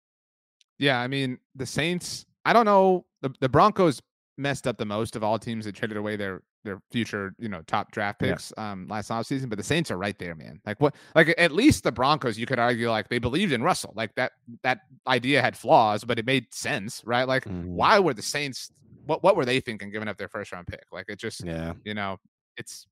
Yeah, 0.78 1.00
I 1.00 1.08
mean 1.08 1.38
the 1.54 1.66
Saints. 1.66 2.24
I 2.44 2.52
don't 2.52 2.64
know. 2.64 3.04
The 3.22 3.34
the 3.40 3.48
Broncos 3.48 4.00
messed 4.38 4.66
up 4.66 4.78
the 4.78 4.86
most 4.86 5.16
of 5.16 5.22
all 5.22 5.38
teams 5.38 5.66
that 5.66 5.74
traded 5.74 5.96
away 5.96 6.16
their 6.16 6.42
their 6.64 6.80
future, 6.90 7.34
you 7.38 7.48
know, 7.48 7.62
top 7.66 7.90
draft 7.90 8.18
picks 8.18 8.52
yeah. 8.56 8.72
um 8.72 8.86
last 8.88 9.10
offseason, 9.10 9.48
but 9.48 9.58
the 9.58 9.64
Saints 9.64 9.90
are 9.90 9.98
right 9.98 10.18
there, 10.18 10.34
man. 10.34 10.60
Like 10.66 10.80
what 10.80 10.94
like 11.14 11.34
at 11.38 11.52
least 11.52 11.84
the 11.84 11.92
Broncos, 11.92 12.38
you 12.38 12.46
could 12.46 12.58
argue 12.58 12.90
like 12.90 13.08
they 13.08 13.18
believed 13.18 13.52
in 13.52 13.62
Russell. 13.62 13.92
Like 13.94 14.14
that 14.16 14.32
that 14.62 14.80
idea 15.06 15.42
had 15.42 15.56
flaws, 15.56 16.04
but 16.04 16.18
it 16.18 16.26
made 16.26 16.52
sense, 16.52 17.02
right? 17.04 17.28
Like 17.28 17.44
mm-hmm. 17.44 17.74
why 17.74 17.98
were 17.98 18.14
the 18.14 18.22
Saints 18.22 18.70
what 19.10 19.24
what 19.24 19.34
were 19.34 19.44
they 19.44 19.58
thinking 19.58 19.90
giving 19.90 20.06
up 20.06 20.16
their 20.16 20.28
first 20.28 20.52
round 20.52 20.68
pick? 20.68 20.84
Like 20.92 21.06
it 21.08 21.18
just 21.18 21.44
yeah, 21.44 21.72
you 21.84 21.94
know, 21.94 22.18
it's 22.56 22.86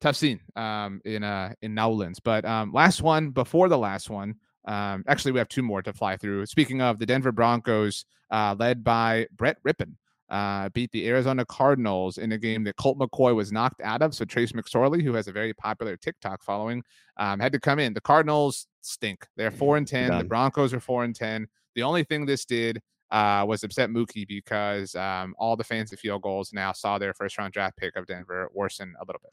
tough 0.00 0.14
scene 0.14 0.40
um 0.54 1.00
in 1.04 1.24
uh 1.24 1.52
in 1.62 1.74
Nowlands. 1.74 2.20
But 2.20 2.44
um 2.44 2.72
last 2.72 3.02
one 3.02 3.30
before 3.30 3.68
the 3.68 3.78
last 3.78 4.08
one. 4.08 4.36
Um, 4.66 5.04
actually, 5.08 5.32
we 5.32 5.40
have 5.40 5.48
two 5.48 5.62
more 5.62 5.82
to 5.82 5.92
fly 5.92 6.16
through. 6.16 6.46
Speaking 6.46 6.80
of 6.80 6.98
the 6.98 7.04
Denver 7.04 7.32
Broncos, 7.32 8.06
uh, 8.30 8.56
led 8.58 8.82
by 8.82 9.26
Brett 9.36 9.58
Rypien, 9.62 9.92
uh, 10.30 10.70
beat 10.70 10.90
the 10.92 11.06
Arizona 11.06 11.44
Cardinals 11.44 12.16
in 12.16 12.32
a 12.32 12.38
game 12.38 12.64
that 12.64 12.76
Colt 12.76 12.98
McCoy 12.98 13.34
was 13.34 13.52
knocked 13.52 13.82
out 13.82 14.00
of. 14.00 14.14
So 14.14 14.24
Trace 14.24 14.52
McSorley, 14.52 15.02
who 15.02 15.12
has 15.14 15.28
a 15.28 15.32
very 15.32 15.52
popular 15.52 15.98
TikTok 15.98 16.42
following, 16.42 16.82
um, 17.18 17.40
had 17.40 17.52
to 17.52 17.60
come 17.60 17.78
in. 17.78 17.92
The 17.92 18.00
Cardinals 18.00 18.66
stink. 18.80 19.26
They're 19.36 19.50
four 19.50 19.76
and 19.76 19.86
ten. 19.86 20.08
Done. 20.08 20.18
The 20.20 20.24
Broncos 20.24 20.72
are 20.72 20.80
four 20.80 21.04
and 21.04 21.14
ten. 21.14 21.46
The 21.74 21.82
only 21.82 22.04
thing 22.04 22.24
this 22.24 22.46
did 22.46 22.80
uh, 23.14 23.44
was 23.46 23.62
upset 23.62 23.90
Mookie 23.90 24.26
because 24.26 24.96
um, 24.96 25.36
all 25.38 25.54
the 25.54 25.62
fans 25.62 25.92
of 25.92 26.00
field 26.00 26.22
goals 26.22 26.52
now 26.52 26.72
saw 26.72 26.98
their 26.98 27.14
first 27.14 27.38
round 27.38 27.52
draft 27.52 27.76
pick 27.76 27.94
of 27.94 28.06
Denver 28.06 28.50
worsen 28.52 28.92
a 29.00 29.04
little 29.06 29.20
bit. 29.22 29.32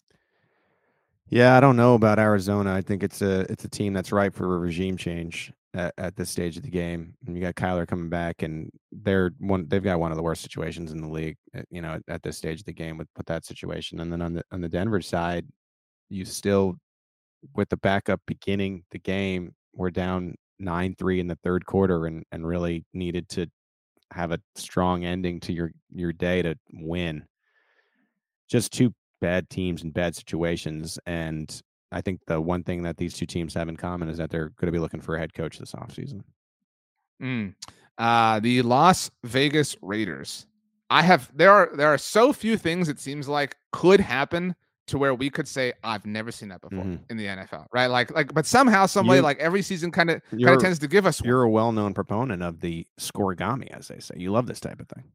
Yeah, 1.29 1.57
I 1.57 1.59
don't 1.59 1.77
know 1.77 1.95
about 1.95 2.19
Arizona. 2.19 2.73
I 2.73 2.81
think 2.81 3.01
it's 3.01 3.23
a 3.23 3.41
it's 3.51 3.65
a 3.65 3.69
team 3.69 3.93
that's 3.93 4.11
ripe 4.11 4.35
for 4.35 4.55
a 4.55 4.59
regime 4.59 4.97
change 4.97 5.51
at, 5.73 5.93
at 5.97 6.15
this 6.15 6.29
stage 6.29 6.57
of 6.57 6.63
the 6.63 6.69
game. 6.69 7.15
And 7.25 7.35
you 7.35 7.41
got 7.41 7.55
Kyler 7.55 7.87
coming 7.87 8.09
back, 8.09 8.43
and 8.43 8.69
they're 8.91 9.31
one. 9.39 9.67
They've 9.67 9.83
got 9.83 9.99
one 9.99 10.11
of 10.11 10.17
the 10.17 10.23
worst 10.23 10.43
situations 10.43 10.91
in 10.91 11.01
the 11.01 11.09
league. 11.09 11.37
Eh, 11.55 11.63
you 11.71 11.81
know, 11.81 11.93
at, 11.93 12.03
at 12.07 12.23
this 12.23 12.37
stage 12.37 12.59
of 12.59 12.65
the 12.65 12.73
game 12.73 12.97
with 12.97 13.07
with 13.17 13.25
that 13.27 13.45
situation. 13.45 13.99
And 13.99 14.11
then 14.11 14.21
on 14.21 14.33
the 14.33 14.43
on 14.51 14.61
the 14.61 14.69
Denver 14.69 15.01
side, 15.01 15.47
you 16.09 16.23
still 16.25 16.75
with 17.55 17.69
the 17.69 17.77
backup 17.77 18.21
beginning 18.27 18.83
the 18.91 18.99
game, 18.99 19.55
we're 19.73 19.89
down 19.89 20.35
nine 20.59 20.93
three 20.99 21.19
in 21.19 21.25
the 21.25 21.39
third 21.43 21.65
quarter, 21.65 22.05
and 22.05 22.25
and 22.31 22.45
really 22.45 22.85
needed 22.93 23.27
to 23.29 23.49
have 24.11 24.31
a 24.31 24.39
strong 24.55 25.05
ending 25.05 25.39
to 25.41 25.53
your 25.53 25.71
your 25.93 26.13
day 26.13 26.41
to 26.41 26.55
win. 26.73 27.25
Just 28.49 28.71
two 28.71 28.93
bad 29.19 29.49
teams 29.49 29.83
in 29.83 29.91
bad 29.91 30.15
situations, 30.15 30.99
and 31.05 31.61
I 31.91 32.01
think 32.01 32.21
the 32.27 32.39
one 32.39 32.63
thing 32.63 32.83
that 32.83 32.97
these 32.97 33.13
two 33.13 33.25
teams 33.25 33.53
have 33.53 33.69
in 33.69 33.77
common 33.77 34.09
is 34.09 34.17
that 34.17 34.29
they're 34.29 34.49
going 34.49 34.67
to 34.67 34.71
be 34.71 34.79
looking 34.79 35.01
for 35.01 35.15
a 35.15 35.19
head 35.19 35.33
coach 35.33 35.57
this 35.57 35.73
offseason. 35.73 36.23
Mm. 37.21 37.55
Uh, 37.97 38.39
the 38.39 38.61
Las 38.61 39.11
Vegas 39.23 39.75
Raiders. 39.81 40.47
I 40.89 41.03
have 41.03 41.31
there 41.33 41.51
are 41.51 41.69
there 41.73 41.87
are 41.87 41.97
so 41.97 42.33
few 42.33 42.57
things 42.57 42.89
it 42.89 42.99
seems 42.99 43.27
like 43.27 43.55
could 43.71 44.01
happen 44.01 44.55
to 44.91 44.97
where 44.97 45.15
we 45.15 45.29
could 45.29 45.47
say 45.47 45.73
I've 45.83 46.05
never 46.05 46.31
seen 46.31 46.49
that 46.49 46.61
before 46.61 46.83
mm-hmm. 46.83 47.03
in 47.09 47.17
the 47.17 47.25
NFL, 47.25 47.65
right? 47.73 47.87
Like, 47.87 48.11
like, 48.11 48.33
but 48.33 48.45
somehow, 48.45 48.85
some 48.85 49.07
way, 49.07 49.21
like 49.21 49.39
every 49.39 49.61
season, 49.61 49.91
kind 49.91 50.09
of, 50.11 50.21
kind 50.29 50.49
of 50.49 50.61
tends 50.61 50.79
to 50.79 50.87
give 50.87 51.05
us. 51.05 51.21
You're 51.21 51.47
one. 51.47 51.47
a 51.47 51.51
well-known 51.51 51.93
proponent 51.93 52.43
of 52.43 52.59
the 52.59 52.85
scorigami, 52.99 53.67
as 53.71 53.87
they 53.87 53.99
say. 53.99 54.15
You 54.17 54.31
love 54.31 54.47
this 54.47 54.59
type 54.59 54.79
of 54.79 54.87
thing. 54.87 55.05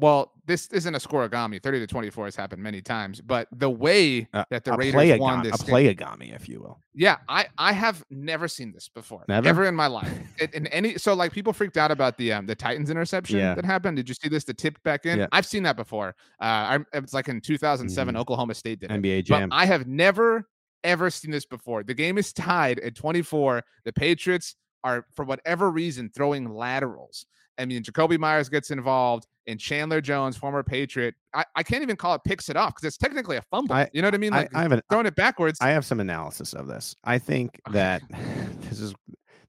Well, 0.00 0.32
this 0.46 0.66
isn't 0.68 0.94
a 0.94 0.98
scorigami. 0.98 1.62
Thirty 1.62 1.78
to 1.78 1.86
twenty-four 1.86 2.24
has 2.24 2.34
happened 2.34 2.62
many 2.62 2.80
times, 2.80 3.20
but 3.20 3.48
the 3.52 3.70
way 3.70 4.26
uh, 4.32 4.44
that 4.50 4.64
the 4.64 4.72
Raiders 4.72 5.18
won 5.20 5.42
this, 5.42 5.60
a 5.60 5.64
playagami, 5.64 6.34
if 6.34 6.48
you 6.48 6.60
will. 6.60 6.80
Yeah, 6.94 7.18
I 7.28 7.46
I 7.58 7.72
have 7.72 8.02
never 8.10 8.48
seen 8.48 8.72
this 8.72 8.88
before, 8.88 9.24
never 9.28 9.48
ever 9.48 9.64
in 9.66 9.74
my 9.74 9.86
life. 9.86 10.10
it, 10.38 10.54
in 10.54 10.66
any 10.68 10.98
so 10.98 11.14
like 11.14 11.32
people 11.32 11.52
freaked 11.52 11.76
out 11.76 11.90
about 11.90 12.16
the 12.16 12.32
um 12.32 12.46
the 12.46 12.54
Titans 12.54 12.90
interception 12.90 13.38
yeah. 13.38 13.54
that 13.54 13.64
happened. 13.64 13.96
Did 13.96 14.08
you 14.08 14.14
see 14.14 14.28
this? 14.28 14.44
The 14.44 14.54
tip 14.54 14.82
back 14.82 15.06
in. 15.06 15.20
Yeah. 15.20 15.26
I've 15.32 15.46
seen 15.46 15.62
that 15.64 15.76
before. 15.76 16.16
Uh, 16.40 16.44
I, 16.44 16.78
it's 16.94 17.12
like 17.12 17.28
in 17.28 17.40
2007, 17.40 18.12
mm-hmm. 18.12 18.20
Oklahoma 18.20 18.54
State 18.54 18.80
did 18.80 18.90
it. 18.90 19.02
NBA 19.02 19.24
Jam. 19.24 19.50
But 19.50 19.56
I 19.56 19.66
have 19.66 19.86
never 19.86 20.48
ever 20.84 21.10
seen 21.10 21.30
this 21.30 21.44
before. 21.44 21.82
The 21.82 21.94
game 21.94 22.18
is 22.18 22.32
tied 22.32 22.78
at 22.80 22.94
24. 22.94 23.62
The 23.84 23.92
Patriots 23.92 24.56
are 24.82 25.06
for 25.14 25.24
whatever 25.24 25.70
reason 25.70 26.10
throwing 26.14 26.54
laterals. 26.54 27.26
I 27.60 27.66
mean, 27.66 27.82
Jakobi 27.82 28.18
Myers 28.18 28.48
gets 28.48 28.70
involved 28.70 29.26
and 29.46 29.58
Chandler 29.58 30.00
Jones, 30.00 30.36
former 30.36 30.62
Patriot, 30.62 31.14
I, 31.34 31.44
I 31.56 31.62
can't 31.62 31.82
even 31.82 31.96
call 31.96 32.14
it 32.14 32.22
picks 32.24 32.48
it 32.48 32.56
off 32.56 32.74
because 32.74 32.84
it's 32.84 32.96
technically 32.96 33.36
a 33.36 33.42
fumble. 33.42 33.74
I, 33.74 33.88
you 33.92 34.02
know 34.02 34.08
what 34.08 34.14
I 34.14 34.18
mean? 34.18 34.32
Like 34.32 34.54
I, 34.54 34.60
I 34.60 34.62
have 34.62 34.72
an, 34.72 34.82
throwing 34.90 35.06
it 35.06 35.16
backwards. 35.16 35.58
I 35.60 35.70
have 35.70 35.84
some 35.84 36.00
analysis 36.00 36.52
of 36.52 36.66
this. 36.66 36.94
I 37.04 37.18
think 37.18 37.60
that 37.70 38.02
this 38.62 38.80
is 38.80 38.94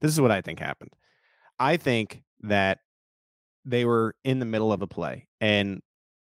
this 0.00 0.12
is 0.12 0.20
what 0.20 0.30
I 0.30 0.40
think 0.40 0.58
happened. 0.58 0.90
I 1.58 1.76
think 1.76 2.22
that 2.42 2.78
they 3.64 3.84
were 3.84 4.14
in 4.24 4.38
the 4.40 4.44
middle 4.44 4.72
of 4.72 4.82
a 4.82 4.86
play, 4.86 5.28
and 5.40 5.80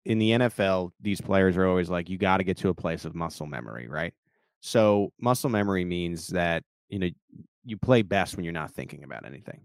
in 0.06 0.20
the 0.20 0.32
NFL, 0.32 0.92
these 1.02 1.22
players 1.22 1.58
are 1.58 1.68
always 1.68 1.90
like, 1.90 2.10
you 2.10 2.18
got 2.18 2.38
to 2.38 2.44
get 2.44 2.58
to 2.58 2.70
a 2.70 2.74
place 2.74 3.06
of 3.06 3.14
muscle 3.14 3.46
memory, 3.46 3.88
right? 3.88 4.14
So 4.62 5.12
muscle 5.20 5.50
memory 5.50 5.86
means 5.86 6.28
that 6.30 6.64
you 6.90 7.00
know 7.00 7.10
you 7.64 7.78
play 7.78 8.02
best 8.02 8.36
when 8.36 8.44
you're 8.44 8.54
not 8.54 8.72
thinking 8.72 9.04
about 9.04 9.26
anything. 9.26 9.62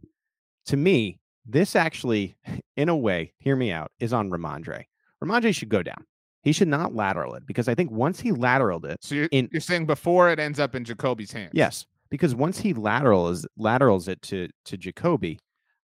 To 0.67 0.77
me, 0.77 1.21
This 1.45 1.75
actually, 1.77 2.37
in 2.77 2.89
a 2.89 2.97
way, 2.97 3.33
hear 3.39 3.57
me 3.57 3.73
out, 3.73 3.91
is 3.99 4.13
on 4.13 4.31
Rhamondre. 4.31 4.85
Rhamondre 5.23 5.55
should 5.55 5.69
go 5.69 5.83
down. 5.83 6.05
He 6.43 6.53
should 6.53 6.69
not 6.69 6.95
lateral 6.95 7.35
it 7.35 7.47
because 7.47 7.69
I 7.69 7.75
think 7.75 7.91
once 7.91 8.21
he 8.21 8.31
lateraled 8.33 8.85
it, 8.85 8.99
So 9.03 9.15
you're, 9.15 9.29
in- 9.31 9.49
you're 9.53 9.61
saying 9.61 9.87
before 9.87 10.31
it 10.31 10.39
ends 10.39 10.59
up 10.59 10.75
in 10.75 10.85
Jakobi's 10.85 11.33
hands? 11.33 11.51
yes, 11.55 11.87
because 12.11 12.35
once 12.35 12.59
he 12.59 12.75
laterals 12.75 13.47
laterals 13.57 14.09
it 14.09 14.21
to 14.23 14.49
to 14.67 14.77
Jakobi, 14.77 15.39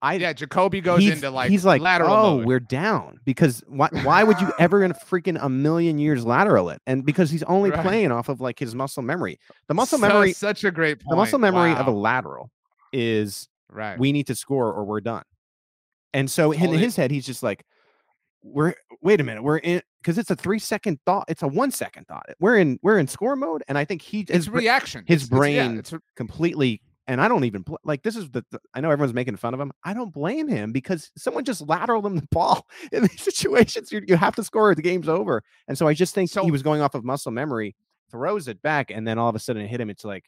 I 0.03 0.15
Yeah, 0.15 0.33
Jakobi 0.35 0.83
goes 0.83 1.07
into 1.07 1.31
like 1.31 1.51
he's 1.51 1.65
like 1.65 1.81
lateral 1.81 2.13
oh 2.13 2.37
mode. 2.37 2.47
we're 2.47 2.61
down 2.61 3.19
because 3.25 3.63
why 3.67 3.89
why 4.03 4.23
would 4.25 4.41
you 4.43 4.53
ever 4.59 4.85
in 4.85 4.91
a 4.91 4.95
freaking 4.95 5.39
a 5.43 5.49
million 5.49 5.99
years 5.99 6.25
lateral 6.27 6.69
it 6.71 6.81
and 6.87 7.05
because 7.07 7.31
he's 7.31 7.43
only 7.55 7.71
Right. 7.71 7.81
playing 7.83 8.13
off 8.13 8.29
of 8.29 8.41
like 8.41 8.59
his 8.59 8.75
muscle 8.75 9.03
memory 9.03 9.39
the 9.69 9.75
muscle 9.75 9.99
So- 9.99 10.07
memory 10.09 10.33
such 10.35 10.65
a 10.65 10.71
great 10.71 10.99
point. 11.01 11.11
the 11.11 11.17
muscle 11.17 11.39
memory 11.39 11.73
of 11.73 11.87
a 11.87 11.91
lateral 11.93 12.51
is 12.93 13.49
right. 13.71 13.99
we 13.99 14.13
need 14.13 14.27
to 14.27 14.35
score 14.35 14.71
or 14.73 14.85
we're 14.85 15.01
done 15.01 15.23
and 16.15 16.31
so 16.31 16.53
in 16.53 16.73
his 16.73 16.97
head 16.97 17.11
he's 17.11 17.27
just 17.27 17.43
like 17.43 17.65
we're 18.43 18.75
wait 19.01 19.21
a 19.21 19.25
minute 19.25 19.43
we're 19.43 19.59
in 19.59 19.81
because 20.01 20.19
it's 20.19 20.31
a 20.31 20.37
three 20.37 20.59
second 20.59 20.99
thought 21.07 21.25
it's 21.29 21.43
a 21.43 21.47
one 21.49 21.71
second 21.71 22.07
thought 22.09 22.27
we're 22.41 22.57
in 22.59 22.79
we're 22.83 22.99
in 22.99 23.07
score 23.07 23.37
mode 23.37 23.63
and 23.69 23.79
i 23.79 23.85
think 23.85 24.03
he 24.03 24.27
his, 24.29 24.49
br- 24.49 24.59
reaction. 24.59 25.05
his 25.07 25.25
It's- 25.25 25.39
it's- 25.39 25.55
yeah, 25.55 25.67
brain 25.69 25.79
it's 25.79 25.95
completely 26.17 26.81
and 27.09 27.21
I 27.21 27.27
don't 27.27 27.43
even 27.43 27.65
like 27.83 28.05
this 28.05 28.15
is 28.15 28.31
the, 28.31 28.45
the- 28.53 28.61
I 28.75 28.81
know 28.81 28.89
everyone's 28.91 29.13
making 29.13 29.35
fun 29.35 29.55
of 29.55 29.61
him. 29.61 29.73
I 29.83 29.93
don't 29.93 30.13
blame 30.15 30.47
him 30.47 30.71
because 30.71 31.11
someone 31.19 31.45
just 31.45 31.67
lateraled 31.67 32.07
him 32.07 32.15
the 32.15 32.29
ball 32.31 32.69
in 32.93 33.03
these 33.03 33.21
situations. 33.21 33.91
You, 33.91 34.03
you 34.07 34.15
have 34.17 34.37
to 34.37 34.45
score 34.45 34.71
or 34.71 34.75
the 34.77 34.83
game's 34.83 35.09
over. 35.09 35.43
And 35.67 35.77
so 35.77 35.89
I 35.89 35.95
just 35.95 36.15
think 36.15 36.31
So- 36.31 36.45
he 36.45 36.53
was 36.53 36.63
going 36.63 36.81
off 36.81 36.95
of 36.95 37.05
muscle 37.05 37.33
memory, 37.33 37.75
throws 38.13 38.47
it 38.47 38.63
back, 38.63 38.93
and 38.93 39.05
then 39.07 39.19
all 39.19 39.29
of 39.29 39.35
a 39.35 39.41
sudden 39.41 39.63
it 39.63 39.67
hit 39.67 39.81
him. 39.81 39.91
It's 39.91 40.05
like, 40.05 40.27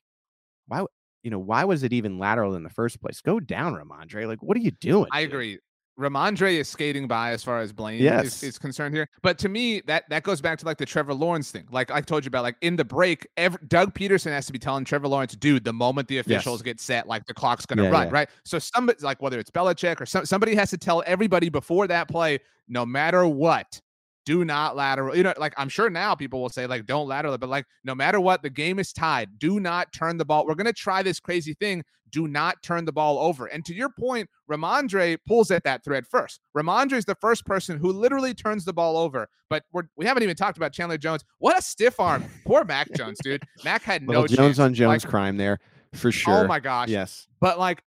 why, 0.66 0.84
you 1.22 1.30
know, 1.30 1.38
why 1.38 1.62
was 1.64 1.84
it 1.84 1.92
even 1.92 2.18
lateral 2.18 2.56
in 2.56 2.64
the 2.64 2.70
first 2.70 3.00
place? 3.00 3.20
Go 3.20 3.38
down, 3.38 3.74
Rhamondre. 3.74 4.26
Like, 4.26 4.42
what 4.42 4.56
are 4.56 4.60
you 4.60 4.72
doing? 4.72 5.06
I 5.12 5.22
dude? 5.22 5.30
agree. 5.32 5.58
Rhamondre 5.98 6.54
is 6.58 6.68
skating 6.68 7.06
by 7.06 7.30
as 7.30 7.44
far 7.44 7.60
as 7.60 7.72
blame 7.72 8.02
Yes. 8.02 8.26
is, 8.26 8.42
is 8.42 8.58
concerned 8.58 8.94
here. 8.94 9.08
But 9.22 9.38
to 9.38 9.48
me, 9.48 9.80
that 9.82 10.08
that 10.08 10.22
goes 10.24 10.40
back 10.40 10.58
to 10.58 10.66
like 10.66 10.78
the 10.78 10.86
Trevor 10.86 11.14
Lawrence 11.14 11.50
thing. 11.50 11.66
Like 11.70 11.90
I 11.90 12.00
told 12.00 12.24
you 12.24 12.28
about, 12.28 12.42
like 12.42 12.56
in 12.62 12.76
the 12.76 12.84
break, 12.84 13.26
every, 13.36 13.58
Doug 13.68 13.94
Pederson 13.94 14.30
has 14.32 14.46
to 14.46 14.52
be 14.52 14.58
telling 14.58 14.84
Trevor 14.84 15.08
Lawrence, 15.08 15.36
dude, 15.36 15.64
the 15.64 15.72
moment 15.72 16.08
the 16.08 16.18
officials 16.18 16.62
get 16.62 16.80
set, 16.80 17.06
like 17.06 17.26
the 17.26 17.34
clock's 17.34 17.64
gonna 17.66 17.84
Yeah, 17.84 17.90
run, 17.90 18.06
yeah. 18.08 18.12
right? 18.14 18.28
So 18.44 18.58
somebody 18.58 18.98
like 19.02 19.22
whether 19.22 19.38
it's 19.38 19.50
Belichick 19.50 20.00
or 20.00 20.06
some, 20.06 20.26
somebody 20.26 20.54
has 20.56 20.70
to 20.70 20.78
tell 20.78 21.02
everybody 21.06 21.48
before 21.48 21.86
that 21.86 22.08
play, 22.08 22.40
no 22.66 22.84
matter 22.84 23.26
what, 23.26 23.80
do 24.24 24.44
not 24.44 24.76
lateral. 24.76 25.16
You 25.16 25.22
know, 25.22 25.34
like 25.38 25.54
I'm 25.56 25.68
sure 25.68 25.90
now 25.90 26.14
people 26.14 26.40
will 26.40 26.48
say, 26.48 26.66
like, 26.66 26.86
don't 26.86 27.08
lateral 27.08 27.34
it, 27.34 27.40
but 27.40 27.48
like 27.48 27.66
no 27.84 27.94
matter 27.94 28.20
what, 28.20 28.42
the 28.42 28.50
game 28.50 28.78
is 28.78 28.92
tied. 28.92 29.38
Do 29.38 29.60
not 29.60 29.92
turn 29.92 30.16
the 30.16 30.24
ball. 30.24 30.46
We're 30.46 30.54
gonna 30.54 30.72
try 30.72 31.02
this 31.02 31.20
crazy 31.20 31.54
thing. 31.54 31.84
Do 32.10 32.28
not 32.28 32.62
turn 32.62 32.84
the 32.84 32.92
ball 32.92 33.18
over. 33.18 33.46
And 33.46 33.64
to 33.64 33.74
your 33.74 33.88
point, 33.88 34.30
Rhamondre 34.48 35.18
pulls 35.26 35.50
at 35.50 35.64
that 35.64 35.82
thread 35.82 36.06
first. 36.06 36.40
Rhamondre 36.56 36.92
is 36.92 37.04
the 37.04 37.16
first 37.16 37.44
person 37.44 37.76
who 37.76 37.92
literally 37.92 38.34
turns 38.34 38.64
the 38.64 38.72
ball 38.72 38.96
over. 38.96 39.28
But 39.50 39.64
we're, 39.72 39.82
we 39.96 40.06
haven't 40.06 40.22
even 40.22 40.36
talked 40.36 40.56
about 40.56 40.72
Chandler 40.72 40.96
Jones. 40.96 41.24
What 41.38 41.58
a 41.58 41.62
stiff 41.62 41.98
arm. 41.98 42.24
Poor 42.46 42.64
Mac 42.64 42.92
Jones, 42.92 43.18
dude. 43.20 43.42
Mac 43.64 43.82
had 43.82 44.06
no 44.06 44.28
Jones 44.28 44.36
chance. 44.36 44.58
on 44.60 44.74
Jones 44.74 45.04
Like, 45.04 45.10
crime 45.10 45.36
there 45.38 45.58
for 45.92 46.08
oh 46.08 46.12
sure. 46.12 46.44
Oh 46.44 46.46
my 46.46 46.60
gosh. 46.60 46.88
Yes. 46.88 47.26
But 47.40 47.58
like, 47.58 47.82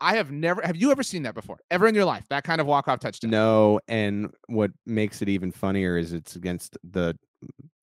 I 0.00 0.16
have 0.16 0.30
never. 0.30 0.62
Have 0.62 0.76
you 0.76 0.90
ever 0.90 1.02
seen 1.02 1.22
that 1.24 1.34
before? 1.34 1.58
Ever 1.70 1.86
in 1.86 1.94
your 1.94 2.04
life? 2.04 2.24
That 2.30 2.44
kind 2.44 2.60
of 2.60 2.66
walk 2.66 2.88
off 2.88 3.00
touchdown? 3.00 3.30
No, 3.30 3.80
and 3.88 4.30
what 4.46 4.70
makes 4.86 5.22
it 5.22 5.28
even 5.28 5.50
funnier 5.52 5.98
is 5.98 6.12
it's 6.12 6.36
against 6.36 6.78
the 6.84 7.16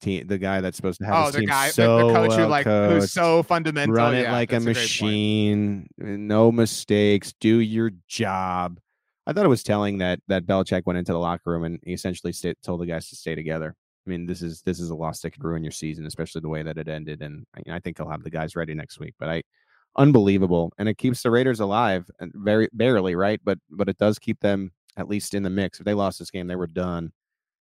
team, 0.01 0.27
the 0.27 0.37
guy 0.37 0.61
that's 0.61 0.77
supposed 0.77 0.99
to 0.99 1.05
have 1.05 1.27
Oh, 1.27 1.31
the 1.31 1.45
guy, 1.45 1.67
the- 1.67 1.73
so 1.73 2.07
the, 2.07 2.13
coach 2.13 2.33
who 2.33 2.45
like 2.45 2.65
coached. 2.65 2.93
who's 3.01 3.11
so 3.11 3.43
fundamental. 3.43 3.95
run 3.95 4.13
it 4.15 4.23
Yeah, 4.23 4.31
like 4.33 4.51
a 4.51 4.55
that's 4.59 4.65
great 4.65 4.75
point. 4.75 4.83
machine, 4.83 5.87
no 5.97 6.51
mistakes, 6.51 7.33
do 7.39 7.59
your 7.59 7.91
job. 8.07 8.79
I 9.25 9.33
thought 9.33 9.45
it 9.45 9.49
was 9.49 9.63
telling 9.63 9.97
that 9.99 10.19
that 10.27 10.45
Belichick 10.45 10.83
went 10.85 10.97
into 10.99 11.11
the 11.13 11.19
locker 11.19 11.51
room 11.51 11.63
and 11.63 11.79
he 11.83 11.93
essentially 11.93 12.33
sta- 12.33 12.55
told 12.63 12.81
the 12.81 12.85
guys 12.87 13.09
to 13.09 13.15
stay 13.15 13.35
together. 13.35 13.75
I 14.05 14.09
mean, 14.09 14.25
this 14.25 14.41
is 14.41 14.61
this 14.61 14.79
is 14.79 14.89
a 14.89 14.95
loss 14.95 15.21
that 15.21 15.31
could 15.31 15.43
ruin 15.43 15.63
your 15.63 15.71
season, 15.71 16.05
especially 16.07 16.41
the 16.41 16.49
way 16.49 16.63
that 16.63 16.77
it 16.77 16.87
ended. 16.87 17.21
And 17.21 17.45
I, 17.55 17.75
I 17.75 17.79
think 17.79 17.97
he'll 17.97 18.09
have 18.09 18.23
the 18.23 18.29
guys 18.31 18.55
ready 18.55 18.73
next 18.73 18.99
week. 18.99 19.13
But 19.19 19.29
I, 19.29 19.43
unbelievable, 19.95 20.71
and 20.77 20.89
it 20.89 20.97
keeps 20.97 21.23
the 21.23 21.31
Raiders 21.31 21.59
alive, 21.59 22.09
and 22.19 22.31
very 22.35 22.69
barely, 22.73 23.15
right? 23.15 23.39
But 23.43 23.59
but 23.69 23.89
it 23.89 23.97
does 23.97 24.19
keep 24.19 24.39
them 24.39 24.71
at 24.97 25.07
least 25.07 25.33
in 25.33 25.43
the 25.43 25.49
mix. 25.49 25.79
If 25.79 25.85
they 25.85 25.93
lost 25.93 26.19
this 26.19 26.31
game, 26.31 26.47
they 26.47 26.55
were 26.55 26.67
done. 26.67 27.11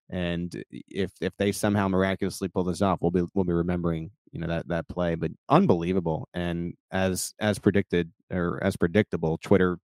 And 0.09 0.63
if 0.71 1.11
if 1.21 1.33
they 1.37 1.51
somehow 1.51 1.87
miraculously 1.87 2.49
pull 2.49 2.63
this 2.63 2.81
off, 2.81 2.99
we'll 3.01 3.11
be 3.11 3.23
we'll 3.33 3.45
be 3.45 3.53
remembering 3.53 4.11
you 4.31 4.39
know 4.39 4.47
that 4.47 4.67
that 4.67 4.87
play. 4.87 5.15
But 5.15 5.31
unbelievable, 5.49 6.27
and 6.33 6.73
as 6.91 7.33
as 7.39 7.59
predicted 7.59 8.11
or 8.31 8.59
as 8.63 8.75
predictable, 8.75 9.37
Twitter 9.37 9.77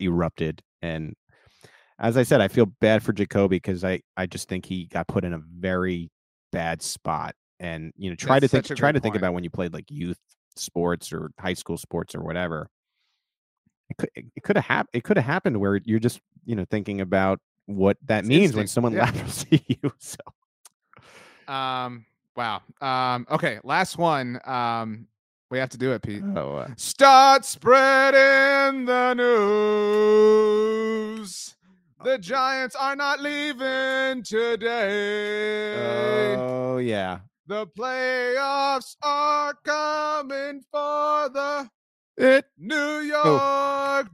erupted. 0.00 0.62
And 0.82 1.14
as 1.98 2.16
I 2.16 2.22
said, 2.22 2.40
I 2.40 2.48
feel 2.48 2.66
bad 2.66 3.02
for 3.02 3.12
Jakobi 3.12 3.50
because 3.50 3.84
I 3.84 4.00
I 4.16 4.26
just 4.26 4.48
think 4.48 4.66
he 4.66 4.86
got 4.86 5.08
put 5.08 5.24
in 5.24 5.32
a 5.32 5.40
very 5.58 6.10
bad 6.50 6.82
spot. 6.82 7.34
And 7.60 7.92
you 7.96 8.10
know, 8.10 8.16
try 8.16 8.40
That's 8.40 8.52
to 8.52 8.62
think 8.62 8.78
try 8.78 8.92
to 8.92 9.00
think 9.00 9.16
about 9.16 9.32
when 9.32 9.44
you 9.44 9.50
played 9.50 9.72
like 9.72 9.90
youth 9.90 10.18
sports 10.56 11.12
or 11.12 11.30
high 11.38 11.54
school 11.54 11.76
sports 11.78 12.14
or 12.14 12.20
whatever. 12.22 12.68
It 13.90 13.96
could 13.98 14.10
it 14.14 14.42
could 14.42 14.56
have 14.56 14.64
happened. 14.66 14.90
It 14.94 15.04
could 15.04 15.16
have 15.18 15.26
happened 15.26 15.58
where 15.60 15.80
you're 15.84 15.98
just 16.00 16.20
you 16.44 16.56
know 16.56 16.64
thinking 16.70 17.00
about 17.00 17.40
what 17.66 17.96
that 18.06 18.20
It's 18.20 18.28
means 18.28 18.54
when 18.54 18.66
someone 18.66 18.92
yeah. 18.96 19.04
laterals 19.06 19.44
to 19.44 19.60
you. 19.68 19.92
So 19.98 20.18
Um. 21.52 22.06
Wow. 22.36 22.62
Um. 22.80 23.26
Okay. 23.30 23.58
Last 23.64 23.98
one. 23.98 24.40
Um. 24.44 25.06
We 25.50 25.58
have 25.58 25.68
to 25.70 25.76
do 25.78 25.92
it, 25.92 26.00
Pete. 26.00 26.22
oh, 26.34 26.56
uh, 26.56 26.68
Start 26.78 27.44
spreading 27.44 28.86
the 28.86 29.12
news. 30.32 31.56
The 32.02 32.16
Giants 32.16 32.74
are 32.74 32.96
not 32.96 33.20
leaving 33.20 34.22
today. 34.22 35.74
oh 36.38 36.78
yeah. 36.78 37.18
The 37.52 37.66
playoffs 37.78 38.96
are 39.02 39.52
coming 39.62 40.62
for 40.70 41.28
the 41.28 41.68
It 42.16 42.46
New 42.56 42.74
oh. 42.74 43.02
York 43.02 44.08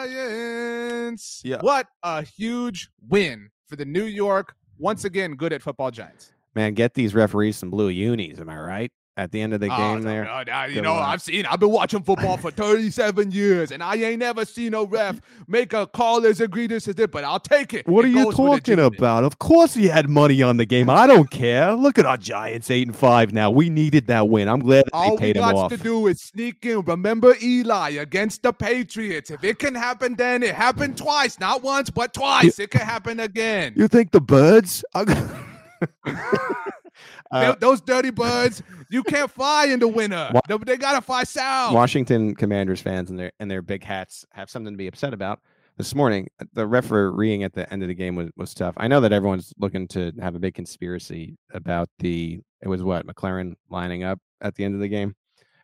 Giants. 0.00 1.40
Yeah. 1.44 1.60
What 1.60 1.86
a 2.02 2.22
huge 2.22 2.90
win 3.08 3.48
for 3.68 3.76
the 3.76 3.84
New 3.84 4.06
York, 4.06 4.56
once 4.76 5.04
again, 5.04 5.36
good 5.36 5.52
at 5.52 5.62
football 5.62 5.92
Giants. 5.92 6.32
man, 6.56 6.74
get 6.74 6.94
these 6.94 7.14
referees 7.14 7.56
some 7.56 7.70
blue 7.70 7.90
unis. 7.90 8.40
Am 8.40 8.48
I 8.48 8.58
right? 8.58 8.90
At 9.18 9.32
the 9.32 9.40
end 9.40 9.54
of 9.54 9.60
the 9.60 9.72
Oh, 9.72 9.76
game, 9.78 10.02
there. 10.02 10.30
Uh, 10.30 10.44
no, 10.44 10.52
no, 10.52 10.64
you 10.66 10.82
know, 10.82 10.92
one. 10.92 11.02
I've 11.02 11.22
seen, 11.22 11.46
I've 11.46 11.58
been 11.58 11.70
watching 11.70 12.02
football 12.02 12.36
for 12.36 12.50
37 12.50 13.30
years, 13.30 13.72
and 13.72 13.82
I 13.82 13.94
ain't 13.96 14.18
never 14.18 14.44
seen 14.44 14.74
a 14.74 14.84
ref 14.84 15.22
make 15.48 15.72
a 15.72 15.86
call 15.86 16.26
as 16.26 16.42
egregious 16.42 16.86
as 16.86 16.96
this, 16.96 17.06
but 17.06 17.24
I'll 17.24 17.40
take 17.40 17.72
it. 17.72 17.88
What 17.88 18.04
It 18.04 18.08
are 18.08 18.10
you 18.10 18.32
talking 18.32 18.78
about? 18.78 19.24
Of 19.24 19.38
course 19.38 19.72
he 19.72 19.86
had 19.88 20.10
money 20.10 20.42
on 20.42 20.58
the 20.58 20.66
game. 20.66 20.90
I 20.90 21.06
don't 21.06 21.30
care. 21.30 21.72
Look 21.72 21.98
at 21.98 22.04
our 22.04 22.18
Giants, 22.18 22.70
eight 22.70 22.88
and 22.88 22.94
five 22.96 23.32
now. 23.32 23.50
We 23.50 23.70
needed 23.70 24.06
that 24.08 24.28
win. 24.28 24.48
I'm 24.48 24.60
glad 24.60 24.84
that 24.84 24.90
All 24.92 25.16
we 25.16 25.32
got 25.32 25.70
to 25.70 25.78
do 25.78 26.08
is 26.08 26.20
sneak 26.20 26.66
in. 26.66 26.82
Remember 26.82 27.34
Eli 27.42 27.92
against 27.92 28.42
the 28.42 28.52
Patriots. 28.52 29.30
If 29.30 29.42
it 29.44 29.58
can 29.58 29.74
happen, 29.74 30.14
then 30.16 30.42
it 30.42 30.54
happened 30.54 30.98
twice, 30.98 31.40
not 31.40 31.62
once, 31.62 31.88
but 31.88 32.12
twice. 32.12 32.58
It 32.58 32.70
can 32.70 32.82
happen 32.82 33.20
again. 33.20 33.72
You 33.76 33.88
think 33.88 34.10
the 34.10 34.20
birds? 34.20 34.84
are 34.94 35.06
Uh, 37.30 37.54
Those 37.58 37.80
dirty 37.80 38.10
birds, 38.10 38.62
you 38.90 39.02
can't 39.02 39.30
fly 39.30 39.66
in 39.66 39.80
the 39.80 39.88
winter. 39.88 40.30
Wa- 40.32 40.40
They, 40.48 40.56
they 40.58 40.76
gotta 40.76 41.00
fly 41.00 41.24
south. 41.24 41.74
Washington 41.74 42.34
Commanders 42.34 42.80
fans 42.80 43.10
and 43.10 43.18
their 43.18 43.32
and 43.40 43.50
their 43.50 43.62
big 43.62 43.82
hats 43.84 44.24
have 44.32 44.48
something 44.50 44.72
to 44.72 44.78
be 44.78 44.86
upset 44.86 45.12
about. 45.14 45.40
This 45.78 45.94
morning, 45.94 46.28
the 46.54 46.66
refereeing 46.66 47.42
at 47.42 47.52
the 47.52 47.70
end 47.70 47.82
of 47.82 47.88
the 47.88 47.94
game 47.94 48.16
was, 48.16 48.30
was 48.36 48.54
tough. 48.54 48.72
I 48.78 48.88
know 48.88 49.00
that 49.00 49.12
everyone's 49.12 49.52
looking 49.58 49.86
to 49.88 50.10
have 50.22 50.34
a 50.34 50.38
big 50.38 50.54
conspiracy 50.54 51.36
about 51.52 51.90
the 51.98 52.40
it 52.62 52.68
was 52.68 52.82
what 52.82 53.06
McLaurin 53.06 53.54
lining 53.68 54.02
up 54.02 54.18
at 54.40 54.54
the 54.54 54.64
end 54.64 54.74
of 54.74 54.80
the 54.80 54.88
game. 54.88 55.14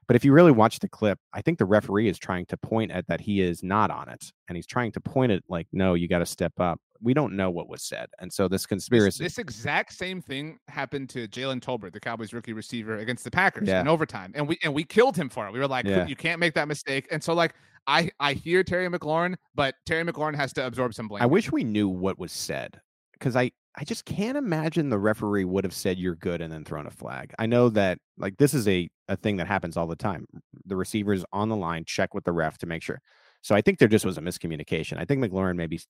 But 0.08 0.16
if 0.16 0.24
you 0.24 0.32
really 0.32 0.52
watch 0.52 0.78
the 0.80 0.88
clip, 0.88 1.18
I 1.32 1.40
think 1.42 1.58
the 1.58 1.64
referee 1.64 2.08
is 2.08 2.18
trying 2.18 2.46
to 2.46 2.56
point 2.56 2.90
at 2.90 3.06
that 3.06 3.20
he 3.20 3.40
is 3.40 3.62
not 3.62 3.90
on 3.90 4.08
it, 4.08 4.32
and 4.48 4.56
he's 4.56 4.66
trying 4.66 4.92
to 4.92 5.00
point 5.00 5.32
it 5.32 5.44
like, 5.48 5.68
no, 5.72 5.94
you 5.94 6.08
got 6.08 6.18
to 6.18 6.26
step 6.26 6.52
up. 6.58 6.80
We 7.00 7.14
don't 7.14 7.34
know 7.34 7.50
what 7.50 7.68
was 7.68 7.82
said, 7.82 8.08
and 8.20 8.32
so 8.32 8.46
this 8.48 8.62
This, 8.62 8.66
conspiracy. 8.66 9.24
this 9.24 9.38
exact 9.38 9.92
same 9.92 10.20
thing 10.22 10.58
happened 10.68 11.08
to 11.10 11.26
Jalen 11.28 11.60
Tolbert, 11.60 11.92
the 11.92 12.00
Cowboys 12.00 12.32
rookie 12.32 12.52
receiver, 12.52 12.96
against 12.98 13.24
the 13.24 13.30
Packers 13.30 13.66
Yeah. 13.68 13.80
in 13.80 13.88
overtime, 13.88 14.32
and 14.36 14.46
we 14.46 14.58
and 14.62 14.72
we 14.72 14.84
killed 14.84 15.16
him 15.16 15.28
for 15.28 15.46
it. 15.46 15.52
We 15.52 15.58
were 15.58 15.66
like, 15.68 15.84
Yeah. 15.86 16.06
you 16.06 16.14
can't 16.16 16.38
make 16.38 16.54
that 16.54 16.68
mistake. 16.68 17.08
And 17.10 17.22
so, 17.22 17.32
like, 17.34 17.54
I 17.88 18.10
I 18.20 18.34
hear 18.34 18.62
Terry 18.62 18.88
McLaurin, 18.88 19.34
but 19.54 19.74
Terry 19.86 20.04
McLaurin 20.04 20.36
has 20.36 20.52
to 20.54 20.64
absorb 20.66 20.94
some 20.94 21.08
blame. 21.08 21.22
I 21.22 21.26
wish 21.26 21.50
we 21.50 21.64
knew 21.64 21.88
what 21.88 22.18
was 22.20 22.30
said 22.30 22.80
because 23.14 23.34
I 23.34 23.50
I 23.74 23.84
just 23.84 24.04
can't 24.04 24.36
imagine 24.36 24.90
the 24.90 24.98
referee 24.98 25.44
would 25.44 25.64
have 25.64 25.72
said 25.72 25.98
you're 25.98 26.14
good 26.14 26.42
and 26.42 26.52
then 26.52 26.64
thrown 26.64 26.86
a 26.86 26.90
flag. 26.90 27.32
I 27.38 27.46
know 27.46 27.70
that 27.70 27.98
like 28.18 28.36
this 28.36 28.52
is 28.52 28.68
a 28.68 28.88
a 29.08 29.16
thing 29.16 29.36
that 29.38 29.46
happens 29.46 29.76
all 29.76 29.86
the 29.86 29.96
time. 29.96 30.26
The 30.66 30.76
receivers 30.76 31.24
on 31.32 31.48
the 31.48 31.56
line 31.56 31.84
check 31.86 32.14
with 32.14 32.24
the 32.24 32.32
ref 32.32 32.58
to 32.58 32.66
make 32.66 32.82
sure. 32.82 33.00
So 33.40 33.54
I 33.54 33.62
think 33.62 33.78
there 33.78 33.88
just 33.88 34.04
was 34.04 34.18
a 34.18 34.22
miscommunication. 34.22 34.98
I 34.98 35.04
think 35.04 35.22
McLaurin 35.22 35.56
maybe 35.56 35.80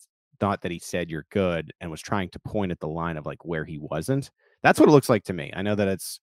thought 0.41 0.63
that 0.63 0.73
he 0.73 0.79
said 0.79 1.11
you're 1.11 1.27
good 1.31 1.73
and 1.81 1.91
was 1.91 2.01
trying 2.01 2.29
to 2.31 2.39
point 2.41 2.73
at 2.73 2.81
the 2.81 2.89
line 2.89 3.17
of 3.17 3.27
like 3.27 3.45
where 3.45 3.65
he 3.65 3.79
wasn't. 3.79 4.31
That's 4.63 4.81
what 4.81 4.89
it 4.89 4.93
looks 4.93 5.09
like 5.09 5.25
to 5.25 5.33
me. 5.33 5.53
I 5.55 5.63
know 5.63 5.75
that 5.75 5.89
it's 5.89 6.21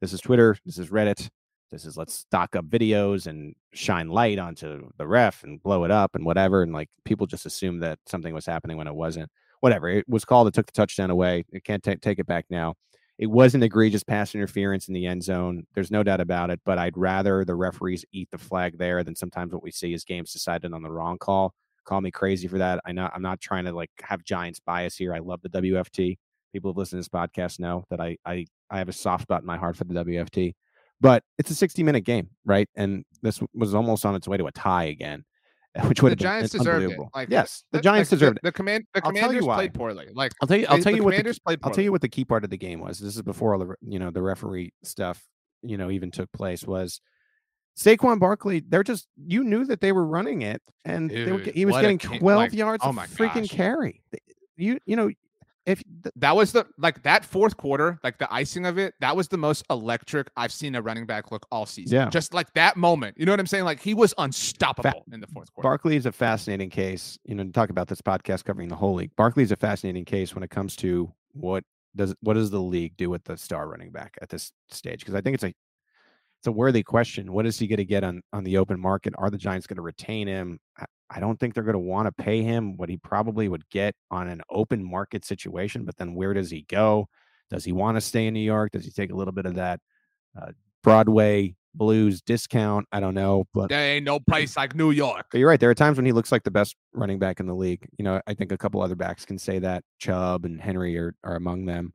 this 0.00 0.12
is 0.12 0.20
Twitter, 0.20 0.56
this 0.64 0.78
is 0.78 0.88
Reddit. 0.88 1.28
This 1.70 1.86
is 1.86 1.96
let's 1.96 2.12
stock 2.12 2.54
up 2.54 2.66
videos 2.66 3.26
and 3.26 3.54
shine 3.72 4.08
light 4.08 4.38
onto 4.38 4.90
the 4.98 5.06
ref 5.06 5.42
and 5.42 5.62
blow 5.62 5.84
it 5.84 5.90
up 5.90 6.14
and 6.14 6.24
whatever. 6.24 6.62
And 6.62 6.72
like 6.72 6.90
people 7.04 7.26
just 7.26 7.46
assume 7.46 7.78
that 7.80 7.98
something 8.06 8.34
was 8.34 8.44
happening 8.44 8.76
when 8.76 8.86
it 8.86 8.94
wasn't. 8.94 9.30
Whatever. 9.62 9.88
It 9.88 10.08
was 10.08 10.24
called. 10.24 10.48
It 10.48 10.54
took 10.54 10.66
the 10.66 10.72
touchdown 10.72 11.12
away. 11.12 11.44
It 11.52 11.62
can't 11.62 11.84
t- 11.84 11.94
take 11.94 12.18
it 12.18 12.26
back 12.26 12.46
now. 12.50 12.74
It 13.16 13.30
was 13.30 13.54
an 13.54 13.62
egregious 13.62 14.02
pass 14.02 14.34
interference 14.34 14.88
in 14.88 14.94
the 14.94 15.06
end 15.06 15.22
zone. 15.22 15.68
There's 15.72 15.92
no 15.92 16.02
doubt 16.02 16.20
about 16.20 16.50
it. 16.50 16.58
But 16.64 16.78
I'd 16.78 16.96
rather 16.96 17.44
the 17.44 17.54
referees 17.54 18.04
eat 18.10 18.28
the 18.32 18.38
flag 18.38 18.76
there 18.76 19.04
than 19.04 19.14
sometimes 19.14 19.52
what 19.52 19.62
we 19.62 19.70
see 19.70 19.92
is 19.92 20.02
games 20.02 20.32
decided 20.32 20.72
on 20.72 20.82
the 20.82 20.90
wrong 20.90 21.16
call. 21.16 21.54
Call 21.84 22.00
me 22.00 22.10
crazy 22.10 22.48
for 22.48 22.58
that. 22.58 22.80
I 22.84 22.90
know 22.90 23.08
I'm 23.14 23.22
not 23.22 23.40
trying 23.40 23.66
to 23.66 23.72
like 23.72 23.90
have 24.02 24.24
Giants 24.24 24.58
bias 24.58 24.96
here. 24.96 25.14
I 25.14 25.20
love 25.20 25.42
the 25.42 25.48
WFT. 25.50 26.18
People 26.52 26.70
who've 26.70 26.78
listened 26.78 27.00
to 27.00 27.08
this 27.08 27.20
podcast 27.20 27.60
know 27.60 27.84
that 27.90 28.00
I 28.00 28.16
I 28.26 28.46
I 28.68 28.78
have 28.78 28.88
a 28.88 28.92
soft 28.92 29.22
spot 29.22 29.42
in 29.42 29.46
my 29.46 29.58
heart 29.58 29.76
for 29.76 29.84
the 29.84 29.94
WFT. 29.94 30.54
But 31.00 31.22
it's 31.38 31.50
a 31.50 31.54
60 31.54 31.84
minute 31.84 32.02
game, 32.02 32.30
right? 32.44 32.68
And 32.74 33.04
this 33.22 33.40
was 33.54 33.76
almost 33.76 34.04
on 34.04 34.16
its 34.16 34.26
way 34.26 34.38
to 34.38 34.46
a 34.46 34.52
tie 34.52 34.84
again, 34.86 35.24
which 35.86 36.02
would 36.02 36.18
the 36.18 36.24
have 36.24 36.40
been 36.40 36.48
Giants 36.48 36.52
deserved 36.52 36.92
it. 36.92 36.98
Like 37.14 37.28
yes, 37.30 37.64
the, 37.72 37.78
the 37.78 37.82
Giants 37.82 38.12
like, 38.12 38.18
deserved 38.18 38.36
the, 38.36 38.40
it. 38.40 38.50
The 38.50 38.52
command 38.52 38.84
the 38.94 39.00
commanders 39.00 39.44
played 39.44 39.74
poorly. 39.74 40.08
Like 40.12 40.32
I'll 40.42 40.48
tell 40.48 40.58
you, 40.58 40.66
I'll 40.68 40.78
tell 40.78 40.94
you 40.94 41.02
what 41.02 41.16
the, 41.16 41.22
played 41.22 41.42
poorly. 41.42 41.58
I'll 41.62 41.70
tell 41.70 41.84
you 41.84 41.92
what 41.92 42.02
the 42.02 42.08
key 42.08 42.24
part 42.24 42.44
of 42.44 42.50
the 42.50 42.58
game 42.58 42.80
was. 42.80 42.98
This 42.98 43.16
is 43.16 43.22
before 43.22 43.54
all 43.54 43.60
the 43.60 43.74
you 43.80 43.98
know 43.98 44.10
the 44.10 44.22
referee 44.22 44.72
stuff 44.82 45.22
you 45.62 45.78
know 45.78 45.90
even 45.90 46.10
took 46.10 46.30
place 46.32 46.64
was 46.64 47.00
Saquon 47.76 48.18
Barkley, 48.18 48.62
they're 48.66 48.82
just 48.82 49.06
you 49.16 49.44
knew 49.44 49.64
that 49.64 49.80
they 49.80 49.92
were 49.92 50.04
running 50.04 50.42
it, 50.42 50.60
and 50.84 51.08
Dude, 51.08 51.32
were, 51.46 51.52
he 51.52 51.64
was 51.64 51.76
getting 51.76 51.98
twelve 51.98 52.38
like, 52.38 52.52
yards 52.52 52.82
oh 52.84 52.90
of 52.90 52.94
my 52.94 53.06
freaking 53.06 53.42
gosh. 53.42 53.50
carry. 53.50 54.02
You 54.56 54.78
you 54.84 54.96
know 54.96 55.10
if 55.66 55.82
th- 56.02 56.12
that 56.16 56.34
was 56.34 56.52
the 56.52 56.66
like 56.78 57.02
that 57.04 57.24
fourth 57.24 57.56
quarter, 57.56 57.98
like 58.02 58.18
the 58.18 58.32
icing 58.32 58.66
of 58.66 58.78
it, 58.78 58.94
that 59.00 59.16
was 59.16 59.28
the 59.28 59.36
most 59.36 59.64
electric 59.70 60.28
I've 60.36 60.52
seen 60.52 60.74
a 60.74 60.82
running 60.82 61.06
back 61.06 61.30
look 61.30 61.46
all 61.52 61.66
season. 61.66 61.96
Yeah. 61.96 62.10
Just 62.10 62.34
like 62.34 62.52
that 62.54 62.76
moment. 62.76 63.16
You 63.18 63.26
know 63.26 63.32
what 63.32 63.40
I'm 63.40 63.46
saying? 63.46 63.64
Like 63.64 63.80
he 63.80 63.94
was 63.94 64.12
unstoppable 64.18 65.04
in 65.12 65.20
the 65.20 65.26
fourth 65.28 65.52
quarter. 65.52 65.68
Barkley 65.68 65.96
is 65.96 66.06
a 66.06 66.12
fascinating 66.12 66.70
case. 66.70 67.18
You 67.24 67.34
know, 67.34 67.44
to 67.44 67.52
talk 67.52 67.70
about 67.70 67.88
this 67.88 68.00
podcast 68.00 68.44
covering 68.44 68.68
the 68.68 68.76
whole 68.76 68.94
league. 68.94 69.14
Barkley 69.16 69.44
is 69.44 69.52
a 69.52 69.56
fascinating 69.56 70.04
case 70.04 70.34
when 70.34 70.42
it 70.42 70.50
comes 70.50 70.74
to 70.76 71.12
what 71.32 71.64
does 71.94 72.14
what 72.20 72.34
does 72.34 72.50
the 72.50 72.60
league 72.60 72.96
do 72.96 73.10
with 73.10 73.24
the 73.24 73.36
star 73.36 73.68
running 73.68 73.90
back 73.90 74.18
at 74.20 74.28
this 74.28 74.52
stage? 74.70 75.00
Because 75.00 75.14
I 75.14 75.20
think 75.20 75.34
it's 75.34 75.44
a 75.44 75.52
it's 76.40 76.48
a 76.48 76.52
worthy 76.52 76.82
question. 76.82 77.32
What 77.32 77.46
is 77.46 77.56
he 77.56 77.68
going 77.68 77.76
to 77.76 77.84
get 77.84 78.02
on 78.02 78.20
on 78.32 78.42
the 78.42 78.58
open 78.58 78.80
market? 78.80 79.14
Are 79.16 79.30
the 79.30 79.38
Giants 79.38 79.66
going 79.66 79.76
to 79.76 79.82
retain 79.82 80.26
him? 80.26 80.58
I, 81.14 81.20
don't 81.20 81.38
think 81.38 81.54
they're 81.54 81.62
going 81.62 81.74
to 81.74 81.78
want 81.78 82.06
to 82.06 82.22
pay 82.22 82.42
him 82.42 82.76
what 82.76 82.88
he 82.88 82.96
probably 82.96 83.48
would 83.48 83.68
get 83.70 83.94
on 84.10 84.28
an 84.28 84.42
open 84.50 84.84
market 84.84 85.24
situation. 85.24 85.84
But 85.84 85.96
then 85.96 86.14
where 86.14 86.34
does 86.34 86.50
he 86.50 86.62
go? 86.68 87.08
Does 87.50 87.64
he 87.64 87.72
want 87.72 87.96
to 87.96 88.00
stay 88.00 88.26
in 88.26 88.34
New 88.34 88.40
York? 88.40 88.72
Does 88.72 88.84
he 88.84 88.90
take 88.90 89.12
a 89.12 89.14
little 89.14 89.32
bit 89.32 89.46
of 89.46 89.54
that 89.56 89.80
uh, 90.40 90.52
Broadway 90.82 91.54
blues 91.74 92.22
discount? 92.22 92.86
I 92.92 93.00
don't 93.00 93.14
know, 93.14 93.46
but 93.52 93.68
there 93.68 93.96
ain't 93.96 94.04
no 94.04 94.20
place 94.20 94.56
like 94.56 94.74
New 94.74 94.90
York. 94.90 95.26
you're 95.34 95.48
right. 95.48 95.60
There 95.60 95.70
are 95.70 95.74
times 95.74 95.98
when 95.98 96.06
he 96.06 96.12
looks 96.12 96.32
like 96.32 96.44
the 96.44 96.50
best 96.50 96.76
running 96.94 97.18
back 97.18 97.40
in 97.40 97.46
the 97.46 97.54
league. 97.54 97.86
You 97.98 98.04
know, 98.04 98.20
I 98.26 98.34
think 98.34 98.52
a 98.52 98.58
couple 98.58 98.80
other 98.80 98.94
backs 98.94 99.24
can 99.24 99.38
say 99.38 99.58
that. 99.58 99.84
Chubb 99.98 100.44
and 100.44 100.60
Henry 100.60 100.96
are, 100.98 101.14
are 101.24 101.36
among 101.36 101.66
them. 101.66 101.92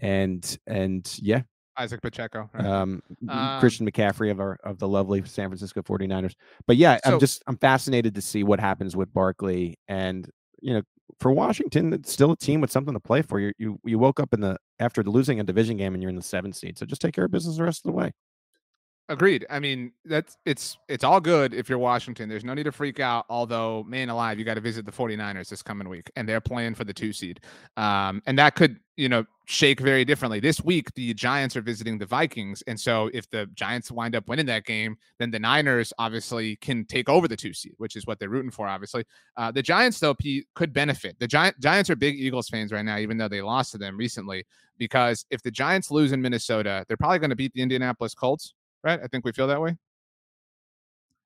And 0.00 0.58
and 0.66 1.08
yeah, 1.20 1.42
Isiah 1.82 1.98
Pacheco. 2.00 2.48
right? 2.52 2.64
um, 2.64 3.02
Um, 3.28 3.60
Christian 3.60 3.90
McCaffrey 3.90 4.30
of 4.30 4.40
our 4.40 4.58
of 4.64 4.78
the 4.78 4.88
lovely 4.88 5.22
San 5.24 5.48
Francisco 5.48 5.82
49ers. 5.82 6.34
But 6.66 6.76
yeah, 6.76 6.98
So- 7.04 7.14
I'm 7.14 7.20
just 7.20 7.42
I'm 7.46 7.56
fascinated 7.58 8.14
to 8.14 8.20
see 8.22 8.42
what 8.44 8.60
happens 8.60 8.96
with 8.96 9.12
Barkley 9.12 9.76
and 9.88 10.28
you 10.60 10.74
know 10.74 10.82
for 11.20 11.30
Washington, 11.32 11.92
it's 11.92 12.10
still 12.12 12.32
a 12.32 12.36
team 12.36 12.60
with 12.60 12.70
something 12.72 12.94
to 12.94 13.00
play 13.00 13.22
for. 13.22 13.38
You 13.38 13.52
you 13.58 13.78
you 13.84 13.98
woke 13.98 14.18
up 14.20 14.32
in 14.32 14.40
the 14.40 14.56
after 14.80 15.02
losing 15.02 15.38
a 15.38 15.44
division 15.44 15.76
game 15.76 15.94
and 15.94 16.02
you're 16.02 16.10
in 16.10 16.16
the 16.16 16.22
seventh 16.22 16.56
seed. 16.56 16.78
So 16.78 16.86
just 16.86 17.00
take 17.02 17.14
care 17.14 17.24
of 17.26 17.30
business 17.30 17.56
the 17.56 17.62
rest 17.64 17.84
of 17.84 17.92
the 17.92 17.96
way. 17.96 18.12
Agreed. 19.10 19.44
I 19.50 19.60
mean, 19.60 19.92
that's 20.06 20.38
it's 20.46 20.78
it's 20.88 21.04
all 21.04 21.20
good 21.20 21.52
if 21.52 21.68
you're 21.68 21.78
Washington. 21.78 22.26
There's 22.26 22.44
no 22.44 22.54
need 22.54 22.62
to 22.62 22.72
freak 22.72 23.00
out. 23.00 23.26
Although, 23.28 23.84
man 23.86 24.08
alive, 24.08 24.38
you 24.38 24.46
got 24.46 24.54
to 24.54 24.62
visit 24.62 24.86
the 24.86 24.92
49ers 24.92 25.50
this 25.50 25.60
coming 25.60 25.90
week, 25.90 26.10
and 26.16 26.26
they're 26.26 26.40
playing 26.40 26.74
for 26.74 26.84
the 26.84 26.94
two 26.94 27.12
seed. 27.12 27.40
Um, 27.76 28.22
and 28.24 28.38
that 28.38 28.54
could, 28.54 28.80
you 28.96 29.10
know, 29.10 29.26
shake 29.44 29.80
very 29.80 30.06
differently. 30.06 30.40
This 30.40 30.64
week, 30.64 30.90
the 30.94 31.12
Giants 31.12 31.54
are 31.54 31.60
visiting 31.60 31.98
the 31.98 32.06
Vikings, 32.06 32.62
and 32.66 32.80
so 32.80 33.10
if 33.12 33.28
the 33.28 33.44
Giants 33.52 33.92
wind 33.92 34.16
up 34.16 34.26
winning 34.26 34.46
that 34.46 34.64
game, 34.64 34.96
then 35.18 35.30
the 35.30 35.38
Niners 35.38 35.92
obviously 35.98 36.56
can 36.56 36.86
take 36.86 37.10
over 37.10 37.28
the 37.28 37.36
two 37.36 37.52
seed, 37.52 37.74
which 37.76 37.96
is 37.96 38.06
what 38.06 38.18
they're 38.18 38.30
rooting 38.30 38.50
for. 38.50 38.66
Obviously, 38.66 39.04
uh, 39.36 39.50
the 39.50 39.62
Giants 39.62 40.00
though 40.00 40.14
Pete, 40.14 40.46
could 40.54 40.72
benefit. 40.72 41.18
The 41.18 41.28
Giant 41.28 41.60
Giants 41.60 41.90
are 41.90 41.96
big 41.96 42.18
Eagles 42.18 42.48
fans 42.48 42.72
right 42.72 42.84
now, 42.84 42.96
even 42.96 43.18
though 43.18 43.28
they 43.28 43.42
lost 43.42 43.72
to 43.72 43.78
them 43.78 43.98
recently. 43.98 44.46
Because 44.78 45.26
if 45.30 45.42
the 45.42 45.50
Giants 45.50 45.90
lose 45.90 46.12
in 46.12 46.22
Minnesota, 46.22 46.86
they're 46.88 46.96
probably 46.96 47.18
going 47.18 47.30
to 47.30 47.36
beat 47.36 47.52
the 47.52 47.60
Indianapolis 47.60 48.14
Colts 48.14 48.54
right? 48.84 49.00
I 49.02 49.06
think 49.06 49.24
we 49.24 49.32
feel 49.32 49.46
that 49.48 49.60
way. 49.60 49.76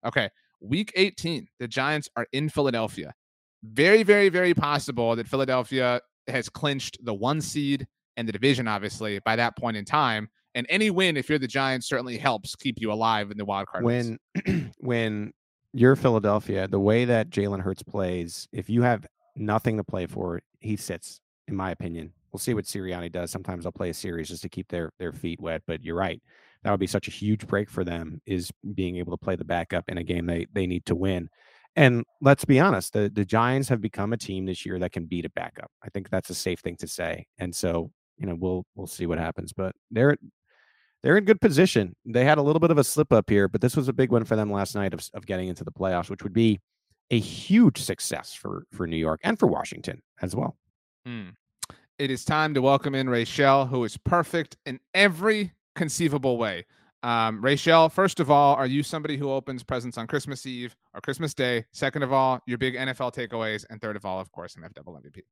Okay. 0.06 0.30
Week 0.60 0.92
18, 0.94 1.48
the 1.58 1.68
Giants 1.68 2.08
are 2.16 2.26
in 2.32 2.48
Philadelphia. 2.48 3.14
Very, 3.62 4.02
very, 4.02 4.28
very 4.28 4.54
possible 4.54 5.16
that 5.16 5.28
Philadelphia 5.28 6.00
has 6.28 6.48
clinched 6.48 7.04
the 7.04 7.14
one 7.14 7.40
seed 7.40 7.86
and 8.16 8.26
the 8.26 8.32
division, 8.32 8.68
obviously, 8.68 9.18
by 9.20 9.36
that 9.36 9.56
point 9.56 9.76
in 9.76 9.84
time. 9.84 10.28
And 10.54 10.66
any 10.68 10.90
win, 10.90 11.16
if 11.16 11.28
you're 11.28 11.38
the 11.38 11.46
Giants, 11.46 11.86
certainly 11.86 12.16
helps 12.18 12.56
keep 12.56 12.80
you 12.80 12.92
alive 12.92 13.30
in 13.30 13.38
the 13.38 13.44
wild 13.44 13.68
card. 13.68 13.84
when 13.84 14.18
when 14.78 15.32
you're 15.72 15.96
Philadelphia, 15.96 16.66
the 16.66 16.80
way 16.80 17.04
that 17.04 17.30
Jalen 17.30 17.60
Hurts 17.60 17.82
plays, 17.82 18.48
if 18.52 18.70
you 18.70 18.82
have 18.82 19.06
nothing 19.36 19.76
to 19.76 19.84
play 19.84 20.06
for, 20.06 20.40
he 20.60 20.76
sits. 20.76 21.20
In 21.46 21.56
my 21.56 21.70
opinion, 21.70 22.12
we'll 22.32 22.38
see 22.38 22.54
what 22.54 22.64
Sirianni 22.64 23.10
does. 23.10 23.30
Sometimes 23.30 23.64
they'll 23.64 23.72
play 23.72 23.90
a 23.90 23.94
series 23.94 24.28
just 24.28 24.42
to 24.42 24.48
keep 24.48 24.68
their 24.68 24.92
their 24.98 25.12
feet 25.12 25.40
wet. 25.40 25.62
But 25.66 25.84
you're 25.84 25.96
right, 25.96 26.22
that 26.62 26.70
would 26.70 26.80
be 26.80 26.86
such 26.86 27.08
a 27.08 27.12
huge 27.12 27.46
break 27.46 27.70
for 27.70 27.84
them 27.84 28.20
is 28.26 28.50
being 28.74 28.96
able 28.96 29.12
to 29.12 29.24
play 29.24 29.36
the 29.36 29.44
backup 29.44 29.84
in 29.88 29.98
a 29.98 30.04
game 30.04 30.26
they 30.26 30.46
they 30.52 30.66
need 30.66 30.84
to 30.86 30.94
win. 30.94 31.28
And 31.76 32.04
let's 32.20 32.44
be 32.44 32.60
honest, 32.60 32.92
the 32.92 33.10
the 33.12 33.24
Giants 33.24 33.68
have 33.68 33.80
become 33.80 34.12
a 34.12 34.16
team 34.16 34.46
this 34.46 34.66
year 34.66 34.78
that 34.78 34.92
can 34.92 35.06
beat 35.06 35.24
a 35.24 35.30
backup. 35.30 35.70
I 35.82 35.88
think 35.90 36.10
that's 36.10 36.30
a 36.30 36.34
safe 36.34 36.60
thing 36.60 36.76
to 36.76 36.88
say. 36.88 37.26
And 37.38 37.54
so 37.54 37.90
you 38.18 38.26
know 38.26 38.36
we'll 38.38 38.66
we'll 38.74 38.86
see 38.86 39.06
what 39.06 39.18
happens. 39.18 39.52
But 39.52 39.74
they're 39.90 40.16
they're 41.02 41.16
in 41.16 41.24
good 41.24 41.40
position. 41.40 41.94
They 42.04 42.24
had 42.24 42.38
a 42.38 42.42
little 42.42 42.60
bit 42.60 42.72
of 42.72 42.78
a 42.78 42.84
slip 42.84 43.12
up 43.12 43.30
here, 43.30 43.48
but 43.48 43.60
this 43.60 43.76
was 43.76 43.88
a 43.88 43.92
big 43.92 44.10
one 44.10 44.24
for 44.24 44.34
them 44.34 44.50
last 44.50 44.74
night 44.74 44.92
of, 44.94 45.08
of 45.14 45.26
getting 45.26 45.48
into 45.48 45.62
the 45.62 45.70
playoffs, 45.70 46.10
which 46.10 46.24
would 46.24 46.32
be 46.32 46.60
a 47.10 47.18
huge 47.18 47.78
success 47.78 48.34
for 48.34 48.64
for 48.72 48.86
New 48.86 48.96
York 48.96 49.20
and 49.22 49.38
for 49.38 49.46
Washington 49.46 50.02
as 50.20 50.34
well. 50.34 50.56
Hmm. 51.06 51.30
It 51.98 52.12
is 52.12 52.24
time 52.24 52.54
to 52.54 52.62
welcome 52.62 52.94
in 52.94 53.10
Rachel, 53.10 53.66
who 53.66 53.82
is 53.82 53.96
perfect 53.96 54.56
in 54.66 54.78
every 54.94 55.52
conceivable 55.74 56.38
way. 56.38 56.64
Um, 57.02 57.42
Rachel, 57.42 57.88
first 57.88 58.20
of 58.20 58.30
all, 58.30 58.54
are 58.54 58.66
you 58.66 58.84
somebody 58.84 59.16
who 59.16 59.32
opens 59.32 59.64
presents 59.64 59.98
on 59.98 60.06
Christmas 60.06 60.46
Eve 60.46 60.76
or 60.94 61.00
Christmas 61.00 61.34
Day? 61.34 61.64
Second 61.72 62.04
of 62.04 62.12
all, 62.12 62.40
your 62.46 62.56
big 62.58 62.74
NFL 62.76 63.12
takeaways, 63.14 63.64
and 63.68 63.80
third 63.80 63.96
of 63.96 64.04
all, 64.04 64.20
of 64.20 64.30
course, 64.30 64.54
MF 64.54 64.72
double 64.74 64.94
MVP. 64.94 65.22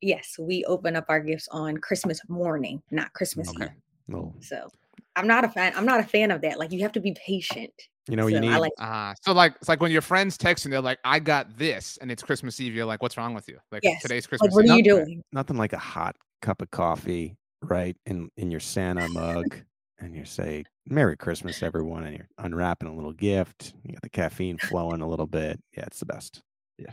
Yes, 0.00 0.36
we 0.38 0.64
open 0.64 0.96
up 0.96 1.04
our 1.08 1.20
gifts 1.20 1.48
on 1.50 1.76
Christmas 1.76 2.20
morning, 2.28 2.82
not 2.90 3.12
Christmas 3.12 3.48
Okay. 3.50 3.64
Eve. 3.64 3.70
Well, 4.08 4.34
So 4.40 4.68
I'm 5.16 5.26
not 5.26 5.44
a 5.44 5.48
fan. 5.48 5.74
I'm 5.76 5.86
not 5.86 6.00
a 6.00 6.04
fan 6.04 6.30
of 6.30 6.40
that. 6.42 6.58
Like 6.58 6.72
you 6.72 6.80
have 6.80 6.92
to 6.92 7.00
be 7.00 7.14
patient. 7.26 7.72
You 8.08 8.16
know, 8.16 8.26
you 8.26 8.40
need 8.40 8.52
I 8.52 8.58
like 8.58 8.72
Uh, 8.78 9.14
so 9.22 9.32
like 9.32 9.54
it's 9.56 9.68
like 9.68 9.80
when 9.80 9.90
your 9.90 10.02
friends 10.02 10.36
text 10.36 10.64
and 10.66 10.72
they're 10.72 10.80
like, 10.80 10.98
"I 11.04 11.18
got 11.18 11.56
this," 11.56 11.98
and 12.00 12.10
it's 12.10 12.22
Christmas 12.22 12.60
Eve. 12.60 12.74
You're 12.74 12.84
like, 12.84 13.02
"What's 13.02 13.16
wrong 13.16 13.34
with 13.34 13.48
you?" 13.48 13.58
Like 13.72 13.82
yes. 13.82 14.02
today's 14.02 14.26
Christmas. 14.26 14.52
Like 14.52 14.56
what 14.56 14.70
are 14.70 14.76
you 14.76 14.78
Eve. 14.78 14.84
doing? 14.84 15.22
nothing 15.32 15.56
like 15.56 15.72
a 15.72 15.78
hot 15.78 16.16
cup 16.42 16.60
of 16.60 16.70
coffee, 16.70 17.36
right? 17.62 17.96
In 18.06 18.30
in 18.36 18.50
your 18.50 18.60
Santa 18.60 19.08
mug, 19.08 19.56
and 19.98 20.14
you 20.14 20.24
say 20.26 20.64
"Merry 20.86 21.16
Christmas, 21.16 21.62
everyone," 21.62 22.04
and 22.04 22.16
you're 22.16 22.28
unwrapping 22.38 22.88
a 22.88 22.94
little 22.94 23.12
gift. 23.12 23.72
You 23.84 23.92
got 23.92 24.02
the 24.02 24.10
caffeine 24.10 24.58
flowing 24.58 25.00
a 25.00 25.08
little 25.08 25.26
bit. 25.26 25.58
Yeah, 25.76 25.84
it's 25.86 26.00
the 26.00 26.06
best. 26.06 26.42
Yeah. 26.78 26.92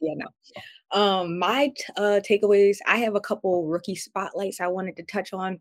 Yeah, 0.00 0.14
no. 0.14 0.26
Um, 0.92 1.38
my 1.38 1.68
t- 1.76 1.82
uh 1.96 2.20
takeaways. 2.20 2.78
I 2.86 2.98
have 2.98 3.16
a 3.16 3.20
couple 3.20 3.66
rookie 3.66 3.96
spotlights 3.96 4.60
I 4.60 4.68
wanted 4.68 4.96
to 4.98 5.02
touch 5.02 5.32
on. 5.32 5.60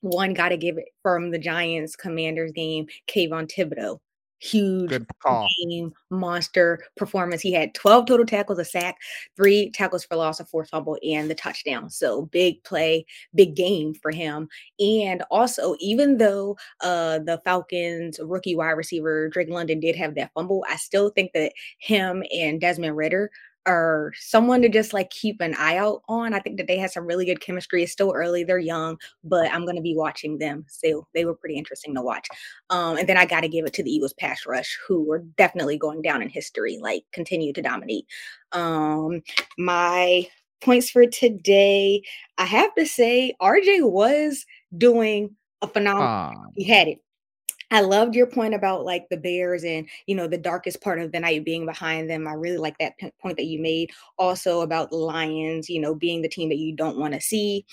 One, 0.00 0.34
got 0.34 0.50
to 0.50 0.56
give 0.56 0.78
it 0.78 0.88
from 1.02 1.30
the 1.30 1.38
Giants 1.38 1.96
Commanders 1.96 2.52
game. 2.52 2.86
Kayvon 3.08 3.50
Thibodeaux, 3.50 3.98
huge 4.38 4.90
game 5.68 5.92
monster 6.10 6.80
performance. 6.96 7.40
He 7.40 7.52
had 7.52 7.74
12 7.74 8.06
total 8.06 8.26
tackles, 8.26 8.58
a 8.58 8.64
sack, 8.64 8.96
three 9.36 9.70
tackles 9.70 10.04
for 10.04 10.16
loss, 10.16 10.40
a 10.40 10.44
forced 10.44 10.70
fumble, 10.70 10.98
and 11.02 11.30
the 11.30 11.34
touchdown. 11.34 11.90
So 11.90 12.26
big 12.26 12.62
play, 12.64 13.06
big 13.34 13.54
game 13.54 13.94
for 13.94 14.10
him. 14.10 14.48
And 14.78 15.22
also, 15.30 15.76
even 15.80 16.18
though 16.18 16.56
uh 16.82 17.20
the 17.20 17.40
Falcons 17.44 18.18
rookie 18.22 18.56
wide 18.56 18.70
receiver 18.70 19.28
Drake 19.28 19.48
London 19.48 19.80
did 19.80 19.96
have 19.96 20.14
that 20.16 20.32
fumble, 20.34 20.64
I 20.68 20.76
still 20.76 21.10
think 21.10 21.32
that 21.32 21.52
him 21.78 22.22
and 22.32 22.60
Desmond 22.60 22.96
Ridder 22.96 23.30
are 23.66 24.12
someone 24.18 24.62
to 24.62 24.68
just 24.68 24.92
like 24.92 25.10
keep 25.10 25.40
an 25.40 25.54
eye 25.58 25.76
out 25.76 26.02
on. 26.08 26.32
I 26.34 26.40
think 26.40 26.56
that 26.58 26.66
they 26.66 26.78
have 26.78 26.90
some 26.90 27.06
really 27.06 27.24
good 27.26 27.40
chemistry. 27.40 27.82
It's 27.82 27.92
still 27.92 28.12
early, 28.14 28.44
they're 28.44 28.58
young, 28.58 28.96
but 29.24 29.50
I'm 29.52 29.66
gonna 29.66 29.80
be 29.82 29.94
watching 29.96 30.38
them. 30.38 30.64
So 30.68 31.06
they 31.14 31.24
were 31.24 31.34
pretty 31.34 31.56
interesting 31.56 31.94
to 31.94 32.02
watch. 32.02 32.28
Um, 32.70 32.96
and 32.96 33.08
then 33.08 33.16
I 33.16 33.26
got 33.26 33.40
to 33.42 33.48
give 33.48 33.64
it 33.66 33.72
to 33.74 33.82
the 33.82 33.90
Eagles 33.90 34.12
pass 34.14 34.46
rush, 34.46 34.78
who 34.86 35.10
are 35.12 35.20
definitely 35.36 35.78
going 35.78 36.02
down 36.02 36.22
in 36.22 36.28
history, 36.28 36.78
like 36.80 37.04
continue 37.12 37.52
to 37.52 37.62
dominate. 37.62 38.06
Um, 38.52 39.22
my 39.58 40.26
points 40.60 40.90
for 40.90 41.06
today, 41.06 42.02
I 42.38 42.44
have 42.44 42.74
to 42.76 42.86
say, 42.86 43.34
RJ 43.40 43.82
was 43.82 44.44
doing 44.76 45.36
a 45.62 45.68
phenomenal. 45.68 46.06
Ah, 46.08 46.32
He 46.54 46.64
had 46.64 46.88
it. 46.88 46.98
I 47.70 47.80
loved 47.80 48.14
your 48.14 48.26
point 48.28 48.54
about 48.54 48.84
like 48.84 49.06
the 49.10 49.16
Bears 49.16 49.64
and 49.64 49.88
you 50.06 50.14
know 50.14 50.28
the 50.28 50.38
darkest 50.38 50.80
part 50.80 51.00
of 51.00 51.10
the 51.12 51.20
night 51.20 51.44
being 51.44 51.66
behind 51.66 52.08
them. 52.08 52.28
I 52.28 52.32
really 52.32 52.58
like 52.58 52.78
that 52.78 52.94
point 53.20 53.36
that 53.38 53.46
you 53.46 53.60
made. 53.60 53.90
Also 54.18 54.60
about 54.60 54.90
the 54.90 54.96
Lions, 54.96 55.68
you 55.68 55.80
know, 55.80 55.94
being 55.94 56.22
the 56.22 56.28
team 56.28 56.48
that 56.50 56.58
you 56.58 56.74
don't 56.74 56.98
want 56.98 57.14
to 57.14 57.20
see. 57.20 57.64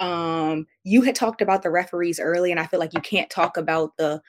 Um, 0.00 0.66
you 0.84 1.02
had 1.02 1.14
talked 1.14 1.42
about 1.42 1.62
the 1.62 1.70
referees 1.70 2.18
early, 2.18 2.50
and 2.50 2.58
I 2.58 2.66
feel 2.66 2.80
like 2.80 2.94
you 2.94 3.00
can't 3.02 3.30
talk 3.30 3.56
about 3.56 3.96
the 3.98 4.20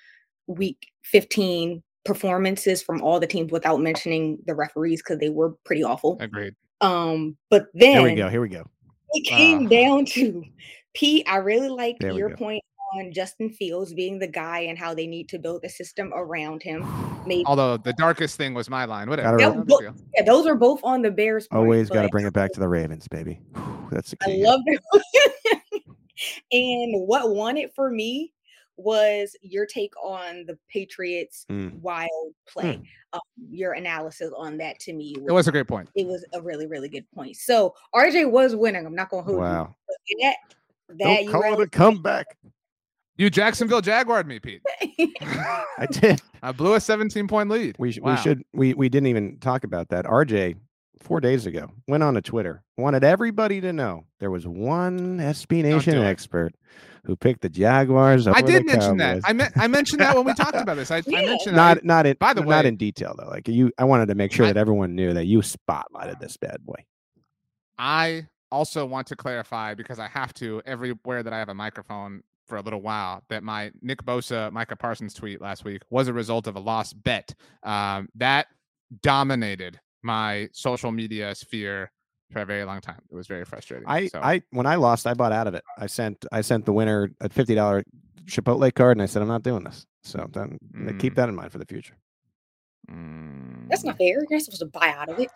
week 0.47 0.87
15 1.03 1.81
performances 2.05 2.81
from 2.83 3.01
all 3.01 3.19
the 3.19 3.25
teams 3.25 3.51
without 3.51 3.79
mentioning 3.79 4.37
the 4.45 4.53
referees 4.53 5.01
because 5.01 5.19
they 5.19 5.29
were 5.29 5.51
pretty 5.63 5.83
awful. 5.83 6.17
Agreed. 6.19 6.53
Um, 6.81 7.37
but 7.49 7.67
then 7.73 7.93
Here 7.93 8.03
we 8.03 8.15
go. 8.15 8.27
Here 8.29 8.41
we 8.41 8.49
go. 8.49 8.65
it 9.13 9.25
came 9.25 9.65
Ah. 9.65 9.69
down 9.69 10.05
to 10.05 10.43
Pete. 10.93 11.25
I 11.29 11.37
really 11.37 11.69
we 12.01 12.11
your 12.13 12.35
point 12.35 12.61
on 12.99 13.11
Justin 13.11 13.49
Fields 13.49 13.93
being 13.93 14.19
the 14.19 14.27
guy 14.27 14.59
and 14.59 14.77
how 14.77 14.93
they 14.93 15.07
need 15.07 15.29
to 15.29 15.39
build 15.39 15.63
a 15.63 15.69
system 15.69 16.11
around 16.15 16.61
him. 16.63 16.85
Maybe 17.25 17.43
Although 17.45 17.77
the 17.77 17.93
darkest 17.93 18.37
thing 18.37 18.53
was 18.53 18.69
my 18.69 18.85
line. 18.85 19.09
Whatever. 19.09 19.37
Gotta 19.37 19.55
no 19.55 19.59
re- 19.59 19.65
big 19.65 19.69
Yep, 19.69 19.95
deal. 19.95 20.05
yeah, 20.17 20.23
those 20.23 20.45
are 20.45 20.55
both 20.55 20.81
on 20.83 21.01
the 21.01 21.11
Bears. 21.11 21.47
point, 21.47 21.59
Always 21.61 21.89
got 21.89 22.01
to 22.03 22.09
bring 22.09 22.25
it 22.25 22.33
back 22.33 22.51
to 22.53 22.59
the 22.59 22.67
Ravens, 22.67 23.07
baby. 23.07 23.39
That's 23.91 24.09
the 24.11 24.17
key. 24.17 24.43
I 24.45 24.49
love 24.49 24.61
it. 24.65 25.83
and 26.51 27.07
what 27.07 27.29
won 27.33 27.57
it 27.57 27.73
for 27.75 27.89
me 27.89 28.33
was 28.75 29.35
your 29.41 29.65
take 29.67 29.93
on 30.03 30.45
the 30.47 30.57
Patriots' 30.67 31.45
Mm. 31.49 31.79
wild 31.81 32.09
play. 32.47 32.81
Um, 33.13 33.21
your 33.51 33.73
analysis 33.73 34.31
on 34.35 34.57
that 34.57 34.79
to 34.79 34.93
me 34.93 35.15
It 35.27 35.31
was 35.31 35.47
a 35.47 35.51
great 35.51 35.67
point. 35.67 35.89
it 35.95 36.07
was 36.07 36.25
a 36.33 36.41
really 36.41 36.65
really 36.65 36.89
good 36.89 37.05
point. 37.13 37.35
So 37.37 37.75
RJ 37.93 38.31
was 38.31 38.55
winning. 38.55 38.85
I'm 38.85 38.95
not 38.95 39.09
gonna 39.09 39.21
hold 39.23 39.37
you. 39.37 39.41
Wow. 39.43 39.75
But 39.87 39.97
that 40.21 40.35
that 40.89 40.97
Don't 40.97 41.23
you 41.25 41.31
call 41.31 41.53
it 41.53 41.59
a 41.59 41.69
comeback. 41.69 42.25
You 43.17 43.29
Jacksonville 43.29 43.81
Jaguared 43.81 44.27
me, 44.27 44.39
Pete. 44.39 44.61
I 45.21 45.87
did. 45.91 46.21
I 46.41 46.51
blew 46.51 46.73
a 46.73 46.79
17 46.81 47.27
point 47.27 47.49
lead. 47.49 47.75
We, 47.79 47.91
sh- 47.91 47.99
Wow. 47.99 48.15
we 48.15 48.17
should 48.21 48.43
we 48.53 48.73
we 48.73 48.89
didn't 48.89 49.07
even 49.07 49.37
talk 49.39 49.63
about 49.63 49.89
that. 49.89 50.05
RJ 50.05 50.55
four 51.01 51.19
days 51.19 51.45
ago 51.45 51.69
went 51.87 52.01
on 52.01 52.13
to 52.15 52.21
Twitter, 52.21 52.63
wanted 52.77 53.03
everybody 53.03 53.59
to 53.61 53.71
know 53.73 54.05
there 54.19 54.31
was 54.31 54.47
one 54.47 55.17
SB 55.17 55.61
Nation 55.63 55.93
do 55.95 56.03
expert 56.03 56.53
who 57.05 57.15
picked 57.15 57.41
the 57.41 57.49
Jaguars. 57.49 58.25
I 58.27 58.41
did 58.41 58.65
mention 58.65 58.97
that. 58.97 59.19
I 59.25 59.33
meant 59.33 59.53
I 59.57 59.67
mentioned 59.67 59.99
that 60.01 60.15
when 60.15 60.25
we 60.25 60.33
talked 60.33 60.55
about 60.55 60.75
this. 60.77 60.89
I, 60.89 60.97
I 60.97 61.03
mentioned 61.07 61.55
not 61.55 61.83
not 61.85 62.05
in 62.07 62.15
by 62.19 62.33
the 62.33 62.41
not 62.41 62.63
way- 62.63 62.67
in 62.67 62.77
detail 62.77 63.13
though. 63.17 63.27
Like 63.29 63.47
you, 63.47 63.71
I 63.77 63.83
wanted 63.83 64.07
to 64.07 64.15
make 64.15 64.31
sure 64.31 64.45
I- 64.45 64.53
that 64.53 64.59
everyone 64.59 64.95
knew 64.95 65.13
that 65.13 65.25
you 65.25 65.39
spotlighted 65.39 66.19
this 66.19 66.35
bad 66.37 66.65
boy. 66.65 66.83
I 67.77 68.27
also 68.51 68.85
want 68.85 69.07
to 69.07 69.15
clarify 69.15 69.73
because 69.73 69.99
I 69.99 70.07
have 70.07 70.33
to 70.35 70.61
everywhere 70.65 71.23
that 71.23 71.33
I 71.33 71.39
have 71.39 71.49
a 71.49 71.53
microphone 71.55 72.23
for 72.47 72.57
a 72.57 72.61
little 72.61 72.81
while 72.81 73.23
that 73.29 73.43
my 73.43 73.71
Nick 73.81 74.03
Bosa 74.03 74.51
Micah 74.51 74.75
Parsons 74.75 75.13
tweet 75.13 75.41
last 75.41 75.63
week 75.65 75.81
was 75.89 76.07
a 76.07 76.13
result 76.13 76.47
of 76.47 76.55
a 76.55 76.59
lost 76.59 77.01
bet. 77.03 77.33
Um, 77.63 78.09
that 78.15 78.47
dominated 79.01 79.79
my 80.03 80.49
social 80.53 80.91
media 80.91 81.33
sphere 81.35 81.91
for 82.31 82.41
a 82.41 82.45
very 82.45 82.63
long 82.65 82.81
time. 82.81 82.99
It 83.11 83.15
was 83.15 83.27
very 83.27 83.45
frustrating. 83.45 83.87
I 83.87 84.07
So, 84.07 84.19
I 84.21 84.41
when 84.51 84.65
I 84.65 84.75
lost, 84.75 85.07
I 85.07 85.13
bought 85.13 85.31
out 85.31 85.47
of 85.47 85.53
it. 85.55 85.63
I 85.77 85.87
sent 85.87 86.25
I 86.31 86.41
sent 86.41 86.65
the 86.65 86.73
winner 86.73 87.09
a 87.21 87.29
fifty 87.29 87.55
dollar 87.55 87.83
Chipotle 88.25 88.73
card, 88.73 88.97
and 88.97 89.01
I 89.01 89.05
said 89.05 89.21
I'm 89.21 89.27
not 89.27 89.43
doing 89.43 89.63
this. 89.63 89.85
So 90.03 90.27
then 90.31 90.57
keep 90.99 91.13
Mm. 91.13 91.15
that 91.15 91.29
in 91.29 91.35
mind 91.35 91.51
for 91.51 91.57
the 91.59 91.65
future. 91.65 91.95
mm, 92.89 93.67
That's 93.69 93.83
not 93.83 93.97
fair. 93.97 94.07
You're 94.07 94.25
not 94.29 94.41
supposed 94.41 94.59
to 94.61 94.65
buy 94.67 94.89
out 94.97 95.09
of 95.09 95.19
it. 95.19 95.29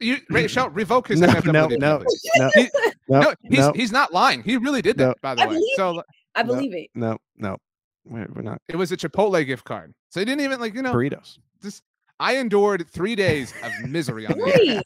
You 0.00 0.18
Rachel 0.30 0.68
revoke 0.70 1.08
his 1.08 1.20
No, 1.20 1.28
NFL 1.28 1.52
no, 1.52 1.66
no, 1.68 2.04
no, 2.38 2.50
He- 2.54 2.68
no, 3.08 3.20
no, 3.20 3.34
he's 3.42 3.58
no, 3.58 3.72
he's 3.72 3.92
not 3.92 4.12
lying. 4.12 4.42
He 4.42 4.56
really 4.56 4.82
did 4.82 4.96
that, 4.98 5.06
No. 5.08 5.14
by 5.22 5.34
the 5.34 5.42
I 5.42 5.46
way. 5.46 5.54
believe 5.54 5.76
So 5.76 6.02
I 6.34 6.42
No. 6.42 6.54
believe 6.54 6.74
it. 6.74 6.88
no, 6.94 7.18
no. 7.36 7.56
We're, 8.04 8.26
we're 8.34 8.42
not 8.42 8.60
it 8.68 8.76
was 8.76 8.90
a 8.92 8.96
Chipotle 8.96 9.44
gift 9.46 9.64
card. 9.64 9.92
So 10.08 10.20
he 10.20 10.24
didn't 10.24 10.40
even 10.42 10.58
like 10.60 10.74
you 10.74 10.82
know. 10.82 10.92
burritos. 10.94 11.38
Just 11.62 11.82
I 12.18 12.36
endured 12.36 12.88
three 12.90 13.14
days 13.14 13.52
of 13.62 13.72
misery 13.90 14.26
on 14.26 14.36
the 14.38 14.44
Right. 14.44 14.82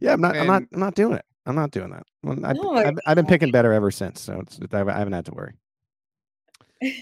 Yeah, 0.00 0.12
I'm 0.14 0.20
not. 0.20 0.36
I'm 0.36 0.46
not. 0.46 0.62
I'm 0.72 0.80
not 0.80 0.94
doing 0.94 1.14
it. 1.14 1.24
I'm 1.46 1.54
not 1.54 1.70
doing 1.70 1.90
that. 1.90 2.04
Well, 2.22 2.38
I, 2.44 2.52
No, 2.54 2.74
I've, 2.74 2.98
I've 3.06 3.16
been 3.16 3.26
picking 3.26 3.50
better 3.50 3.72
ever 3.72 3.90
since, 3.90 4.20
so 4.20 4.40
it's, 4.40 4.58
I 4.72 4.78
haven't 4.78 4.94
I 4.94 4.98
haven't 4.98 5.12
had 5.12 5.26
to 5.26 5.32
worry. 5.32 5.52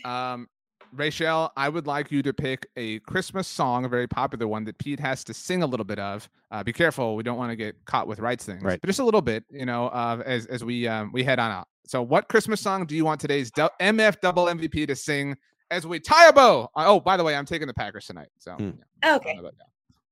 Um, 0.05 0.49
Rachel, 0.93 1.51
I 1.57 1.69
would 1.69 1.87
like 1.87 2.11
you 2.13 2.23
to 2.23 2.33
pick 2.33 2.67
a 2.77 2.99
Christmas 3.01 3.49
song, 3.49 3.85
a 3.85 3.89
very 3.89 4.07
popular 4.07 4.47
one 4.47 4.65
that 4.65 4.77
Pete 4.79 5.01
has 5.01 5.25
to 5.25 5.35
sing 5.35 5.63
a 5.63 5.67
little 5.67 5.85
bit 5.85 5.99
of. 5.99 6.29
Uh, 6.51 6.63
be 6.63 6.73
careful, 6.73 7.17
we 7.17 7.23
don't 7.23 7.39
want 7.39 7.51
to 7.51 7.57
get 7.57 7.77
caught 7.87 8.07
with 8.07 8.19
rights 8.21 8.45
things, 8.45 8.63
Right. 8.63 8.81
But 8.81 8.87
just 8.89 8.99
a 8.99 9.05
little 9.05 9.23
bit, 9.23 9.45
you 9.51 9.65
know, 9.67 9.89
uh, 9.89 10.23
as 10.27 10.47
as 10.47 10.63
we 10.65 10.87
um, 10.87 11.11
we 11.13 11.25
head 11.25 11.39
on 11.39 11.51
out. 11.51 11.67
So, 11.87 12.03
what 12.03 12.29
Christmas 12.29 12.61
song 12.61 12.87
do 12.87 12.95
you 12.95 13.05
want 13.05 13.21
today's 13.21 13.51
dou- 13.51 13.69
MF 13.81 14.21
double 14.21 14.47
MVP 14.47 14.87
to 14.87 14.95
sing 14.95 15.37
as 15.71 15.87
we 15.87 15.99
tie 15.99 16.29
a 16.29 16.33
bow? 16.33 16.69
Uh, 16.77 16.85
oh, 16.87 17.01
by 17.01 17.17
the 17.17 17.25
way, 17.25 17.35
I'm 17.35 17.47
taking 17.47 17.67
the 17.67 17.75
Packers 17.75 18.07
tonight, 18.07 18.29
so 18.39 18.53
Hmm. 18.53 18.71
yeah, 19.03 19.17
Okay. 19.17 19.37
about 19.39 19.55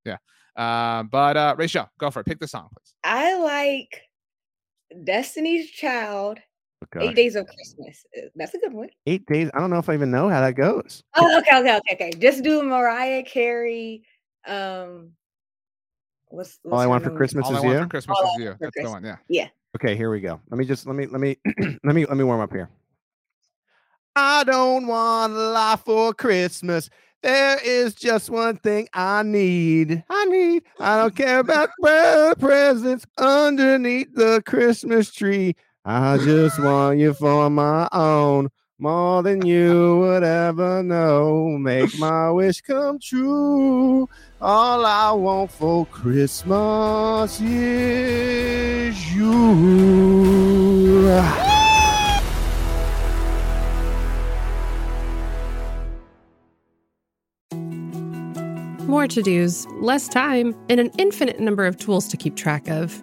yeah. 0.05 0.16
Uh, 0.57 1.02
but 1.05 1.36
uh, 1.36 1.55
Rachel, 1.59 1.89
go 1.98 2.11
for 2.11 2.20
it. 2.20 2.27
Pick 2.27 2.40
the 2.40 2.48
song, 2.48 2.69
please. 2.74 2.94
I 3.05 3.36
like 3.39 4.02
Destiny's 5.05 5.70
Child, 5.70 6.39
Oh, 6.82 6.86
Eight 7.01 7.07
gosh. 7.07 7.15
Days 7.15 7.36
of 7.36 7.47
Christmas. 7.47 8.05
Uh, 8.16 8.28
That's 8.35 8.55
a 8.55 8.59
good 8.59 8.73
one. 8.73 8.89
Eight 9.07 9.27
days. 9.27 9.51
I 9.55 9.61
don't 9.61 9.70
know 9.70 9.78
if 9.78 9.89
I 9.89 9.94
even 9.94 10.11
know 10.11 10.28
how 10.28 10.40
that 10.40 10.55
goes. 10.55 11.02
Oh, 11.15 11.39
okay, 11.39 11.59
okay, 11.59 11.77
okay, 11.77 11.94
okay. 11.94 12.11
Just 12.19 12.43
do 12.43 12.62
Mariah 12.62 13.23
Carey. 13.23 14.02
Um, 14.47 15.11
what's, 16.28 16.59
All 16.65 16.73
what's 16.73 16.82
I 16.82 16.86
want 16.86 17.05
for 17.05 17.11
name? 17.11 17.19
Christmas 17.19 17.47
All 17.47 17.52
is 17.52 17.59
I 17.59 17.61
want 17.61 17.74
you. 17.78 17.82
for 17.85 17.89
Christmas 17.90 18.19
All 18.19 18.31
is 18.36 18.43
you. 18.43 18.51
for 18.52 18.57
That's 18.61 18.74
the 18.74 18.82
Christmas. 18.82 19.02
one. 19.02 19.19
Yeah. 19.28 19.48
Okay, 19.77 19.94
here 19.94 20.11
we 20.11 20.20
go. 20.20 20.40
Let 20.51 20.59
me 20.59 20.65
just 20.65 20.86
let 20.86 20.97
me 20.97 21.07
let 21.07 21.20
me 21.20 21.36
let 21.85 21.94
me 21.94 22.05
let 22.07 22.16
me 22.16 22.24
warm 22.24 22.40
up 22.40 22.52
here. 22.52 22.69
I 24.16 24.43
don't 24.44 24.86
want 24.89 25.32
a 25.32 25.36
lot 25.36 25.85
for 25.85 26.12
Christmas. 26.12 26.90
There 27.23 27.59
is 27.62 27.94
just 27.94 28.31
one 28.31 28.57
thing 28.57 28.89
I 28.94 29.23
need. 29.23 30.02
I 30.09 30.24
need. 30.24 30.65
I 30.81 30.97
don't 30.97 31.15
care 31.15 31.39
about 31.39 31.70
presents 32.40 33.07
underneath 33.19 34.09
the 34.15 34.43
Christmas 34.47 35.12
tree. 35.12 35.55
I 35.92 36.18
just 36.18 36.62
want 36.62 37.00
you 37.00 37.12
for 37.12 37.50
my 37.50 37.88
own, 37.90 38.48
more 38.78 39.24
than 39.24 39.44
you 39.44 39.98
would 39.98 40.22
ever 40.22 40.84
know. 40.84 41.58
Make 41.58 41.98
my 41.98 42.30
wish 42.30 42.60
come 42.60 43.00
true. 43.00 44.08
All 44.40 44.86
I 44.86 45.10
want 45.10 45.50
for 45.50 45.86
Christmas 45.86 47.40
is 47.40 49.12
you. 49.12 49.32
More 58.86 59.08
to 59.08 59.22
dos, 59.22 59.66
less 59.80 60.06
time, 60.08 60.54
and 60.68 60.78
an 60.78 60.92
infinite 60.98 61.40
number 61.40 61.66
of 61.66 61.78
tools 61.78 62.06
to 62.06 62.16
keep 62.16 62.36
track 62.36 62.68
of. 62.68 63.02